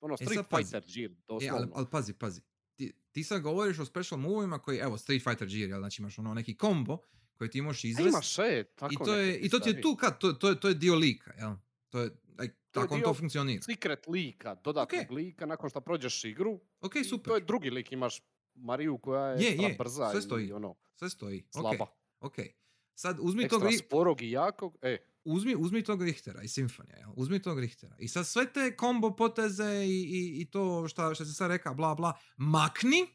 ono 0.00 0.16
Street 0.16 0.34
sad 0.34 0.48
pazi. 0.48 0.64
Fighter 0.64 1.04
E, 1.04 1.08
doslovno. 1.28 1.56
ali, 1.56 1.68
ali 1.74 1.86
pazi, 1.90 2.14
pazi. 2.14 2.40
Ti, 2.76 2.92
ti 3.12 3.24
sad 3.24 3.42
govoriš 3.42 3.78
o 3.78 3.84
special 3.84 4.20
movima 4.20 4.58
koji, 4.58 4.78
evo, 4.78 4.98
Street 4.98 5.22
Fighter 5.24 5.48
Gear, 5.48 5.68
jel? 5.68 5.78
Znači 5.78 6.02
imaš 6.02 6.18
ono 6.18 6.34
neki 6.34 6.56
kombo 6.56 6.98
koji 7.34 7.50
ti 7.50 7.62
možeš 7.62 7.84
izvesti. 7.84 8.08
imaš 8.08 8.38
e, 8.38 8.64
tako 8.66 8.92
I 8.94 8.96
to, 8.96 9.14
je, 9.14 9.38
I 9.38 9.48
to 9.48 9.58
ti 9.58 9.68
je 9.70 9.80
tu 9.80 9.96
kad, 9.96 10.18
to, 10.18 10.32
to, 10.32 10.48
je, 10.48 10.60
to 10.60 10.68
je 10.68 10.74
dio 10.74 10.94
lika, 10.94 11.32
jel? 11.34 11.54
To 11.90 11.98
je, 11.98 12.10
like, 12.38 12.54
To 12.70 12.80
je 12.80 12.82
tako 12.82 12.94
on 12.94 13.00
dio 13.00 13.04
to 13.04 13.14
funkcionira. 13.14 13.62
Secret 13.62 14.06
lika, 14.06 14.54
dodatnog 14.54 15.00
Ok. 15.02 15.10
lika 15.10 15.46
nakon 15.46 15.70
što 15.70 15.80
prođeš 15.80 16.24
igru. 16.24 16.60
Ok, 16.80 16.96
i 16.96 17.04
super. 17.04 17.30
To 17.30 17.34
je 17.36 17.40
drugi 17.40 17.70
lik, 17.70 17.92
imaš 17.92 18.20
Mariju 18.54 18.98
koja 18.98 19.26
je, 19.26 19.42
Je, 19.42 19.48
ekstra 19.48 19.68
je, 19.68 19.74
brza 19.74 20.10
sve 20.10 20.18
i 20.18 20.22
stoji. 20.22 20.52
ono, 20.52 20.74
Sve 20.94 21.10
stoji. 21.10 21.44
slaba. 21.50 21.84
Ok, 21.84 21.90
ok. 22.20 22.46
Sad 22.94 23.16
uzmi 23.20 23.48
tog, 23.48 23.62
Ekstra 23.62 23.86
sporog 23.86 24.22
i 24.22 24.30
jakog, 24.30 24.76
e, 24.82 24.96
uzmi, 25.24 25.56
uzmi 25.58 25.84
tog 25.84 26.02
Richtera 26.02 26.42
i 26.42 26.48
Simfonija, 26.48 26.96
jel? 26.96 27.10
Uzmi 27.16 27.42
tog 27.42 27.60
Richtera. 27.60 27.96
I 27.98 28.08
sad 28.08 28.26
sve 28.26 28.52
te 28.52 28.76
kombo 28.76 29.16
poteze 29.16 29.84
i, 29.84 30.00
i, 30.00 30.40
i 30.42 30.50
to 30.50 30.88
šta, 30.88 31.14
šta 31.14 31.24
se 31.24 31.32
sad 31.32 31.50
reka, 31.50 31.74
bla 31.74 31.94
bla, 31.94 32.12
makni. 32.36 33.06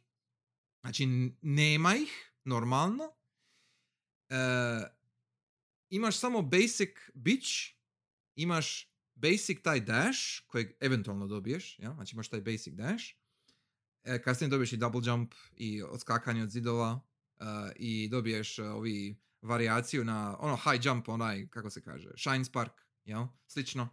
Znači, 0.82 1.06
nema 1.42 1.96
ih, 1.96 2.32
normalno. 2.44 3.04
E, 4.30 4.36
imaš 5.90 6.18
samo 6.18 6.42
basic 6.42 6.90
bitch, 7.14 7.50
imaš 8.36 8.90
basic 9.16 9.62
taj 9.62 9.80
dash, 9.80 10.20
kojeg 10.48 10.72
eventualno 10.80 11.28
dobiješ, 11.28 11.80
jel? 11.80 11.94
Znači 11.94 12.16
imaš 12.16 12.28
taj 12.28 12.42
basic 12.42 12.74
dash. 12.74 13.06
E, 14.04 14.22
kasnije 14.22 14.50
dobiješ 14.50 14.74
i 14.74 14.78
double 14.78 15.02
jump 15.04 15.34
i 15.58 15.84
odskakanje 15.84 16.44
od 16.44 16.50
zidova 16.50 17.00
e, 17.40 17.44
i 17.76 18.08
dobiješ 18.08 18.60
e, 18.60 18.64
ovi 18.64 19.18
varijaciju 19.42 20.06
na 20.06 20.38
ono 20.40 20.56
high 20.56 20.86
jump, 20.86 21.10
onaj, 21.10 21.48
kako 21.48 21.70
se 21.70 21.82
kaže, 21.82 22.10
shine 22.18 22.46
spark, 22.46 22.82
jel? 23.06 23.26
Slično. 23.48 23.90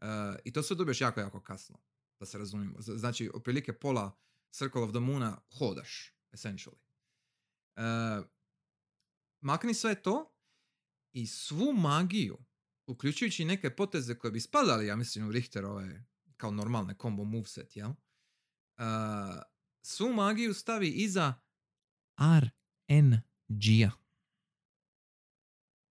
E, 0.00 0.06
I 0.44 0.52
to 0.52 0.62
sve 0.62 0.76
dobiješ 0.76 1.00
jako, 1.00 1.20
jako 1.20 1.40
kasno, 1.40 1.78
da 2.20 2.26
se 2.26 2.38
razumijemo. 2.38 2.76
Znači, 2.78 3.30
otprilike 3.34 3.72
pola 3.72 4.18
Circle 4.50 4.82
of 4.82 4.90
the 4.90 5.00
Moona 5.00 5.40
hodaš, 5.58 6.12
essentially. 6.32 6.76
Makni 9.40 9.74
sve 9.74 10.02
to 10.02 10.36
i 11.12 11.26
svu 11.26 11.72
magiju, 11.72 12.38
uključujući 12.86 13.44
neke 13.44 13.76
poteze 13.76 14.18
koje 14.18 14.30
bi 14.32 14.40
spadali, 14.40 14.86
ja 14.86 14.96
mislim, 14.96 15.28
u 15.28 15.32
Richterove 15.32 16.04
kao 16.36 16.50
normalne 16.50 16.94
combo 17.02 17.24
moveset, 17.24 17.76
jel? 17.76 17.90
Uh, 17.90 17.94
svu 19.82 20.12
magiju 20.12 20.54
stavi 20.54 20.88
iza 20.88 21.34
RNG-a. 22.18 23.90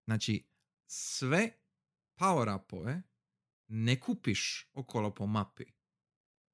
Znači, 0.05 0.49
sve 0.87 1.53
power-upove 2.21 3.03
ne 3.69 4.01
kupiš 4.01 4.71
okolo 4.73 5.15
po 5.15 5.27
mapi, 5.27 5.65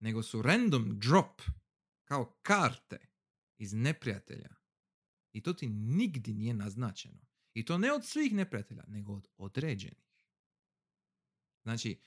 nego 0.01 0.23
su 0.23 0.43
random 0.43 0.99
drop 0.99 1.43
kao 2.05 2.39
karte 2.43 2.99
iz 3.59 3.73
neprijatelja. 3.73 4.55
I 5.33 5.43
to 5.43 5.53
ti 5.53 5.69
nigdje 5.69 6.35
nije 6.35 6.55
naznačeno. 6.55 7.27
I 7.55 7.65
to 7.65 7.79
ne 7.79 7.93
od 7.93 8.07
svih 8.07 8.35
neprijatelja, 8.35 8.85
nego 8.89 9.13
od 9.13 9.29
određenih. 9.37 10.08
Znači, 11.69 12.01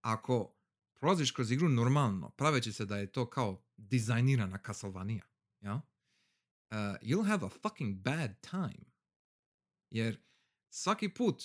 ako 0.00 0.54
prolaziš 0.94 1.30
kroz 1.30 1.50
igru 1.50 1.68
normalno, 1.68 2.30
praveći 2.30 2.72
se 2.72 2.84
da 2.84 2.96
je 2.96 3.12
to 3.12 3.30
kao 3.30 3.64
dizajnirana 3.76 4.58
Castlevania, 4.66 5.24
ja? 5.60 5.74
Uh, 5.74 6.76
you'll 7.02 7.26
have 7.26 7.46
a 7.46 7.48
fucking 7.48 7.96
bad 7.96 8.40
time. 8.40 8.84
Jer 9.90 10.22
svaki 10.68 11.08
put 11.08 11.42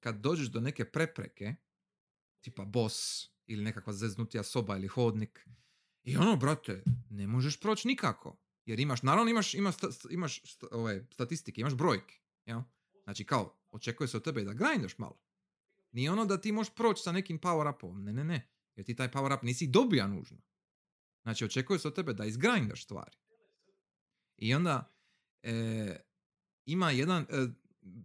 kad 0.00 0.20
dođeš 0.20 0.46
do 0.46 0.60
neke 0.60 0.84
prepreke, 0.84 1.54
tipa 2.40 2.64
boss 2.64 3.28
ili 3.46 3.64
nekakva 3.64 3.92
zeznutija 3.92 4.42
soba 4.42 4.76
ili 4.76 4.88
hodnik, 4.88 5.48
i 6.02 6.16
ono, 6.16 6.36
brate, 6.36 6.84
ne 7.10 7.26
možeš 7.26 7.60
proći 7.60 7.88
nikako. 7.88 8.36
Jer 8.64 8.80
imaš, 8.80 9.02
naravno 9.02 9.30
imaš, 9.30 9.54
imaš, 9.54 9.74
sta- 9.76 10.08
imaš 10.10 10.52
sta- 10.52 10.68
ove, 10.72 11.06
statistike, 11.12 11.60
imaš 11.60 11.74
brojke. 11.74 12.20
Jel? 12.44 12.60
Znači 13.04 13.24
kao, 13.24 13.58
očekuje 13.70 14.08
se 14.08 14.16
od 14.16 14.24
tebe 14.24 14.44
da 14.44 14.52
grindaš 14.52 14.98
malo. 14.98 15.25
Nije 15.92 16.10
ono 16.10 16.24
da 16.24 16.40
ti 16.40 16.52
možeš 16.52 16.74
proći 16.74 17.02
sa 17.02 17.12
nekim 17.12 17.40
power 17.40 17.74
upom. 17.76 18.04
Ne, 18.04 18.12
ne, 18.12 18.24
ne. 18.24 18.50
Jer 18.74 18.86
ti 18.86 18.96
taj 18.96 19.10
power 19.10 19.36
up 19.36 19.42
nisi 19.42 19.66
dobija 19.66 20.06
nužno. 20.06 20.38
Znači, 21.22 21.44
očekuje 21.44 21.78
se 21.78 21.88
od 21.88 21.94
tebe 21.94 22.12
da 22.12 22.24
izgrindaš 22.24 22.84
stvari. 22.84 23.16
I 24.36 24.54
onda 24.54 24.96
e, 25.42 25.96
ima 26.64 26.90
jedan, 26.90 27.26
e, 27.30 27.46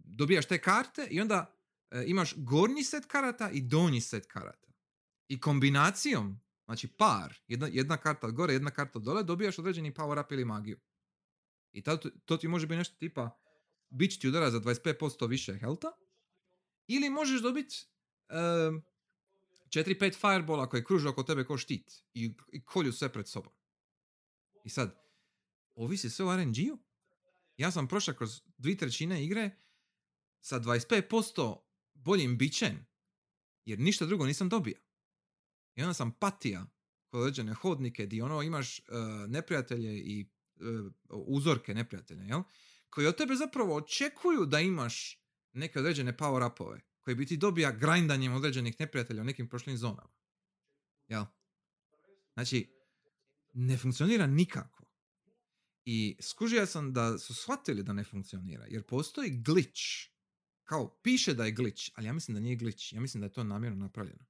dobijaš 0.04 0.46
te 0.46 0.58
karte 0.58 1.06
i 1.10 1.20
onda 1.20 1.54
e, 1.90 2.04
imaš 2.06 2.34
gornji 2.36 2.84
set 2.84 3.06
karata 3.06 3.50
i 3.50 3.60
donji 3.60 4.00
set 4.00 4.26
karata. 4.26 4.68
I 5.28 5.40
kombinacijom, 5.40 6.40
znači 6.64 6.88
par, 6.88 7.38
jedna, 7.46 7.66
jedna 7.66 7.96
karta 7.96 8.30
gore, 8.30 8.52
jedna 8.52 8.70
karta 8.70 8.98
od 8.98 9.04
dole, 9.04 9.22
dobijaš 9.22 9.58
određeni 9.58 9.94
power 9.94 10.24
up 10.24 10.32
ili 10.32 10.44
magiju. 10.44 10.80
I 11.72 11.82
to, 11.82 11.96
to 12.24 12.36
ti 12.36 12.48
može 12.48 12.66
biti 12.66 12.78
nešto 12.78 12.96
tipa 12.98 13.42
bić 13.90 14.18
ti 14.18 14.28
udara 14.28 14.50
za 14.50 14.60
25% 14.60 15.28
više 15.28 15.58
helta, 15.58 15.92
ili 16.86 17.10
možeš 17.10 17.42
dobiti 17.42 17.86
um, 18.28 18.82
4-5 19.68 20.14
firebola 20.20 20.68
koje 20.68 20.84
kruže 20.84 21.08
oko 21.08 21.22
tebe 21.22 21.44
kao 21.44 21.58
štit 21.58 22.04
i, 22.14 22.34
i 22.52 22.64
kolju 22.64 22.92
sve 22.92 23.12
pred 23.12 23.28
sobom. 23.28 23.52
I 24.64 24.70
sad, 24.70 25.02
ovisi 25.74 26.10
sve 26.10 26.24
o 26.24 26.36
RNG-u. 26.36 26.78
Ja 27.56 27.70
sam 27.70 27.88
prošao 27.88 28.14
kroz 28.14 28.42
dvije 28.58 28.76
trećine 28.76 29.24
igre 29.24 29.50
sa 30.40 30.60
25% 30.60 31.60
boljim 31.94 32.38
bićem, 32.38 32.86
jer 33.64 33.78
ništa 33.78 34.06
drugo 34.06 34.26
nisam 34.26 34.48
dobio. 34.48 34.76
I 35.74 35.82
onda 35.82 35.94
sam 35.94 36.12
patija 36.12 36.66
kod 37.08 37.54
hodnike 37.60 38.06
gdje 38.06 38.24
ono 38.24 38.42
imaš 38.42 38.78
uh, 38.78 38.84
neprijatelje 39.28 39.98
i 39.98 40.30
uh, 40.56 40.92
uzorke 41.10 41.74
neprijatelja, 41.74 42.22
jel? 42.22 42.42
koji 42.90 43.06
od 43.06 43.16
tebe 43.16 43.34
zapravo 43.34 43.76
očekuju 43.76 44.46
da 44.46 44.60
imaš 44.60 45.21
neke 45.52 45.78
određene 45.78 46.16
power 46.16 46.52
upove 46.52 46.80
koji 47.00 47.14
bi 47.14 47.26
ti 47.26 47.36
dobija 47.36 47.72
grindanjem 47.72 48.34
određenih 48.34 48.76
neprijatelja 48.78 49.22
u 49.22 49.24
nekim 49.24 49.48
prošlim 49.48 49.76
zonama. 49.76 50.12
Jel? 51.08 51.24
Znači, 52.34 52.74
ne 53.52 53.76
funkcionira 53.76 54.26
nikako. 54.26 54.84
I 55.84 56.16
skužio 56.20 56.66
sam 56.66 56.92
da 56.92 57.18
su 57.18 57.34
shvatili 57.34 57.82
da 57.82 57.92
ne 57.92 58.04
funkcionira, 58.04 58.66
jer 58.68 58.82
postoji 58.82 59.30
glitch. 59.30 59.82
Kao, 60.64 61.00
piše 61.02 61.34
da 61.34 61.44
je 61.44 61.52
glitch, 61.52 61.90
ali 61.94 62.06
ja 62.06 62.12
mislim 62.12 62.34
da 62.34 62.40
nije 62.40 62.56
glitch. 62.56 62.92
Ja 62.92 63.00
mislim 63.00 63.20
da 63.20 63.26
je 63.26 63.32
to 63.32 63.44
namjerno 63.44 63.78
napravljeno. 63.78 64.24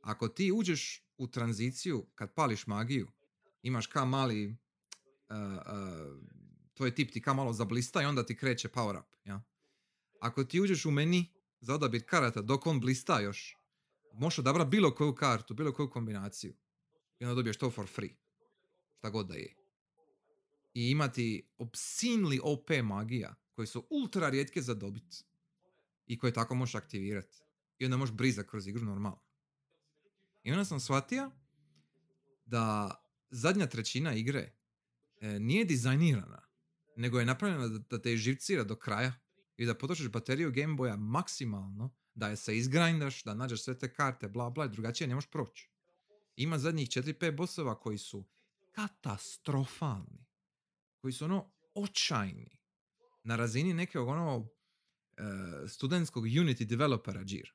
Ako 0.00 0.28
ti 0.28 0.52
uđeš 0.52 1.04
u 1.16 1.26
tranziciju, 1.26 2.06
kad 2.14 2.34
pališ 2.34 2.66
magiju, 2.66 3.08
imaš 3.62 3.86
kao 3.86 4.06
mali 4.06 4.46
uh, 4.46 4.56
uh, 5.36 6.28
tvoj 6.74 6.94
tip 6.94 7.12
ti 7.12 7.22
kao 7.22 7.34
malo 7.34 7.52
zablista 7.52 8.02
i 8.02 8.04
onda 8.04 8.26
ti 8.26 8.36
kreće 8.36 8.68
power 8.68 9.00
up. 9.00 9.07
Ako 10.20 10.44
ti 10.44 10.60
uđeš 10.60 10.86
u 10.86 10.90
meni 10.90 11.32
za 11.60 11.74
odabir 11.74 12.02
karata 12.06 12.42
dok 12.42 12.66
on 12.66 12.80
blista 12.80 13.20
još, 13.20 13.56
možeš 14.12 14.38
odabrati 14.38 14.70
bilo 14.70 14.94
koju 14.94 15.14
kartu, 15.14 15.54
bilo 15.54 15.72
koju 15.72 15.90
kombinaciju. 15.90 16.54
I 17.18 17.24
onda 17.24 17.34
dobiješ 17.34 17.56
to 17.56 17.70
for 17.70 17.86
free. 17.86 18.14
Šta 18.98 19.10
god 19.10 19.26
da 19.26 19.34
je. 19.34 19.54
I 20.74 20.90
imati 20.90 21.50
obscenely 21.58 22.40
OP 22.42 22.70
magija, 22.84 23.34
koje 23.52 23.66
su 23.66 23.86
ultra 23.90 24.28
rijetke 24.28 24.62
za 24.62 24.74
dobit. 24.74 25.24
I 26.06 26.18
koje 26.18 26.32
tako 26.32 26.54
možeš 26.54 26.74
aktivirati. 26.74 27.42
I 27.78 27.84
onda 27.84 27.96
možeš 27.96 28.14
brizati 28.14 28.48
kroz 28.48 28.66
igru 28.66 28.84
normalno. 28.84 29.22
I 30.42 30.50
onda 30.50 30.64
sam 30.64 30.80
shvatio 30.80 31.30
da 32.44 32.94
zadnja 33.30 33.66
trećina 33.66 34.14
igre 34.14 34.52
e, 35.20 35.38
nije 35.40 35.64
dizajnirana, 35.64 36.42
nego 36.96 37.18
je 37.18 37.26
napravljena 37.26 37.68
da, 37.68 37.78
da 37.78 38.02
te 38.02 38.16
živcira 38.16 38.64
do 38.64 38.76
kraja 38.76 39.12
i 39.58 39.66
da 39.66 39.74
potrošiš 39.74 40.08
bateriju 40.08 40.52
Game 40.52 40.74
Boya 40.74 40.96
maksimalno, 40.96 41.94
da 42.14 42.28
je 42.28 42.36
se 42.36 42.56
izgrindaš, 42.56 43.24
da 43.24 43.34
nađeš 43.34 43.62
sve 43.62 43.78
te 43.78 43.92
karte, 43.92 44.28
bla 44.28 44.50
bla, 44.50 44.66
drugačije 44.66 45.08
ne 45.08 45.14
možeš 45.14 45.30
proći. 45.30 45.70
Ima 46.36 46.58
zadnjih 46.58 46.88
4-5 46.88 47.36
bosova 47.36 47.80
koji 47.80 47.98
su 47.98 48.28
katastrofalni, 48.72 50.26
koji 50.98 51.12
su 51.12 51.24
ono 51.24 51.52
očajni, 51.74 52.58
na 53.22 53.36
razini 53.36 53.74
nekog 53.74 54.08
ono 54.08 54.36
uh, 54.36 54.46
studentskog 55.68 56.24
Unity 56.24 56.64
developera 56.64 57.24
džir. 57.24 57.52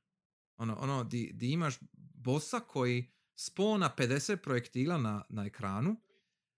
Ono, 0.57 0.75
ono, 0.75 1.03
di, 1.03 1.31
di 1.34 1.51
imaš 1.51 1.75
bossa 2.13 2.59
koji 2.59 3.11
spona 3.35 3.95
50 3.97 4.35
projektila 4.35 4.97
na, 4.97 5.25
na 5.30 5.45
ekranu, 5.45 5.95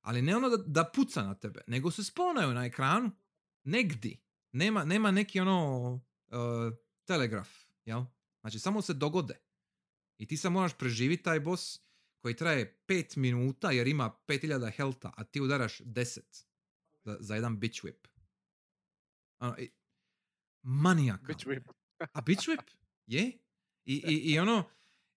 ali 0.02 0.22
ne 0.22 0.36
ono 0.36 0.50
da, 0.50 0.58
da 0.58 0.92
puca 0.96 1.24
na 1.24 1.36
tebe, 1.36 1.62
nego 1.68 1.92
se 1.92 2.04
sponaju 2.04 2.54
na 2.54 2.66
ekranu 2.66 3.12
negdje 3.64 4.25
nema, 4.56 4.86
nema 4.86 5.12
neki 5.12 5.40
ono 5.40 5.92
uh, 5.94 6.74
telegraf, 7.06 7.50
jel? 7.86 8.04
Znači 8.42 8.60
samo 8.60 8.82
se 8.82 8.94
dogode. 8.94 9.40
I 10.18 10.28
ti 10.28 10.38
se 10.38 10.50
moraš 10.50 10.78
preživiti 10.78 11.24
taj 11.24 11.40
boss 11.40 11.80
koji 12.20 12.36
traje 12.36 12.80
5 12.88 13.18
minuta 13.18 13.72
jer 13.72 13.88
ima 13.88 14.18
5000 14.28 14.72
helta, 14.72 15.14
a 15.18 15.24
ti 15.24 15.42
udaraš 15.42 15.80
10 15.80 16.20
za, 17.04 17.18
za 17.20 17.36
jedan 17.36 17.60
bitch 17.60 17.84
whip. 17.84 18.08
Ono, 19.40 19.58
i, 19.58 19.72
manijaka. 20.62 21.28
Bitch 21.28 21.48
whip. 21.48 21.64
a 22.14 22.22
bitch 22.22 22.48
whip? 22.48 22.62
Je. 23.06 23.32
I, 23.86 23.94
i, 24.08 24.34
i 24.34 24.40
ono, 24.40 24.70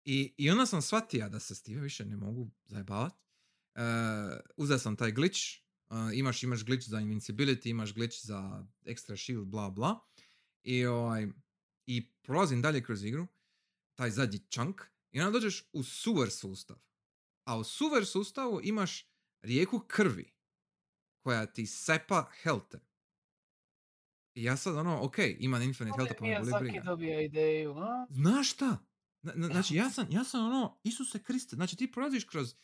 i, 0.04 0.34
i 0.38 0.52
onda 0.52 0.66
sam 0.66 0.82
shvatio 0.82 1.30
da 1.30 1.40
se 1.40 1.56
s 1.56 1.62
time 1.62 1.82
više 1.82 2.06
ne 2.06 2.18
mogu 2.18 2.52
zajebavati. 2.66 3.16
Uh, 3.76 3.82
uzeo 4.58 4.80
sam 4.80 4.96
taj 4.96 5.12
glitch, 5.12 5.40
Uh, 5.90 5.98
imaš, 6.14 6.44
imaš 6.44 6.66
glitch 6.66 6.90
za 6.90 6.98
invincibility, 6.98 7.70
imaš 7.70 7.94
glitch 7.94 8.26
za 8.26 8.66
extra 8.86 9.26
shield, 9.26 9.48
bla 9.48 9.70
bla. 9.70 10.00
I, 10.64 10.86
ovaj, 10.86 11.28
i 11.86 12.12
prolazim 12.22 12.62
dalje 12.62 12.84
kroz 12.84 13.04
igru, 13.04 13.28
taj 13.96 14.12
zadnji 14.12 14.40
chunk, 14.54 14.82
i 15.12 15.20
onda 15.20 15.32
dođeš 15.32 15.70
u 15.74 15.84
sewer 15.84 16.30
sustav. 16.30 16.78
A 17.44 17.58
u 17.58 17.64
sewer 17.64 18.06
sustavu 18.06 18.60
imaš 18.64 19.06
rijeku 19.42 19.80
krvi, 19.80 20.34
koja 21.20 21.46
ti 21.46 21.66
sepa 21.66 22.30
helte. 22.42 22.80
I 24.34 24.44
ja 24.44 24.58
sad 24.58 24.76
ono, 24.76 25.06
ok, 25.06 25.16
imam 25.40 25.62
infinite 25.62 25.96
health, 25.96 26.14
pa 26.20 26.26
me 26.26 26.40
boli 26.40 26.52
briga. 26.60 26.84
dobija 26.86 27.22
ideju, 27.22 27.78
a? 27.78 28.08
Znaš 28.10 28.54
šta? 28.54 28.78
Znači, 29.36 29.76
ja 29.76 29.90
sam, 29.90 30.08
ja 30.10 30.24
sam 30.24 30.46
ono, 30.46 30.80
Isuse 30.84 31.24
Kriste, 31.24 31.56
znači 31.56 31.76
ti 31.76 31.92
prolaziš 31.92 32.24
kroz 32.24 32.56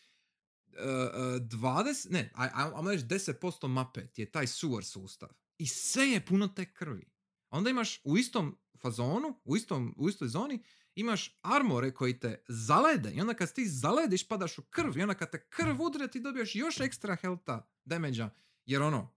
20, 0.79 2.11
ne, 2.11 2.31
ajmo 2.35 2.91
reći 2.91 3.03
10% 3.03 3.67
mape 3.67 4.07
ti 4.07 4.21
je 4.21 4.31
taj 4.31 4.47
sewer 4.47 4.83
sustav. 4.83 5.29
I 5.57 5.67
sve 5.67 6.03
je 6.03 6.25
puno 6.25 6.47
te 6.47 6.73
krvi. 6.73 7.05
Onda 7.49 7.69
imaš 7.69 8.01
u 8.03 8.17
istom 8.17 8.57
fazonu, 8.81 9.39
u, 9.43 9.57
istom, 9.57 9.95
u 9.97 10.09
istoj 10.09 10.27
zoni, 10.27 10.63
imaš 10.95 11.39
armore 11.41 11.91
koji 11.91 12.19
te 12.19 12.43
zalede 12.47 13.11
i 13.11 13.21
onda 13.21 13.33
kad 13.33 13.53
ti 13.53 13.67
zalediš 13.67 14.27
padaš 14.27 14.57
u 14.57 14.61
krv 14.61 14.97
i 14.97 15.01
onda 15.01 15.13
kad 15.13 15.31
te 15.31 15.47
krv 15.49 15.81
udre 15.81 16.07
ti 16.07 16.19
dobiješ 16.19 16.55
još 16.55 16.79
ekstra 16.79 17.15
helta 17.15 17.69
damage 17.85 18.25
jer 18.65 18.81
ono, 18.81 19.15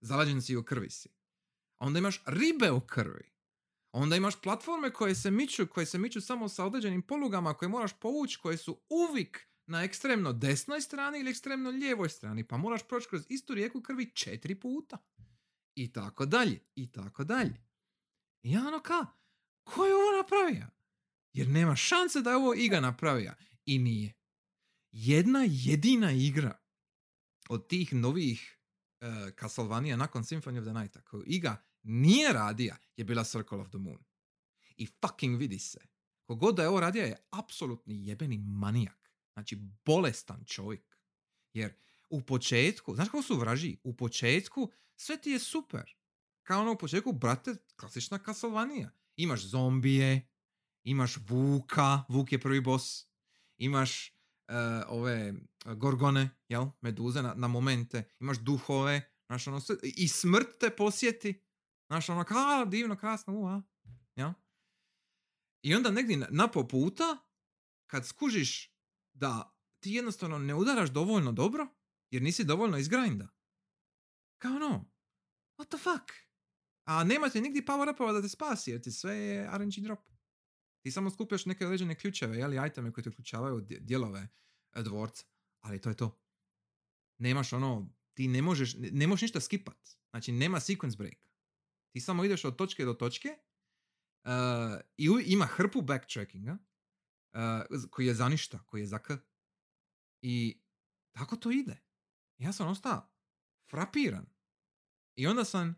zalađen 0.00 0.42
si 0.42 0.56
u 0.56 0.64
krvi 0.64 0.90
si. 0.90 1.08
Onda 1.78 1.98
imaš 1.98 2.22
ribe 2.26 2.70
u 2.70 2.80
krvi. 2.80 3.32
Onda 3.92 4.16
imaš 4.16 4.40
platforme 4.40 4.92
koje 4.92 5.14
se 5.14 5.30
miču, 5.30 5.66
koje 5.66 5.86
se 5.86 5.98
miču 5.98 6.20
samo 6.20 6.48
sa 6.48 6.64
određenim 6.64 7.02
polugama 7.02 7.54
koje 7.54 7.68
moraš 7.68 7.92
povući, 8.00 8.38
koje 8.42 8.56
su 8.56 8.80
uvijek 8.88 9.48
na 9.66 9.82
ekstremno 9.82 10.32
desnoj 10.32 10.80
strani 10.80 11.20
ili 11.20 11.30
ekstremno 11.30 11.70
lijevoj 11.70 12.08
strani, 12.08 12.44
pa 12.44 12.56
moraš 12.56 12.88
proći 12.88 13.08
kroz 13.08 13.26
istu 13.28 13.54
rijeku 13.54 13.82
krvi 13.82 14.10
četiri 14.14 14.54
puta. 14.54 14.98
I 15.74 15.92
tako 15.92 16.26
dalje, 16.26 16.60
i 16.74 16.92
tako 16.92 17.24
dalje. 17.24 17.66
I 18.42 18.52
ja 18.52 18.60
ono 18.68 18.80
ka, 18.80 19.06
ko 19.64 19.86
je 19.86 19.94
ovo 19.94 20.16
napravio? 20.22 20.66
Jer 21.32 21.48
nema 21.48 21.76
šanse 21.76 22.20
da 22.20 22.30
je 22.30 22.36
ovo 22.36 22.54
iga 22.54 22.80
napravio. 22.80 23.34
I 23.64 23.78
nije. 23.78 24.14
Jedna 24.92 25.46
jedina 25.48 26.12
igra 26.12 26.58
od 27.48 27.68
tih 27.68 27.92
novih 27.92 28.58
uh, 29.00 29.34
Castlevania 29.40 29.96
nakon 29.96 30.22
Symphony 30.22 30.58
of 30.58 30.64
the 30.64 30.72
Night 30.72 30.96
koju 31.04 31.24
iga 31.26 31.62
nije 31.82 32.32
radija 32.32 32.76
je 32.96 33.04
bila 33.04 33.24
Circle 33.24 33.58
of 33.58 33.68
the 33.68 33.78
Moon. 33.78 34.04
I 34.76 34.86
fucking 34.86 35.38
vidi 35.38 35.58
se. 35.58 35.80
Kogod 36.24 36.56
da 36.56 36.62
je 36.62 36.68
ovo 36.68 36.80
radija 36.80 37.04
je 37.04 37.26
apsolutni 37.30 38.06
jebeni 38.06 38.38
manijak. 38.38 39.05
Znači, 39.36 39.58
bolestan 39.84 40.44
čovjek. 40.44 40.98
Jer 41.52 41.74
u 42.10 42.22
početku, 42.22 42.94
znaš 42.94 43.08
kako 43.08 43.22
su 43.22 43.36
vraži? 43.36 43.76
U 43.84 43.96
početku 43.96 44.72
sve 44.96 45.20
ti 45.20 45.30
je 45.30 45.38
super. 45.38 45.94
Kao 46.42 46.60
ono 46.60 46.72
u 46.72 46.78
početku, 46.78 47.12
brate, 47.12 47.56
klasična 47.76 48.18
Castlevania. 48.18 48.90
Imaš 49.16 49.42
zombije, 49.42 50.28
imaš 50.84 51.16
Vuka, 51.28 52.04
Vuk 52.08 52.32
je 52.32 52.40
prvi 52.40 52.60
boss, 52.60 53.06
imaš 53.56 54.12
uh, 54.48 54.54
ove 54.88 55.34
gorgone, 55.64 56.30
jel, 56.48 56.66
meduze 56.80 57.22
na, 57.22 57.34
na 57.34 57.48
momente, 57.48 58.04
imaš 58.20 58.38
duhove, 58.38 59.12
znaš 59.26 59.46
ono, 59.46 59.60
sve, 59.60 59.76
i 59.82 60.08
smrt 60.08 60.58
te 60.60 60.70
posjeti, 60.70 61.42
znaš 61.86 62.08
ono, 62.08 62.24
kao 62.24 62.64
divno, 62.64 62.96
krasno, 62.96 63.34
ua, 63.34 63.62
jel? 64.14 64.30
I 65.62 65.74
onda 65.74 65.90
negdje 65.90 66.16
na, 66.16 66.26
na 66.30 66.48
po 66.48 66.68
puta, 66.68 67.18
kad 67.86 68.06
skužiš 68.06 68.75
da 69.18 69.58
ti 69.80 69.92
jednostavno 69.92 70.38
ne 70.38 70.54
udaraš 70.54 70.90
dovoljno 70.90 71.32
dobro 71.32 71.66
jer 72.10 72.22
nisi 72.22 72.44
dovoljno 72.44 72.78
izgrinda. 72.78 73.28
Kao 74.38 74.56
ono, 74.56 74.90
what 75.58 75.68
the 75.68 75.78
fuck? 75.78 76.12
A 76.84 77.04
nemate 77.04 77.40
nigdje 77.40 77.64
power 77.64 77.94
upova 77.94 78.12
da 78.12 78.22
te 78.22 78.28
spasi 78.28 78.70
jer 78.70 78.82
ti 78.82 78.92
sve 78.92 79.16
je 79.16 79.50
RNG 79.58 79.72
drop. 79.82 80.08
Ti 80.82 80.90
samo 80.90 81.10
skupljaš 81.10 81.46
neke 81.46 81.66
određene 81.66 81.94
ključeve, 81.94 82.36
jeli, 82.36 82.68
iteme 82.68 82.92
koji 82.92 83.04
te 83.04 83.10
uključavaju 83.10 83.60
dijelove 83.60 84.28
e, 84.72 84.82
dvorca. 84.82 85.24
Ali 85.60 85.80
to 85.80 85.88
je 85.88 85.96
to. 85.96 86.20
Nemaš 87.18 87.52
ono, 87.52 87.94
ti 88.14 88.28
ne 88.28 88.42
možeš, 88.42 88.74
ne, 88.78 89.06
možeš 89.06 89.22
ništa 89.22 89.40
skipat. 89.40 89.88
Znači, 90.10 90.32
nema 90.32 90.60
sequence 90.60 90.96
break. 90.96 91.18
Ti 91.92 92.00
samo 92.00 92.24
ideš 92.24 92.44
od 92.44 92.56
točke 92.56 92.84
do 92.84 92.94
točke 92.94 93.28
uh, 94.24 94.30
i 94.96 95.08
ima 95.26 95.46
hrpu 95.46 95.82
backtrackinga 95.82 96.58
koji 97.90 98.06
je 98.06 98.14
za 98.14 98.28
ništa, 98.28 98.58
koji 98.66 98.80
je 98.80 98.86
za 98.86 98.98
k. 98.98 99.16
I 100.22 100.62
tako 101.12 101.36
to 101.36 101.50
ide. 101.50 101.82
Ja 102.38 102.52
sam 102.52 102.68
ostao 102.68 103.08
frapiran. 103.70 104.26
I 105.14 105.26
onda 105.26 105.44
sam 105.44 105.68
uh, 105.68 105.74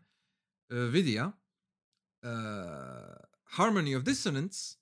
vidio 0.91 1.25
uh, 1.25 1.31
Harmony 3.57 3.97
of 3.97 4.03
Dissonance 4.03 4.77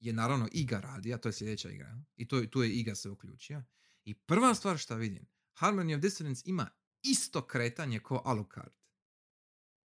je 0.00 0.12
naravno 0.12 0.48
Iga 0.52 0.80
radija, 0.80 1.18
to 1.18 1.28
je 1.28 1.32
sljedeća 1.32 1.70
igra. 1.70 1.98
I 2.16 2.28
to, 2.28 2.46
tu 2.46 2.62
je 2.62 2.70
Iga 2.70 2.94
se 2.94 3.10
uključio. 3.10 3.64
I 4.04 4.14
prva 4.14 4.54
stvar 4.54 4.78
što 4.78 4.94
vidim, 4.94 5.26
Harmony 5.60 5.96
of 5.96 6.00
Dissonance 6.00 6.42
ima 6.44 6.70
isto 7.02 7.46
kretanje 7.46 8.00
ko 8.00 8.22
Alucard 8.24 8.72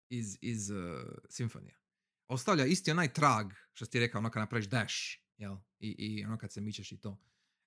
iz, 0.10 0.38
iz 0.41 0.70
uh. 0.70 1.64
Ostavlja 2.28 2.65
isti 2.65 2.91
onaj 2.91 3.14
trag, 3.14 3.53
što 3.74 3.86
ti 3.86 3.99
rekao, 3.99 4.20
ono 4.20 4.32
kad 4.32 4.40
napraviš 4.40 4.65
dash, 4.65 4.95
jel? 5.44 5.57
I, 5.80 5.90
I 5.90 6.26
ono 6.26 6.38
kad 6.38 6.53
se 6.53 6.61
mičeš 6.61 6.91
i 6.91 6.98
to. 6.98 7.22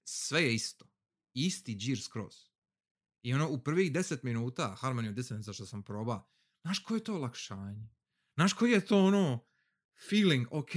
Sve 0.05 0.43
je 0.43 0.55
isto. 0.55 0.87
Isti 1.35 1.77
džir 1.77 2.03
skroz. 2.03 2.35
I 3.23 3.35
ono, 3.35 3.51
u 3.51 3.59
prvih 3.59 3.93
10 3.93 4.19
minuta 4.23 4.77
Harmony 4.81 5.09
of 5.09 5.15
Dissonance 5.15 5.53
što 5.53 5.67
sam 5.67 5.83
probao, 5.83 6.29
znaš 6.63 6.79
koje 6.79 6.99
je 6.99 7.05
to 7.05 7.15
olakšanje? 7.15 7.89
Znaš 8.35 8.53
koji 8.53 8.73
je 8.73 8.87
to 8.87 9.05
ono 9.05 9.47
feeling, 10.09 10.47
ok, 10.51 10.71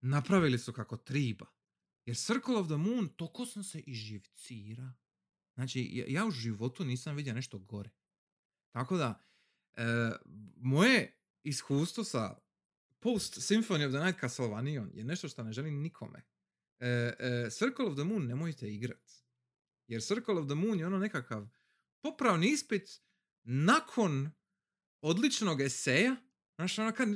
napravili 0.00 0.58
su 0.58 0.72
kako 0.72 0.96
triba. 0.96 1.46
Jer 2.04 2.16
Circle 2.16 2.56
of 2.56 2.66
the 2.66 2.76
Moon, 2.76 3.08
toko 3.08 3.46
sam 3.46 3.64
se 3.64 3.80
iživcira. 3.80 4.92
Znači, 5.54 5.90
ja, 5.92 6.04
ja 6.08 6.26
u 6.26 6.30
životu 6.30 6.84
nisam 6.84 7.16
vidio 7.16 7.34
nešto 7.34 7.58
gore. 7.58 7.90
Tako 8.70 8.96
da, 8.96 9.22
e, 9.74 9.84
moje 10.56 11.20
iskustvo 11.42 12.04
sa 12.04 12.38
post 13.04 13.34
Symphony 13.34 13.84
of 13.86 13.92
the 13.92 14.00
Night 14.00 14.20
Castlevanion 14.20 14.90
je 14.94 15.04
nešto 15.04 15.28
što 15.28 15.42
ne 15.42 15.52
želim 15.52 15.80
nikome. 15.80 16.22
E, 16.80 16.88
e, 17.18 17.50
Circle 17.50 17.84
of 17.84 17.94
the 17.94 18.04
Moon 18.04 18.26
nemojte 18.26 18.68
igrat. 18.68 19.10
Jer 19.86 20.02
Circle 20.02 20.34
of 20.34 20.46
the 20.46 20.54
Moon 20.54 20.78
je 20.80 20.86
ono 20.86 20.98
nekakav 20.98 21.48
popravni 22.02 22.48
ispit 22.48 23.00
nakon 23.42 24.30
odličnog 25.00 25.60
eseja. 25.60 26.16
Znaš, 26.54 26.78
ono 26.78 26.92
kad, 26.92 27.08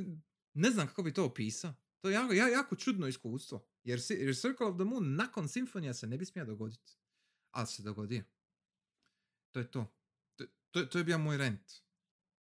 ne 0.53 0.69
znam 0.71 0.87
kako 0.87 1.03
bi 1.03 1.13
to 1.13 1.25
opisao. 1.25 1.73
To 2.01 2.09
je 2.09 2.13
jako, 2.13 2.33
ja- 2.33 2.49
jako 2.49 2.75
čudno 2.75 3.07
iskustvo. 3.07 3.67
Jer, 3.83 3.99
jer 4.09 4.35
Circle 4.35 4.67
of 4.67 4.75
the 4.75 4.85
Moon 4.85 5.15
nakon 5.15 5.47
simfonija 5.47 5.93
se 5.93 6.07
ne 6.07 6.17
bi 6.17 6.25
smio 6.25 6.45
dogoditi. 6.45 6.97
Ali 7.51 7.67
se 7.67 7.83
dogodio. 7.83 8.23
To 9.51 9.59
je 9.59 9.71
to. 9.71 9.95
To, 10.35 10.45
to, 10.71 10.85
to 10.85 10.97
je 10.97 11.03
bio 11.03 11.17
moj 11.17 11.37
rent. 11.37 11.71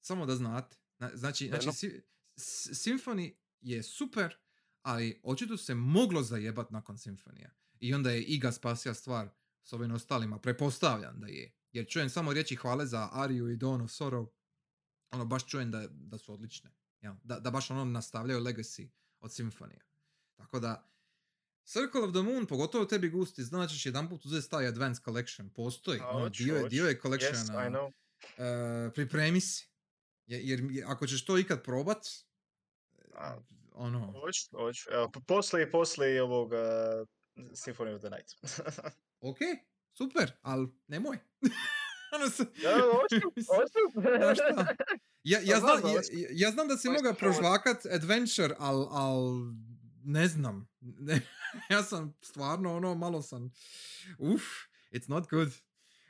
Samo 0.01 0.27
da 0.27 0.37
znate. 0.37 0.77
Na- 0.99 1.17
Znači, 1.17 1.49
znači 1.49 1.67
no- 1.67 1.73
si, 1.73 2.03
Symphony 2.39 3.33
je 3.61 3.83
super, 3.83 4.37
ali 4.83 5.21
očito 5.23 5.57
se 5.57 5.75
moglo 5.75 6.23
zajebat 6.23 6.71
nakon 6.71 6.99
simfonija. 6.99 7.51
I 7.81 7.95
onda 7.95 8.11
je 8.11 8.23
Iga 8.23 8.53
spasija 8.53 8.95
stvar 8.95 9.29
s 9.63 9.73
ovim 9.73 9.91
ostalima. 9.93 10.39
Prepostavljam 10.39 11.21
da 11.21 11.27
je. 11.27 11.53
Jer 11.73 11.87
čujem 11.89 12.11
samo 12.11 12.33
riječi 12.33 12.57
hvale 12.57 12.87
za 12.87 13.09
Ariju 13.13 13.51
i 13.51 13.57
Dawn 13.57 13.85
of 13.85 13.91
Sorrow. 13.91 14.27
Ono, 15.11 15.25
baš 15.25 15.47
čujem 15.47 15.71
da, 15.71 15.87
da 15.89 16.19
su 16.19 16.33
odlične. 16.33 16.71
jel? 17.01 17.15
Da, 17.25 17.41
da 17.41 17.51
baš 17.51 17.71
ono 17.71 17.85
nastavljaju 17.85 18.41
legacy 18.41 18.89
od 19.21 19.35
simfonija. 19.35 19.81
Tako 20.37 20.61
da, 20.61 20.91
Circle 21.65 22.01
of 22.01 22.13
the 22.13 22.23
Moon, 22.23 22.47
pogotovo 22.47 22.85
tebi 22.85 23.09
gusti, 23.11 23.45
značiš 23.45 23.87
jedan 23.87 24.09
put 24.09 24.25
uzeti 24.25 24.51
taj 24.51 24.67
Advanced 24.67 25.05
Collection. 25.05 25.51
Postoji. 25.51 26.01
A, 26.01 26.09
Ono, 26.09 26.29
dio, 26.29 26.57
je- 26.57 26.69
dio 26.69 26.89
je 26.89 27.01
collectiona. 27.01 27.37
Yes, 27.37 27.67
I 27.67 27.71
know. 27.71 27.93
e, 28.89 28.93
pripremi 28.93 29.41
se. 29.41 29.65
Je- 30.27 30.43
Jer, 30.43 30.63
mi- 30.63 30.83
ako 30.83 31.07
ćeš 31.07 31.25
to 31.25 31.39
ikad 31.39 31.63
probat, 31.63 32.07
A, 33.19 33.39
ono, 33.73 34.13
Hoću, 34.13 34.57
hoću. 34.57 34.91
Evo, 34.93 35.11
poslije, 35.27 35.71
poslije 35.71 36.23
ovog 36.23 36.53
uh, 36.53 36.59
Symphony 37.37 37.95
of 37.95 38.01
the 38.01 38.11
Night. 38.11 38.35
ok, 39.31 39.39
super, 39.93 40.33
ali 40.43 40.69
nemoj. 40.87 41.19
ono 42.15 42.31
se, 42.31 42.45
Ja, 42.63 42.73
hoću, 42.73 43.27
hoću. 43.55 44.01
Znaš 44.19 44.39
šta? 44.39 44.75
Ja, 45.25 45.41
ja, 45.43 45.61
znam, 45.61 45.95
ja, 45.95 46.01
ja 46.31 46.51
znam 46.51 46.69
da 46.69 46.77
si 46.77 46.89
mogao 46.89 47.15
prožvakat 47.15 47.87
adventure, 47.87 48.55
al, 48.59 48.89
al 48.91 49.19
ne 50.05 50.29
znam. 50.29 50.69
Ja 51.71 51.83
sam 51.83 52.15
stvarno 52.23 52.77
ono, 52.77 52.95
malo 52.95 53.23
sam, 53.23 53.53
uf, 54.19 54.43
it's 54.93 55.09
not 55.09 55.31
good. 55.31 55.49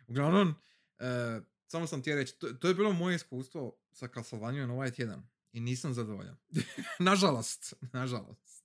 Uglavnom, 0.08 0.54
eh, 0.98 1.40
samo 1.66 1.86
sam 1.86 2.02
ti 2.02 2.14
reći, 2.14 2.38
to, 2.38 2.52
to 2.52 2.68
je 2.68 2.74
bilo 2.74 2.92
moje 2.92 3.16
iskustvo 3.16 3.76
sa 3.92 4.08
Castlevaniom 4.08 4.70
ovaj 4.70 4.90
tjedan. 4.90 5.28
I 5.52 5.60
nisam 5.60 5.94
zadovoljan. 5.94 6.36
nažalost, 6.98 7.74
nažalost. 7.92 8.64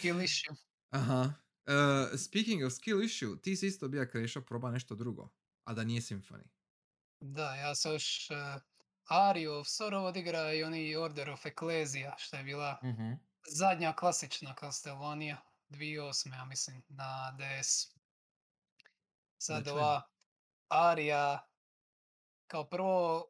Kill 0.00 0.20
issue. 0.20 0.56
Aha. 0.90 1.32
Eh, 1.66 2.18
speaking 2.18 2.64
of 2.64 2.72
skill 2.72 3.02
issue, 3.02 3.40
ti 3.42 3.56
si 3.56 3.66
isto 3.66 3.88
bija 3.88 4.10
krešao 4.10 4.42
proba 4.42 4.70
nešto 4.70 4.94
drugo, 4.94 5.28
a 5.64 5.74
da 5.74 5.84
nije 5.84 6.00
Symphony. 6.00 6.44
Da, 7.20 7.54
ja 7.54 7.74
sam 7.74 7.92
još 7.92 8.28
uh, 8.30 8.62
Ariju 9.06 9.52
of 9.52 9.66
Sorrow 9.66 10.04
odigra 10.04 10.52
i 10.52 10.62
oni 10.62 10.96
Order 10.96 11.30
of 11.30 11.46
Ecclesia, 11.46 12.14
što 12.18 12.36
je 12.36 12.44
bila 12.44 12.80
Mhm. 12.84 13.12
zadnja 13.48 13.92
klasična 13.92 14.54
Castlevania, 14.60 15.36
2008. 15.68 16.32
ja 16.34 16.44
mislim, 16.44 16.82
na 16.88 17.36
DS. 17.38 17.86
Sad 19.38 19.64
čujem. 19.64 19.78
ova 19.78 20.02
Arija, 20.68 21.48
kao 22.46 22.64
prvo, 22.68 23.24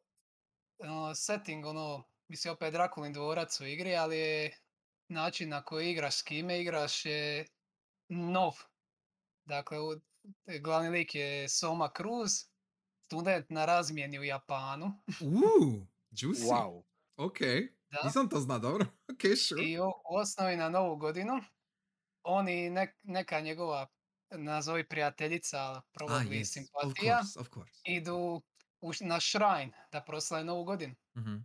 ono, 0.79 1.15
setting, 1.15 1.65
ono, 1.65 2.10
mislim 2.31 2.53
opet 2.53 2.73
Drakulin 2.73 3.13
dvorac 3.13 3.59
u 3.59 3.65
igri, 3.65 3.95
ali 3.95 4.17
je 4.17 4.57
način 5.07 5.49
na 5.49 5.61
koji 5.61 5.91
igraš, 5.91 6.15
s 6.15 6.21
kime 6.21 6.61
igraš 6.61 7.05
je 7.05 7.47
nov. 8.09 8.53
Dakle, 9.45 9.79
u- 9.79 10.01
glavni 10.61 10.89
lik 10.89 11.15
je 11.15 11.49
Soma 11.49 11.89
Cruz, 11.97 12.31
student 13.01 13.49
na 13.49 13.65
razmjeni 13.65 14.19
u 14.19 14.23
Japanu. 14.23 14.93
Uuu, 15.23 15.87
juicy. 16.11 16.45
Wow. 16.45 16.83
Ok, 17.17 17.39
Da. 17.91 18.01
nisam 18.03 18.29
to 18.29 18.39
zna 18.39 18.57
dobro. 18.59 18.85
Ok, 19.11 19.21
sure. 19.37 19.63
I 19.63 19.79
u 19.79 19.83
osnovi 20.05 20.55
na 20.55 20.69
novu 20.69 20.95
godinu, 20.97 21.33
on 22.23 22.49
i 22.49 22.69
nek- 22.69 22.99
neka 23.03 23.39
njegova, 23.39 23.87
nazovi 24.29 24.83
prijateljica, 24.83 25.57
probably 25.91 26.29
yes, 26.31 26.43
simpatija, 26.45 26.89
Of 27.17 27.23
course, 27.23 27.39
of 27.39 27.49
course. 27.49 27.81
idu 27.85 28.41
u 28.81 28.91
na 29.01 29.19
shrine 29.19 29.71
da 29.91 30.01
proslave 30.01 30.43
novu 30.43 30.63
godinu. 30.63 30.95
Mhm. 31.17 31.35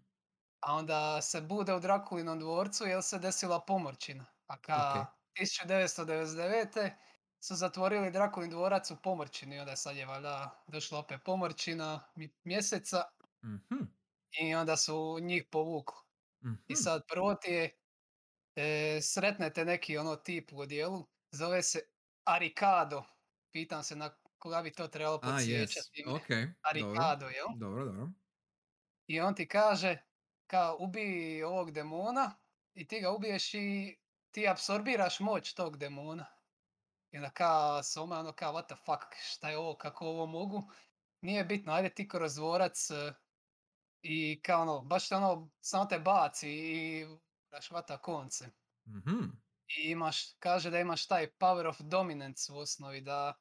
A 0.60 0.74
onda 0.74 1.22
se 1.22 1.40
bude 1.42 1.74
u 1.74 1.80
Drakulinom 1.80 2.40
dvorcu 2.40 2.84
jer 2.84 3.02
se 3.02 3.18
desila 3.18 3.60
pomorčina. 3.60 4.26
A 4.46 4.56
ka 4.58 5.06
1999. 5.34 6.90
su 7.40 7.54
zatvorili 7.54 8.10
Drakulin 8.10 8.50
dvorac 8.50 8.90
u 8.90 8.96
pomorčini. 8.96 9.58
Onda 9.60 9.76
sad 9.76 9.96
je 9.96 10.06
valjda 10.06 10.64
došla 10.66 10.98
opet 10.98 11.20
pomorčina 11.24 12.00
mjeseca 12.44 13.02
Mhm. 13.44 13.84
i 14.32 14.54
onda 14.54 14.76
su 14.76 15.18
njih 15.20 15.44
povukli. 15.46 15.96
I 16.66 16.74
Mhm. 16.74 16.76
sad 16.76 17.02
prvo 17.08 17.34
ti 17.34 17.50
je, 17.50 17.78
e, 18.56 19.00
sretnete 19.02 19.64
neki 19.64 19.98
ono 19.98 20.16
tip 20.16 20.52
u 20.52 20.60
odjelu, 20.60 21.04
zove 21.32 21.62
se 21.62 21.80
Arikado. 22.24 23.04
Pitam 23.52 23.82
se 23.82 23.96
na 23.96 24.10
koga 24.38 24.62
bi 24.62 24.72
to 24.72 24.88
trebalo 24.88 25.18
yes. 25.18 25.22
podsjećati. 25.24 25.90
ime. 25.96 26.12
Ok, 26.12 26.28
dobro. 26.72 27.00
Arikado, 27.00 27.26
jel? 27.28 27.48
Dobro, 27.48 27.84
dobro. 27.86 28.08
I 29.08 29.20
on 29.20 29.34
ti 29.34 29.48
kaže, 29.48 30.05
kao 30.46 30.76
ubij 30.80 31.44
ovog 31.44 31.70
demona 31.70 32.34
i 32.74 32.86
ti 32.88 33.00
ga 33.00 33.10
ubiješ 33.10 33.54
i 33.54 33.96
ti 34.30 34.48
apsorbiraš 34.48 35.20
moć 35.20 35.54
tog 35.54 35.76
demona. 35.76 36.26
I 37.10 37.16
onda 37.16 37.30
kao 37.30 37.82
Soma 37.82 38.18
ono 38.18 38.32
kao 38.32 38.52
what 38.52 38.66
the 38.66 38.74
fuck, 38.74 39.14
šta 39.32 39.50
je 39.50 39.58
ovo, 39.58 39.76
kako 39.76 40.06
ovo 40.06 40.26
mogu? 40.26 40.62
Nije 41.20 41.44
bitno, 41.44 41.72
ajde 41.72 41.88
ti 41.88 42.08
kroz 42.08 42.34
dvorac 42.34 42.90
e, 42.90 43.12
i 44.02 44.40
kao 44.42 44.62
ono, 44.62 44.80
baš 44.80 45.08
te 45.08 45.16
ono, 45.16 45.50
samo 45.60 45.84
te 45.84 45.98
baci 45.98 46.50
i 46.50 47.06
daš 47.50 47.70
vata 47.70 47.98
konce. 47.98 48.48
Mhm. 48.86 49.24
I 49.68 49.90
imaš, 49.90 50.32
kaže 50.38 50.70
da 50.70 50.80
imaš 50.80 51.06
taj 51.06 51.30
power 51.38 51.66
of 51.68 51.80
dominance 51.80 52.52
u 52.52 52.56
osnovi, 52.56 53.00
da 53.00 53.34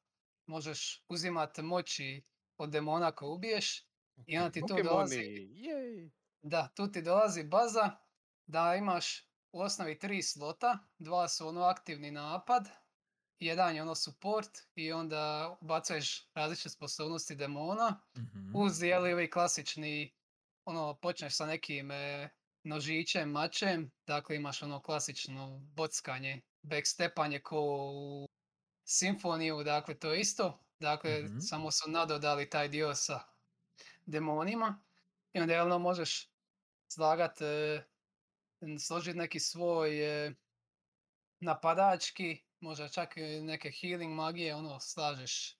možeš 0.45 1.06
uzimati 1.10 1.61
moći 1.61 2.23
od 2.57 2.69
demona 2.69 3.11
ko 3.11 3.27
ubiješ 3.27 3.88
i 4.26 4.38
onda 4.38 4.52
ti 4.52 4.61
tu 4.68 4.76
dolazi 4.84 5.22
jej. 5.52 6.11
Da, 6.45 6.67
tu 6.67 6.91
ti 6.91 7.01
dolazi 7.01 7.43
baza 7.43 7.97
da 8.45 8.76
imaš 8.76 9.22
u 9.51 9.61
osnovi 9.61 9.99
tri 9.99 10.23
slota, 10.23 10.77
dva 10.99 11.27
su 11.27 11.47
ono 11.47 11.61
aktivni 11.63 12.11
napad, 12.11 12.69
jedan 13.39 13.76
je 13.76 13.81
ono 13.81 13.95
support 13.95 14.49
i 14.76 14.91
onda 14.91 15.55
ubacuješ 15.61 16.30
različite 16.34 16.69
sposobnosti 16.69 17.35
demona, 17.35 18.01
Mhm. 18.17 18.51
uz 18.55 18.84
je 18.84 18.99
li 18.99 19.13
ovi 19.13 19.30
klasični, 19.30 20.15
ono 20.65 20.93
počneš 20.93 21.35
sa 21.35 21.45
nekim 21.45 21.91
e, 21.91 22.30
nožićem, 22.63 23.30
mačem, 23.30 23.91
dakle 24.07 24.35
imaš 24.35 24.61
ono 24.63 24.81
klasično 24.81 25.59
bockanje 25.59 26.41
backstepanje 26.61 27.39
ko 27.39 27.59
u 27.93 28.27
simfoniju, 28.84 29.63
dakle 29.63 29.99
to 29.99 30.13
je 30.13 30.19
isto. 30.22 30.59
Dakle, 30.80 31.23
Mhm. 31.23 31.39
samo 31.39 31.72
su 31.72 31.89
nadodali 31.89 32.49
taj 32.49 32.67
dio 32.67 32.95
sa 32.95 33.19
demonima. 34.05 34.84
I 35.34 35.39
onda 35.39 35.63
ono 35.63 35.80
možeš 35.80 36.35
slagat, 36.88 37.41
e, 37.41 37.84
složiti 38.80 39.18
neki 39.18 39.40
svoj 39.40 40.26
e, 40.28 40.36
napadački, 41.40 42.45
možda 42.60 42.88
čak 42.90 43.14
neke 43.41 43.72
healing 43.72 44.14
magije, 44.14 44.56
ono, 44.56 44.80
slažeš 44.80 45.60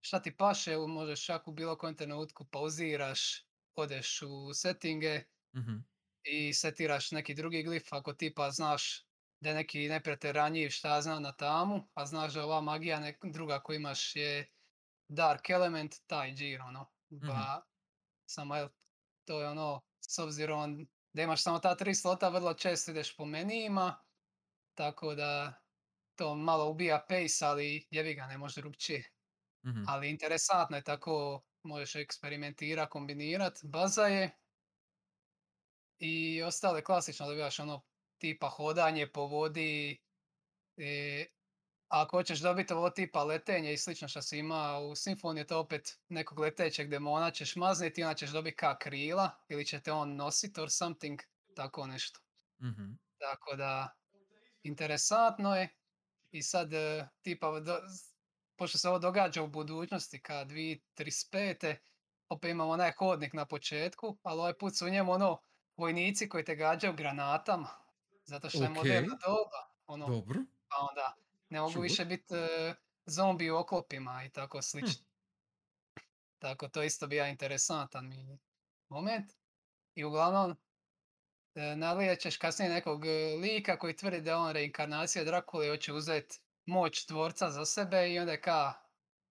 šta 0.00 0.22
ti 0.22 0.36
paše, 0.36 0.76
možeš 0.78 1.26
čak 1.26 1.48
u 1.48 1.52
bilo 1.52 1.78
kojem 1.78 1.96
trenutku 1.96 2.46
pauziraš, 2.52 3.46
odeš 3.76 4.22
u 4.22 4.54
settinge 4.54 5.24
Mhm. 5.54 5.76
i 6.24 6.52
setiraš 6.54 7.10
neki 7.10 7.34
drugi 7.34 7.62
glif 7.62 7.92
ako 7.92 8.12
tipa 8.14 8.50
znaš 8.50 9.06
da 9.40 9.48
je 9.48 9.54
neki 9.54 9.88
neprijatelj 9.88 10.32
ranjiv 10.32 10.70
šta 10.70 10.94
ja 10.94 11.02
znam 11.02 11.22
na 11.22 11.32
tamu, 11.32 11.90
a 11.94 12.06
znaš 12.06 12.34
da 12.34 12.44
ova 12.44 12.60
magija 12.60 13.00
nek, 13.00 13.18
druga 13.32 13.60
koju 13.62 13.76
imaš 13.76 14.16
je 14.16 14.50
Dark 15.08 15.50
Element, 15.50 15.94
taj 16.06 16.34
džir 16.34 16.62
ono. 16.62 16.92
Pa 17.26 17.66
samo 18.26 18.56
jel, 18.56 18.68
to 19.26 19.40
je 19.40 19.48
ono, 19.48 19.82
s 20.08 20.18
obzirom 20.18 20.86
da 21.12 21.22
imaš 21.22 21.42
samo 21.42 21.58
ta 21.58 21.74
tri 21.76 21.94
slota, 21.94 22.28
vrlo 22.28 22.54
često 22.54 22.90
ideš 22.90 23.16
po 23.16 23.24
menijima, 23.24 24.04
tako 24.74 25.14
da 25.14 25.54
to 26.16 26.34
malo 26.34 26.70
ubija 26.70 27.06
pace, 27.08 27.44
ali 27.44 27.86
jebi 27.90 28.14
ga, 28.14 28.26
ne 28.26 28.38
može 28.38 28.60
drugčije. 28.60 29.04
Mhm. 29.66 29.84
Ali 29.88 30.10
interesantno 30.10 30.76
je 30.76 30.82
tako, 30.82 31.42
možeš 31.62 31.94
eksperimentirati, 31.94 32.90
kombinirati, 32.90 33.60
baza 33.64 34.02
je. 34.02 34.30
I 35.98 36.42
ostale 36.42 36.84
klasično 36.84 37.26
dobivaš 37.26 37.60
ono 37.60 37.82
tipa 38.18 38.48
hodanje 38.48 39.06
po 39.12 39.26
vodi. 39.26 39.98
e, 40.76 41.26
ako 41.88 42.16
hoćeš 42.16 42.40
dobiti 42.40 42.72
ovo 42.72 42.90
tipa 42.90 43.24
letenje 43.24 43.72
i 43.72 43.78
slično 43.78 44.08
što 44.08 44.22
si 44.22 44.38
ima 44.38 44.78
u 44.78 44.94
Simfoniji, 44.94 45.46
to 45.46 45.58
opet 45.58 45.98
nekog 46.08 46.38
letećeg 46.38 46.88
demona 46.88 47.30
ćeš 47.30 47.56
mazniti 47.56 48.00
i 48.00 48.04
onda 48.04 48.14
ćeš 48.14 48.30
dobiti 48.30 48.56
ka 48.56 48.78
krila 48.78 49.30
ili 49.48 49.66
će 49.66 49.80
te 49.80 49.92
on 49.92 50.16
nositi 50.16 50.60
or 50.60 50.70
something, 50.70 51.20
tako 51.56 51.86
nešto. 51.86 52.20
Mhm. 52.62 52.92
Tako 53.18 53.56
da, 53.56 53.96
interesantno 54.62 55.56
je. 55.56 55.68
I 56.30 56.42
sad, 56.42 56.72
e, 56.72 57.08
tipa, 57.22 57.60
do, 57.60 57.80
pošto 58.56 58.78
se 58.78 58.88
ovo 58.88 58.98
događa 58.98 59.42
u 59.42 59.48
budućnosti, 59.48 60.22
ka 60.22 60.44
2035. 60.44 61.76
opet 62.28 62.50
imamo 62.50 62.70
onaj 62.70 62.92
hodnik 62.92 63.32
na 63.32 63.46
početku, 63.46 64.18
ali 64.22 64.40
ovaj 64.40 64.58
put 64.58 64.76
su 64.76 64.86
u 64.86 64.90
njemu 64.90 65.12
ono 65.12 65.40
vojnici 65.76 66.28
koji 66.28 66.44
te 66.44 66.56
gađaju 66.56 66.92
granatama. 66.92 67.68
Zato 68.24 68.50
što 68.50 68.62
je 68.62 68.68
moderna 68.68 69.16
doba. 69.26 69.74
Ono, 69.86 70.06
Dobro. 70.06 70.40
pa 70.68 70.76
onda 70.90 71.23
ne 71.48 71.60
mogu 71.60 71.80
više 71.80 72.04
biti 72.04 72.34
zombi 73.06 73.50
u 73.50 73.56
oklopima 73.56 74.24
i 74.24 74.30
tako 74.30 74.62
slično. 74.62 75.04
Tako 76.38 76.68
to 76.68 76.82
isto 76.82 77.06
bija 77.06 77.28
interesantan 77.28 78.08
mi 78.08 78.38
moment. 78.88 79.32
I 79.94 80.04
uglavnom, 80.04 80.56
e, 81.54 82.16
ćeš 82.16 82.36
kasnije 82.36 82.70
nekog 82.70 83.06
e, 83.06 83.36
lika 83.40 83.78
koji 83.78 83.96
tvrdi 83.96 84.20
da 84.20 84.30
je 84.30 84.36
on 84.36 84.52
reinkarnacija 84.52 85.24
Drakule 85.24 85.66
i 85.66 85.70
hoće 85.70 85.92
uzeti 85.92 86.40
moć 86.66 87.06
tvorca 87.06 87.50
za 87.50 87.64
sebe 87.64 88.12
i 88.12 88.18
onda 88.18 88.32
je 88.32 88.40
ka, 88.40 88.72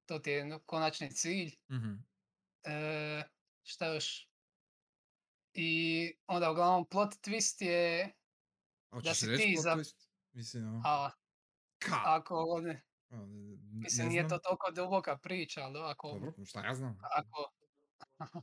to 0.06 0.18
ti 0.18 0.30
je 0.30 0.58
konačni 0.66 1.10
cilj. 1.10 1.56
Mhm. 1.70 1.92
E, 2.64 3.22
šta 3.62 3.86
još? 3.86 4.28
I 5.54 6.12
onda 6.26 6.50
uglavnom 6.50 6.88
plot 6.88 7.14
twist 7.14 7.64
je, 7.64 8.12
hoćeš 8.90 9.18
si 9.18 9.26
reći 9.26 9.42
ti 9.42 9.52
plot 9.54 9.62
za- 9.62 9.76
twist? 9.76 10.08
Mislim, 10.32 10.68
ono, 10.68 10.82
a, 10.84 11.10
ka? 11.88 12.00
ako, 12.04 12.60
ne, 12.60 12.82
A, 13.10 13.16
ne- 13.16 13.26
ne- 13.26 13.58
mislim 13.80 14.08
nije 14.08 14.28
to 14.28 14.38
toliko 14.38 14.70
duboka 14.70 15.16
priča, 15.16 15.60
ali 15.62 15.78
ako, 15.78 16.08
Dobro, 16.12 16.32
šta 16.46 16.64
ja 16.66 16.74
znam. 16.74 16.98
ako, 17.02 17.52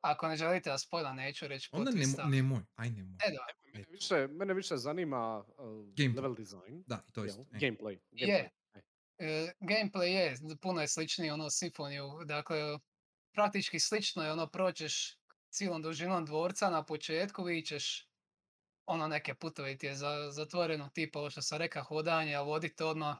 ako 0.00 0.28
ne 0.28 0.36
želite 0.36 0.70
da 0.70 0.78
spojla, 0.78 1.12
neću 1.12 1.48
reći 1.48 1.68
Onda 1.72 1.90
nemo, 1.90 2.14
nemoj, 2.28 2.62
aj 2.76 2.90
nemoj. 2.90 3.14
E 3.14 3.30
da, 3.30 3.46
Mene 3.72 3.86
više, 3.90 4.26
mene 4.30 4.54
više 4.54 4.76
zanima 4.76 5.38
uh, 5.38 5.64
Gameplay. 5.94 6.16
level 6.16 6.34
design. 6.34 6.82
Da, 6.86 6.96
to 7.12 7.24
e. 7.24 7.28
Gameplay. 7.28 7.98
Je. 8.10 8.26
gameplay, 8.26 8.48
e. 8.74 8.80
e, 9.18 9.52
gameplay 9.60 10.04
je, 10.06 10.36
puno 10.60 10.80
je 10.80 10.88
sličniji 10.88 11.30
ono 11.30 11.50
Simfoniju, 11.50 12.04
dakle, 12.24 12.78
praktički 13.32 13.80
slično 13.80 14.24
je 14.24 14.32
ono, 14.32 14.46
prođeš 14.46 15.18
cijelom 15.50 15.82
dužinom 15.82 16.24
dvorca 16.24 16.70
na 16.70 16.84
početku, 16.84 17.44
vidit 17.44 17.66
ćeš 17.66 18.08
ono 18.86 19.08
neke 19.08 19.34
putove 19.34 19.78
ti 19.78 19.86
je 19.86 19.94
za, 19.94 20.30
zatvoreno, 20.30 20.88
tipa 20.94 21.18
ovo 21.18 21.30
što 21.30 21.42
sam 21.42 21.58
rekao, 21.58 21.84
hodanje, 21.84 22.34
a 22.34 22.42
vodite 22.42 22.84
odmah. 22.84 23.16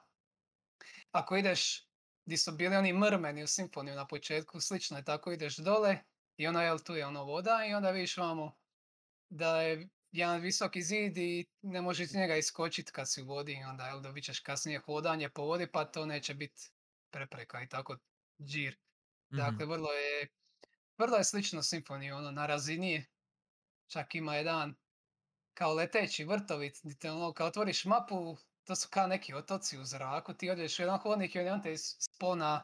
Ako 1.10 1.36
ideš 1.36 1.89
di 2.24 2.36
su 2.36 2.52
bili 2.52 2.76
oni 2.76 2.93
mrmeni 2.93 3.43
u 3.43 3.47
Simfoniju 3.47 3.94
na 3.94 4.06
početku, 4.06 4.60
slično 4.60 4.97
je 4.97 5.05
tako, 5.05 5.32
ideš 5.32 5.56
dole 5.56 5.98
i 6.36 6.47
ono, 6.47 6.62
jel, 6.62 6.78
tu 6.78 6.94
je 6.94 7.06
ono 7.06 7.24
voda 7.24 7.64
i 7.70 7.74
onda 7.74 7.90
vidiš 7.90 8.16
vamo 8.16 8.56
da 9.28 9.62
je 9.62 9.89
jedan 10.12 10.40
visoki 10.40 10.82
zid 10.82 11.16
i 11.18 11.47
ne 11.62 11.80
možeš 11.80 12.05
iz 12.05 12.14
njega 12.14 12.36
iskočit 12.36 12.90
kad 12.90 13.10
si 13.10 13.22
u 13.22 13.26
vodi 13.26 13.52
i 13.52 13.64
onda 13.64 13.86
jel, 13.86 14.01
dobit 14.01 14.24
ćeš 14.24 14.40
kasnije 14.40 14.78
hodanje 14.78 15.28
po 15.28 15.43
vodi 15.43 15.66
pa 15.66 15.84
to 15.84 16.06
neće 16.06 16.34
biti 16.34 16.62
prepreka 17.10 17.62
i 17.62 17.68
tako 17.68 17.97
džir. 18.43 18.78
Mhm. 19.32 19.36
Dakle, 19.36 19.66
vrlo 19.66 19.93
je, 19.93 20.28
vrlo 20.98 21.16
je 21.16 21.24
slično 21.24 21.62
Simfoniji, 21.62 22.10
ono, 22.10 22.30
na 22.30 22.47
razini 22.47 22.93
je. 22.93 23.06
Čak 23.86 24.14
ima 24.14 24.36
jedan 24.36 24.74
kao 25.55 25.74
leteći 25.74 26.24
vrtovi, 26.24 26.73
te 27.01 27.11
ono, 27.11 27.33
kao 27.33 27.47
otvoriš 27.47 27.85
mapu, 27.85 28.37
to 28.65 28.77
su 28.77 28.89
kao 28.91 29.07
neki 29.07 29.35
otoci 29.35 29.79
u 29.79 29.85
zraku, 29.85 30.35
ti 30.35 30.51
odeš 30.51 30.79
u 30.79 30.83
jedan 30.83 30.99
hodnik 30.99 31.35
i 31.35 31.41
on 31.41 31.62
te 31.62 31.74
spona 31.79 32.62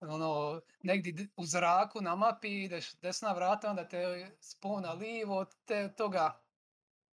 ono, 0.00 0.60
negdje 0.82 1.28
u 1.36 1.46
zraku 1.46 2.00
na 2.00 2.16
mapi, 2.16 2.64
ideš 2.64 2.94
desna 3.00 3.32
vrata, 3.32 3.70
onda 3.70 3.88
te 3.88 4.30
spona 4.40 4.92
livo, 4.92 5.46
te, 5.64 5.94
toga 5.96 6.44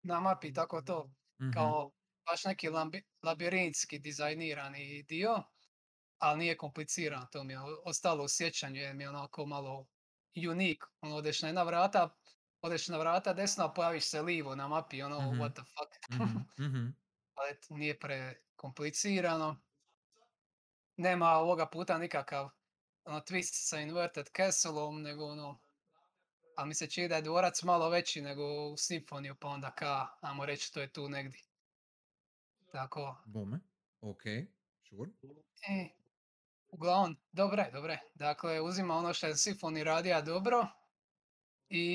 na 0.03 0.21
mapi, 0.21 0.53
tako 0.53 0.83
to, 0.83 1.11
Mhm. 1.43 1.51
kao 1.51 1.93
baš 2.27 2.45
neki 2.45 2.69
lambi- 2.69 3.05
labirintski 3.23 3.99
dizajnirani 3.99 5.03
dio, 5.03 5.43
ali 6.19 6.39
nije 6.39 6.57
kompliciran, 6.57 7.27
to 7.33 7.45
mi 7.45 7.53
je 7.53 7.59
ostalo 7.85 8.25
u 8.25 8.29
sjećanju, 8.29 8.81
jer 8.81 8.95
mi 8.97 9.05
je 9.05 9.09
onako 9.09 9.47
malo 9.47 9.87
unik, 10.51 10.85
ono, 11.01 11.17
odeš 11.17 11.43
na 11.43 11.49
jedna 11.49 11.63
vrata, 11.63 12.17
odeš 12.63 12.89
na 12.89 12.99
vrata 12.99 13.33
desno, 13.33 13.65
a 13.65 13.73
pojaviš 13.73 14.05
se 14.05 14.23
livo 14.23 14.55
na 14.55 14.69
mapi, 14.69 15.03
ono, 15.03 15.21
Mhm. 15.21 15.41
what 15.41 15.53
the 15.53 15.63
fuck, 15.63 16.21
Mhm, 16.21 16.39
mhm. 16.67 16.87
ali 17.35 17.57
nije 17.71 17.99
prekomplicirano. 17.99 19.57
Nema 20.97 21.31
ovoga 21.31 21.67
puta 21.67 21.99
nikakav 21.99 22.49
ono, 23.05 23.21
twist 23.21 23.69
sa 23.69 23.81
inverted 23.81 24.29
castleom, 24.37 25.03
nego 25.03 25.25
ono, 25.27 25.59
ali 26.57 26.69
mi 26.69 26.75
se 26.75 26.87
čini 26.87 27.09
da 27.09 27.17
je 27.17 27.23
dvorac 27.23 27.63
malo 27.63 27.89
veći 27.89 28.23
nego 28.23 28.43
u 28.65 28.77
Simfoniju, 28.77 29.35
pa 29.41 29.49
onda 29.49 29.71
ka, 29.71 30.07
ajmo 30.21 30.47
reći, 30.47 30.75
to 30.75 30.81
je 30.81 30.93
tu 30.93 31.09
negdje. 31.09 31.41
Tako, 32.73 33.17
Bome. 33.25 33.61
Ok, 34.01 34.23
sure. 34.89 35.11
e, 35.69 35.89
uglavnom, 36.69 37.17
dobre, 37.33 37.71
dobre. 37.73 37.99
Dakle, 38.15 38.61
uzima 38.61 38.95
ono 38.97 39.15
što 39.15 39.27
je 39.27 39.37
Simfoni 39.37 39.85
radija 39.85 40.21
dobro 40.21 40.67
i 41.69 41.87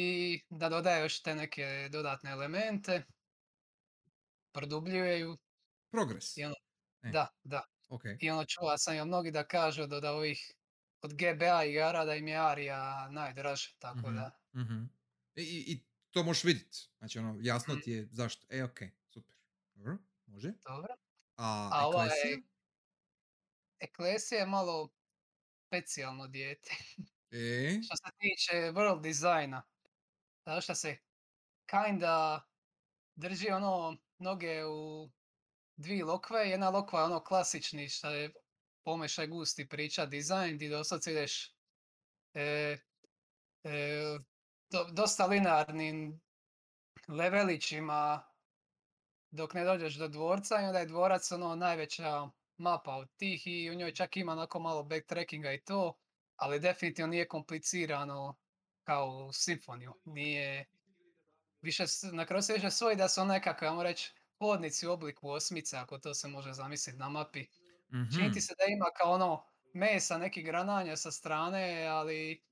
da 0.50 0.70
dodaje 0.70 1.02
još 1.02 1.22
te 1.22 1.36
neke 1.36 1.90
dodatne 1.92 2.32
elemente, 2.32 3.04
produbljuje 4.52 5.20
ju, 5.20 5.38
Progres. 5.92 6.38
I 6.38 6.44
ono- 6.46 6.56
E. 7.02 7.10
da, 7.10 7.28
da. 7.44 7.64
Ok. 7.90 8.02
I 8.20 8.30
ono 8.30 8.46
čula 8.46 8.78
sam 8.78 8.96
i 8.96 9.06
mnogi 9.06 9.32
da 9.32 9.44
kažu 9.44 9.86
da, 9.86 10.00
da 10.00 10.12
ovih 10.12 10.52
od 11.02 11.14
GBA 11.14 11.64
igara 11.64 12.06
da 12.06 12.16
im 12.16 12.28
je 12.28 12.38
Arija 12.38 13.10
najdraže, 13.10 13.76
tako 13.80 13.98
Mhm. 14.00 14.16
da. 14.16 14.40
Mhm. 14.56 14.84
I, 15.36 15.42
i, 15.42 15.74
I 15.74 15.84
to 16.12 16.24
možeš 16.24 16.44
vidjeti. 16.44 16.78
Znači, 16.98 17.20
ono, 17.20 17.38
jasno 17.42 17.76
Mm. 17.76 17.82
ti 17.82 17.92
je 17.92 18.08
zašto. 18.12 18.48
E, 18.50 18.64
ok, 18.64 18.80
super. 19.06 19.36
Dobro, 19.74 19.98
može. 20.26 20.54
Dobro. 20.64 20.94
A, 21.36 21.70
A 21.74 21.88
ova 21.88 22.06
je, 22.06 22.42
Eklesija 23.80 24.40
je 24.40 24.46
malo 24.46 24.90
specijalno 25.68 26.28
dijete. 26.28 26.70
E, 27.34 27.80
Što 27.86 27.96
se 27.96 28.12
tiče 28.20 28.54
world 28.54 29.02
dizajna. 29.02 29.64
Zato 30.48 30.62
što 30.62 30.76
se 30.76 30.98
kinda 31.70 32.42
drži 33.16 33.50
ono 33.52 33.98
noge 34.20 34.66
u 34.66 35.10
dvi 35.78 36.02
lokve. 36.04 36.50
Jedna 36.50 36.70
lokva 36.70 37.00
je 37.00 37.06
ono 37.06 37.24
klasični 37.24 37.90
što 37.90 38.10
je 38.10 38.34
pomešaj 38.86 39.28
gusti 39.28 39.70
priča 39.70 40.06
dizajn 40.06 40.56
gdje 40.56 40.70
doslovce 40.70 41.12
ideš 41.12 41.56
e, 42.34 42.78
e, 43.64 44.20
do- 44.72 44.90
dosta 44.94 45.26
linearnim 45.26 46.22
levelićima 47.08 48.24
dok 49.32 49.54
ne 49.54 49.64
dođeš 49.64 49.96
do 49.96 50.08
dvorca 50.08 50.62
i 50.62 50.66
onda 50.66 50.80
je 50.80 50.86
dvorac 50.86 51.32
ono 51.32 51.56
najveća 51.56 52.30
mapa 52.58 52.96
od 52.96 53.10
tih 53.18 53.48
i 53.48 53.70
u 53.72 53.74
njoj 53.74 53.94
čak 53.94 54.18
ima 54.18 54.32
onako 54.32 54.60
malo 54.60 54.84
backtrackinga 54.84 55.54
i 55.54 55.62
to, 55.64 55.98
ali 56.36 56.60
definitivno 56.60 57.08
nije 57.08 57.28
komplicirano 57.28 58.36
kao 58.84 59.34
Simfoniju. 59.34 59.94
Nije, 60.06 60.66
više, 61.62 61.86
na 62.12 62.26
kraju 62.26 62.42
se 62.42 62.54
više 62.54 62.72
svoji 62.72 62.96
da 62.96 63.10
su 63.10 63.26
nekako, 63.26 63.66
ajmo 63.66 63.84
reći, 63.84 64.14
hodnici 64.40 64.88
u 64.88 64.92
obliku 64.92 65.30
osmice, 65.30 65.78
ako 65.78 65.98
to 65.98 66.14
se 66.14 66.28
može 66.28 66.54
zamisliti 66.54 66.98
na 66.98 67.10
mapi. 67.10 67.46
Mhm. 67.94 68.16
Čini 68.16 68.32
ti 68.32 68.42
se 68.42 68.54
da 68.58 68.66
ima 68.66 68.86
kao 68.98 69.12
ono 69.12 69.46
mesa, 69.74 70.18
neki 70.18 70.44
grananja 70.44 70.98
sa 70.98 71.12
strane, 71.12 71.86
ali 71.86 72.44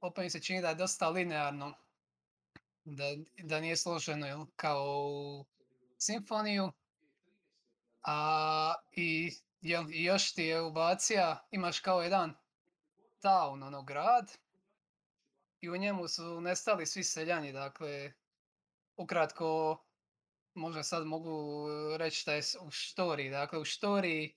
opet 0.00 0.24
mi 0.24 0.30
se 0.30 0.40
čini 0.40 0.62
da 0.62 0.68
je 0.68 0.74
dosta 0.74 1.08
linearno. 1.08 1.74
Da, 2.84 3.04
da 3.42 3.60
nije 3.60 3.76
složeno 3.76 4.50
kao 4.56 4.84
u 5.10 5.46
simfoniju. 5.98 6.72
A 8.02 8.74
i, 8.92 9.30
jel, 9.60 9.90
i 9.90 10.04
još 10.04 10.34
ti 10.34 10.42
je 10.42 10.62
ubacija, 10.62 11.48
imaš 11.50 11.80
kao 11.80 12.02
jedan 12.02 12.34
town, 13.20 13.62
ono 13.62 13.82
grad, 13.82 14.32
i 15.60 15.70
u 15.70 15.76
njemu 15.76 16.08
su 16.08 16.40
nestali 16.40 16.86
svi 16.86 17.04
seljani, 17.04 17.52
dakle, 17.52 18.12
ukratko, 18.96 19.78
možda 20.54 20.82
sad 20.82 21.06
mogu 21.06 21.30
e, 21.94 21.98
reći 21.98 22.22
da 22.26 22.34
je 22.34 22.42
u 22.62 22.70
štoriji, 22.70 23.30
dakle 23.30 23.58
u 23.58 23.64
štoriji 23.64 24.36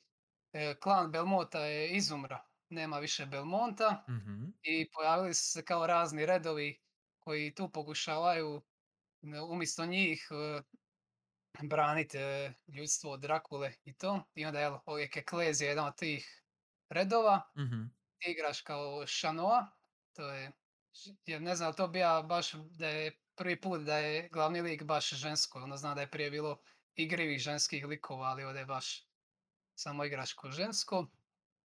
e, 0.53 0.75
klan 0.81 1.11
Belmonta 1.11 1.59
je 1.65 1.89
izumra, 1.91 2.47
nema 2.69 2.99
više 2.99 3.25
Belmonta 3.25 4.05
Mhm. 4.09 4.45
i 4.63 4.91
pojavili 4.91 5.33
su 5.33 5.51
se 5.51 5.65
kao 5.65 5.87
razni 5.87 6.25
redovi 6.25 6.81
koji 7.19 7.55
tu 7.55 7.71
pokušavaju 7.71 8.61
e, 9.35 9.41
umjesto 9.41 9.85
njih 9.85 10.29
e, 10.31 10.61
braniti 11.63 12.17
e, 12.17 12.53
ljudstvo 12.67 13.11
od 13.11 13.21
Drakule 13.21 13.73
i 13.85 13.97
to. 13.97 14.23
I 14.35 14.45
onda 14.45 14.59
je 14.61 14.71
uvijek 14.87 15.17
Eklez 15.17 15.61
je 15.61 15.67
jedan 15.67 15.87
od 15.87 15.97
tih 15.97 16.43
redova 16.89 17.51
Mhm. 17.57 17.83
Ti 18.23 18.31
igraš 18.31 18.61
kao 18.61 19.07
Shanoa, 19.07 19.67
to 20.13 20.31
je, 20.31 20.51
jer 21.25 21.41
ne 21.41 21.55
znam, 21.55 21.73
to 21.73 21.87
bija 21.87 22.21
baš 22.21 22.53
da 22.53 22.87
je 22.87 23.19
prvi 23.35 23.61
put 23.61 23.81
da 23.81 23.97
je 23.97 24.29
glavni 24.29 24.61
lik 24.61 24.83
baš 24.83 25.09
žensko, 25.09 25.59
ono 25.59 25.77
zna 25.77 25.95
da 25.95 26.01
je 26.01 26.11
prije 26.11 26.31
bilo 26.31 26.61
igrivih 26.95 27.39
ženskih 27.39 27.85
likova, 27.85 28.27
ali 28.27 28.43
ovdje 28.43 28.59
je 28.59 28.65
baš 28.65 29.07
samo 29.75 30.05
igraš 30.05 30.33
ko 30.33 30.51
žensko. 30.51 31.07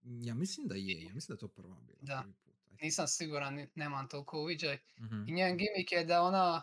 Ja 0.02 0.34
mislim 0.34 0.66
da 0.68 0.74
je, 0.74 1.02
ja 1.02 1.14
mislim 1.14 1.34
da 1.34 1.36
je 1.36 1.38
to 1.38 1.48
prva 1.48 1.76
bila. 1.80 1.98
Da. 2.00 2.20
prvi 2.22 2.34
put. 2.34 2.54
Nisam 2.82 3.08
siguran, 3.08 3.66
nemam 3.74 4.08
toliko 4.08 4.40
uviđaj. 4.40 4.78
Mhm. 5.00 5.28
I 5.28 5.32
njen 5.32 5.56
gimik 5.56 5.92
je 5.92 6.04
da 6.04 6.22
ona 6.22 6.62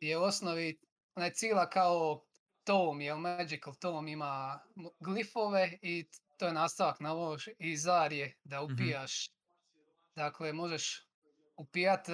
je 0.00 0.18
u 0.18 0.22
osnovi, 0.22 0.78
ona 1.14 1.26
je 1.26 1.34
cijela 1.34 1.70
kao 1.70 2.24
tom, 2.64 3.00
jel 3.00 3.18
Magical 3.18 3.74
Tom 3.74 4.08
ima 4.08 4.60
glifove 5.00 5.78
i 5.82 6.08
to 6.42 6.46
je 6.46 6.52
nastavak 6.54 7.00
na 7.00 7.12
ovo 7.12 7.38
š- 7.38 7.50
i 7.58 7.76
zar 7.76 8.12
je 8.12 8.36
da 8.44 8.62
Mhm. 8.62 8.72
upijaš. 8.74 9.30
Dakle, 10.16 10.52
možeš 10.52 11.06
upijat 11.56 12.08
e, 12.08 12.12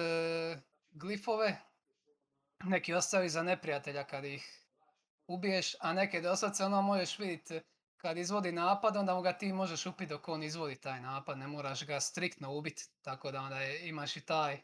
glifove, 0.91 1.59
neki 2.61 2.93
ostavi 2.93 3.29
za 3.29 3.43
neprijatelja 3.43 4.03
kad 4.03 4.25
ih 4.25 4.65
ubiješ, 5.27 5.75
a 5.79 5.93
neke 5.93 6.21
doslovce 6.21 6.65
ono 6.65 6.81
možeš 6.81 7.19
vidjeti 7.19 7.61
kad 7.97 8.17
izvodi 8.17 8.51
napad, 8.51 8.95
onda 8.97 9.15
mu 9.15 9.21
ga 9.21 9.33
ti 9.33 9.53
možeš 9.53 9.85
upiti 9.85 10.07
dok 10.07 10.27
on 10.27 10.43
izvodi 10.43 10.75
taj 10.75 11.01
napad, 11.01 11.37
ne 11.37 11.47
moraš 11.47 11.85
ga 11.85 11.99
striktno 11.99 12.53
ubiti, 12.53 12.83
tako 13.01 13.31
da 13.31 13.41
onda 13.41 13.59
je- 13.59 13.87
imaš 13.87 14.15
i 14.15 14.21
taj 14.21 14.61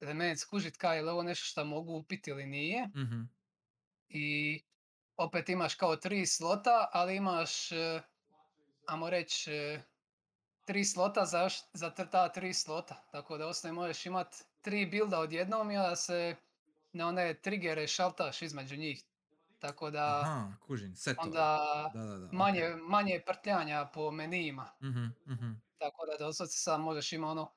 element 0.00 0.38
skužit 0.38 0.76
kaj 0.76 0.96
je 0.96 1.02
li 1.02 1.10
ovo 1.10 1.22
nešto 1.22 1.44
što 1.44 1.64
mogu 1.64 1.92
upiti 1.92 2.30
ili 2.30 2.46
nije. 2.46 2.86
Mhm. 2.86 3.22
I 4.08 4.60
opet 5.16 5.48
imaš 5.48 5.74
kao 5.74 5.96
tri 5.96 6.26
slota, 6.26 6.90
ali 6.92 7.16
imaš, 7.16 7.72
e, 7.72 8.02
ajmo 8.86 9.10
reći, 9.10 9.52
e, 9.52 9.82
tri 10.64 10.84
slota 10.84 11.24
za, 11.24 11.48
za 11.72 11.90
ta 11.90 12.28
tri 12.28 12.54
slota. 12.54 13.06
Tako 13.12 13.38
da 13.38 13.46
osnovi 13.46 13.74
možeš 13.74 14.06
imat 14.06 14.34
tri 14.60 14.86
builda 14.86 15.18
odjednom 15.20 15.70
i 15.70 15.76
onda 15.76 15.96
se 15.96 16.36
na 16.92 17.08
one 17.08 17.34
trigere 17.34 17.86
šaltaš 17.86 18.42
između 18.42 18.76
njih. 18.76 19.04
Tako 19.58 19.90
da 19.90 20.20
Aha, 20.24 20.52
setove. 20.96 21.26
onda 21.26 21.58
Da, 21.94 22.04
da, 22.04 22.16
da. 22.18 22.32
manje, 22.32 22.64
okej. 22.64 22.76
manje 22.88 23.12
je 23.12 23.24
prtljanja 23.24 23.90
po 23.94 24.10
menijima. 24.10 24.70
Mhm, 24.82 25.04
mhm. 25.34 25.52
Tako 25.78 26.06
da 26.06 26.24
doslovce 26.24 26.56
sad 26.58 26.80
možeš 26.80 27.12
ima 27.12 27.28
ono 27.28 27.56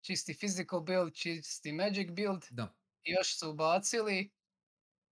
čisti 0.00 0.34
physical 0.34 0.84
build, 0.84 1.14
čisti 1.14 1.72
magic 1.72 2.10
build 2.10 2.44
Da. 2.50 2.74
i 3.04 3.12
još 3.12 3.38
su 3.38 3.50
ubacili 3.50 4.30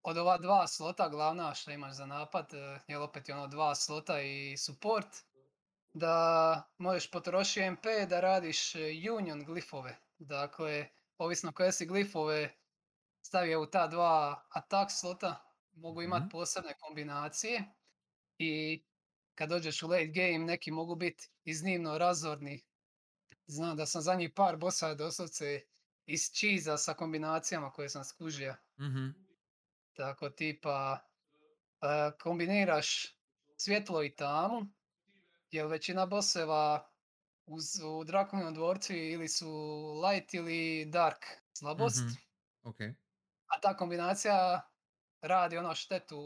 od 0.03 0.17
ova 0.17 0.37
dva 0.37 0.67
slota 0.67 1.09
glavna 1.09 1.53
što 1.53 1.71
imaš 1.71 1.95
za 1.95 2.05
napad, 2.05 2.53
eh, 2.53 2.79
jel 2.87 3.03
opet 3.03 3.29
je 3.29 3.35
ono 3.35 3.47
dva 3.47 3.75
slota 3.75 4.21
i 4.21 4.57
support, 4.57 5.07
da 5.99 6.63
možeš 6.77 7.11
potrošiti 7.11 7.71
MP 7.71 7.85
da 8.09 8.19
radiš 8.19 8.75
eh, 8.75 8.79
union 9.19 9.45
glifove. 9.45 9.97
Dakle, 10.17 10.87
ovisno 11.17 11.51
koje 11.51 11.71
si 11.71 11.85
glifove 11.85 12.55
stavio 13.21 13.61
u 13.61 13.65
ta 13.65 13.87
dva 13.87 14.45
attack 14.49 14.91
slota, 14.91 15.53
mogu 15.73 16.01
imat 16.01 16.21
Mhm. 16.21 16.29
posebne 16.29 16.73
kombinacije 16.79 17.63
i 18.37 18.83
kad 19.35 19.49
dođeš 19.49 19.83
u 19.83 19.87
late 19.87 20.05
game 20.07 20.39
neki 20.39 20.71
mogu 20.71 20.95
biti 20.95 21.29
iznimno 21.43 21.97
razorni. 21.97 22.63
Znam 23.47 23.77
da 23.77 23.85
sam 23.85 24.01
zadnjih 24.01 24.31
par 24.35 24.57
bossa 24.57 24.93
doslovce 24.93 25.61
iz 26.05 26.21
cheesa 26.33 26.77
sa 26.77 26.93
kombinacijama 26.93 27.71
koje 27.71 27.89
sam 27.89 28.03
skužio. 28.03 28.55
Mhm. 28.79 29.07
Tako 29.93 30.29
tipa 30.29 30.99
e, 31.81 31.87
kombiniraš 32.19 33.17
svjetlo 33.57 34.03
i 34.03 34.15
tamu, 34.15 34.61
jer 35.51 35.65
većina 35.67 36.05
bosseva 36.05 36.89
uz, 37.45 37.63
u 37.85 38.03
Drakulinom 38.03 38.53
dvorcu 38.53 38.93
ili 38.93 39.27
su 39.27 39.49
light 40.05 40.33
ili 40.33 40.85
dark 40.85 41.25
slabost, 41.59 42.05
Mhm. 42.05 42.13
Okej. 42.63 42.95
a 43.47 43.61
ta 43.61 43.77
kombinacija 43.77 44.61
radi 45.21 45.57
ono 45.57 45.75
štetu 45.75 46.17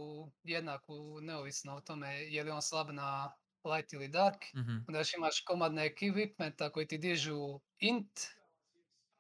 jednaku 0.44 0.94
neovisno 1.22 1.76
o 1.76 1.82
tome 1.82 2.08
je 2.16 2.44
li 2.44 2.52
on 2.52 2.62
slab 2.62 2.90
na 2.92 3.32
light 3.66 3.94
ili 3.94 4.08
dark. 4.08 4.44
Mhm. 4.56 4.78
Onda 4.88 5.00
još 5.00 5.14
imaš 5.14 5.42
komadne 5.42 5.90
equipmenta 5.92 6.72
koji 6.72 6.88
ti 6.88 6.98
dižu 6.98 7.38
int 7.80 8.20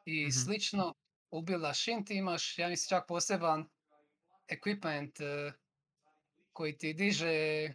i 0.05 0.27
Mhm. 0.27 0.31
slično. 0.31 0.93
Ubilaš 1.31 1.87
int 1.87 2.11
imaš, 2.11 2.57
ja 2.57 2.69
mislim, 2.69 2.89
čak 2.89 3.07
poseban 3.07 3.69
equipment 4.49 5.21
eh, 5.21 5.53
koji 6.53 6.77
ti 6.77 6.93
diže 6.93 7.67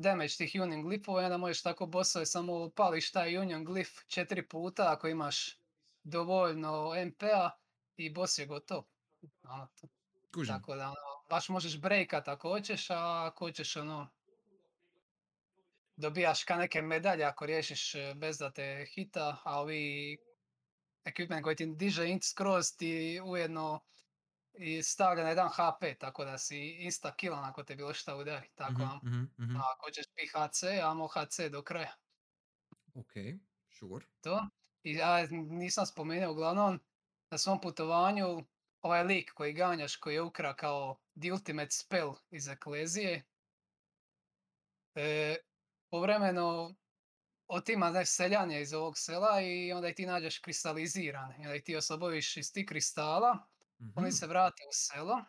damage 0.00 0.36
tih 0.36 0.52
union 0.62 0.82
glifova 0.82 1.22
i 1.22 1.24
onda 1.24 1.36
možeš 1.36 1.62
tako 1.62 1.86
bossove 1.86 2.26
samo 2.26 2.70
pališ 2.70 3.12
taj 3.12 3.38
union 3.38 3.64
glif 3.64 3.88
četiri 4.06 4.48
puta 4.48 4.92
ako 4.92 5.08
imaš 5.08 5.58
dovoljno 6.02 6.94
MP-a 7.06 7.50
i 7.96 8.10
boss 8.10 8.38
je 8.38 8.46
gotov. 8.46 8.84
Ono, 9.42 9.68
to- 9.80 9.88
Kužim. 10.34 10.54
tako 10.54 10.76
da 10.76 10.84
ono, 10.86 10.96
baš 11.30 11.48
možeš 11.48 11.80
breakat 11.80 12.28
ako 12.28 12.48
hoćeš, 12.48 12.90
a 12.90 13.26
ako 13.26 13.44
hoćeš 13.44 13.76
ono 13.76 14.08
dobijaš 15.96 16.44
ka 16.44 16.56
neke 16.56 16.82
medalje 16.82 17.24
ako 17.24 17.46
riješiš 17.46 17.94
e, 17.94 18.14
bez 18.16 18.38
da 18.38 18.50
te 18.50 18.86
hita, 18.94 19.36
a 19.44 19.60
ovi 19.60 20.16
equipment 21.04 21.42
koji 21.42 21.56
ti 21.56 21.66
diže 21.66 22.08
int 22.08 22.24
skroz 22.24 22.76
ti 22.76 23.20
ujedno 23.24 23.80
i 24.54 24.82
stavlja 24.82 25.22
na 25.22 25.28
jedan 25.28 25.48
HP, 25.48 25.98
tako 25.98 26.24
da 26.24 26.38
si 26.38 26.58
insta 26.70 27.16
killan 27.16 27.44
ako 27.44 27.62
te 27.62 27.74
bilo 27.76 27.94
šta 27.94 28.16
udari. 28.16 28.48
Tako, 28.54 28.72
Mhm, 28.72 28.82
a- 28.82 29.00
mhm, 29.04 29.22
mhm. 29.38 29.56
a 29.56 29.60
ako 29.74 29.86
pi 30.14 30.26
HC, 30.26 30.80
amo 30.82 31.08
HC 31.08 31.48
do 31.48 31.62
kraja. 31.62 31.94
Okej, 32.94 33.38
sure. 33.68 34.06
To. 34.20 34.46
I 34.82 34.92
ja 34.94 35.26
nisam 35.30 35.86
spomenuo 35.86 36.32
uglavnom 36.32 36.80
na 37.30 37.38
svom 37.38 37.60
putovanju 37.60 38.44
ovaj 38.82 39.04
lik 39.04 39.30
koji 39.34 39.52
ganjaš 39.52 39.96
koji 39.96 40.14
je 40.14 40.22
ukra 40.22 40.56
kao 40.56 41.00
the 41.22 41.32
ultimate 41.32 41.70
spell 41.70 42.14
iz 42.30 42.48
Eklezije. 42.48 43.22
E, 44.94 45.36
povremeno 45.90 46.74
otima 47.48 47.90
ne, 47.90 48.06
seljanje 48.06 48.60
iz 48.60 48.72
ovog 48.72 48.98
sela 48.98 49.40
i 49.40 49.72
onda 49.72 49.88
ih 49.88 49.94
ti 49.94 50.06
nađeš 50.06 50.38
kristalizirane. 50.38 51.34
I 51.38 51.42
onda 51.42 51.54
ih 51.54 51.62
ti 51.62 51.76
oslobodiš 51.76 52.36
iz 52.36 52.52
tih 52.52 52.66
kristala, 52.68 53.38
oni 53.96 54.08
Mhm. 54.08 54.10
se 54.10 54.26
vrate 54.26 54.62
u 54.62 54.72
selo 54.72 55.24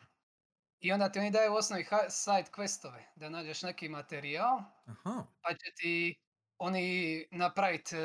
i 0.80 0.92
onda 0.92 1.12
ti 1.12 1.20
oni 1.20 1.32
daju 1.32 1.52
u 1.54 1.56
osnovi 1.56 1.86
side 2.10 2.50
questove, 2.52 3.04
da 3.16 3.30
nađeš 3.30 3.62
neki 3.62 3.90
materijal 3.90 4.60
Aha. 4.86 5.26
pa 5.42 5.50
će 5.50 5.72
ti 5.76 6.16
oni 6.58 6.86
napraviti 7.32 7.96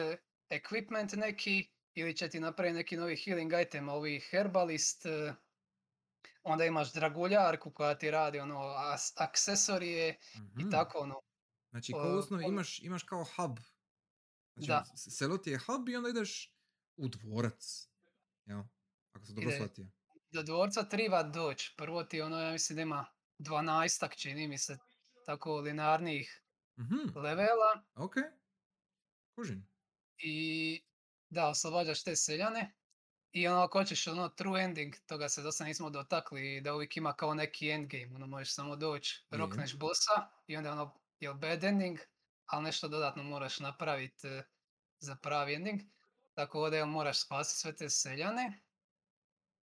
equipment 0.51 1.17
neki 1.17 1.71
ili 1.95 2.17
će 2.17 2.29
ti 2.29 2.41
napraviti 2.41 2.75
neki 2.75 2.97
novi 2.97 3.17
healing 3.17 3.53
item, 3.63 3.89
ovi 3.89 4.21
herbalist, 4.21 5.07
e, 5.07 5.35
onda 6.43 6.65
imaš 6.65 6.93
draguljarku 6.93 7.71
koja 7.71 7.99
ti 7.99 8.11
radi 8.11 8.39
ono 8.39 8.57
as- 8.59 9.13
aksesorije 9.17 10.19
i 10.35 10.39
mhm. 10.61 10.71
tako 10.71 10.99
ono. 10.99 11.15
Znači, 11.71 11.93
o, 11.95 11.99
kao 11.99 12.15
u 12.15 12.19
osnovi 12.19 12.45
on- 12.45 12.51
imaš, 12.51 12.79
imaš 12.79 13.03
kao 13.03 13.25
hub. 13.27 13.59
Znači, 14.55 14.69
Da. 14.69 14.85
selo 14.97 15.39
ti 15.39 15.51
je 15.51 15.59
hub 15.59 15.89
i 15.89 15.97
onda 15.97 16.09
ideš 16.09 16.57
u 16.97 17.09
dvorac. 17.09 17.89
Jel? 18.45 18.63
Ako 19.13 19.27
sam 19.27 19.35
dobro 19.35 19.51
shvatio. 19.53 19.87
Do 20.31 20.43
dvorca 20.43 20.83
triba 20.83 21.23
doći. 21.23 21.75
Prvo 21.77 22.05
ti 22.05 22.21
ono, 22.21 22.41
ja 22.41 22.53
mislim 22.53 22.77
da 22.77 22.83
ima 22.83 23.07
12 23.39 24.17
čini 24.17 24.49
mi 24.49 24.59
se 24.59 24.79
tako 25.27 25.57
linearnih 25.61 26.43
Mhm, 26.79 27.19
levela 27.19 27.85
okej. 27.95 28.25
Kužim. 29.35 29.69
i 30.19 30.85
da, 31.31 31.49
oslobađaš 31.49 32.05
te 32.05 32.17
seljane 32.17 32.75
I 33.33 33.49
ono, 33.49 33.63
ako 33.63 33.79
hoćeš 33.79 34.07
ono 34.09 34.29
true 34.29 34.63
ending, 34.65 34.95
toga 35.07 35.29
se 35.29 35.43
dosta 35.43 35.65
nismo 35.65 35.91
dotakli, 35.91 36.61
da 36.61 36.75
uvijek 36.75 36.97
ima 36.97 37.13
kao 37.13 37.35
neki 37.35 37.71
endgame, 37.71 38.15
ono 38.17 38.27
možeš 38.27 38.55
samo 38.55 38.77
doći, 38.77 39.27
rokneš 39.31 39.79
bossa 39.79 40.29
i 40.47 40.57
onda 40.57 40.73
ono, 40.73 41.01
je 41.21 41.35
bad 41.35 41.65
ending, 41.65 41.99
ali 42.47 42.65
nešto 42.65 42.89
dodatno 42.89 43.23
moraš 43.23 43.61
napraviti 43.61 44.29
za 45.01 45.17
pravi 45.17 45.55
ending. 45.55 45.81
Tako 46.35 46.63
ovdje 46.65 46.85
moraš 46.85 47.25
spasiti 47.27 47.61
sve 47.61 47.77
te 47.77 47.91
seljane, 47.91 48.66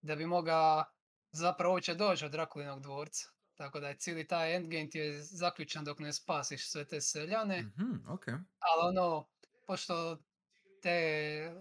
da 0.03 0.15
bi 0.17 0.27
mogao 0.27 0.85
zapravo 1.31 1.73
uopće 1.75 1.95
doći 1.95 2.25
od 2.25 2.31
Drakulinog 2.31 2.81
dvorca. 2.81 3.25
Tako 3.55 3.81
da 3.81 3.89
je 3.89 3.97
cijeli 3.97 4.27
taj 4.27 4.55
endgame 4.55 4.89
ti 4.89 4.99
je 4.99 5.23
zaključan 5.23 5.85
dok 5.85 5.99
ne 5.99 6.13
spasiš 6.13 6.69
sve 6.71 6.85
te 6.87 7.01
seljane. 7.01 7.61
Mhm, 7.61 8.07
ok. 8.09 8.25
Ali 8.59 8.89
ono, 8.89 9.29
pošto 9.67 10.17
te 10.81 10.91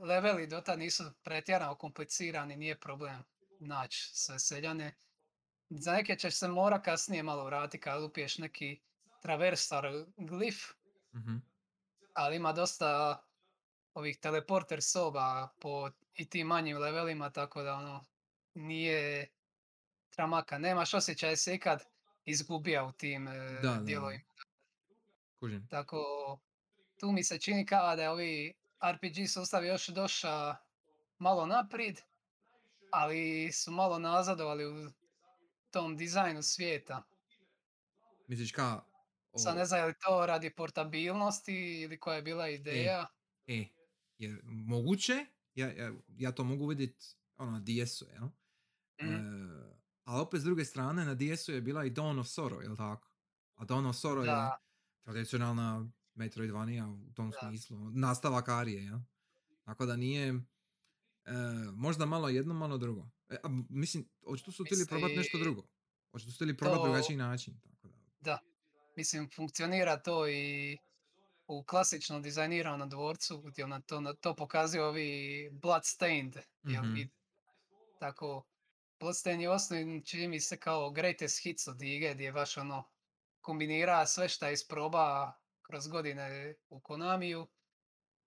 leveli 0.03 0.49
do 0.49 0.61
tad 0.61 0.79
nisu 0.79 1.05
pretjerano 1.25 1.77
komplicirani, 1.77 2.57
nije 2.57 2.81
problem 2.81 3.25
naći 3.61 4.11
sve 4.15 4.41
seljane. 4.41 4.97
Za 5.71 5.93
neke 5.93 6.17
ćeš 6.17 6.35
se 6.37 6.49
mora 6.49 6.83
kasnije 6.83 7.25
malo 7.25 7.45
vratiti 7.45 7.81
kad 7.81 8.05
upiješ 8.05 8.39
neki 8.39 8.83
traversar 9.23 9.85
glif, 10.19 10.57
Mhm. 11.15 11.37
ali 12.15 12.37
ima 12.37 12.53
dosta 12.53 13.23
ovih 13.95 14.19
teleporter 14.21 14.83
soba 14.83 15.49
po 15.61 15.91
i 16.15 16.31
tim 16.31 16.49
manjim 16.49 16.79
levelima, 16.79 17.31
tako 17.31 17.63
da 17.63 17.75
ono, 17.75 18.07
nije 18.55 19.29
tramaka. 20.11 20.59
Nemaš 20.59 20.95
osjećaj 20.95 21.31
da 21.31 21.37
se 21.37 21.55
ikad 21.55 21.85
izgubija 22.25 22.85
u 22.85 22.93
tim 22.93 23.29
e, 23.29 23.35
Da, 23.35 23.49
da, 23.63 23.75
da. 23.75 23.81
dijelovima. 23.81 24.23
Kužim. 25.41 25.67
Tako, 25.71 25.99
tu 27.01 27.13
mi 27.13 27.25
se 27.25 27.39
čini 27.39 27.67
kao 27.67 27.97
da 27.97 28.03
je 28.03 28.11
ovi 28.11 28.53
RPG 28.85 29.29
sustav 29.29 29.65
još 29.65 29.89
došao 29.89 30.57
malo 31.19 31.47
naprijed, 31.47 32.01
ali 32.91 33.53
su 33.53 33.71
malo 33.71 33.99
nazadovali 33.99 34.67
u 34.67 34.91
tom 35.71 35.97
dizajnu 35.97 36.43
svijeta. 36.43 37.03
Misliš 38.27 38.53
ka... 38.53 38.85
Sad 39.37 39.55
o- 39.55 39.59
ne 39.59 39.65
znam 39.65 39.81
je 39.81 39.87
li 39.87 39.95
to 39.99 40.27
radi 40.27 40.55
portabilnosti 40.55 41.55
ili 41.81 42.01
koja 42.01 42.17
je 42.17 42.23
bila 42.23 42.49
ideja. 42.49 43.07
E, 43.47 43.65
jer 44.19 44.41
moguće, 44.45 45.27
ja, 45.55 45.73
ja, 45.73 45.93
ja 46.09 46.33
to 46.33 46.45
mogu 46.45 46.67
vidjeti 46.67 47.07
ono, 47.37 47.51
na 47.51 47.61
DS-u, 47.61 48.07
jel? 48.13 48.29
Mhm. 49.03 49.15
E, 49.15 49.73
ali 50.05 50.21
opet 50.21 50.41
s 50.41 50.45
druge 50.45 50.65
strane, 50.65 51.05
na 51.05 51.15
DS-u 51.15 51.53
je 51.53 51.61
bila 51.61 51.85
i 51.85 51.91
Dawn 51.91 52.19
of 52.19 52.27
Sorrow, 52.29 52.61
jel 52.61 52.77
tako? 52.77 53.09
A 53.55 53.65
Dawn 53.65 53.87
of 53.87 53.97
Sorrow 53.97 54.21
je 54.21 54.27
Da. 54.27 54.57
tradicionalna 55.03 55.87
Metroidvania 56.15 56.87
u 56.89 57.13
tom 57.13 57.31
Da. 57.33 57.39
smislu. 57.41 57.91
Nastavak 57.91 58.49
Arije, 58.49 58.85
jel? 58.85 58.99
Tako 59.63 59.87
da 59.87 59.97
nije... 59.97 60.29
e, 61.25 61.33
možda 61.73 62.07
malo 62.07 62.29
jedno, 62.29 62.55
malo 62.55 62.79
drugo. 62.79 63.09
E, 63.29 63.37
a, 63.37 63.49
mislim, 63.69 64.09
očito 64.23 64.53
su 64.53 64.65
htjeli 64.65 64.87
probati 64.87 65.17
nešto 65.17 65.39
drugo. 65.39 65.63
Očito 66.13 66.31
su 66.31 66.37
htjeli 66.37 66.57
probati 66.57 66.79
to- 66.79 66.85
drugačiji 66.85 67.17
način. 67.17 67.61
Tako 67.61 67.89
da. 67.89 67.95
Da, 68.21 68.39
mislim 68.97 69.31
funkcionira 69.31 69.97
to 69.97 70.29
i 70.29 70.77
u 71.47 71.65
klasično 71.65 72.21
dizajniranom 72.21 72.89
dvorcu 72.89 73.41
gdje 73.41 73.67
na 73.67 73.81
to, 73.81 74.15
to 74.15 74.35
pokazuju 74.37 74.83
ovi 74.83 75.11
Bloodstained. 75.53 76.37
jel, 76.65 76.85
Mhm. 76.85 76.97
i 76.97 77.09
tako, 78.01 78.43
Bloodstained 79.03 79.43
je 79.43 79.51
osnovni 79.51 80.07
čini 80.07 80.29
mi 80.29 80.41
se 80.41 80.57
kao 80.57 80.91
greatest 80.91 81.43
hits 81.43 81.69
od 81.69 81.83
igre 81.83 82.15
gdje 82.15 82.33
baš 82.33 82.57
ono 82.57 82.85
kombinira 83.41 84.07
sve 84.07 84.29
šta 84.29 84.47
je 84.47 84.53
isproba 84.53 85.33
kroz 85.63 85.89
godine 85.89 86.55
u 86.69 86.81
Konamiju 86.81 87.49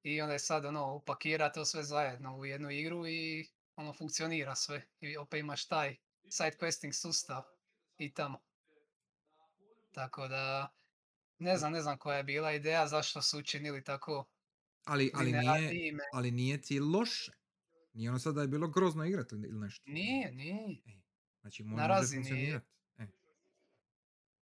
i 0.04 0.22
onda 0.22 0.34
je 0.34 0.40
sad 0.40 0.66
ono 0.66 0.94
upakira 0.94 1.52
to 1.52 1.66
sve 1.66 1.84
zajedno 1.84 2.38
u 2.38 2.46
jednu 2.46 2.72
igru 2.72 3.08
i 3.08 3.50
ono 3.76 3.94
funkcionira 3.94 4.56
sve 4.56 4.86
i 5.00 5.18
opet 5.18 5.40
imaš 5.40 5.68
taj 5.68 5.96
side 6.30 6.58
questing 6.60 6.92
sustav 6.92 7.44
i 7.98 8.14
tamo. 8.14 8.40
Tako 9.92 10.28
da, 10.28 10.76
ne 11.40 11.58
znam, 11.58 11.72
ne 11.72 11.82
znam 11.82 11.98
koja 11.98 12.18
je 12.18 12.24
bila 12.24 12.52
ideja, 12.52 12.88
zašto 12.88 13.22
su 13.22 13.40
učinili 13.40 13.84
tako 13.84 14.26
Ali, 14.86 15.12
ali, 15.14 15.32
nije, 15.32 15.94
ali 16.14 16.32
nije 16.32 16.62
ti 16.62 16.80
loše. 16.80 17.32
Nije 17.96 18.10
ono 18.10 18.20
sad 18.20 18.36
da 18.36 18.42
je 18.42 18.48
bilo 18.48 18.68
grozno 18.68 19.06
igrati 19.06 19.36
ili 19.36 19.60
nešto. 19.60 19.84
Nije, 19.88 20.32
nije. 20.32 20.82
Znači, 21.42 21.64
mo- 21.64 21.76
Na 21.76 21.88
razini-. 21.88 22.60
E. 22.98 23.08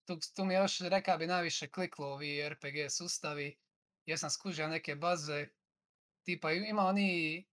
Tu, 0.06 0.20
tu 0.36 0.46
mi 0.46 0.54
još 0.54 0.80
reka 0.80 1.18
bi 1.18 1.28
najviše 1.28 1.68
kliklo 1.68 2.08
ovi 2.08 2.50
RPG 2.50 2.90
sustavi, 2.90 3.58
jer 4.06 4.20
sam 4.20 4.30
skužio 4.30 4.68
neke 4.68 4.96
baze, 4.96 5.48
tipa 6.24 6.52
ima 6.52 6.82
oni 6.82 7.44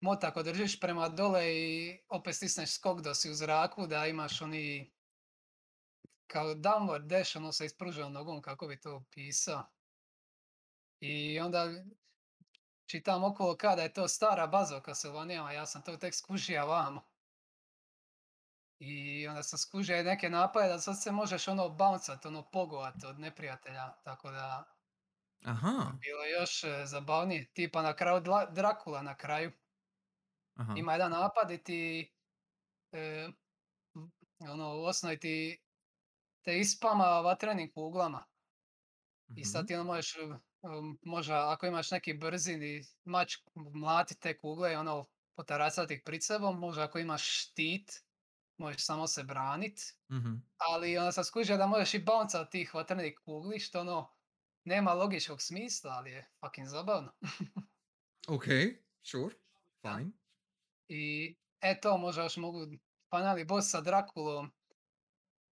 mod 0.00 0.24
ako 0.24 0.42
držiš 0.42 0.80
prema 0.80 1.08
dole 1.08 1.56
i 1.56 1.98
opet 2.08 2.36
stisneš 2.36 2.74
skok 2.74 3.00
da 3.00 3.14
si 3.14 3.30
u 3.30 3.34
zraku, 3.34 3.86
da 3.86 4.06
imaš 4.06 4.42
oni 4.42 4.92
kao 6.26 6.54
downward 6.54 7.06
dash, 7.06 7.36
ono 7.36 7.52
sa 7.52 7.64
ispruženom 7.64 8.12
nogom, 8.12 8.42
kako 8.42 8.66
bi 8.66 8.80
to 8.80 9.04
pisao. 9.10 9.66
I 11.00 11.40
onda 11.40 11.84
čitam 12.92 13.24
okolo 13.24 13.56
kada 13.56 13.82
je 13.82 13.92
to 13.92 14.08
stara 14.08 14.46
baza 14.46 14.76
u 14.76 14.80
Castlevania, 14.80 15.50
ja 15.50 15.66
sam 15.66 15.82
to 15.82 15.96
tek 15.96 16.14
skužio 16.14 16.66
vamo. 16.66 17.04
I 18.78 19.26
onda 19.28 19.42
sam 19.42 19.58
skužio 19.58 20.02
neke 20.02 20.30
napade 20.30 20.68
da 20.68 20.78
sad 20.78 21.02
se 21.02 21.12
možeš 21.12 21.48
ono 21.48 21.68
bouncat, 21.68 22.26
ono 22.26 22.42
pogovat 22.42 22.94
od 23.04 23.20
neprijatelja, 23.20 23.92
tako 24.04 24.30
da 24.30 24.64
Aha, 25.44 25.92
bilo 26.00 26.24
još 26.40 26.64
e, 26.64 26.86
zabavnije. 26.86 27.52
Tipa 27.52 27.82
na 27.82 27.96
kraju 27.96 28.22
Drakula 28.50 29.02
na 29.02 29.16
kraju. 29.16 29.52
aha. 30.54 30.74
Ima 30.76 30.92
jedan 30.92 31.10
napad 31.10 31.50
i 31.50 31.64
ti 31.64 32.12
e, 32.92 33.28
ono, 34.40 34.76
u 34.76 34.84
osnovi 34.84 35.20
ti 35.20 35.62
te 36.42 36.58
ispama 36.58 37.04
vatrenim 37.04 37.72
kuglama. 37.72 38.24
I 39.36 39.44
sad 39.44 39.60
mhm. 39.60 39.66
ti 39.66 39.74
ono 39.74 39.84
možeš, 39.84 40.16
um, 40.62 40.98
možda 41.02 41.52
ako 41.52 41.66
imaš 41.66 41.90
neki 41.90 42.14
brzini 42.14 42.82
mač 43.04 43.36
mlati 43.54 44.20
te 44.20 44.38
kugle 44.38 44.72
i 44.72 44.76
ono 44.76 45.06
potaracati 45.36 45.94
ih 45.94 46.02
pred 46.04 46.24
sebom, 46.24 46.58
možda 46.58 46.84
ako 46.84 46.98
imaš 46.98 47.42
štit, 47.42 47.92
možeš 48.58 48.84
samo 48.84 49.06
se 49.06 49.22
branit. 49.22 49.80
Mhm. 50.12 50.34
Ali 50.56 50.98
onda 50.98 51.12
sam 51.12 51.24
skužio 51.24 51.56
da 51.56 51.66
možeš 51.66 51.94
i 51.94 52.04
bouncat 52.04 52.50
tih 52.50 52.74
vatrenih 52.74 53.18
kugli, 53.24 53.60
što 53.60 53.80
ono 53.80 54.14
nema 54.64 54.92
logičkog 54.92 55.42
smisla, 55.42 55.90
ali 55.90 56.10
je 56.10 56.30
fucking 56.40 56.68
zabavno. 56.68 57.12
Ok, 58.28 58.44
sure, 59.02 59.34
fine. 59.82 60.10
I 60.88 61.36
eto, 61.60 61.96
možda 61.98 62.22
još 62.22 62.36
mogu 62.36 62.58
panali 63.08 63.44
boss 63.44 63.70
sa 63.70 63.80
Drakulom. 63.80 64.50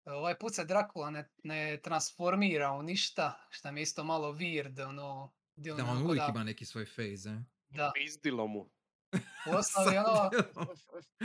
Ovaj 0.05 0.39
put 0.39 0.55
se 0.55 0.64
Drakula 0.64 1.10
ne, 1.10 1.31
ne 1.44 1.81
transformira 1.82 2.72
u 2.72 2.82
ništa, 2.82 3.47
što 3.51 3.72
mi 3.72 3.81
je 3.81 3.82
isto 3.82 4.05
malo 4.05 4.32
weird, 4.32 4.89
ono... 4.89 5.32
di 5.56 5.70
Da, 5.70 5.85
on 5.85 6.02
uvijek 6.02 6.27
da- 6.27 6.32
ima 6.35 6.44
neki 6.44 6.64
svoj 6.64 6.85
phase, 6.85 7.28
eh? 7.28 7.43
Da, 7.68 7.93
Pizdilo 7.94 8.47
mu. 8.47 8.60
u 9.52 9.56
osnovi 9.56 9.97
ono, 9.98 10.31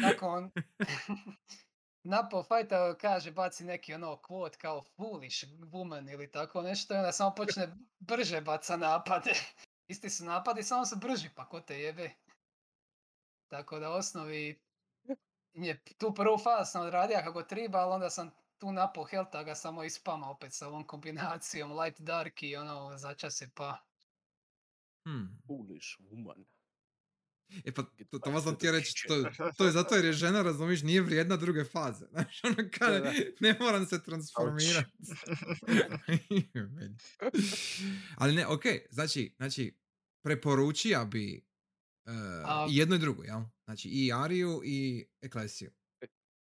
kako 0.01 0.27
on... 0.27 0.51
Napo 2.03 2.43
fajta 2.43 2.97
kaže, 2.97 3.31
baci 3.31 3.63
neki 3.63 3.93
ono 3.93 4.21
quote 4.23 4.57
kao 4.57 4.83
foolish 4.83 5.45
woman 5.59 6.13
ili 6.13 6.31
tako 6.31 6.61
nešto 6.61 6.93
i 6.93 6.97
onda 6.97 7.11
samo 7.11 7.35
počne 7.35 7.75
brže 7.99 8.41
baca 8.41 8.77
napade. 8.77 9.33
Isti 9.87 10.09
su 10.09 10.25
napadi, 10.25 10.63
samo 10.63 10.85
su 10.85 10.95
brži, 10.95 11.29
pa 11.35 11.49
ko 11.49 11.61
te 11.61 11.79
jebe. 11.81 12.09
Tako 13.47 13.79
da 13.79 13.89
u 13.89 13.93
osnovi 13.93 14.61
je 15.53 15.83
tu 15.97 16.13
prvu 16.13 16.37
fazu 16.37 16.71
sam 16.71 16.81
odradio 16.81 17.21
kako 17.23 17.43
treba, 17.43 17.79
ali 17.79 17.93
onda 17.93 18.09
sam 18.09 18.31
tu 18.57 18.71
napo 18.71 19.03
helta 19.03 19.43
ga 19.43 19.55
samo 19.55 19.83
ispama 19.83 20.29
opet 20.29 20.53
sa 20.53 20.67
ovom 20.67 20.87
kombinacijom 20.87 21.79
light 21.79 22.01
dark 22.01 22.43
i 22.43 22.55
ono 22.55 22.97
začas 22.97 23.41
je 23.41 23.49
pa. 23.55 23.85
Hmm. 25.07 25.37
Foolish 25.47 25.87
woman. 25.99 26.45
E 27.65 27.71
pa, 27.71 27.83
to, 28.11 28.19
to 28.19 28.41
sam 28.41 28.57
ti 28.57 28.71
reći, 28.71 29.07
to, 29.07 29.23
to 29.57 29.65
je 29.65 29.71
zato 29.71 29.95
jer 29.95 30.05
je 30.05 30.13
žena, 30.13 30.41
razumiješ, 30.41 30.83
nije 30.83 31.01
vrijedna 31.01 31.37
druge 31.37 31.63
faze. 31.63 32.05
Znaš, 32.11 32.43
ono 32.43 32.55
kada, 32.79 32.99
Da, 32.99 32.99
da. 32.99 33.11
ne 33.39 33.57
moram 33.59 33.85
se 33.85 34.03
transformirati. 34.03 34.91
Ali 38.17 38.35
ne, 38.35 38.47
okej, 38.47 38.85
znači, 38.89 39.33
znači, 39.37 39.77
preporučija 40.23 41.05
bi 41.05 41.45
uh, 42.05 42.13
A- 42.45 42.67
jedno 42.69 42.95
i 42.95 42.99
drugo, 42.99 43.23
jel? 43.23 43.41
Znači, 43.65 43.89
i 43.89 44.13
Ariju 44.13 44.61
i 44.65 45.07
Eklesiju. 45.21 45.71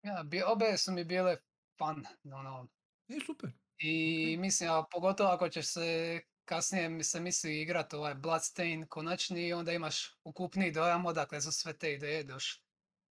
Ja, 0.02 0.22
bi, 0.22 0.42
obe 0.46 0.76
su 0.76 0.92
mi 0.92 1.04
bile 1.04 1.36
fun, 1.78 2.04
ono, 2.34 2.68
E, 3.08 3.20
super. 3.20 3.50
I 3.78 4.36
mislim, 4.38 4.70
a 4.70 4.84
pogotovo 4.90 5.30
ako 5.30 5.48
ćeš 5.48 5.66
se 5.66 6.20
kasnije 6.44 6.88
mi 6.88 7.04
se 7.04 7.20
misli 7.20 7.60
igrat 7.62 7.94
ovaj 7.94 8.14
Bloodstain 8.14 8.86
konačni 8.88 9.46
i 9.48 9.52
onda 9.52 9.72
imaš 9.72 10.18
ukupni 10.24 10.72
dojam 10.72 11.06
odakle 11.06 11.40
su 11.40 11.52
sve 11.52 11.78
te 11.78 11.92
ideje 11.92 12.24
došle. 12.24 12.62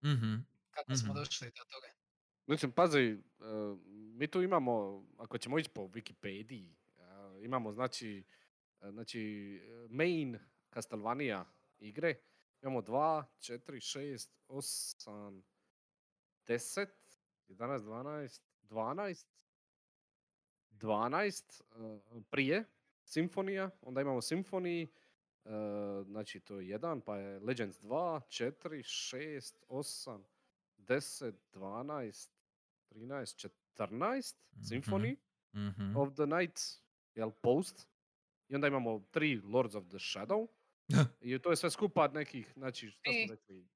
Mhm. 0.03 0.45
Kako 0.72 0.95
smo 0.95 1.14
Mhm. 1.14 1.18
došli 1.19 1.48
do 1.48 1.64
toga. 1.69 1.88
Mislim, 2.48 2.72
pazi, 2.72 2.99
e, 2.99 3.18
mi 4.15 4.27
tu 4.27 4.41
imamo, 4.41 5.03
ako 5.18 5.38
ćemo 5.38 5.60
ići 5.60 5.69
po 5.69 5.81
Wikipediji, 5.81 6.76
a, 6.98 7.40
imamo 7.41 7.72
znači, 7.72 8.23
e, 8.81 8.91
znači 8.91 9.61
main 9.90 10.40
Castlevania 10.73 11.45
igre 11.80 12.15
Imamo 12.61 12.81
2, 12.81 13.23
4, 13.40 13.81
6, 13.81 14.31
8, 14.48 15.44
10, 16.48 16.88
11, 17.48 17.85
12, 17.85 18.41
12, 18.64 19.26
12 20.72 21.61
uh, 21.72 22.23
prije 22.23 22.64
Simfonija, 23.06 23.69
onda 23.81 24.02
imamo 24.02 24.22
Simfoniji, 24.22 24.88
uh, 25.44 25.52
znači 26.03 26.40
to 26.40 26.60
je 26.60 26.68
jedan, 26.69 27.02
pa 27.02 27.18
je 27.18 27.40
Legends 27.40 27.77
2, 27.77 28.22
4, 28.22 28.52
6, 29.10 29.56
8, 29.68 30.23
10, 30.77 31.34
12, 31.49 32.30
13, 32.90 33.49
14, 33.76 34.35
Mhm. 34.52 34.61
Symphony 34.64 35.15
Mhm. 35.53 35.98
of 35.98 36.14
the 36.14 36.26
Night, 36.27 36.60
jel, 37.15 37.31
Post. 37.34 37.88
I 38.49 38.56
onda 38.56 38.68
imamo 38.68 38.99
tri 39.02 39.41
Lords 39.44 39.76
of 39.76 39.85
the 39.85 39.98
Shadow. 39.98 40.48
I 41.22 41.40
to 41.40 41.49
je 41.49 41.56
sve 41.56 41.69
skupa 41.69 42.07
nekih, 42.07 42.53
znači, 42.53 42.90
šta 42.90 43.02
smo 43.03 43.35
rekli, 43.35 43.68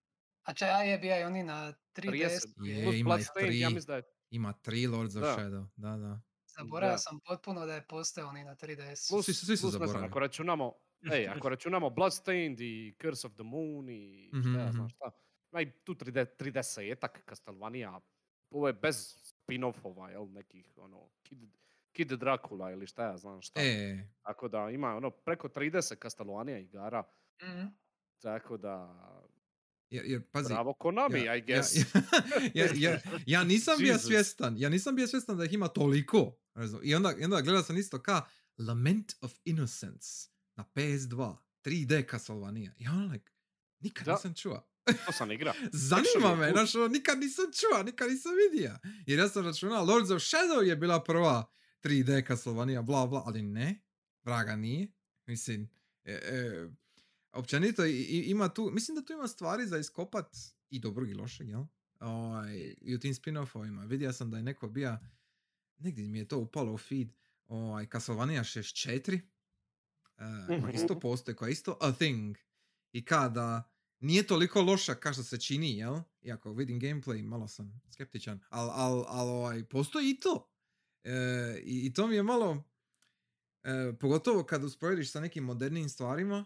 A 0.43 0.53
če, 0.53 0.65
a 0.65 0.81
je 0.81 0.97
bija 0.97 1.19
i 1.19 1.23
oni 1.23 1.43
na 1.43 1.73
3DS. 1.93 2.01
30, 2.03 2.53
Je, 2.59 2.84
plus 2.84 2.95
ima 2.95 2.95
ih 2.95 3.03
Bloodstained, 3.05 3.53
ja 3.53 3.68
tri. 3.68 3.76
mislim 3.76 3.88
da 3.88 3.95
je 3.95 4.03
Ima 4.31 4.53
tri 4.53 4.87
Lords 4.87 5.15
of 5.15 5.21
Da. 5.21 5.35
Shadow, 5.35 5.65
da, 5.75 5.97
da. 5.97 6.21
Zaboravio 6.47 6.91
Da. 6.91 6.97
sam 6.97 7.19
potpuno 7.19 7.65
da 7.65 7.73
je 7.73 7.87
postao 7.87 8.29
oni 8.29 8.43
na 8.43 8.55
3DS. 8.55 9.09
Plus, 9.09 9.25
Svi 9.25 9.33
su- 9.33 9.45
svi 9.45 9.57
su 9.57 9.61
plus 9.61 9.73
ne 9.73 9.77
znam, 9.77 9.87
zaboravili. 9.87 10.07
ako 10.07 10.19
računamo, 10.19 10.73
ej, 11.13 11.27
ako 11.27 11.49
računamo 11.49 11.89
Bloodstained 11.89 12.59
i 12.59 12.95
Curse 13.01 13.27
of 13.27 13.33
the 13.33 13.43
Moon 13.43 13.89
i 13.89 14.29
šta 14.31 14.49
ja 14.51 14.63
Mhm, 14.63 14.71
znam 14.71 14.89
šta, 14.89 15.11
ima 15.51 15.61
i 15.61 15.71
tu 15.73 15.95
3D, 15.95 16.25
3D-etak 16.37 17.29
Castlevania, 17.29 17.99
ovo 18.49 18.67
je 18.67 18.73
bez 18.73 18.95
spin-offova, 19.23 20.09
jel, 20.09 20.25
nekih, 20.25 20.73
ono, 20.77 21.09
Kid, 21.23 21.39
Kid 21.91 22.07
Dracula 22.09 22.71
ili 22.71 22.87
šta 22.87 23.03
ja 23.03 23.17
znam 23.17 23.41
šta. 23.41 23.61
E, 23.61 24.07
Tako 24.21 24.47
da 24.47 24.69
ima 24.69 24.95
ono 24.95 25.11
preko 25.11 25.49
30 25.49 26.01
Castlevania 26.01 26.57
igara, 26.59 27.03
Mhm. 27.43 27.65
tako 28.19 28.57
da 28.57 28.77
jer, 29.89 30.05
jer 30.05 30.22
pazi, 30.31 30.53
bravo 30.53 30.73
Konami, 30.73 31.23
ja, 31.23 31.35
I 31.35 31.41
guess. 31.41 31.76
Ja, 32.53 32.65
ja, 32.65 32.69
ja, 32.76 32.99
ja 33.26 33.43
nisam 33.43 33.77
bio 33.77 33.97
svjestan, 33.97 34.57
ja 34.57 34.69
nisam 34.69 34.95
bio 34.95 35.07
svjestan 35.07 35.38
da 35.38 35.45
ih 35.45 35.53
ima 35.53 35.68
toliko. 35.68 36.38
I 36.84 36.95
onda, 36.95 37.14
i 37.19 37.23
onda 37.23 37.41
gledao 37.41 37.64
sam 37.64 37.77
isto 37.77 38.01
ka 38.01 38.26
Lament 38.57 39.14
of 39.22 39.34
Innocence 39.45 40.07
na 40.55 40.65
PS2, 40.76 41.35
3D 41.65 42.09
Castlevania. 42.11 42.73
I 42.77 42.88
ono 42.88 43.14
like, 43.14 43.31
nikad 43.80 44.05
Da. 44.05 44.14
nisam 44.14 44.34
čuo. 44.34 44.68
to 45.05 45.11
sam 45.11 45.31
igra. 45.31 45.53
Zanima 45.72 46.35
me, 46.35 46.51
znaš, 46.51 46.76
ono, 46.76 46.88
nikad 46.88 47.19
nisam 47.19 47.45
čuo, 47.59 47.84
nikad 47.84 48.09
nisam 48.09 48.31
vidio. 48.51 48.77
Jer 49.05 49.19
ja 49.19 49.30
sam 49.30 49.45
računao, 49.45 49.85
Lords 49.85 50.09
of 50.09 50.22
Shadow 50.22 50.61
je 50.61 50.76
bila 50.76 51.03
prva 51.03 51.51
3D 51.84 52.27
Castlevania, 52.27 52.81
bla 52.81 53.07
bla, 53.07 53.23
ali 53.26 53.41
ne, 53.41 53.81
vraga 54.23 54.55
nije. 54.55 54.88
Mislim, 55.26 55.69
e, 56.03 56.11
e, 56.14 56.68
općenito 57.31 57.85
ima 57.85 58.49
tu, 58.49 58.69
mislim 58.73 58.95
da 58.95 59.05
tu 59.05 59.13
ima 59.13 59.27
stvari 59.27 59.67
za 59.67 59.77
iskopat 59.77 60.37
i 60.69 60.79
dobrog 60.79 61.09
i 61.09 61.13
lošeg, 61.13 61.49
jel? 61.49 61.63
Ovaj, 61.99 62.75
I 62.81 62.95
u 62.95 62.99
tim 62.99 63.13
spin-offovima. 63.13 63.85
Vidio 63.87 64.13
sam 64.13 64.31
da 64.31 64.37
je 64.37 64.43
neko 64.43 64.67
bija, 64.69 65.09
negdje 65.77 66.07
mi 66.07 66.19
je 66.19 66.27
to 66.27 66.37
upalo 66.39 66.73
u 66.73 66.77
feed, 66.77 67.07
ovaj, 67.47 67.85
Castlevania 67.91 68.43
64, 68.43 69.21
e, 70.17 70.61
koja 70.61 70.71
isto 70.73 70.93
Mhm. 70.93 70.99
postoji, 70.99 71.35
koja 71.35 71.49
isto 71.49 71.77
a 71.81 71.91
thing. 71.91 72.37
I 72.91 73.05
kada 73.05 73.71
nije 73.99 74.27
toliko 74.27 74.61
loša 74.61 74.95
kao 74.95 75.13
što 75.13 75.23
se 75.23 75.39
čini, 75.39 75.77
jel? 75.77 75.99
Iako 76.21 76.53
vidim 76.53 76.79
gameplay, 76.79 77.23
malo 77.23 77.47
sam 77.47 77.81
skeptičan, 77.91 78.39
ali 78.49 78.71
al, 78.73 79.05
al, 79.07 79.29
ovaj, 79.29 79.63
postoji 79.63 80.09
i 80.09 80.19
to. 80.19 80.51
E, 81.03 81.13
i, 81.63 81.85
I 81.85 81.93
to 81.93 82.07
mi 82.07 82.15
je 82.15 82.23
malo, 82.23 82.63
e, 83.63 83.93
pogotovo 83.99 84.43
kad 84.43 84.63
usporediš 84.63 85.11
sa 85.11 85.19
nekim 85.19 85.43
modernim 85.43 85.89
stvarima, 85.89 86.45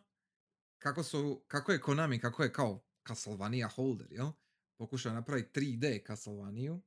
kako, 0.81 1.03
su, 1.03 1.43
kako 1.47 1.71
je 1.71 1.81
Konami, 1.81 2.19
kako 2.19 2.43
je 2.43 2.53
kao 2.53 2.83
Castlevania 3.07 3.67
holder, 3.67 4.07
jel? 4.11 4.31
Pokušao 4.77 5.13
napraviti 5.13 5.59
3D 5.59 6.07
Castlevania 6.07 6.79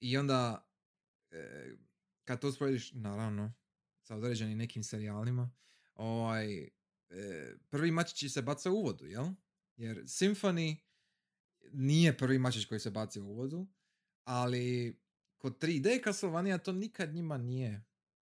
i 0.00 0.16
onda 0.16 0.68
e, 1.30 1.70
kad 2.24 2.40
to 2.40 2.48
usporediš, 2.48 2.92
naravno, 2.92 3.52
sa 4.02 4.16
određenim 4.16 4.58
nekim 4.58 4.82
serijalima, 4.82 5.50
ovaj, 5.94 6.62
e, 6.62 6.70
prvi 7.70 7.90
mačići 7.90 8.28
se 8.28 8.42
baca 8.42 8.70
u 8.70 8.82
vodu, 8.82 9.06
jel? 9.06 9.26
Jer 9.76 9.96
Symphony 9.96 10.76
nije 11.72 12.16
prvi 12.16 12.38
mačić 12.38 12.64
koji 12.64 12.80
se 12.80 12.90
baci 12.90 13.20
u 13.20 13.34
vodu, 13.34 13.66
ali 14.24 14.98
kod 15.38 15.62
3D 15.62 16.04
Castlevania 16.04 16.58
to 16.58 16.72
nikad 16.72 17.14
njima 17.14 17.38
nije 17.38 17.84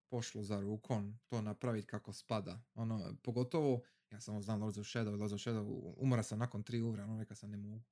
pošlo 0.09 0.43
za 0.43 0.61
rukom 0.61 1.21
to 1.27 1.43
napraviti 1.43 1.87
kako 1.87 2.13
spada. 2.13 2.63
Ono, 2.75 3.17
pogotovo, 3.23 3.83
ja 4.13 4.21
samo 4.21 4.41
znam 4.43 4.61
Lords 4.61 4.79
of 4.79 4.87
Shadow, 4.87 5.19
Lords 5.19 5.33
of 5.33 5.41
Shadow, 5.41 5.95
umora 5.97 6.23
sam 6.23 6.39
nakon 6.39 6.63
tri 6.63 6.83
ura, 6.83 7.05
ono 7.05 7.19
rekao 7.19 7.37
sam 7.37 7.51
ne 7.51 7.57
mogu. 7.57 7.83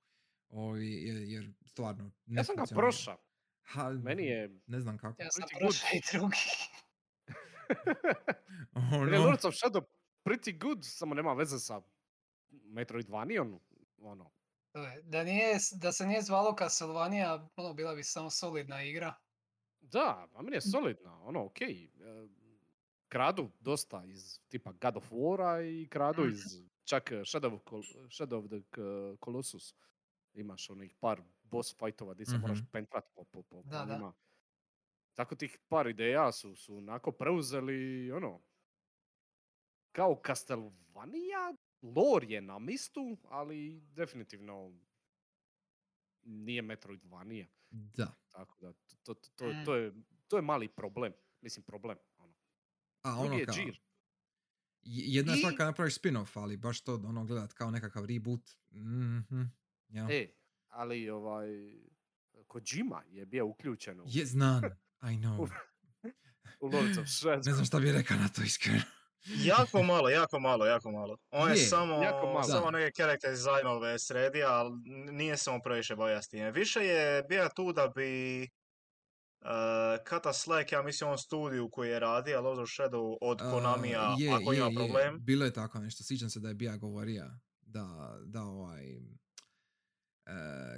Ovi, 0.48 0.92
jer, 0.92 1.16
jer 1.16 1.52
stvarno 1.66 2.10
ne 2.26 2.40
Ja 2.40 2.44
sam 2.44 2.56
ga 2.56 2.64
prošao. 2.74 3.16
Ha, 3.62 3.90
Meni 3.90 4.26
je... 4.26 4.60
Ne 4.66 4.80
znam 4.80 4.98
kako. 4.98 5.22
Ja 5.22 5.30
sam 5.30 5.42
Pretty 5.42 5.52
good. 5.52 5.60
prošao 5.60 5.88
i 5.92 6.01
drugi. 6.12 6.36
Ono, 8.92 9.05
Meni 9.05 9.16
je 9.16 9.18
Lords 9.18 9.44
of 9.44 9.55
Shadow 9.55 9.82
pretty 10.24 10.59
good, 10.60 10.78
samo 10.82 11.14
nema 11.14 11.32
veze 11.32 11.59
sa 11.59 11.80
Metroidvanijom. 12.51 13.60
Ono, 13.98 14.30
Da, 15.02 15.24
nije, 15.24 15.59
da 15.72 15.92
se 15.92 16.06
nije 16.06 16.22
zvalo 16.22 16.56
Castlevania, 16.59 17.48
ono, 17.56 17.74
bila 17.74 17.94
bi 17.94 18.02
samo 18.02 18.30
solidna 18.30 18.82
igra. 18.82 19.14
Da, 19.80 20.28
a 20.34 20.42
meni 20.42 20.56
je 20.56 20.60
solidna, 20.60 21.22
ono, 21.22 21.44
okej. 21.44 21.84
e, 21.84 21.88
Kradu 23.10 23.50
dosta 23.60 24.04
iz 24.04 24.40
tipa 24.48 24.72
God 24.72 24.96
of 24.96 25.10
War-a 25.12 25.62
i 25.62 25.88
kradu 25.88 26.22
Mhm. 26.22 26.30
iz 26.30 26.40
čak 26.84 27.12
e, 27.12 27.14
Shadow, 27.16 27.54
of 27.54 27.62
Col- 27.62 28.08
Shadow 28.08 28.38
of 28.38 28.46
the 28.46 28.62
Colossus. 29.18 29.74
Imaš 30.34 30.70
onih 30.70 30.94
par 30.94 31.22
boss 31.42 31.74
fightova 31.74 32.14
gdje 32.14 32.26
se 32.26 32.38
moraš 32.38 32.58
Mhm. 32.58 32.70
pentrat 32.72 33.04
po, 33.14 33.24
po, 33.24 33.42
po, 33.42 33.62
Da, 33.62 33.84
da. 33.84 34.12
Tako 35.14 35.34
tih 35.36 35.58
par 35.68 35.86
ideja 35.86 36.32
su, 36.32 36.56
su 36.56 36.76
onako 36.76 37.12
preuzeli, 37.12 38.12
ono, 38.12 38.40
kao 39.92 40.22
Castlevania, 40.26 41.54
lore 41.84 42.26
je 42.26 42.40
na 42.40 42.58
mistu, 42.58 43.16
ali 43.24 43.80
definitivno 43.82 44.72
nije 46.22 46.62
Metroidvania. 46.62 47.46
Da. 47.70 48.14
Tako 48.28 48.60
da, 48.60 48.72
to, 48.72 49.14
to, 49.14 49.30
to, 49.30 49.46
Mm. 49.46 49.64
to, 49.64 49.74
je, 49.74 49.92
to 50.28 50.36
je 50.36 50.42
mali 50.42 50.68
problem. 50.68 51.12
Mislim, 51.40 51.64
problem. 51.64 51.98
A 53.02 53.14
ono 53.16 53.35
je 53.35 53.44
kao, 53.47 53.55
džir. 53.55 53.81
jedna 54.82 55.32
je 55.32 55.39
stvar 55.39 55.52
I- 55.52 55.56
kad 55.56 55.66
napraviš 55.66 55.94
spin-off, 55.94 56.36
ali 56.36 56.56
baš 56.56 56.81
to 56.81 56.94
ono 56.94 57.24
gledat 57.24 57.52
kao 57.52 57.70
nekakav 57.70 58.05
reboot. 58.05 58.51
Mhm. 58.70 59.43
Ja. 59.89 60.09
E, 60.10 60.28
ali 60.68 61.10
ovaj, 61.10 61.47
Kojima 62.47 63.02
je 63.06 63.27
bio 63.27 63.47
uključen 63.47 64.01
u, 64.01 64.05
Je 64.06 64.27
znan, 64.27 64.64
I 65.02 65.16
know. 65.18 65.48
u 66.60 66.66
Lords 66.66 66.98
of 66.98 67.06
Shadow. 67.06 67.47
Ne 67.47 67.52
znam 67.52 67.64
šta 67.64 67.81
bi 67.81 67.93
rekao 67.93 68.16
na 68.16 68.28
to 68.28 68.43
iskreno. 68.43 68.81
Jako 69.36 69.82
malo, 69.82 70.09
jako 70.09 70.40
malo, 70.40 70.66
jako 70.66 70.90
malo. 70.90 71.16
On 71.31 71.48
je, 71.48 71.52
Je, 71.52 71.56
samo, 71.59 72.02
jako 72.02 72.27
malo. 72.27 72.43
samo 72.43 72.70
neke 72.70 72.93
karakter 72.93 73.31
dizajnove 73.31 73.98
sredio, 73.98 74.47
ali 74.47 74.70
nije 75.10 75.36
se 75.36 75.51
on 75.51 75.62
previše 75.62 75.97
bavio 75.97 76.22
s 76.22 76.28
time. 76.28 76.51
Više 76.51 76.81
je 76.81 77.22
bio 77.22 77.48
tu 77.56 77.72
da 77.72 77.89
bi 77.89 78.48
uh, 79.40 79.48
Kata 80.04 80.32
Slack, 80.32 80.72
ja 80.72 80.82
mislim 80.82 81.10
on 81.10 81.18
studiju 81.18 81.68
koji 81.70 81.90
je 81.90 82.00
radio 82.00 82.40
Lords 82.40 82.60
of 82.60 82.68
Shadow 82.68 83.16
od 83.20 83.40
A, 83.42 83.50
Konamija, 83.50 84.16
je, 84.18 84.30
ako 84.32 84.52
je, 84.52 84.58
ima 84.58 84.66
je. 84.66 84.74
problem. 84.74 85.24
Bilo 85.24 85.44
je 85.44 85.52
tako 85.52 85.78
nešto, 85.78 86.04
sjećam 86.04 86.30
se 86.30 86.40
da 86.40 86.48
je 86.48 86.54
Bija 86.54 86.76
govorija 86.76 87.38
da, 87.60 88.16
da 88.24 88.42
ovaj, 88.42 88.96
e, 88.96 89.00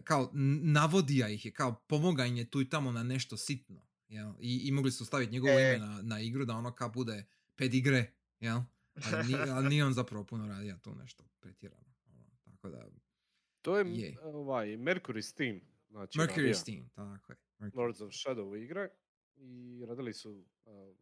kao 0.04 0.30
navodija 0.62 1.28
ih 1.28 1.44
je, 1.44 1.52
kao 1.52 1.74
pomoga 1.86 2.24
im 2.24 2.36
je 2.36 2.50
tu 2.50 2.60
i 2.60 2.68
tamo 2.68 2.92
na 2.92 3.02
nešto 3.02 3.36
sitno, 3.36 3.86
jel? 4.08 4.32
I, 4.40 4.60
i 4.64 4.72
mogli 4.72 4.92
su 4.92 5.04
staviti 5.04 5.32
njegovo 5.32 5.52
E. 5.52 5.74
ime 5.76 5.86
na, 5.86 6.02
na 6.02 6.20
igru 6.20 6.44
da 6.44 6.54
ono 6.54 6.74
kao 6.74 6.88
bude 6.90 7.24
pedigre, 7.56 8.12
jel? 8.40 8.60
Ali, 8.94 9.28
ni, 9.28 9.34
ali 9.54 9.68
nije 9.68 9.84
on 9.84 9.92
zapravo 9.92 10.24
puno 10.24 10.46
radio 10.48 10.78
tu 10.82 10.94
nešto 10.94 11.24
pretjerano. 11.40 11.94
ono, 12.06 12.24
Tako 12.44 12.68
da, 12.70 12.86
To 13.62 13.78
je, 13.78 13.86
Je. 14.00 14.16
ovaj, 14.22 14.66
Mercury 14.66 15.22
Steam. 15.22 15.60
Znači, 15.90 16.18
Mercury 16.18 16.54
Steam, 16.54 16.88
tako 16.94 17.32
je. 17.32 17.36
Lords 17.70 18.00
of 18.00 18.12
Shadow 18.12 18.56
igre 18.56 18.88
i 19.36 19.84
radili 19.86 20.12
su 20.12 20.30
um, 20.64 20.96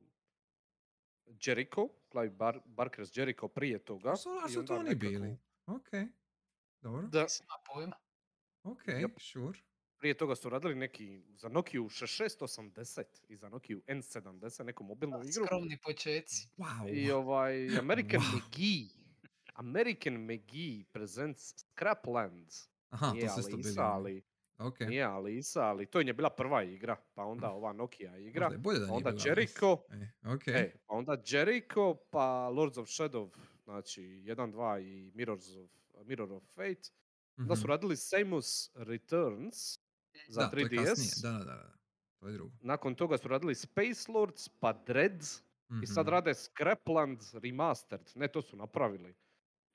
Jericho, 1.38 1.88
Clive 2.10 2.30
Bar- 2.30 2.60
Barker's 2.66 3.10
Jericho 3.12 3.48
prije 3.48 3.78
toga. 3.78 4.10
A 4.10 4.16
su, 4.16 4.28
a 4.44 4.48
su 4.48 4.64
to 4.64 4.74
oni 4.74 4.84
nekako- 4.84 4.98
bili? 5.00 5.36
Ok, 5.66 5.88
dobro. 6.80 7.02
Da, 7.02 7.26
pojma. 7.66 7.96
Ok, 8.62 8.82
Yep. 8.84 9.10
sure. 9.20 9.58
prije 9.98 10.14
toga 10.14 10.34
su 10.34 10.48
radili 10.48 10.74
neki 10.74 11.22
za 11.30 11.48
Nokia 11.48 11.80
6680 11.80 13.02
i 13.28 13.36
za 13.36 13.48
Nokia 13.48 13.76
N70, 13.78 14.64
neku 14.64 14.84
mobilnu 14.84 15.18
igru. 15.18 15.44
Skromni 15.44 15.78
počeci. 15.78 16.48
Wow. 16.56 16.94
I 16.94 17.10
ovaj 17.10 17.78
American 17.78 18.20
Wow. 18.20 18.36
McGee. 18.36 18.88
American 19.54 20.14
McGee 20.16 20.84
presents 20.92 21.54
Scraplands. 21.56 22.68
Aha, 22.90 23.12
Nije 23.12 23.26
to 23.26 23.32
su 23.32 23.40
isto 23.40 23.56
bili. 23.56 23.74
Ali, 23.78 24.22
Ok. 24.60 24.80
nije 24.80 25.04
Alisa, 25.04 25.62
ali 25.62 25.86
to 25.86 26.00
je 26.00 26.12
bila 26.12 26.30
prva 26.30 26.62
igra, 26.62 26.96
pa 27.14 27.24
onda 27.24 27.50
ova 27.50 27.72
Nokia 27.72 28.16
igra. 28.18 28.46
Je 28.46 28.58
bolje 28.58 28.78
da 28.78 28.86
pa 28.86 28.92
nije 28.92 28.96
onda 28.96 29.22
Jericho. 29.26 29.76
E, 29.90 30.10
ok. 30.28 30.48
E, 30.48 30.72
pa 30.86 30.94
onda 30.94 31.16
Jericho, 31.26 31.94
pa 32.10 32.48
Lords 32.48 32.76
of 32.78 32.88
Shadow, 32.88 33.30
znači 33.64 34.02
1, 34.02 34.52
2 34.52 34.80
i 34.80 35.12
Mirrors 35.14 35.48
of, 35.48 35.70
Mirror 36.04 36.32
of 36.32 36.42
Fate. 36.46 36.90
Da 37.36 37.56
su 37.56 37.62
Mhm. 37.62 37.68
radili 37.68 37.96
Samus 37.96 38.70
Returns 38.74 39.78
za 40.28 40.40
Da, 40.40 40.50
to 40.50 40.58
je 40.58 40.64
3DS. 40.64 40.84
kasnije. 40.84 41.10
Da, 41.22 41.38
da, 41.38 41.44
da, 41.44 41.54
da. 41.54 41.76
To 42.16 42.26
je 42.28 42.32
drugo. 42.32 42.52
Nakon 42.60 42.94
toga 42.94 43.18
su 43.18 43.28
radili 43.28 43.54
Space 43.54 44.12
Lords, 44.12 44.48
pa 44.50 44.72
Dread. 44.72 45.22
I 45.82 45.86
sad 45.86 46.06
Mhm. 46.06 46.10
rade 46.10 46.34
Scrapland 46.34 47.18
Remastered. 47.34 48.10
Ne, 48.14 48.28
to 48.28 48.42
su 48.42 48.56
napravili. 48.56 49.14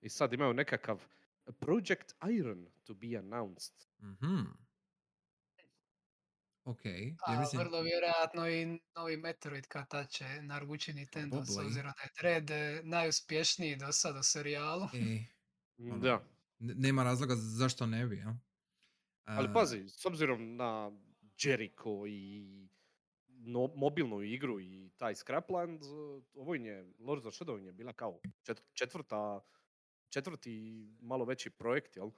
I 0.01 0.09
sad 0.09 0.33
imaju 0.33 0.53
nekakav 0.53 1.03
Project 1.51 2.13
Iron 2.29 2.67
to 2.83 2.93
be 2.93 3.17
announced. 3.17 3.87
Mhm. 3.99 4.64
Ok, 6.65 6.85
jer 6.85 7.15
A 7.19 7.39
mislim, 7.39 7.61
vrlo 7.61 7.81
vjerojatno 7.81 8.49
i 8.49 8.65
novi 8.95 9.17
Metroid 9.17 9.67
kad 9.67 9.89
tad 9.89 10.09
će 10.09 10.25
naruči 10.41 10.93
Nintendo 10.93 11.45
s 11.45 11.57
obzirom 11.57 11.91
da 11.91 12.03
je 12.03 12.09
Dread 12.19 12.49
eh, 12.49 12.81
najuspješniji 12.83 13.75
do 13.75 13.91
sad 13.91 14.15
u 14.17 14.23
serijalu. 14.23 14.83
e, 14.83 15.25
Ono, 15.91 15.97
Da. 15.97 16.13
n- 16.59 16.73
nema 16.77 17.03
razloga 17.03 17.35
zašto 17.35 17.85
ne 17.85 18.05
bi, 18.05 18.15
jel? 18.17 18.33
Ali 19.23 19.53
pazi, 19.53 19.89
s 19.89 20.05
obzirom 20.05 20.55
na 20.55 20.91
Jericho 21.43 22.07
i 22.07 22.43
no, 23.27 23.67
mobilnu 23.67 24.21
igru 24.23 24.61
i 24.61 24.89
taj 24.97 25.15
Scrapland, 25.15 25.83
eh, 25.83 25.87
ovo 26.33 26.55
je, 26.55 26.93
Lords 26.99 27.25
of 27.25 27.33
Shadow 27.33 27.57
je 27.57 27.71
bila 27.73 27.93
kao 27.93 28.19
čet- 28.43 28.63
četvrta, 28.73 29.41
četvrti 30.09 30.61
malo 30.99 31.25
veći 31.25 31.49
projekt, 31.49 31.95
jel? 31.97 32.11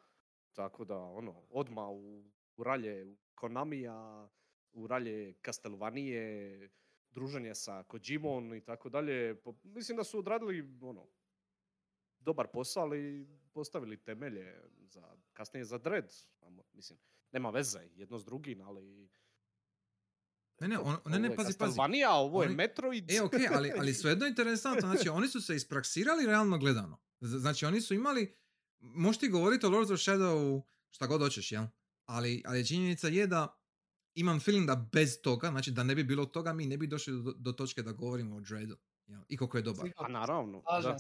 Tako 0.54 0.86
da, 0.86 0.98
ono, 0.98 1.46
odma 1.50 1.88
u, 1.88 2.24
u 2.58 2.64
ralje 2.64 3.16
Konamija, 3.38 4.30
u 4.74 4.88
ralje 4.88 5.34
Castlevanie, 5.46 6.70
druženje 7.10 7.56
sa 7.56 7.84
Kojimom 7.84 8.54
i 8.54 8.62
tako 8.62 8.90
dalje. 8.90 9.42
Mislim 9.64 9.98
da 9.98 10.04
su 10.04 10.20
odradili, 10.20 10.78
ono, 10.82 11.08
dobar 12.20 12.48
posao, 12.54 12.84
ali 12.84 13.28
postavili 13.54 13.98
temelje 13.98 14.62
za, 14.82 15.18
kasnije 15.34 15.66
za 15.66 15.78
Dread. 15.78 16.14
Mislim, 16.74 17.00
nema 17.32 17.50
veze 17.50 17.80
jedno 17.96 18.20
s 18.20 18.26
drugim, 18.26 18.62
ali... 18.62 19.10
Ne, 20.60 20.68
ne, 20.68 20.80
on- 20.80 20.98
ne, 21.06 21.20
ne, 21.20 21.36
pazi, 21.36 21.58
pazi. 21.58 21.80
Ovo 22.08 22.42
je 22.44 22.48
Oni- 22.48 22.56
Metroid. 22.56 23.12
E, 23.12 23.22
ok, 23.22 23.34
ali, 23.52 23.72
ali 23.78 23.94
svejedno 23.94 24.26
je 24.26 24.30
interesantno. 24.30 24.82
Znači, 24.82 25.10
oni 25.10 25.28
su 25.28 25.42
se 25.42 25.56
ispraksirali 25.56 26.26
realno 26.26 26.58
gledano. 26.58 27.00
Znači, 27.20 27.66
oni 27.66 27.82
su 27.82 27.94
imali... 27.94 28.36
Možeš 28.80 29.20
ti 29.20 29.30
govoriti 29.30 29.66
o 29.66 29.70
Lords 29.70 29.92
of 29.92 30.00
Shadow 30.00 30.62
šta 30.92 31.08
god 31.08 31.22
hoćeš, 31.22 31.52
jel? 31.52 31.64
Ali, 32.08 32.44
ali 32.46 32.68
činjenica 32.68 33.08
je 33.08 33.28
da 33.28 33.62
imam 34.16 34.40
feeling 34.40 34.68
da 34.68 34.76
bez 34.92 35.22
toga, 35.22 35.50
znači 35.50 35.72
da 35.72 35.84
ne 35.84 35.96
bi 35.96 36.04
bilo 36.04 36.26
toga, 36.26 36.54
mi 36.54 36.66
ne 36.66 36.78
bi 36.78 36.88
došli 36.88 37.24
do, 37.24 37.34
do 37.34 37.52
točke 37.52 37.82
da 37.82 37.92
govorimo 37.92 38.36
o 38.36 38.42
Dreadu. 38.42 38.78
Jel? 39.06 39.22
I 39.28 39.38
koliko 39.38 39.58
je 39.58 39.64
dobar. 39.64 39.86
A 39.86 39.90
Sigurno, 39.90 40.20
naravno, 40.20 40.62
da. 40.62 40.98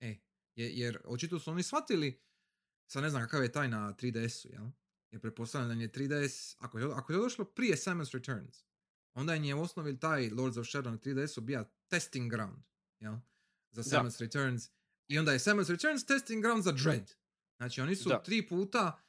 E, 0.00 0.16
je- 0.54 0.70
jer 0.70 0.98
očito 1.04 1.38
su 1.38 1.50
oni 1.50 1.62
shvatili, 1.62 2.22
sad 2.86 3.02
ne 3.02 3.10
znam 3.10 3.22
kakav 3.22 3.42
je 3.42 3.52
taj 3.52 3.68
na 3.68 3.94
3DS-u, 3.94 4.48
jel? 4.48 4.66
Jer 5.10 5.20
pretpostavljam 5.20 5.68
da 5.68 5.82
je 5.82 5.88
3DS, 5.88 6.56
ako 6.58 6.78
je, 6.78 6.84
ako 6.86 7.12
je 7.12 7.18
došlo 7.18 7.44
prije 7.44 7.76
Samus 7.76 8.10
Returns, 8.10 8.64
onda 9.14 9.34
je 9.34 9.54
u 9.54 9.62
osnovi 9.62 10.00
taj 10.00 10.30
Lords 10.30 10.56
of 10.56 10.66
Shadow 10.66 10.90
na 10.90 10.98
3DS-u 10.98 11.40
bio 11.40 11.64
testing 11.88 12.30
ground, 12.30 12.62
jel? 13.00 13.14
Za 13.70 13.82
Da. 13.82 13.82
Samus 13.82 14.20
Returns. 14.20 14.70
I 15.08 15.18
onda 15.18 15.32
je 15.32 15.38
Samus 15.38 15.68
Returns 15.68 16.06
testing 16.06 16.42
ground 16.42 16.64
za 16.64 16.72
Dread. 16.72 17.14
Znači 17.56 17.80
oni 17.80 17.96
su 17.96 18.08
Da. 18.08 18.22
tri 18.22 18.48
puta, 18.48 19.02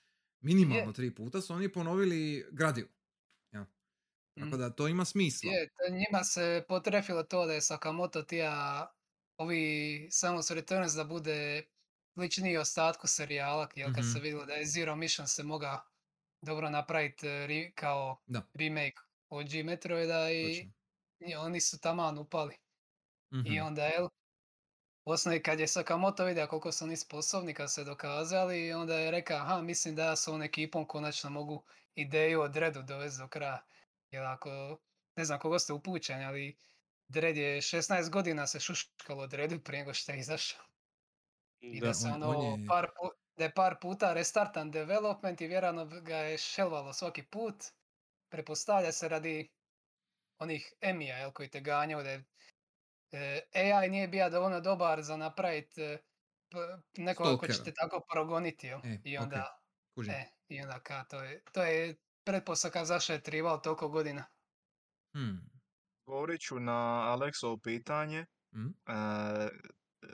minimalno 0.43 0.83
Je. 0.83 0.93
tri 0.93 1.11
puta, 1.11 1.41
su 1.41 1.53
oni 1.53 1.69
ponovili 1.69 2.45
gradivo. 2.51 2.89
Jel? 3.51 3.65
Tako 4.35 4.47
Mm. 4.47 4.59
da 4.59 4.69
to 4.69 4.87
ima 4.87 5.05
smisla. 5.05 5.51
Je, 5.51 5.67
to 5.69 5.93
njima 5.93 6.23
se 6.23 6.65
potrefilo 6.69 7.23
to 7.23 7.45
da 7.45 7.53
je 7.53 7.61
Sakamoto 7.61 8.23
tija 8.23 8.87
ovi 9.37 9.63
Samus 10.11 10.51
Returns 10.51 10.93
da 10.93 11.03
bude 11.05 11.63
sličniji 12.13 12.57
ostatku 12.57 13.07
serijala, 13.07 13.69
jer 13.75 13.95
kad 13.95 14.03
se 14.03 14.09
Mhm. 14.09 14.19
vidjelo 14.19 14.45
da 14.45 14.53
je 14.53 14.65
Zero 14.65 14.95
Mission 14.95 15.27
se 15.27 15.43
moga 15.43 15.81
dobro 16.41 16.69
napraviti 16.69 17.27
ri- 17.27 17.71
kao 17.73 18.21
Da. 18.27 18.47
remake 18.53 18.97
OG 19.29 19.63
Metroida 19.63 20.31
i, 20.31 20.69
i 21.19 21.35
oni 21.35 21.61
su 21.61 21.79
taman 21.79 22.17
upali. 22.17 22.55
I 23.31 23.37
Mhm. 23.51 23.59
onda, 23.59 23.85
jel, 23.85 24.07
osnovi 25.05 25.43
kad 25.43 25.59
je 25.59 25.67
Sakamoto 25.67 26.25
vidio 26.25 26.47
koliko 26.47 26.71
su 26.71 26.85
oni 26.85 26.97
sposobni 26.97 27.53
kad 27.53 27.71
se 27.71 27.83
dokazali, 27.83 28.67
i 28.67 28.73
onda 28.73 28.95
je 28.95 29.11
rekao, 29.11 29.37
aha, 29.37 29.61
mislim 29.61 29.95
da 29.95 30.05
ja 30.05 30.15
s 30.15 30.27
ovom 30.27 30.41
ekipom 30.41 30.87
konačno 30.87 31.29
mogu 31.29 31.63
ideju 31.95 32.41
o 32.41 32.47
Dreadu 32.47 32.81
dovesti 32.81 33.19
do 33.19 33.27
kraja. 33.27 33.65
Jer 34.11 34.23
ako, 34.23 34.49
ne 35.15 35.25
znam 35.25 35.39
koga 35.39 35.59
ste 35.59 35.73
upućeni, 35.73 36.25
ali 36.25 36.57
Dread 37.07 37.37
je 37.37 37.57
16 37.57 38.09
godina 38.09 38.47
se 38.47 38.59
šuškalo 38.59 39.23
o 39.23 39.27
Dreadu 39.27 39.59
prije 39.59 39.79
nego 39.79 39.93
što 39.93 40.11
je 40.11 40.19
izašao. 40.19 40.65
I 41.61 41.79
da, 41.81 41.87
Da. 41.87 41.93
se 41.93 42.07
on- 42.07 42.23
ono, 42.23 42.39
on 42.39 42.61
je- 42.61 42.67
par 42.67 42.85
pu- 42.85 43.11
da 43.37 43.43
je 43.43 43.53
par 43.53 43.75
puta 43.81 44.13
restartan 44.13 44.71
development 44.71 45.41
i 45.41 45.47
vjerojatno 45.47 45.85
ga 46.01 46.17
je 46.17 46.37
šelvalo 46.37 46.93
svaki 46.93 47.23
put. 47.23 47.55
Prepostavlja 48.29 48.91
se 48.91 49.09
radi 49.09 49.49
onih 50.39 50.73
emija 50.81 51.17
jel, 51.17 51.31
koji 51.31 51.49
te 51.49 51.59
ganjaju 51.61 52.03
da 52.03 52.09
je 52.09 52.23
AI 53.53 53.89
nije 53.89 54.07
bio 54.07 54.29
dovoljno 54.29 54.61
dobar 54.61 55.01
za 55.01 55.17
napraviti 55.17 55.81
e, 55.81 55.97
p- 56.49 56.57
nekoga 56.97 57.37
ko 57.37 57.47
će 57.47 57.53
Stalkera. 57.53 57.63
te 57.65 57.81
tako 57.81 58.01
progoniti. 58.13 58.67
Jel? 58.67 58.79
E, 58.79 58.99
I 59.03 59.17
onda, 59.17 59.57
Kužim. 59.95 60.13
e, 60.13 60.25
i 60.47 60.61
onda 60.61 60.79
ka, 60.79 61.03
to 61.03 61.23
je, 61.23 61.41
to 61.51 61.63
je 61.63 61.95
pretpostavka 62.23 62.85
zašto 62.85 63.13
je 63.13 63.23
trivao 63.23 63.57
toliko 63.57 63.89
godina. 63.89 64.25
Hmm. 65.13 65.49
Govorit 66.05 66.41
ću 66.41 66.59
na 66.59 66.73
Alexovo 67.09 67.59
pitanje. 67.63 68.25
Mm. 68.55 68.67
E, 68.67 69.49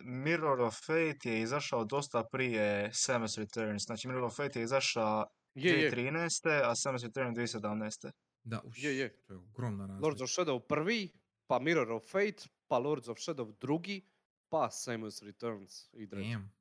Mirror 0.04 0.62
of 0.62 0.76
Fate 0.86 1.30
je 1.30 1.42
izašao 1.42 1.86
dosta 1.86 2.24
prije 2.24 2.90
Samus 2.94 3.38
Returns. 3.38 3.84
Znači 3.84 4.08
Mirror 4.08 4.24
of 4.24 4.36
Fate 4.36 4.60
je 4.60 4.64
izašao 4.64 5.26
Je, 5.54 5.74
je. 5.74 5.92
2013. 5.92 6.62
a 6.64 6.76
Samus 6.76 7.04
Returns 7.04 7.38
2017. 7.38 8.12
Da, 8.44 8.62
uš, 8.64 8.84
Je, 8.84 8.98
je. 8.98 9.24
to 9.28 9.34
je 9.34 9.38
ogromna 9.38 9.86
razlika. 9.86 10.06
Lords 10.06 10.22
of 10.22 10.30
Shadow 10.30 10.68
prvi, 10.68 11.12
pa 11.48 11.60
Mirror 11.60 11.92
of 11.92 12.04
Fate, 12.12 12.44
pa 12.70 12.78
Lords 12.78 13.08
of 13.08 13.18
Shadow 13.18 13.54
drugi, 13.62 14.02
pa 14.50 14.70
Samus 14.72 15.22
Returns 15.22 15.94
i. 15.94 16.06
Damn. 16.06 16.52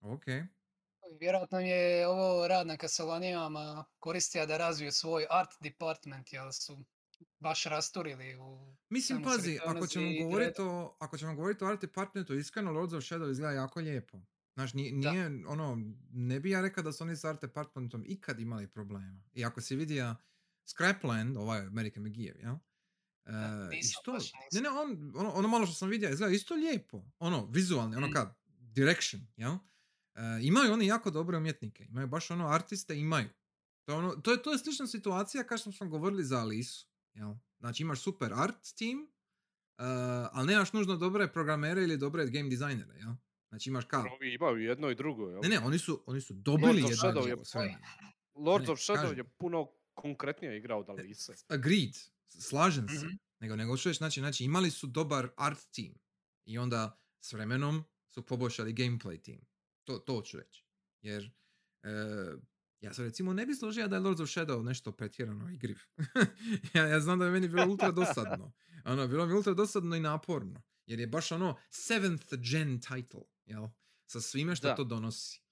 Ok. 0.00 0.24
Vjerojatno 1.20 1.60
je 1.60 2.08
ovo 2.08 2.48
rad 2.48 2.66
na 2.66 2.76
Castlevaniama 2.76 3.84
koristija 3.98 4.46
da 4.46 4.56
razviju 4.56 4.92
svoj 4.92 5.26
art 5.30 5.50
department, 5.60 6.32
jer 6.32 6.52
su 6.52 6.84
baš 7.38 7.64
rasturili 7.64 8.36
u 8.36 8.76
Mislim, 8.88 9.18
Samus 9.18 9.36
pazi, 9.36 9.58
ako 9.62 9.72
Returns 9.72 9.92
ćemo, 9.92 10.06
i 10.06 10.22
govoriti 10.22 10.62
o, 10.62 10.96
ako 10.98 11.18
ćemo 11.18 11.34
govoriti 11.34 11.64
o 11.64 11.66
Art 11.66 11.80
Departmentu, 11.80 12.34
iskreno 12.34 12.72
Lords 12.72 12.92
of 12.92 13.02
Shadow 13.02 13.30
izgleda 13.30 13.52
jako 13.52 13.80
lijepo. 13.80 14.18
Znaš, 14.54 14.74
nije, 14.74 14.92
nije, 14.92 15.26
ono, 15.46 15.94
ne 16.12 16.40
bi 16.40 16.50
ja 16.50 16.60
rekao 16.60 16.84
da 16.84 16.92
su 16.92 17.04
oni 17.04 17.16
s 17.16 17.24
Art 17.24 17.40
Departmentom 17.40 18.04
ikad 18.06 18.40
imali 18.40 18.68
problema. 18.68 19.22
I 19.32 19.44
ako 19.44 19.60
si 19.60 19.76
vidio 19.76 20.14
Scrapland, 20.64 21.36
ovaj 21.36 21.60
American 21.60 22.02
McGee, 22.02 22.34
jel? 22.40 22.54
E, 22.54 22.58
nisam 23.26 23.78
isto, 23.78 24.12
baš, 24.12 24.32
ne, 24.52 24.60
ne, 24.60 24.68
on, 24.70 25.12
ono, 25.16 25.30
ono 25.30 25.48
malo 25.48 25.66
što 25.66 25.74
sam 25.74 25.88
vidio, 25.88 26.10
izgleda 26.10 26.34
isto 26.34 26.54
lijepo. 26.54 27.02
Ono, 27.18 27.46
vizualni, 27.46 27.96
ono 27.96 28.06
Mm. 28.08 28.12
kad, 28.12 28.34
direction, 28.58 29.22
jel? 29.36 29.52
E, 30.14 30.20
imaju 30.42 30.72
oni 30.72 30.86
jako 30.86 31.10
dobre 31.10 31.36
umjetnike, 31.36 31.84
imaju 31.84 32.06
baš 32.06 32.30
ono 32.30 32.48
artiste, 32.48 32.98
imaju. 32.98 33.28
To 33.84 33.92
je, 33.92 33.98
ono, 33.98 34.10
to 34.16 34.32
je, 34.32 34.42
to 34.42 34.52
je 34.52 34.58
slična 34.58 34.86
situacija 34.86 35.44
kao 35.44 35.58
što 35.58 35.72
smo 35.72 35.88
govorili 35.88 36.24
za 36.24 36.38
Alisu. 36.40 36.88
Jel? 37.14 37.34
Znači 37.58 37.82
imaš 37.82 38.00
super 38.02 38.32
art 38.34 38.74
team, 38.78 39.00
uh, 39.00 40.28
ali 40.32 40.46
nemaš 40.46 40.72
nužno 40.72 40.96
dobre 40.96 41.32
programere 41.32 41.82
ili 41.82 41.96
dobre 41.96 42.26
game 42.30 42.48
dizajnere. 42.48 42.94
Jel? 42.94 43.12
Znači 43.48 43.70
imaš 43.70 43.84
kao... 43.84 44.00
Ovi 44.00 44.34
imaju 44.34 44.56
jedno 44.56 44.90
i 44.90 44.94
drugo, 44.94 45.28
jel? 45.30 45.40
Ne, 45.42 45.48
ne, 45.48 45.58
oni 45.58 45.78
su, 45.78 46.02
oni 46.06 46.20
su 46.20 46.34
dobili 46.34 46.82
of 46.82 46.90
jedno 46.90 46.96
Shadow 46.96 47.12
drugo 47.12 47.42
vremenom. 47.54 47.80
Lords 48.34 48.68
of 48.68 48.78
Shadow 48.78 49.16
je 49.16 49.24
puno 49.24 49.70
konkretnija 49.94 50.56
igra 50.56 50.76
od 50.76 50.88
Alise. 50.90 51.32
Agreed, 51.48 51.96
slažem 52.40 52.88
se. 52.88 53.06
Mhm. 53.06 53.14
Nego, 53.40 53.56
nego 53.56 53.76
reći, 53.76 53.94
znači, 53.94 54.20
znači 54.20 54.44
imali 54.44 54.70
su 54.70 54.86
dobar 54.86 55.28
art 55.36 55.70
team. 55.74 55.94
I 56.44 56.58
onda 56.58 57.00
s 57.20 57.32
vremenom 57.32 57.84
su 58.08 58.26
poboljšali 58.26 58.74
gameplay 58.74 59.22
team. 59.22 59.40
To, 59.84 59.98
to 59.98 60.22
ću 60.22 60.36
reći. 60.38 60.66
Jer 61.00 61.30
e, 61.82 61.88
ja 62.80 62.94
se 62.94 63.02
recimo 63.02 63.32
ne 63.32 63.46
bi 63.46 63.54
složio 63.54 63.88
da 63.88 63.96
je 63.96 64.00
Lords 64.00 64.20
of 64.20 64.28
Shadow 64.28 64.62
nešto 64.62 64.92
pretjerano 64.92 65.50
igriv. 65.50 65.78
ja, 66.74 66.86
ja 66.86 67.00
znam 67.00 67.18
da 67.18 67.24
je 67.24 67.30
meni 67.30 67.48
bilo 67.48 67.66
ultra 67.66 67.90
dosadno. 67.90 68.52
Ono, 68.84 69.08
bilo 69.08 69.26
mi 69.26 69.34
ultra 69.34 69.54
dosadno 69.54 69.96
i 69.96 70.00
naporno. 70.00 70.62
Jer 70.86 71.00
je 71.00 71.06
baš 71.06 71.32
ono 71.32 71.58
seventh 71.70 72.34
gen 72.34 72.80
title, 72.80 73.22
jel? 73.44 73.68
Sa 74.06 74.20
svime 74.20 74.56
što 74.56 74.68
Da. 74.68 74.74
to 74.74 74.84
donosi. 74.84 75.42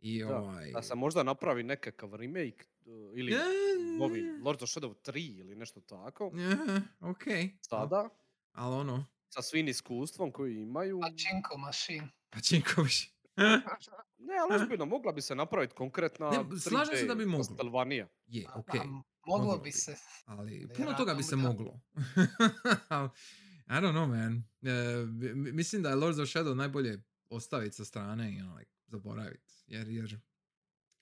I 0.00 0.24
Da, 0.24 0.36
ovaj... 0.38 0.72
Da 0.72 0.82
se 0.82 0.94
možda 0.94 1.22
napravi 1.22 1.62
nekakav 1.62 2.14
remake 2.14 2.64
ili 3.14 3.32
E, 3.32 3.38
novi 3.98 4.22
Lords 4.44 4.62
of 4.62 4.68
Shadow 4.70 4.94
3 5.04 5.38
ili 5.38 5.54
nešto 5.54 5.80
tako. 5.80 6.32
e, 6.34 6.80
ok. 7.00 7.22
Sada, 7.60 8.08
Ali 8.52 8.74
ono, 8.74 9.06
sa 9.28 9.42
svim 9.42 9.68
iskustvom 9.68 10.32
koji 10.32 10.56
imaju. 10.56 11.00
Pachinko 11.00 11.58
machine. 11.58 12.08
pa 12.30 12.40
Činković. 12.40 12.94
Ne, 14.20 14.34
ali 14.38 14.62
ozbiljno, 14.62 14.86
mogla 14.86 15.12
bi 15.12 15.22
se 15.22 15.34
napraviti 15.34 15.74
konkretna 15.74 16.30
Ne, 16.30 16.60
slažem 16.60 16.96
se 16.96 17.04
da 17.04 17.14
bi 17.14 17.24
3D 17.24 17.26
moglo. 17.26 17.44
Castlevania. 17.46 18.08
Je, 18.26 18.46
A- 18.48 18.58
ok. 18.58 18.68
a 18.70 18.78
moglo 18.78 19.02
moglo 19.26 19.58
bi 19.58 19.72
se. 19.72 19.96
Ali 20.24 20.68
puno 20.76 20.92
toga 20.92 21.14
bi 21.14 21.22
se 21.22 21.36
moglo. 21.36 21.80
I 23.68 23.72
don't 23.72 23.92
know, 23.92 24.06
man. 24.08 24.44
E, 24.64 25.06
mi- 25.34 25.52
mislim 25.52 25.82
da 25.82 25.88
je 25.88 25.94
Lords 25.94 26.18
of 26.18 26.28
Shadow 26.28 26.54
najbolje 26.54 27.02
ostaviti 27.28 27.76
sa 27.76 27.84
strane 27.84 28.34
i 28.34 28.40
ono, 28.40 28.54
like, 28.54 28.70
zaboraviti, 28.86 29.54
jer, 29.66 29.88
jer 29.88 30.20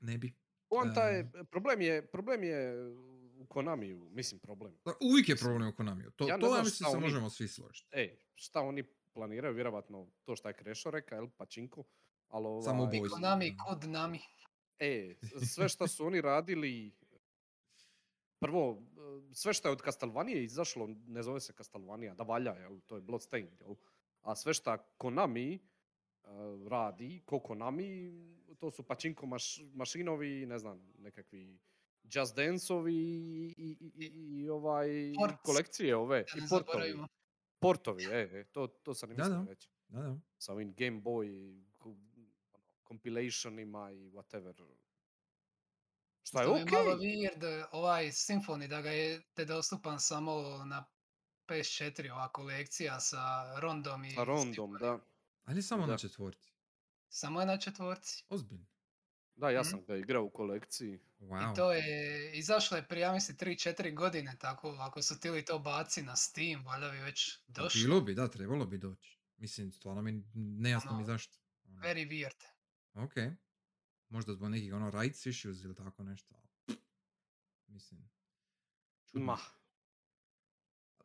ne 0.01 0.19
bi. 0.19 0.35
Poanta 0.69 1.03
je, 1.03 1.21
E. 1.35 1.45
problem 1.45 1.81
je, 1.81 2.07
problem 2.07 2.45
je 2.45 2.89
u 3.39 3.47
Konamiju, 3.47 4.09
mislim 4.11 4.41
problem. 4.41 4.79
Da, 4.85 4.93
Uvijek 5.03 5.29
je 5.29 5.37
problem 5.37 5.69
u 5.69 5.75
Konamiju. 5.75 6.11
To, 6.11 6.29
Ja 6.29 6.39
to 6.39 6.47
ja 6.47 6.63
mislim 6.63 6.75
šta 6.77 6.91
se 6.91 6.97
oni- 6.97 7.01
možemo 7.01 7.31
svi 7.31 7.49
složiti. 7.49 7.89
Ej, 7.93 8.19
šta 8.35 8.61
oni 8.61 8.83
planiraju, 9.13 9.55
vjerovatno 9.55 10.07
to 10.25 10.37
što 10.37 10.49
je 10.49 10.55
Krešo 10.55 10.91
reka, 10.91 11.15
jel, 11.15 11.29
pačinku, 11.31 11.85
ali 12.29 12.47
ovaj, 12.47 12.63
Samoubojstvo. 12.63 13.17
Konami, 13.17 13.57
kod 13.59 13.85
nami. 13.85 14.21
E, 14.79 15.15
sve 15.47 15.69
što 15.69 15.89
su 15.89 16.07
oni 16.07 16.21
radili, 16.21 16.93
prvo, 18.39 18.83
sve 19.33 19.53
što 19.53 19.69
je 19.69 19.73
od 19.73 19.83
Castlevania 19.83 20.37
izašlo, 20.39 20.89
ne 21.07 21.23
zove 21.23 21.41
se 21.41 21.53
Castlevania, 21.53 22.15
da 22.15 22.23
valja, 22.23 22.53
jel, 22.53 22.81
to 22.81 22.97
je 22.97 23.03
Bloodstained, 23.03 23.61
jel, 23.61 23.75
a 24.23 24.37
sve 24.37 24.55
što 24.55 24.77
Konami 24.97 25.59
radi, 26.69 27.23
ko 27.25 27.41
Konami, 27.41 28.13
to 28.59 28.71
su 28.71 28.83
pačinko 28.83 29.27
maš, 29.27 29.61
mašinovi, 29.75 30.47
ne 30.47 30.59
znam, 30.59 30.93
nekakvi 30.99 31.59
Just 32.05 32.37
Dance-ovi 32.37 32.93
i, 32.93 33.55
i, 33.59 33.91
i, 33.97 34.07
i 34.07 34.49
ovaj, 34.49 34.89
Ports. 35.19 35.37
kolekcije 35.43 35.97
ove, 35.97 36.19
Da 36.19 36.25
i 36.37 36.41
portovi. 36.41 36.49
zaboravimo. 36.49 37.09
Portovi, 37.59 38.05
e, 38.05 38.29
e, 38.33 38.45
to, 38.45 38.67
to 38.67 38.95
sam 38.95 39.11
i 39.11 39.15
Da, 39.15 39.23
mislio 39.23 39.43
da. 39.43 39.51
reći. 39.51 39.69
Da, 39.89 40.01
da. 40.01 40.19
Sa 40.39 40.53
ovim 40.53 40.75
Game 40.75 41.01
Boy 41.01 41.63
ono, 41.79 41.97
compilationima 42.89 43.91
i 43.93 44.11
whatever. 44.11 44.55
Šta 46.23 46.41
je 46.41 46.45
Što 46.45 46.53
mi 46.55 46.59
je 46.59 46.65
okej. 46.65 46.79
malo 46.79 46.97
weird, 46.97 47.67
ovaj 47.73 48.05
Symphony, 48.07 48.69
da 48.69 48.81
ga 48.83 48.91
je 48.91 49.23
te 49.35 49.45
dostupan 49.45 50.01
samo 50.01 50.33
na 50.65 50.85
PS4, 51.49 52.13
ova 52.13 52.29
kolekcija 52.29 53.01
sa 53.01 53.19
rondom 53.61 54.05
i 54.05 54.11
Sa 54.11 54.25
rondom, 54.25 54.73
da. 54.81 54.99
Ali 55.47 55.63
samo 55.63 55.83
na 55.83 55.93
Da. 55.93 55.99
četvorci. 55.99 56.51
Samo 57.09 57.41
je 57.41 57.47
na 57.47 57.57
četvorci. 57.59 58.25
Ozbiljno. 58.29 58.67
Da, 59.37 59.51
ja 59.51 59.61
Mhm. 59.61 59.69
sam 59.69 59.85
ga 59.85 59.97
igrao 59.97 60.25
u 60.25 60.31
kolekciji. 60.31 61.01
Wow. 61.21 61.53
I 61.53 61.57
to 61.57 61.73
je, 61.73 61.83
izašlo 62.33 62.77
je 62.77 62.89
prije, 62.89 63.03
ja 63.03 63.13
mislim, 63.13 63.37
3-4 63.37 63.91
godine, 63.93 64.37
tako 64.39 64.69
ako 64.71 65.03
su 65.03 65.21
tili 65.21 65.45
to 65.45 65.59
baci 65.59 66.03
na 66.03 66.17
Steam, 66.17 66.65
valjda 66.65 66.91
bi 66.91 66.99
već 66.99 67.39
došlo. 67.49 67.81
Bilo 67.81 68.01
bi, 68.01 68.15
da, 68.15 68.29
trebalo 68.29 68.67
bi 68.67 68.79
doći. 68.79 69.19
Mislim, 69.37 69.73
stvarno 69.73 70.03
mi 70.03 70.25
nejasno 70.35 70.91
mi 70.91 70.97
Ono, 70.97 71.07
zašto. 71.07 71.39
Ono, 71.65 71.81
Very 71.81 72.09
weird. 72.09 72.45
Ok. 72.97 73.39
Možda 74.09 74.33
zbog 74.33 74.49
nekih 74.49 74.75
ono 74.75 74.91
rights 74.93 75.27
issues 75.27 75.65
ili 75.65 75.75
tako 75.75 76.03
nešto. 76.03 76.35
Mislim. 77.67 78.11
čudno. 79.07 79.27
Ma, 79.27 79.39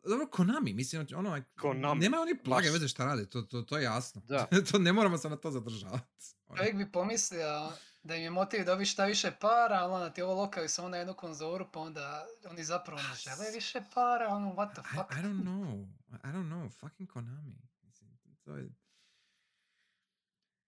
Dobro, 0.03 0.27
Konami, 0.27 0.73
mislim, 0.73 1.07
ono, 1.15 1.33
like, 1.33 1.47
Konami, 1.59 2.01
Nemaju 2.01 2.21
oni 2.21 2.33
blage 2.43 2.67
baš. 2.67 2.73
veze 2.73 2.87
šta 2.87 3.05
rade, 3.05 3.29
to, 3.29 3.41
to, 3.41 3.61
to 3.61 3.77
je 3.77 3.83
jasno. 3.83 4.21
Da. 4.27 4.47
to 4.71 4.79
ne 4.79 4.93
moramo 4.93 5.17
se 5.17 5.29
na 5.29 5.35
to 5.35 5.51
zadržavati. 5.51 6.25
Ono, 6.47 6.57
Čovjek 6.57 6.75
bi 6.75 6.91
pomislio 6.91 7.71
da 8.03 8.15
im 8.15 8.23
je 8.23 8.29
motiv 8.29 8.65
dobiti 8.65 8.89
šta 8.89 9.05
više 9.05 9.31
para, 9.41 9.75
ali 9.75 9.93
onda 9.93 10.09
ti 10.09 10.21
ovo 10.21 10.33
lokaju 10.33 10.69
samo 10.69 10.89
na 10.89 10.97
jednu 10.97 11.13
konzoru, 11.13 11.65
pa 11.73 11.79
onda 11.79 12.25
oni 12.49 12.63
zapravo 12.63 13.01
ne 13.01 13.15
žele 13.15 13.51
više 13.53 13.81
para, 13.93 14.27
ono, 14.27 14.53
what 14.53 14.73
the 14.73 14.81
I, 14.81 14.97
fuck. 14.97 15.11
I 15.11 15.27
don't 15.27 15.43
know. 15.43 15.87
I 16.23 16.27
don't 16.27 16.49
know. 16.49 16.71
Fucking 16.79 17.09
Konami. 17.09 17.55
Mislim, 17.81 18.17
to 18.43 18.55
je... 18.55 18.69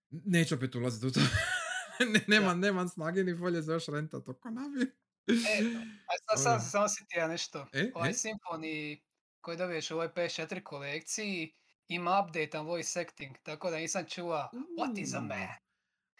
Neću 0.09 0.55
opet 0.55 0.75
ulaziti 0.75 1.07
u 1.07 1.11
to. 1.11 1.19
ne, 2.13 2.21
nemam, 2.27 2.59
nemam 2.59 2.89
snage 2.89 3.23
ni 3.23 3.33
volje 3.33 3.61
za 3.61 3.73
još 3.73 3.87
renta 3.87 4.19
to 4.19 4.33
Konami. 4.33 4.81
E, 5.27 5.63
a 6.07 6.35
sad 6.35 6.43
sam 6.43 6.51
Ono. 6.51 6.61
se 6.61 6.69
samo 6.69 6.85
sjetio 6.89 7.27
nešto. 7.27 7.67
E, 7.73 7.91
Ovaj 7.95 8.09
e? 8.09 8.13
Symphony 8.13 9.01
koji 9.43 9.57
dobiješ 9.57 9.91
u 9.91 9.93
ovoj 9.93 10.09
PS4 10.09 10.63
kolekciji 10.63 11.53
ima 11.87 12.21
update 12.25 12.59
voice 12.59 13.01
acting, 13.01 13.37
tako 13.43 13.69
da 13.69 13.77
nisam 13.77 14.05
čula 14.05 14.49
What 14.79 15.01
is 15.01 15.13
a 15.13 15.21
man? 15.21 15.47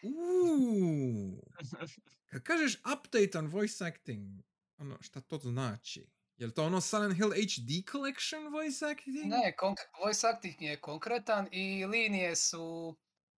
Uuu. 0.04 1.44
Kad 2.30 2.44
kažeš 2.44 2.76
update 2.80 3.38
on 3.38 3.48
voice 3.48 3.86
acting, 3.86 4.44
ono, 4.78 4.98
šta 5.02 5.22
to 5.22 5.38
znači? 5.38 6.10
Je 6.38 6.48
li 6.48 6.54
to 6.54 6.66
ono 6.66 6.82
Silent 6.82 7.16
Hill 7.16 7.32
HD 7.32 7.92
Collection 7.92 8.52
voice 8.52 8.86
acting? 8.86 9.26
Ne, 9.26 9.56
konk- 9.60 10.04
voice 10.06 10.28
acting 10.28 10.62
je 10.62 10.82
konkretan 10.82 11.48
i 11.52 11.86
linije 11.86 12.36
su 12.36 12.96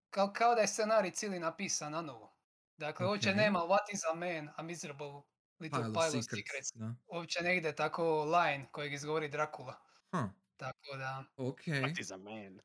kao, 0.10 0.34
kao 0.34 0.56
da 0.56 0.62
je 0.62 0.68
scenarij 0.68 1.12
cijeli 1.12 1.40
napisan 1.40 1.92
na 1.92 2.02
novo. 2.02 2.36
Dakle, 2.78 3.08
uopće 3.08 3.30
Ok. 3.30 3.36
nema 3.36 3.60
What 3.60 3.94
is 3.94 4.02
a 4.12 4.16
man, 4.16 4.50
a 4.58 4.64
miserable 4.64 5.22
little 5.60 5.80
Pile 5.80 5.90
of 5.90 5.94
pile 5.94 6.06
of 6.10 6.24
secrets. 6.24 6.30
secrets. 6.38 6.72
Da. 6.74 6.94
Uopće 7.08 7.40
ne 7.42 7.58
ide 7.58 7.76
tako 7.76 8.04
line 8.26 8.68
kojeg 8.72 8.94
izgovori 8.94 9.30
Dracula. 9.30 9.76
Huh. 10.12 10.30
Tako 10.58 10.98
da, 10.98 11.24
Ok. 11.38 11.60
what 11.60 12.00
is 12.00 12.12
a 12.12 12.18
man? 12.18 12.60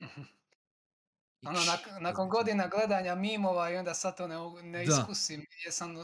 ono, 1.42 1.58
nak- 1.60 2.00
nakon 2.00 2.28
godina 2.28 2.68
gledanja 2.68 3.14
mimova 3.14 3.70
i 3.70 3.76
onda 3.76 3.94
sad 3.94 4.16
to 4.16 4.26
ne, 4.26 4.36
ne 4.62 4.78
Da. 4.78 4.92
iskusim, 4.92 5.46
jesam 5.64 5.94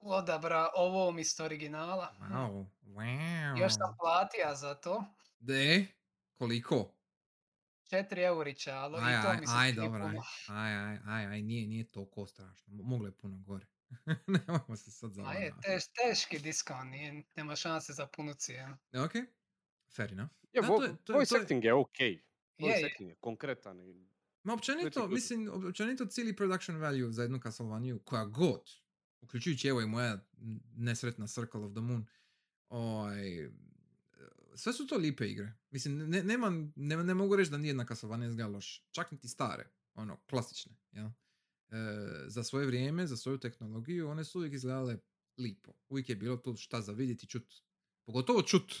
odabra 0.00 0.68
ovo 0.74 1.08
umjesto 1.08 1.44
originala. 1.44 2.14
Wow. 2.20 2.66
Wow. 2.90 3.60
Još 3.60 3.72
sam 3.72 3.96
platija 3.98 4.54
za 4.54 4.74
to. 4.74 5.04
De? 5.38 5.86
Koliko? 6.32 6.94
4 7.82 8.18
eurića, 8.18 8.74
ali 8.74 8.96
Aj, 8.98 9.18
i 9.18 9.22
to 9.22 9.28
aj, 9.28 9.36
mi 9.36 9.46
se 9.46 9.52
aj, 9.56 9.72
dobro, 9.72 10.04
aj, 10.04 10.16
aj, 10.48 10.74
aj, 10.74 10.98
aj, 11.06 11.26
aj, 11.26 11.42
nije, 11.42 11.66
nije 11.66 11.84
toliko 11.86 12.26
strašno. 12.26 12.66
Mo- 12.68 12.82
Moglo 12.84 13.06
je 13.06 13.12
puno 13.12 13.38
gore. 13.38 13.66
Nemojmo 14.28 14.76
se 14.76 14.90
sad 14.90 15.16
Ma 15.16 15.32
je, 15.32 15.52
teš, 15.62 15.84
teški 15.88 16.38
diskon, 16.38 16.88
nije, 16.88 17.24
nema 17.36 17.56
šanse 17.56 17.92
za 17.92 18.06
punu 18.06 18.34
cijenu. 18.34 18.76
Ok, 18.94 19.12
fair 19.88 20.12
enough. 20.12 20.30
Je, 20.52 20.62
Da, 20.62 20.68
vo- 20.68 20.76
to 20.76 20.84
je- 20.84 20.96
to 20.96 21.12
je- 21.12 21.16
voice 21.16 21.28
to 21.28 21.36
je- 21.36 21.42
acting 21.42 21.64
je 21.64 21.74
okej. 21.74 22.12
Je, 22.12 22.22
Voice 22.60 22.80
je. 22.80 22.86
acting 22.86 23.08
je 23.08 23.14
konkretan 23.14 23.80
i 23.80 24.10
Ma 24.42 24.54
općenito, 24.54 25.08
mislim, 25.08 25.40
op- 25.42 25.68
općenito 25.68 26.06
cijeli 26.06 26.36
production 26.36 26.76
value 26.76 27.12
za 27.12 27.22
jednu 27.22 27.38
Castlevania, 27.38 27.98
koja 28.04 28.24
god, 28.24 28.70
uključujući 29.20 29.68
evo 29.68 29.80
i 29.80 29.86
moja 29.86 30.18
nesretna 30.76 31.26
Circle 31.26 31.60
of 31.60 31.72
the 31.72 31.80
Moon, 31.80 32.06
ovaj, 32.68 33.48
sve 34.54 34.72
su 34.72 34.86
to 34.86 34.96
lipe 34.96 35.26
igre. 35.26 35.52
Mislim, 35.70 35.98
ne, 36.00 36.22
nema, 36.22 36.50
ne, 36.76 36.96
ne 36.96 37.14
mogu 37.14 37.36
reći 37.36 37.50
da 37.50 37.58
nijedna 37.58 37.86
Castlevania 37.86 38.28
izgleda 38.28 38.48
loš. 38.48 38.84
Čak 38.90 39.10
niti 39.10 39.28
stare, 39.28 39.68
ono, 39.94 40.16
klasične, 40.20 40.72
jel? 40.92 41.06
E, 41.06 41.10
za 42.26 42.44
svoje 42.44 42.66
vrijeme, 42.66 43.06
za 43.06 43.16
svoju 43.16 43.38
tehnologiju, 43.38 44.08
one 44.08 44.24
su 44.24 44.38
uvijek 44.38 44.54
izgledale 44.54 44.98
lipo. 45.38 45.72
Uvijek 45.88 46.08
je 46.08 46.16
bilo 46.16 46.36
tu 46.36 46.56
šta 46.56 46.80
za 46.80 46.92
vidjeti 46.92 47.26
i 47.26 47.28
čut. 47.28 47.54
Pogotovo 48.06 48.42
čut. 48.42 48.74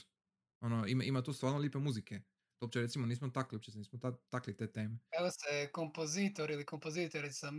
Ono, 0.60 0.86
ima, 0.86 1.04
ima 1.04 1.22
tu 1.22 1.32
stvarno 1.32 1.58
lipe 1.58 1.78
muzike. 1.78 2.20
To 2.58 2.66
uopće 2.66 2.80
recimo 2.80 3.06
nismo 3.06 3.28
takli, 3.28 3.56
uopće 3.56 3.72
nismo 3.78 3.98
ta- 3.98 4.18
takli 4.28 4.56
te 4.56 4.72
teme. 4.72 4.98
Evo 5.20 5.30
se 5.30 5.72
kompozitor 5.72 6.50
ili 6.50 6.66
kompozitorica 6.66 7.52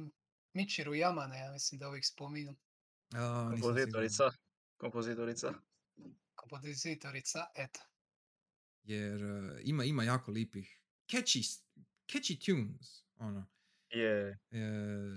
Michiru 0.54 0.92
Yamane, 0.92 1.46
ja 1.46 1.52
mislim 1.52 1.80
da 1.80 1.90
uvijek. 1.90 2.06
A. 3.14 3.50
Kompozitorica. 3.52 4.32
Kompozitorica. 4.78 5.54
Kompozitorica, 6.36 7.46
eto. 7.56 7.80
Jer 8.84 9.24
e, 9.24 9.62
ima, 9.64 9.84
ima 9.84 10.04
jako 10.04 10.32
lipih 10.32 10.82
catchy, 11.12 11.62
catchy 12.08 12.46
tunes. 12.46 13.04
Ono. 13.16 13.46
Je. 13.92 14.38
E, 14.52 14.58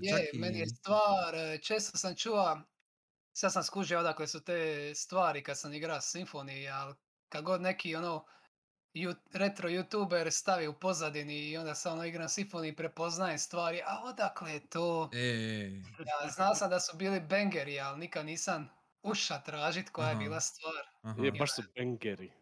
Je, 0.02 0.10
čak 0.10 0.20
meni 0.34 0.58
je 0.58 0.64
i- 0.64 0.68
stvar, 0.68 1.34
e, 1.34 1.58
često 1.58 1.98
sam 1.98 2.14
čuva, 2.16 2.62
sad 3.32 3.52
sam 3.52 3.62
skužio 3.62 3.98
odakle 4.00 4.26
su 4.26 4.40
te 4.40 4.56
stvari 4.94 5.42
kad 5.42 5.58
sam 5.58 5.72
igra 5.72 5.94
Symphony, 5.96 6.70
ali 6.72 6.94
kad 7.28 7.44
god 7.44 7.60
neki 7.60 7.96
ono 7.96 8.24
ju- 8.94 9.14
retro 9.32 9.68
youtuber 9.68 10.30
stavi 10.32 10.68
u 10.68 10.74
pozadini 10.74 11.38
i 11.40 11.56
onda 11.56 11.74
samo 11.74 12.04
igram 12.04 12.28
Symphony 12.28 12.68
i 12.68 12.76
prepoznajem 12.76 13.38
stvari, 13.38 13.80
a 13.80 14.00
odakle 14.04 14.52
je 14.52 14.60
to? 14.62 15.10
E, 15.12 15.70
Ja 16.00 16.30
znao 16.30 16.54
sam 16.54 16.70
da 16.70 16.80
su 16.80 16.96
bili 16.96 17.20
bangeri, 17.20 17.80
ali 17.80 17.98
nikad 17.98 18.26
nisam 18.26 18.70
uša 19.02 19.38
tražit 19.38 19.90
koja 19.90 20.10
je 20.10 20.16
bila 20.16 20.40
stvar. 20.40 20.86
aha. 21.02 21.24
je, 21.24 21.32
baš 21.32 21.54
su 21.54 21.62
bangeri. 21.76 22.32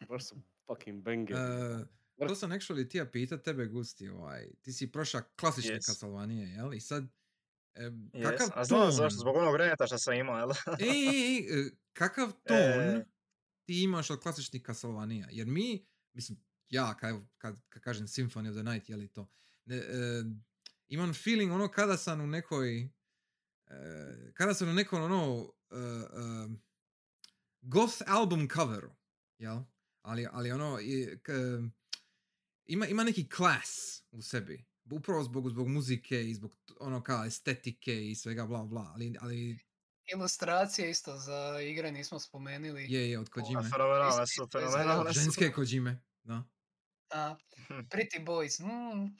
Baš 0.00 0.24
su 0.24 0.34
fucking 0.66 1.02
bangeri. 1.02 1.40
E, 1.40 1.84
to 2.28 2.34
sam 2.34 2.50
actually 2.50 2.88
tija 2.90 3.10
pita 3.10 3.42
tebe, 3.42 3.66
Gusti, 3.66 4.08
ovaj, 4.08 4.48
ti 4.62 4.72
si 4.72 4.92
prošla 4.92 5.22
klasične 5.36 5.74
Yes. 5.74 5.86
Castlevania, 5.86 6.46
jel? 6.48 6.74
I 6.74 6.80
sad, 6.80 7.04
e, 7.74 7.80
Yes. 8.12 8.22
kakav 8.22 8.48
A 8.54 8.64
znam 8.64 8.80
ton, 8.80 8.92
zašto, 8.92 9.18
zbog 9.18 9.36
onog 9.36 9.56
reneta 9.56 9.86
što 9.86 9.98
sam 9.98 10.14
imao, 10.14 10.38
jel? 10.38 10.50
e, 10.50 10.84
e, 10.84 11.60
e, 11.60 11.70
kakav 11.92 12.32
ton 12.48 12.80
E. 12.80 13.04
ti 13.64 13.82
imaš 13.82 14.10
od 14.10 14.20
klasičnih 14.20 14.62
Castlevania? 14.66 15.28
Jer 15.30 15.46
mi, 15.46 15.86
mislim, 16.12 16.38
ja, 16.68 16.96
kad, 16.96 17.16
kad, 17.38 17.60
kad 17.68 17.82
kažem 17.82 18.06
Symphony 18.06 18.48
of 18.50 18.54
the 18.56 18.62
Night, 18.62 18.88
je 18.88 18.96
li 18.96 19.08
to, 19.12 19.30
ne, 19.64 19.76
e, 19.76 20.22
imam 20.88 21.14
feeling 21.14 21.52
ono 21.52 21.68
kada 21.68 21.96
sam 21.96 22.20
u 22.20 22.26
nekoj, 22.26 22.80
e, 23.66 24.32
kada 24.34 24.54
sam 24.54 24.68
u 24.68 24.72
nekom 24.72 25.02
ono, 25.02 25.52
e, 25.70 25.76
e, 25.76 26.48
goth 27.60 28.02
album 28.06 28.48
coveru, 28.54 28.90
jel? 29.38 29.60
Ali, 30.02 30.26
ali 30.30 30.52
ono, 30.52 30.80
i, 30.80 31.18
k, 31.22 31.32
ima, 32.66 32.86
ima 32.86 33.04
neki 33.04 33.28
klas 33.28 34.02
u 34.10 34.22
sebi. 34.22 34.64
Upravo 34.92 35.22
zbog, 35.22 35.50
zbog 35.50 35.68
muzike 35.68 36.30
i 36.30 36.34
zbog 36.34 36.56
ono 36.80 37.02
kao 37.02 37.24
estetike 37.24 38.10
i 38.10 38.14
svega 38.14 38.46
bla 38.46 38.64
bla. 38.64 38.90
Ali, 38.94 39.14
ali 39.20 39.58
Ilustracije 40.12 40.90
isto 40.90 41.16
za 41.16 41.60
igre 41.60 41.92
nismo 41.92 42.18
spomenuli. 42.20 42.86
je, 42.88 43.10
je, 43.10 43.18
od 43.18 43.28
Kojime. 43.28 43.62
Fenomenalne 43.62 44.26
su, 44.26 44.48
fenomenalne 44.52 45.12
su. 45.14 45.20
Ženske 45.20 45.52
Kojime, 45.52 46.02
da. 46.24 46.44
A, 47.10 47.36
Hm. 47.68 47.74
Pretty 47.74 48.24
Boys. 48.24 48.60
Mm, 48.60 49.16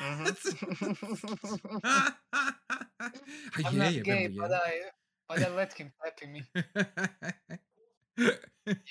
Mhm. 0.00 0.24
A 3.64 3.70
je, 3.70 3.94
je, 3.94 4.02
gay, 4.02 4.22
je. 4.22 4.28
but 4.28 4.50
I, 4.50 4.90
but 5.28 5.38
I 5.38 5.48
let 5.48 5.72
him 5.72 5.92
happy 5.98 6.26
me. 6.26 6.44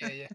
Je, 0.01 0.17
je. 0.17 0.29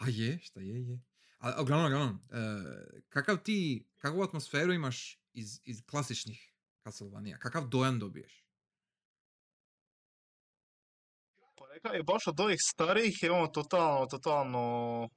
A 0.00 0.08
je, 0.08 0.38
šta 0.42 0.60
je, 0.60 0.86
je. 0.88 1.00
A, 1.40 1.48
a 1.56 1.62
uglavnom, 1.62 1.86
uglavnom, 1.92 2.20
e, 2.30 3.00
kakav 3.08 3.36
ti, 3.36 3.88
kakvu 3.98 4.22
atmosferu 4.22 4.72
imaš 4.72 5.18
iz, 5.32 5.60
iz 5.64 5.82
klasičnih 5.90 6.54
Castlevania? 6.84 7.38
Kakav 7.38 7.68
dojam 7.68 7.98
dobiješ? 7.98 8.44
Pa 11.56 11.64
rekao 11.74 11.92
je, 11.92 12.02
baš 12.02 12.26
od 12.26 12.40
ovih 12.40 12.56
starijih 12.72 13.22
je 13.22 13.30
on 13.30 13.52
totalno, 13.52 14.06
totalno 14.06 15.08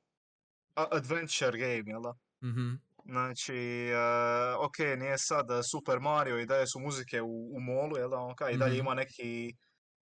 adventure 0.76 1.58
game, 1.60 1.84
jel 1.92 2.02
da? 2.02 2.14
Mhm, 2.44 2.74
Znači, 3.06 3.58
eh, 3.90 4.56
ok, 4.60 4.80
nije 5.00 5.18
sad 5.18 5.48
Super 5.72 6.00
Mario 6.00 6.40
i 6.40 6.46
dalje 6.46 6.68
su 6.68 6.80
muzike 6.80 7.22
u, 7.22 7.56
u 7.56 7.60
molu, 7.60 7.98
jel 7.98 8.10
da, 8.10 8.18
on 8.18 8.36
kaj, 8.36 8.54
i 8.54 8.58
dalje 8.58 8.74
Mhm. 8.74 8.80
ima 8.80 8.94
neki 8.94 9.56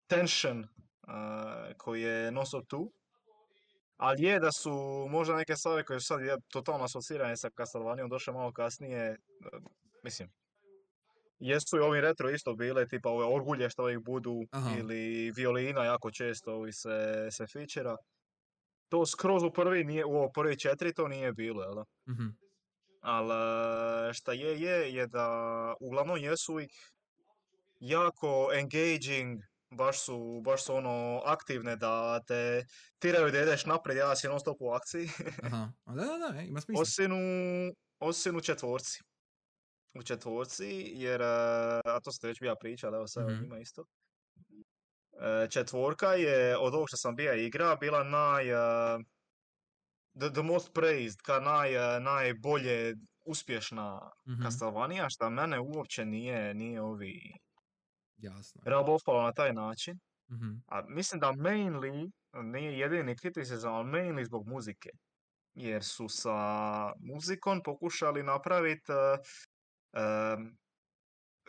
tension 0.06 0.64
eh, 0.64 1.74
koji 1.76 2.02
je 2.02 2.32
non 2.32 2.46
stop 2.46 2.66
tu. 2.68 2.92
Ali 3.98 4.22
je 4.24 4.40
da 4.40 4.52
su 4.52 4.72
možda 5.10 5.36
neke 5.36 5.56
stvari 5.56 5.84
koje 5.84 6.00
su 6.00 6.06
sad 6.06 6.20
je, 6.20 6.36
totalno 6.52 6.84
asocirane 6.84 7.36
sa 7.36 7.50
Castlevaniom 7.58 8.08
došle 8.10 8.32
malo 8.32 8.52
kasnije, 8.52 9.00
eh, 9.10 9.16
mislim, 10.04 10.30
jesu 11.38 11.76
i 11.76 11.80
ovi 11.80 12.00
retro 12.00 12.30
isto 12.30 12.54
bile, 12.54 12.88
tipa 12.88 13.10
ove 13.10 13.26
orgulje 13.36 13.70
što 13.70 13.90
ih 13.90 13.98
budu, 13.98 14.34
Aha. 14.50 14.78
ili 14.78 15.32
violina 15.36 15.84
jako 15.84 16.10
često 16.10 16.54
ovi 16.54 16.72
se, 16.72 17.28
se 17.30 17.46
fičera. 17.46 17.96
To 18.88 19.06
skroz 19.06 19.44
u 19.44 19.52
prvi 19.52 19.84
nije, 19.84 20.04
u 20.06 20.10
ovo 20.16 20.30
prvi 20.34 20.58
četiri 20.58 20.94
to 20.94 21.08
nije 21.08 21.32
bilo, 21.32 21.62
jel 21.62 21.74
da? 21.74 21.84
mhm, 22.10 22.28
Ali 23.00 24.14
šta 24.14 24.32
je, 24.32 24.60
je, 24.60 24.94
je 24.94 25.06
da 25.06 25.26
uglavnom 25.80 26.18
jesu 26.18 26.60
ih 26.60 26.70
jako 27.80 28.50
engaging, 28.54 29.40
baš 29.70 30.00
su, 30.00 30.40
baš 30.40 30.64
su 30.64 30.74
ono 30.74 31.22
aktivne 31.26 31.76
da 31.76 32.20
te 32.20 32.64
tiraju 32.98 33.30
da 33.32 33.40
ideš 33.40 33.66
naprijed, 33.66 33.98
ja 33.98 34.16
si 34.16 34.28
non 34.28 34.40
stop 34.40 34.56
u 34.60 34.70
akciji. 34.70 35.08
aha. 35.42 35.72
Da, 35.86 35.94
da, 35.94 36.32
da, 36.32 36.40
e, 36.40 36.46
ima 36.46 36.60
smisla. 36.60 36.82
Osim 36.82 37.12
u, 37.12 37.16
osim 38.00 38.36
u 38.36 38.40
četvorci. 38.40 39.00
U 39.94 40.02
četvorci, 40.02 40.66
jer, 40.86 41.20
eh, 41.20 41.24
a 41.84 42.00
to 42.04 42.12
ste 42.12 42.26
već 42.26 42.40
bija 42.40 42.54
pričali, 42.56 42.96
evo 42.96 43.06
sad 43.06 43.24
o 43.24 43.30
Mhm. 43.30 43.40
njima 43.42 43.58
isto. 43.58 43.84
Eh, 45.14 45.48
Četvorka 45.50 46.08
je 46.08 46.58
od 46.58 46.74
ovog 46.74 46.88
što 46.88 46.96
sam 46.96 47.16
bija 47.16 47.34
igra 47.34 47.76
bila 47.76 48.04
naj... 48.04 48.44
the, 50.14 50.30
the 50.30 50.42
most 50.42 50.74
praised, 50.74 51.16
ka 51.22 51.40
naj, 51.40 51.70
najbolje 52.00 52.94
uspješna 53.24 54.10
Mhm, 54.26 54.42
Castlevania, 54.42 55.10
šta 55.10 55.30
mene 55.30 55.60
uopće 55.60 56.04
nije, 56.04 56.54
nije 56.54 56.82
ovi 56.82 57.20
Jasno. 58.18 58.60
rabofalo 58.64 59.22
na 59.22 59.32
taj 59.32 59.52
način. 59.52 59.98
Mhm, 60.30 60.50
A 60.66 60.82
mislim 60.88 61.20
da 61.20 61.26
mainly, 61.32 62.10
nije 62.34 62.78
jedini 62.78 63.16
kriticizam, 63.16 63.74
ali 63.74 63.88
mainly 63.88 64.24
zbog 64.26 64.48
muzike. 64.48 64.90
Jer 65.54 65.84
su 65.84 66.08
sa 66.08 66.32
muzikom 67.00 67.62
pokušali 67.64 68.22
napraviti 68.22 68.92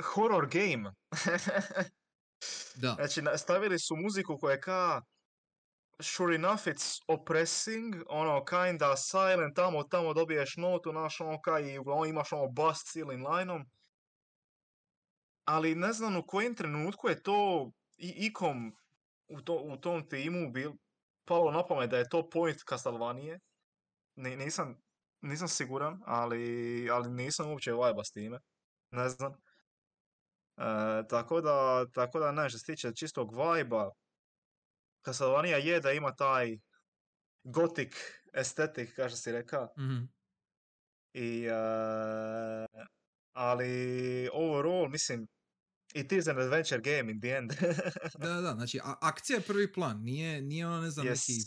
horror 0.03 0.47
game. 0.47 0.91
Da, 2.75 2.93
znači, 2.97 3.21
na- 3.21 3.37
stavili 3.37 3.79
su 3.79 3.95
muziku 3.95 4.37
koja 4.39 4.51
je 4.51 4.61
ka 4.61 5.01
sure 6.01 6.35
enough 6.35 6.67
it's 6.67 6.99
oppressing, 7.07 7.95
ono 8.09 8.45
kinda 8.45 8.95
silent, 8.97 9.55
tamo, 9.55 9.83
tamo 9.83 10.13
dobiješ 10.13 10.57
notu, 10.57 10.93
naš 10.93 11.21
ono 11.21 11.41
kaj, 11.41 11.73
i 11.73 11.79
uglavnom 11.79 12.09
imaš 12.09 12.31
ono 12.31 12.47
bass 12.47 12.83
cijelim 12.91 13.27
lineom. 13.27 13.65
Ali 15.49 15.76
ne 15.76 15.93
znam 15.93 16.17
u 16.17 16.23
kojem 16.27 16.55
trenutku 16.55 17.09
je 17.09 17.23
to 17.23 17.71
i 17.97 18.13
ikom 18.17 18.76
u, 19.27 19.41
to, 19.41 19.55
u 19.55 19.77
tom 19.77 20.09
timu 20.09 20.51
bil, 20.51 20.71
palo 21.26 21.51
na 21.51 21.65
pamet 21.67 21.89
da 21.89 21.97
je 21.97 22.09
to 22.09 22.30
point 22.30 22.57
Castlevanie. 22.69 23.39
Ni- 24.15 24.35
nisam, 24.35 24.76
nisam 25.21 25.47
siguran, 25.47 26.01
ali, 26.05 26.89
ali 26.91 27.09
nisam 27.09 27.49
uopće 27.49 27.71
vajba 27.71 28.03
s 28.03 28.11
time. 28.11 28.39
Ne 28.91 29.09
znam. 29.09 29.34
E, 30.57 31.07
tako 31.09 31.41
da, 31.41 31.85
tako 31.93 32.19
da 32.19 32.31
ne, 32.31 32.49
što 32.49 32.59
se 32.59 32.65
tiče 32.65 32.95
čistog 32.95 33.35
vajba, 33.35 33.89
Castlevania 35.05 35.57
je 35.57 35.80
da 35.80 35.91
ima 35.91 36.15
taj 36.15 36.57
gothic 37.43 37.93
estetik, 38.34 38.95
kao 38.95 39.09
što 39.09 39.17
si 39.17 39.31
rekao. 39.31 39.67
mhm, 39.80 40.03
I, 41.13 41.45
e, 41.45 41.53
ali 43.34 44.30
overall, 44.34 44.89
mislim, 44.89 45.27
it 45.94 46.11
is 46.11 46.28
an 46.28 46.38
adventure 46.38 46.82
game 46.82 47.11
in 47.11 47.20
the 47.20 47.30
end. 47.30 47.52
Da, 48.14 48.28
da, 48.28 48.41
da, 48.41 48.53
znači 48.53 48.80
a- 48.80 48.98
akcija 49.02 49.38
je 49.38 49.44
prvi 49.44 49.74
plan, 49.74 49.99
nije, 49.99 50.41
nije 50.41 50.68
ono, 50.68 50.82
ne 50.82 50.90
znam, 50.90 51.06
Yes. 51.06 51.10
neki 51.30 51.41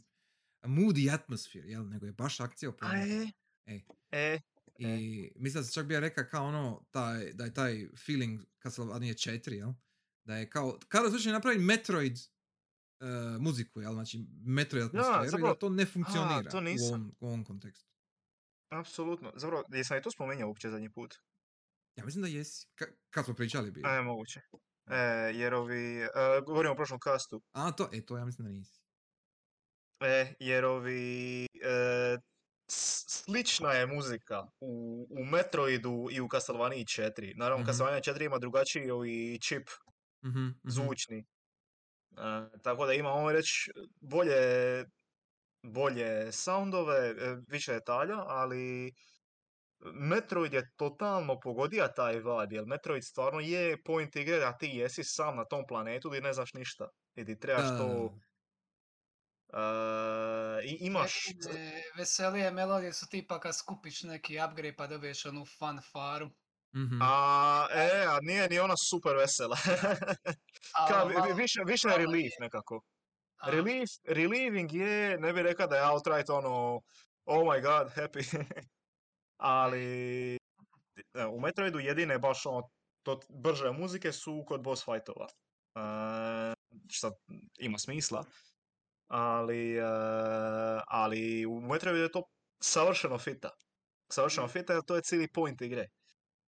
moody 0.65 1.15
atmosphere, 1.15 1.69
jel, 1.69 1.85
nego 1.85 2.07
je 2.07 2.13
baš 2.13 2.41
akcija 2.41 2.69
u 2.69 2.73
A 2.73 2.77
planu. 2.77 3.05
e, 3.05 3.27
E. 3.67 3.81
e, 4.13 4.41
I 4.79 5.33
mislim 5.37 5.63
da 5.63 5.67
se 5.67 5.73
čak 5.73 5.87
bi 5.87 5.95
ja 5.95 6.01
rekao 6.01 6.25
kao 6.25 6.45
ono, 6.47 6.87
taj, 6.91 7.33
da 7.33 7.45
je 7.45 7.55
taj 7.55 7.89
feeling 8.07 8.41
Castlevania 8.63 9.15
4, 9.15 9.53
jel? 9.53 9.73
Da 10.25 10.37
je 10.37 10.51
kao, 10.51 10.79
kao 10.89 11.03
da 11.03 11.11
su 11.11 11.17
išli 11.17 11.33
napraviti 11.33 11.65
Metroid 11.65 12.17
uh, 13.01 13.09
muziku, 13.41 13.81
jel? 13.81 13.93
Znači 13.93 14.19
Metroid 14.41 14.85
atmosferu 14.85 15.25
zapravo- 15.27 15.49
da 15.49 15.59
to 15.59 15.69
ne 15.69 15.87
funkcionira 15.87 16.43
to 16.43 16.59
u, 16.59 16.87
ovom, 16.89 17.15
u 17.21 17.27
ovom 17.27 17.45
kontekstu. 17.45 17.89
apsolutno. 18.71 19.33
Zapravo, 19.37 19.65
jesam 19.69 19.99
i 19.99 20.03
to 20.03 20.11
spomenuo 20.11 20.49
uopće 20.49 20.71
zadnji 20.71 20.91
put? 20.91 21.15
Ja 21.97 22.05
mislim 22.05 22.23
da 22.23 22.29
jesi. 22.29 22.67
Ka- 22.75 22.93
kad 23.11 23.25
smo 23.25 23.35
pričali 23.35 23.71
bi. 23.71 23.83
A, 23.85 23.91
je 23.91 24.03
moguće. 24.03 24.41
E, 24.87 24.97
jer 25.35 25.55
ovi, 25.55 26.03
e, 26.03 26.09
govorimo 26.47 26.73
o 26.73 26.77
prošlom 26.77 27.01
kastu, 27.01 27.43
A, 27.53 27.73
to, 27.73 27.89
e, 27.93 28.07
to 28.07 28.17
ja 28.17 28.25
mislim 28.25 28.47
da 28.47 28.53
nisi. 28.53 28.81
e, 30.01 30.35
jer 30.39 30.65
ovi, 30.65 31.45
e, 31.45 32.17
slična 32.71 33.73
je 33.73 33.87
muzika 33.87 34.43
u, 34.61 35.07
u 35.11 35.25
Metroidu 35.25 36.09
i 36.11 36.21
u 36.21 36.29
Castlevanii 36.29 36.85
4. 36.85 37.33
Naravno, 37.37 37.63
Mhm. 37.63 37.67
Castlevania 37.67 38.01
4 38.01 38.25
ima 38.25 38.39
drugačiji 38.39 38.91
ovi 38.91 39.39
čip 39.41 39.69
Mhm, 40.25 40.39
mhm. 40.39 40.55
zvučni. 40.65 41.19
E, 41.19 41.25
tako 42.63 42.87
da 42.87 42.93
ima, 42.93 43.09
ovo 43.11 43.33
reći, 43.33 43.71
bolje, 44.01 44.85
bolje 45.65 46.33
soundove, 46.33 46.99
e, 47.09 47.15
više 47.49 47.73
detalja, 47.73 48.17
ali 48.19 48.93
Metroid 49.85 50.53
je 50.53 50.71
totalno 50.77 51.41
pogodija 51.41 51.93
taj 51.93 52.15
vibe, 52.15 52.57
jer 52.57 52.67
Metroid 52.67 53.05
stvarno 53.05 53.41
je 53.41 53.83
point 53.83 54.17
igre 54.17 54.39
da 54.39 54.57
ti 54.59 54.67
jesi 54.67 55.05
sam 55.05 55.37
na 55.37 55.45
tom 55.45 55.67
planetu 55.67 56.09
gdje 56.09 56.21
ne 56.21 56.33
znaš 56.33 56.55
ništa. 56.55 56.89
I 57.15 57.25
ti 57.25 57.39
trebaš 57.39 57.69
to... 57.79 58.15
e, 59.59 60.65
i 60.65 60.77
imaš... 60.81 61.15
Veselije 61.97 62.51
melodije 62.51 62.93
su 62.93 63.07
tipa 63.11 63.41
kad 63.41 63.57
skupiš 63.57 64.03
neki 64.03 64.39
upgrade 64.49 64.77
pa 64.77 64.87
dobiješ 64.87 65.27
onu 65.27 65.45
fanfaru. 65.59 66.31
Mhm. 66.77 66.99
A, 67.03 67.67
e, 67.75 68.05
a 68.09 68.19
nije 68.23 68.49
ni 68.49 68.59
ona 68.59 68.75
super 68.91 69.17
vesela. 69.17 69.57
Ka, 70.89 71.05
više, 71.37 71.61
više 71.67 71.89
malo 71.89 71.99
relief 71.99 72.33
je. 72.33 72.41
nekako. 72.41 72.81
Relief, 73.47 73.89
relieving 74.09 74.73
je, 74.73 75.19
ne 75.19 75.33
bih 75.33 75.43
rekao 75.43 75.67
da 75.67 75.77
je 75.77 75.91
outright 75.91 76.31
ono, 76.31 76.81
oh 77.25 77.43
my 77.45 77.63
god, 77.63 77.93
happy. 77.97 78.45
Ali 79.43 80.35
e, 81.15 81.27
u 81.27 81.41
Metroidu 81.41 81.79
jedine 81.79 82.19
baš 82.19 82.47
ono, 82.47 82.71
to 83.03 83.21
brže 83.29 83.73
muzike 83.73 84.13
su 84.13 84.45
kod 84.47 84.63
boss 84.63 84.85
fightova. 84.85 85.27
E, 85.27 86.55
što 86.91 87.13
ima 87.59 87.79
smisla. 87.79 88.25
Ali, 89.09 89.77
e, 89.77 89.83
ali 90.87 91.47
u 91.47 91.61
Metroidu 91.61 91.99
je 91.99 92.13
to 92.13 92.23
savršeno 92.63 93.19
fita. 93.19 93.51
Savršeno 94.13 94.49
fita 94.49 94.73
jer 94.73 94.83
to 94.83 94.97
je 94.97 95.03
cijeli 95.03 95.29
point 95.29 95.61
igre. 95.61 95.89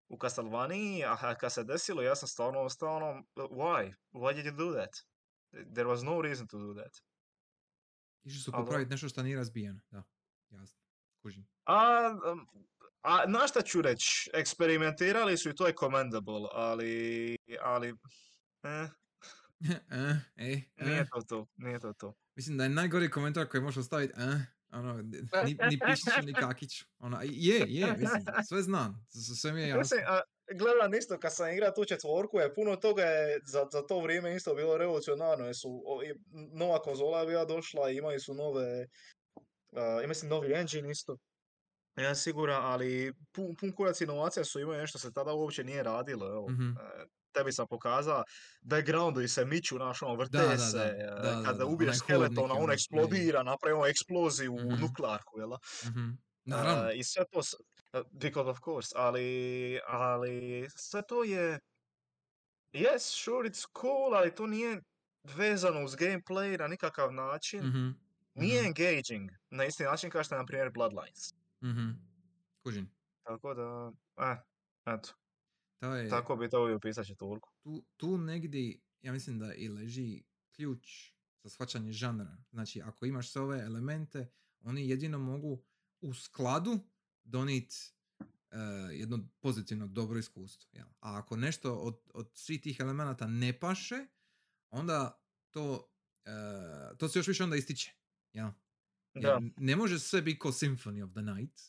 U 0.10 0.18
Castlevanii, 0.22 1.04
a 1.06 1.36
kad 1.36 1.54
se 1.54 1.64
desilo, 1.64 2.02
ja 2.02 2.16
sam 2.16 2.28
stvarno 2.28 2.60
ostao 2.60 2.96
ono, 2.96 3.24
why? 3.36 3.94
Why 4.12 4.36
did 4.36 4.46
you 4.46 4.58
do 4.58 4.74
that? 4.74 4.90
There 5.52 5.90
was 5.90 6.04
no 6.04 6.22
reason 6.22 6.48
to 6.48 6.60
do 6.60 6.74
that. 6.74 6.92
Išli 8.24 8.40
su 8.40 8.52
popraviti 8.52 8.92
nešto 8.92 9.10
što 9.10 9.24
nije 9.24 9.38
razbijeno. 9.38 9.80
Da, 9.92 10.04
jasno. 10.50 10.80
Kužim. 11.22 11.48
A, 11.66 12.10
um, 12.32 12.48
a 13.02 13.26
na 13.28 13.48
šta 13.48 13.61
ću 13.61 13.82
reći, 13.82 14.30
eksperimentirali 14.34 15.38
su 15.38 15.49
i 15.49 15.56
to 15.56 15.68
je 15.68 15.73
commendable, 15.80 16.48
ali, 16.52 17.38
ali, 17.61 17.90
eh, 18.64 18.88
eh, 19.91 20.15
eh, 20.36 20.61
nije 20.78 21.06
to 21.14 21.22
to, 21.22 21.48
nije 21.57 21.80
to 21.80 21.94
to. 21.94 22.14
Mislim 22.36 22.57
da 22.57 22.64
je 22.64 22.69
najgori 22.69 23.10
komentar 23.10 23.48
koji 23.48 23.61
možeš 23.61 23.78
ostaviti, 23.78 24.14
eh, 24.18 24.45
ono, 24.72 24.94
ni, 25.02 25.57
ni 25.69 25.80
Pišiću, 25.86 26.26
ni 26.26 26.34
Kakiću. 26.34 26.86
Ono, 26.99 27.22
je, 27.23 27.65
je, 27.68 27.98
mislim, 27.98 28.26
sve 28.48 28.61
znam, 28.61 29.06
sve 29.41 29.52
mi 29.52 29.61
je 29.61 29.68
jasno. 29.68 29.80
Mislim, 29.80 29.99
a, 30.07 30.22
gledam 30.56 30.94
isto, 30.94 31.19
kad 31.19 31.36
sam 31.36 31.49
igrao 31.49 31.72
tu 31.72 31.86
četvorku, 31.86 32.40
je 32.40 32.53
puno 32.53 32.76
toga 32.76 33.03
je 33.03 33.40
za, 33.45 33.68
za 33.72 33.82
to 33.82 33.99
vrijeme 33.99 34.36
isto 34.36 34.56
bilo 34.56 34.78
revolucionarno, 34.78 35.45
jer 35.45 35.56
su, 35.56 35.84
o, 35.86 36.03
i 36.03 36.14
nova 36.53 36.82
konzola 36.82 37.19
je 37.19 37.28
bila 37.28 37.45
došla, 37.45 37.91
i 37.91 37.98
imali 37.98 38.19
su 38.19 38.34
nove, 38.34 38.88
uh, 39.72 40.07
mislim 40.07 40.30
novi 40.30 40.53
engine 40.53 40.91
isto. 40.91 41.18
Ja 41.98 42.16
siguran, 42.16 42.62
ali 42.64 43.14
pun, 43.32 43.56
pun 43.56 43.72
kurac 43.72 44.02
inovacija 44.02 44.46
su 44.46 44.60
imaju 44.60 44.80
nešto 44.80 45.00
se 45.00 45.14
tada 45.14 45.34
uopće 45.34 45.64
nije 45.64 45.84
radilo. 45.84 46.28
Evo. 46.28 46.50
Mhm. 46.50 46.70
E, 46.70 47.06
tebi 47.32 47.52
sam 47.52 47.68
pokazao, 47.68 48.24
backgroundovi 48.62 49.28
se 49.28 49.46
miču, 49.46 49.78
naš 49.78 50.02
ono, 50.02 50.16
vrte 50.16 50.38
Da, 50.38 50.48
da, 50.48 50.58
se, 50.58 50.78
da, 50.78 50.84
e, 50.86 51.06
da, 51.06 51.22
da, 51.22 51.42
kada 51.46 51.58
da, 51.58 51.66
ubiješ 51.66 51.98
skeletona, 51.98 52.54
on 52.54 52.72
eksplodira, 52.72 53.44
napravi 53.44 53.74
ono 53.74 53.86
eksploziju 53.86 54.54
u 54.54 54.60
Mhm. 54.62 54.82
nuklearku, 54.82 55.40
jel 55.40 55.50
da? 55.50 55.58
Mhm. 55.86 56.10
E, 56.10 56.14
Naravno. 56.46 56.92
I 56.92 57.04
sve 57.04 57.24
to, 57.32 57.42
because 58.12 58.50
of 58.50 58.58
course, 58.60 58.90
ali, 58.96 59.80
ali 59.88 60.68
sve 60.76 61.02
to 61.02 61.24
je, 61.24 61.60
yes, 62.74 63.00
sure, 63.00 63.50
it's 63.50 63.66
cool, 63.82 64.16
ali 64.16 64.36
to 64.36 64.48
nije 64.48 64.82
vezano 65.26 65.84
uz 65.84 65.92
gameplay 65.92 66.60
na 66.60 66.68
nikakav 66.68 67.14
način. 67.14 67.60
Mhm. 67.60 67.90
Nije 68.36 68.62
Mhm. 68.62 68.68
engaging 68.68 69.30
na 69.50 69.66
isti 69.66 69.84
način 69.84 70.10
kao 70.10 70.24
što 70.24 70.36
je, 70.36 70.40
na 70.40 70.46
primjer, 70.46 70.70
Bloodlines. 70.70 71.34
Mhm. 71.64 71.90
Kužim. 72.64 72.90
Tako 73.24 73.54
da, 73.54 73.92
eh, 74.18 74.38
eto, 74.86 75.10
To 75.80 75.96
je, 75.96 76.10
tako 76.10 76.36
bi 76.36 76.50
to 76.50 76.70
i 76.70 76.74
opisat 76.74 77.08
četvorku. 77.08 77.50
tu, 77.64 77.84
tu 77.98 78.18
negdje, 78.18 78.80
ja 79.02 79.12
mislim 79.12 79.40
da 79.40 79.54
i 79.54 79.70
leži 79.70 80.24
ključ 80.56 81.12
za 81.44 81.50
shvaćanje 81.50 81.92
žanra. 81.92 82.38
Znači, 82.52 82.82
ako 82.82 83.06
imaš 83.06 83.32
sve 83.32 83.42
ove 83.42 83.60
elemente, 83.60 84.32
oni 84.60 84.90
jedino 84.90 85.20
mogu 85.20 85.64
u 86.02 86.14
skladu 86.14 86.80
donijeti 87.24 87.76
jedno 88.92 89.30
pozitivno, 89.40 89.88
dobro 89.88 90.20
iskustvo. 90.20 90.70
Jel? 90.74 90.88
A 90.88 91.18
ako 91.18 91.36
nešto 91.38 91.76
od, 91.76 92.00
od 92.14 92.32
svih 92.34 92.62
tih 92.62 92.80
elemenata 92.80 93.28
ne 93.28 93.60
paše, 93.60 94.06
onda 94.70 95.24
to, 95.52 95.92
to 96.98 97.10
se 97.10 97.20
još 97.20 97.28
više 97.28 97.44
onda 97.44 97.56
ističe. 97.56 97.94
Jel? 98.34 98.50
Jer 99.14 99.24
Da. 99.24 99.40
ne 99.58 99.76
može 99.76 100.00
sve 100.00 100.22
biti 100.22 100.40
ko 100.40 100.50
Symphony 100.50 101.04
of 101.04 101.12
the 101.12 101.22
Night, 101.22 101.60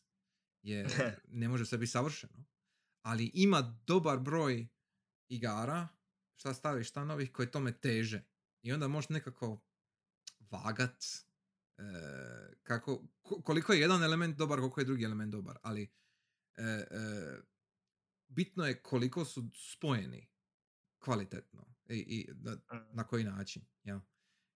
jer 0.62 0.86
ne 1.28 1.48
može 1.48 1.66
sve 1.66 1.78
biti 1.78 1.90
savršeno, 1.90 2.44
ali 3.02 3.30
ima 3.34 3.80
dobar 3.86 4.18
broj 4.18 4.68
igara, 5.28 5.88
šta 6.34 6.54
starih, 6.54 6.86
šta 6.86 7.04
novih, 7.04 7.32
koje 7.32 7.50
tome 7.50 7.72
teže. 7.72 8.24
I 8.62 8.72
onda 8.72 8.88
možeš 8.88 9.08
nekako 9.08 9.60
vagat 10.40 11.04
e, 11.78 11.82
kako, 12.62 13.02
ko- 13.22 13.42
koliko 13.42 13.72
je 13.72 13.80
jedan 13.80 14.02
element 14.02 14.36
dobar, 14.36 14.58
koliko 14.58 14.80
je 14.80 14.84
drugi 14.84 15.04
element 15.04 15.32
dobar, 15.32 15.58
ali 15.62 15.82
e, 16.56 16.62
e, 16.62 16.86
bitno 18.28 18.64
je 18.64 18.82
koliko 18.82 19.24
su 19.24 19.50
spojeni 19.54 20.28
kvalitetno 20.98 21.74
i, 21.88 21.94
i 21.98 22.28
da, 22.32 22.52
Mm. 22.52 22.56
na 22.92 23.06
koji 23.06 23.24
način. 23.24 23.62
Ja? 23.84 24.00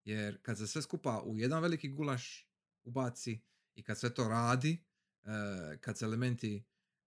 Jer 0.04 0.42
kad 0.42 0.58
se 0.58 0.66
sve 0.66 0.82
skupa 0.82 1.22
u 1.24 1.38
jedan 1.38 1.62
veliki 1.62 1.88
gulaš 1.88 2.50
ubaci 2.86 3.40
i 3.74 3.82
kad 3.82 3.98
sve 3.98 4.14
to 4.14 4.28
radi, 4.28 4.84
e, 5.24 5.78
kad 5.80 5.98
se 5.98 6.04
elementi 6.04 6.64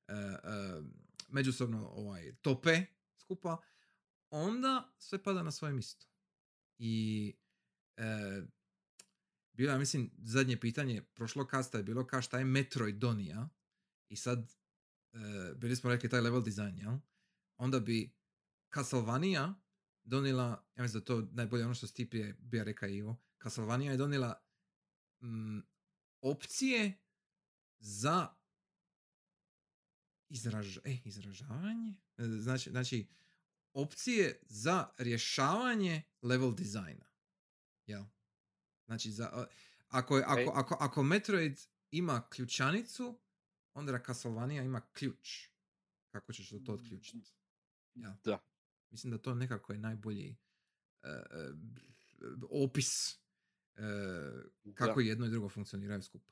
e, 0.07 0.13
e, 0.13 0.37
međusobno 1.27 1.87
ovaj, 1.87 2.35
tope 2.41 2.85
skupa, 3.17 3.57
onda 4.29 4.93
sve 4.97 5.23
pada 5.23 5.43
na 5.43 5.51
svoje 5.51 5.73
mjesto. 5.73 6.05
I 6.77 7.35
bilo, 9.53 9.71
ja 9.71 9.77
mislim, 9.77 10.11
zadnje 10.17 10.59
pitanje 10.59 11.01
prošlog 11.01 11.47
kasta 11.47 11.77
je 11.77 11.83
bilo 11.83 12.07
ka 12.07 12.21
šta 12.21 12.39
je 12.39 12.45
Metroidonija 12.45 13.49
i 14.09 14.15
sad 14.15 14.51
bili 15.55 15.75
smo 15.75 15.89
rekli 15.89 16.09
taj 16.09 16.21
level 16.21 16.43
design, 16.43 16.77
jel? 16.77 16.97
Onda 17.57 17.79
bi 17.79 18.15
Castlevania 18.73 19.53
donila, 20.03 20.65
ja 20.75 20.81
mislim 20.83 20.99
da 20.99 21.05
to 21.05 21.27
najbolje 21.31 21.65
ono 21.65 21.73
što 21.73 21.87
si 21.87 21.93
ti 21.93 22.09
prije 22.09 22.35
bio 22.39 22.63
rekao 22.63 22.89
Ivo, 22.89 23.21
Castlevania 23.43 23.91
je 23.91 23.97
donila 23.97 24.48
mm, 25.21 25.59
opcije 26.21 26.97
za 27.79 28.27
izraž, 30.29 30.77
e, 30.77 30.97
izražavanje? 31.05 31.93
E, 32.17 32.23
Znači, 32.23 32.69
znači, 32.69 33.07
opcije 33.73 34.39
za 34.45 34.89
rješavanje 34.97 36.03
level 36.21 36.55
dizajna. 36.55 37.05
Jel? 37.85 38.03
Znači, 38.85 39.11
za, 39.11 39.47
ako, 39.87 40.17
je, 40.17 40.23
ako, 40.27 40.51
ako, 40.51 40.77
ako 40.79 41.03
Metroid 41.03 41.59
ima 41.91 42.27
ključanicu, 42.29 43.19
onda 43.73 44.03
Castlevania 44.05 44.63
ima 44.63 44.81
ključ. 44.93 45.47
Kako 46.09 46.33
ćeš 46.33 46.49
to 46.65 46.73
otključiti? 46.73 47.33
Jel? 47.93 48.11
Da. 48.23 48.43
Mislim 48.89 49.11
da 49.11 49.17
to 49.17 49.35
nekako 49.35 49.73
je 49.73 49.79
najbolji 49.79 50.37
e, 51.03 51.23
opis 52.49 53.19
kako 54.73 55.01
Da. 55.01 55.07
jedno 55.07 55.25
i 55.25 55.29
drugo 55.29 55.49
funkcioniraju 55.49 56.01
skupa. 56.01 56.31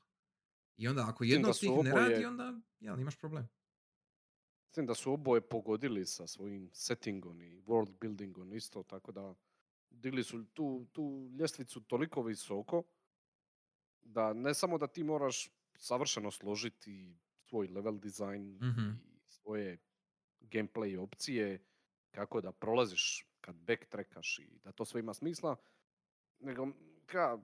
I 0.77 0.87
onda 0.87 1.05
ako 1.09 1.23
jedno 1.23 1.49
od 1.49 1.59
tih 1.59 1.71
ne 1.83 1.91
radi, 1.91 2.25
onda 2.25 2.53
jel, 2.79 2.99
imaš 2.99 3.17
problem. 3.17 3.47
Mislim 4.65 4.85
da 4.85 4.95
su 4.95 5.13
oboje 5.13 5.41
pogodili 5.41 6.05
sa 6.05 6.27
svojim 6.27 6.69
settingom 6.73 7.41
i 7.41 7.61
world 7.61 7.99
buildingom 8.01 8.53
isto, 8.53 8.83
tako 8.83 9.11
da 9.11 9.35
digli 9.89 10.23
su 10.23 10.45
tu, 10.45 10.87
tu 10.91 11.31
ljestvicu 11.39 11.81
toliko 11.81 12.21
visoko 12.21 12.83
da 14.01 14.33
ne 14.33 14.53
samo 14.53 14.77
da 14.77 14.87
ti 14.87 15.03
moraš 15.03 15.49
savršeno 15.77 16.31
složiti 16.31 17.17
svoj 17.39 17.67
level 17.67 17.99
design 17.99 18.41
Mhm. 18.61 18.89
i 19.05 19.29
svoje 19.29 19.77
gameplay 20.41 20.97
opcije, 20.99 21.63
kako 22.11 22.41
da 22.41 22.51
prolaziš 22.51 23.25
kad 23.41 23.55
backtrackaš 23.55 24.39
i 24.39 24.59
da 24.63 24.71
to 24.71 24.85
sve 24.85 24.99
ima 24.99 25.13
smisla, 25.13 25.55
nego 26.39 26.67
ka, 27.07 27.37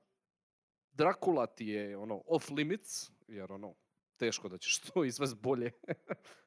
Dracula 0.92 1.48
ti 1.48 1.68
je 1.68 1.98
ono 1.98 2.22
off 2.26 2.50
limits, 2.50 3.12
jer 3.28 3.52
ono, 3.52 3.76
teško 4.18 4.50
da 4.50 4.58
ćeš 4.58 4.80
to 4.88 5.04
izvest 5.04 5.36
bolje 5.42 5.72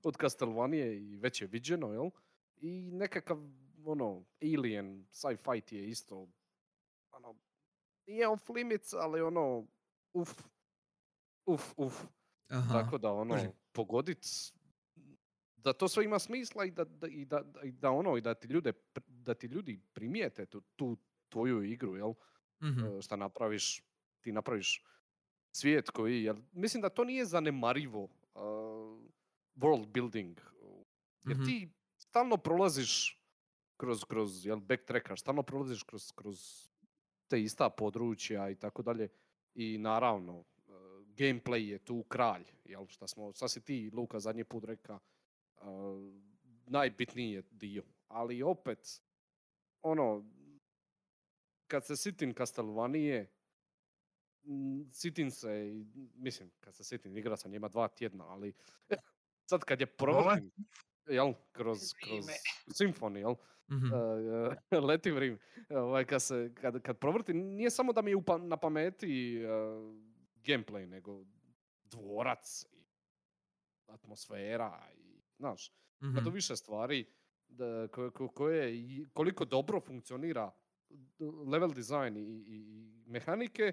od 0.02 0.16
Castlevanie 0.20 0.96
i 0.96 1.16
već 1.16 1.42
je 1.42 1.48
viđeno, 1.48 1.92
jel? 1.92 2.10
I 2.56 2.90
nekakav, 2.92 3.38
ono, 3.84 4.24
alien, 4.42 5.06
sci-fi 5.10 5.60
ti 5.60 5.76
je 5.76 5.88
isto, 5.88 6.28
ono, 7.10 7.34
nije 8.06 8.28
off 8.28 8.48
limits, 8.48 8.92
ali 8.92 9.20
ono, 9.20 9.66
uf, 10.12 10.30
uf, 11.46 11.72
uf. 11.76 12.04
Aha. 12.48 12.82
Tako 12.82 12.98
da, 12.98 13.12
ono, 13.12 13.34
kužim. 13.34 13.52
pogodit, 13.72 14.26
da 15.56 15.72
to 15.72 15.88
sve 15.88 16.04
ima 16.04 16.18
smisla 16.18 16.64
i 16.64 16.70
da, 16.70 16.84
da, 16.84 17.06
i 17.08 17.24
da, 17.24 17.42
da- 17.42 17.62
i 17.62 17.72
da 17.72 17.90
ono, 17.90 18.16
i 18.16 18.20
da 18.20 18.34
ti, 18.34 18.48
ljude, 18.48 18.72
da 19.06 19.34
ti 19.34 19.46
ljudi 19.46 19.80
primijete 19.92 20.46
tu, 20.46 20.60
tu 20.60 20.96
tvoju 21.28 21.62
igru, 21.62 21.96
jel? 21.96 22.14
Mhm. 22.62 22.84
e, 22.98 23.02
šta 23.02 23.16
napraviš, 23.16 23.82
ti 24.20 24.32
napraviš 24.32 24.84
svijet 25.52 25.90
koji, 25.90 26.22
jer 26.22 26.36
mislim 26.52 26.80
da 26.80 26.88
to 26.88 27.04
nije 27.04 27.24
zanemarivo 27.24 28.02
uh, 28.02 28.10
world 29.56 29.86
building, 29.86 30.40
jer 31.26 31.36
Mhm. 31.36 31.44
ti 31.44 31.72
stalno 31.98 32.36
prolaziš 32.36 33.20
kroz, 33.76 34.04
kroz 34.04 34.46
jel, 34.46 34.60
backtrackaš, 34.60 35.20
stalno 35.20 35.42
prolaziš 35.42 35.82
kroz, 35.82 36.12
kroz 36.12 36.68
te 37.28 37.42
ista 37.42 37.70
područja 37.70 38.50
i 38.50 38.54
tako 38.54 38.82
dalje 38.82 39.08
i 39.54 39.78
naravno, 39.78 40.38
uh, 40.38 40.44
gameplay 41.16 41.68
je 41.68 41.78
tu 41.78 42.02
kralj, 42.02 42.44
jel, 42.64 42.86
šta 42.86 43.06
smo, 43.06 43.32
šta 43.32 43.48
si 43.48 43.64
ti, 43.64 43.90
Luka, 43.94 44.20
zadnji 44.20 44.44
put 44.44 44.64
reka, 44.64 44.98
uh, 45.56 45.66
najbitniji 46.66 47.32
je 47.32 47.42
dio, 47.50 47.82
ali 48.08 48.42
opet, 48.42 49.02
ono, 49.82 50.24
kad 51.66 51.86
se 51.86 51.96
sitim 51.96 52.34
Castlevanie, 52.34 53.30
mm, 54.44 54.90
sitim 54.90 55.30
se, 55.30 55.84
mislim, 56.14 56.50
kad 56.60 56.74
se 56.74 56.84
sitim, 56.84 57.16
igra 57.16 57.36
sam 57.36 57.50
njima 57.50 57.68
dva 57.68 57.88
tjedna, 57.88 58.24
ali 58.26 58.52
sad 59.50 59.60
kad 59.60 59.80
je 59.80 59.86
provrtim, 59.88 60.50
jel, 61.06 61.32
kroz, 61.52 61.78
kroz. 61.94 62.26
Symphony, 62.68 63.16
jel, 63.16 63.34
Mhm. 63.68 63.86
uh, 64.72 64.84
leti 64.84 65.10
vrijeme, 65.10 65.38
ovaj, 65.70 66.04
kad, 66.04 66.22
se, 66.22 66.50
kad, 66.54 66.82
kad 66.82 66.98
provrtim, 66.98 67.36
nije 67.38 67.70
samo 67.70 67.92
da 67.92 68.02
mi 68.02 68.10
je 68.10 68.16
upa- 68.16 68.38
na 68.38 68.56
pameti 68.56 69.06
uh, 69.38 69.50
gameplay, 70.36 70.86
nego 70.86 71.24
dvorac 71.82 72.64
i 72.64 72.84
atmosfera 73.86 74.88
i, 74.94 75.20
znaš, 75.36 75.72
ima 76.02 76.14
tu 76.14 76.20
Mhm. 76.20 76.34
više 76.34 76.56
stvari 76.56 77.06
da, 77.48 77.88
koje, 77.88 78.10
ko- 78.10 78.28
koje 78.28 78.74
koliko 79.08 79.44
dobro 79.44 79.80
funkcionira 79.80 80.50
level 81.46 81.72
design 81.72 82.16
i, 82.16 82.20
i, 82.20 82.56
i 82.58 83.06
mehanike, 83.06 83.72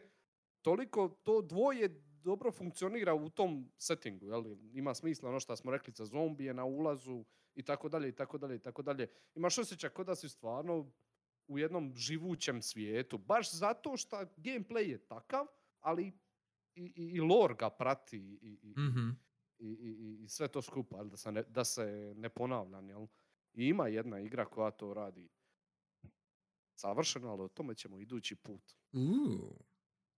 toliko 0.62 1.10
to 1.24 1.42
dvoje 1.42 1.90
dobro 2.24 2.52
funkcionira 2.52 3.14
u 3.14 3.30
tom 3.30 3.72
settingu, 3.78 4.26
jel? 4.26 4.44
Ima 4.74 4.94
smisla 4.94 5.30
ono 5.30 5.40
što 5.40 5.56
smo 5.56 5.72
rekli 5.72 5.94
za 5.94 6.06
zombije 6.06 6.54
na 6.54 6.66
ulazu 6.66 7.26
i 7.56 7.64
tako 7.64 7.90
dalje 7.90 8.10
i 8.10 8.16
tako 8.16 8.38
dalje 8.38 8.56
i 8.56 8.60
tako 8.60 8.82
dalje. 8.82 9.08
Imaš 9.36 9.58
osjećaj 9.58 9.90
kao 9.90 10.06
da 10.06 10.16
si 10.16 10.30
stvarno 10.30 10.92
u 11.48 11.60
jednom 11.60 11.94
živućem 11.96 12.62
svijetu, 12.62 13.18
baš 13.18 13.54
zato 13.54 13.98
što 13.98 14.18
gameplay 14.18 14.90
je 14.90 14.98
takav, 14.98 15.46
ali 15.80 16.12
i, 16.76 16.84
i, 16.86 17.04
i 17.06 17.20
lore 17.20 17.56
ga 17.56 17.70
prati 17.70 18.18
i, 18.18 18.60
i, 18.64 18.74
Mhm. 18.80 19.10
i, 19.60 19.68
i- 19.68 20.24
i 20.24 20.28
sve 20.28 20.48
to 20.48 20.62
skupa, 20.62 20.98
jel, 20.98 21.10
da 21.10 21.18
se 21.18 21.32
ne, 21.32 21.44
da 21.44 21.64
se 21.64 22.14
ne 22.18 22.30
ponavljam, 22.30 22.90
jel? 22.90 23.08
I 23.54 23.68
ima 23.68 23.88
jedna 23.88 24.20
igra 24.20 24.46
koja 24.46 24.72
to 24.72 24.94
radi 24.94 25.30
savršeno, 26.76 27.30
ali 27.30 27.42
o 27.42 27.48
tome 27.48 27.76
ćemo 27.76 28.00
idući 28.00 28.36
put. 28.36 28.64
Ooh. 28.94 29.52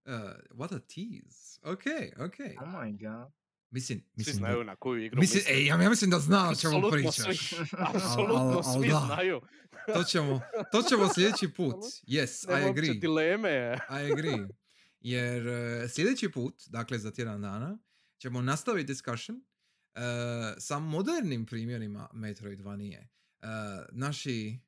Uh, 0.04 0.12
what 0.50 0.74
a 0.74 0.78
tease. 0.78 1.60
Ok, 1.62 1.82
ok. 2.26 2.34
Oh 2.62 2.68
my 2.68 2.90
god. 2.98 3.32
Mislim, 3.70 3.98
Svi 3.98 4.10
mislim, 4.16 4.34
da- 4.34 4.38
znaju 4.38 4.64
na 4.64 4.76
koju 4.76 5.04
igru 5.04 5.20
mislim, 5.20 5.38
mislim. 5.38 5.56
ej, 5.56 5.66
ja, 5.66 5.82
ja 5.82 5.88
mislim 5.90 6.10
da 6.10 6.18
zna 6.18 6.50
o 6.50 6.54
čemu 6.54 6.76
Apsolutno 6.76 6.90
pričaš. 6.90 7.48
svi, 7.48 7.56
Al- 7.72 7.86
al- 7.86 7.96
apsolutno 7.96 8.62
al 8.64 8.80
svi 8.80 8.88
da. 8.88 9.02
znaju. 9.06 9.40
To 9.94 10.04
ćemo, 10.04 10.40
to 10.72 10.82
ćemo 10.82 11.08
sljedeći 11.14 11.48
put. 11.48 11.74
Yes, 12.06 12.48
Nema 12.48 12.60
I 12.60 12.70
agree. 12.70 12.94
dileme. 12.94 13.78
I 13.90 14.12
agree. 14.12 14.48
Jer 15.00 15.46
eh, 15.48 15.88
sljedeći 15.88 16.28
put, 16.30 16.54
dakle 16.66 16.98
za 16.98 17.10
tjedan 17.12 17.42
dana, 17.42 17.78
ćemo 18.18 18.42
nastaviti 18.42 18.86
discussion 18.86 19.36
eh, 19.94 20.00
sa 20.58 20.78
modernim 20.78 21.46
primjerima 21.46 22.08
Metroidvanije. 22.12 23.08
Uh, 23.42 23.48
naši 23.92 24.58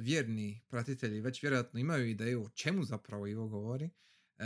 vjerni 0.00 0.60
pratitelji 0.68 1.20
već 1.20 1.42
vjerojatno 1.42 1.80
imaju 1.80 2.08
ideju 2.08 2.44
o 2.44 2.50
čemu 2.50 2.84
zapravo 2.84 3.26
Ivo 3.26 3.48
govori, 3.48 3.84
eh, 3.84 4.44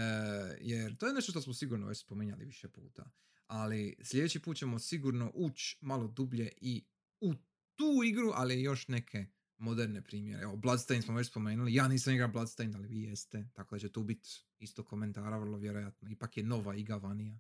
jer 0.61 0.97
to 0.97 1.07
je 1.07 1.15
nešto 1.15 1.31
što 1.31 1.41
smo 1.41 1.55
sigurno 1.55 1.87
već 1.87 1.99
spominjali 1.99 2.45
više 2.45 2.69
puta. 2.69 3.11
Ali 3.47 3.97
sljedeći 4.03 4.43
put 4.43 4.57
ćemo 4.57 4.79
sigurno 4.79 5.31
ući 5.35 5.79
malo 5.81 6.09
dublje 6.09 6.53
i 6.61 6.85
u 7.21 7.35
tu 7.77 8.03
igru, 8.05 8.33
ali 8.35 8.63
još 8.63 8.89
neke 8.89 9.27
moderne 9.59 10.03
primjere. 10.03 10.43
Evo, 10.43 10.57
Bloodstain 10.57 11.03
smo 11.03 11.15
već 11.15 11.29
spomenuli. 11.29 11.75
Ja 11.75 11.89
nisam 11.89 12.15
igrao 12.15 12.29
Bloodstain, 12.29 12.75
ali 12.75 12.89
vi 12.89 13.03
jeste. 13.03 13.49
Tako 13.53 13.75
da 13.75 13.79
će 13.79 13.93
tu 13.93 14.03
biti 14.05 14.29
isto 14.59 14.85
komentara, 14.85 15.39
vrlo 15.39 15.59
vjerojatno. 15.59 16.11
Ipak 16.11 16.37
je 16.37 16.43
nova 16.43 16.77
iga 16.77 16.97
vanija. 16.97 17.39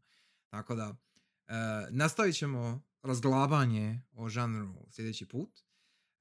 Tako 0.49 0.75
da, 0.75 0.97
e, 1.47 1.55
nastavit 1.91 2.37
ćemo 2.37 2.83
razglabanje 3.03 4.03
o 4.13 4.29
žanru 4.29 4.87
sljedeći 4.91 5.27
put. 5.27 5.66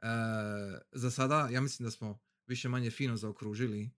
E, 0.06 0.80
za 0.92 1.12
sada, 1.12 1.50
ja 1.52 1.62
mislim 1.62 1.86
da 1.86 1.92
smo 1.92 2.20
više 2.48 2.70
manje 2.70 2.92
fino 2.92 3.18
zaokružili 3.18 3.84
e, 3.84 3.90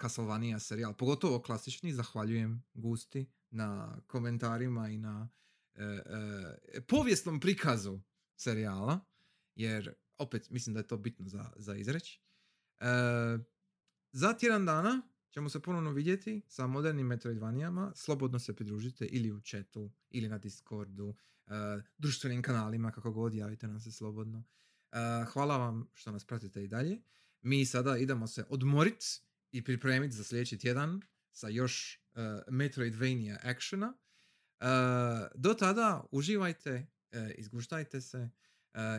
Castlevania 0.00 0.58
serijal, 0.58 0.94
pogotovo 0.94 1.42
klasični. 1.42 1.92
Zahvaljujem 1.92 2.62
Gusti 2.74 3.26
na 3.50 4.00
komentarima 4.06 4.88
i 4.88 4.98
na 4.98 5.28
e, 5.74 5.84
e, 5.84 6.80
povijesnom 6.80 7.40
prikazu 7.40 8.00
serijala, 8.36 9.00
jer 9.54 9.94
opet 10.18 10.50
mislim 10.50 10.74
da 10.74 10.80
je 10.80 10.86
to 10.86 10.96
bitno 10.96 11.28
za, 11.28 11.52
za 11.56 11.76
izreći. 11.76 12.20
E, 12.80 12.84
za 14.12 14.32
tjedan 14.32 14.66
dana 14.66 15.02
ćemo 15.30 15.48
se 15.48 15.60
ponovno 15.60 15.90
vidjeti 15.90 16.42
sa 16.48 16.66
modernim 16.66 17.06
Metroidvanijama. 17.06 17.92
Slobodno 17.94 18.38
se 18.38 18.56
pridružite 18.56 19.06
ili 19.06 19.32
u 19.32 19.40
chatu, 19.40 19.90
ili 20.10 20.28
na 20.28 20.38
Discordu, 20.38 21.14
e, 21.46 21.50
društvenim 21.98 22.42
kanalima, 22.42 22.92
kako 22.92 23.12
god, 23.12 23.34
javite 23.34 23.68
nam 23.68 23.80
se 23.80 23.92
slobodno. 23.92 24.44
E, 24.92 24.96
hvala 25.24 25.56
vam 25.56 25.90
što 25.94 26.12
nas 26.12 26.24
pratite 26.24 26.64
i 26.64 26.68
dalje. 26.68 27.02
Mi 27.42 27.66
sada 27.66 27.96
idemo 27.96 28.26
se 28.26 28.44
odmorit 28.48 29.04
i 29.50 29.64
pripremiti 29.64 30.14
za 30.14 30.24
sljedeći 30.24 30.58
tjedan 30.58 31.00
sa 31.32 31.48
još 31.48 31.94
e, 31.94 31.98
Metroidvania 32.48 33.38
actiona. 33.42 33.94
E, 34.60 34.64
do 35.34 35.54
tada 35.54 36.04
uživajte, 36.10 36.86
izguštajte 37.34 38.00
se. 38.00 38.30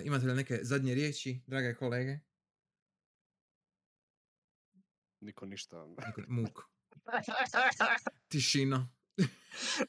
Imate 0.03 0.25
li 0.25 0.35
neke 0.35 0.59
zadnje 0.61 0.95
riječi, 0.95 1.41
drage 1.47 1.75
kolege? 1.75 2.19
Niko 5.19 5.45
ništa. 5.45 5.77
Niko- 5.77 6.23
Muk. 6.27 6.59
Tišina. 8.29 8.89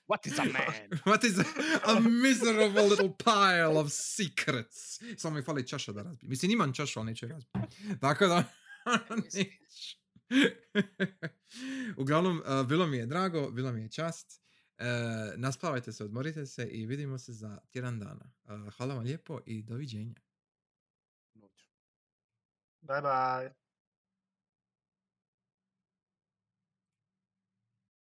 What 0.07 0.27
is 0.27 0.39
a 0.39 0.45
man? 0.59 1.01
What 1.05 1.25
is 1.25 1.39
a, 1.39 1.45
a 1.85 2.01
miserable 2.01 2.89
little 2.89 3.13
pile 3.25 3.81
of 3.81 3.93
secrets? 3.93 5.01
Samo 5.17 5.37
mi 5.37 5.43
fali 5.43 5.69
čaša 5.69 5.93
da 5.93 6.03
razbijem. 6.03 6.31
Mislim, 6.31 6.51
imam 6.51 6.73
čašu, 6.73 7.01
ali 7.01 7.07
neću 7.07 7.27
je 7.27 7.33
razbijem. 7.33 7.67
Tako 8.01 8.27
da... 8.27 8.45
Uglavnom, 11.97 12.43
uh, 12.47 12.67
bilo 12.67 12.87
mi 12.87 12.97
je 12.97 13.07
drago, 13.07 13.51
bilo 13.51 13.73
mi 13.73 13.83
je 13.83 13.91
čast. 13.91 14.43
Uh, 14.79 14.85
naspavajte 15.37 15.93
se, 15.93 16.05
odmorite 16.05 16.47
se 16.47 16.69
i 16.69 16.87
vidimo 16.87 17.19
se 17.19 17.33
za 17.33 17.59
tjedan 17.71 17.99
dana. 17.99 18.33
Uh, 18.45 18.75
hvala 18.77 18.95
vam 18.95 19.05
lijepo 19.05 19.41
i 19.47 19.63
doviđenja. 19.63 20.15
Bye 22.83 23.03
bye. 23.03 23.62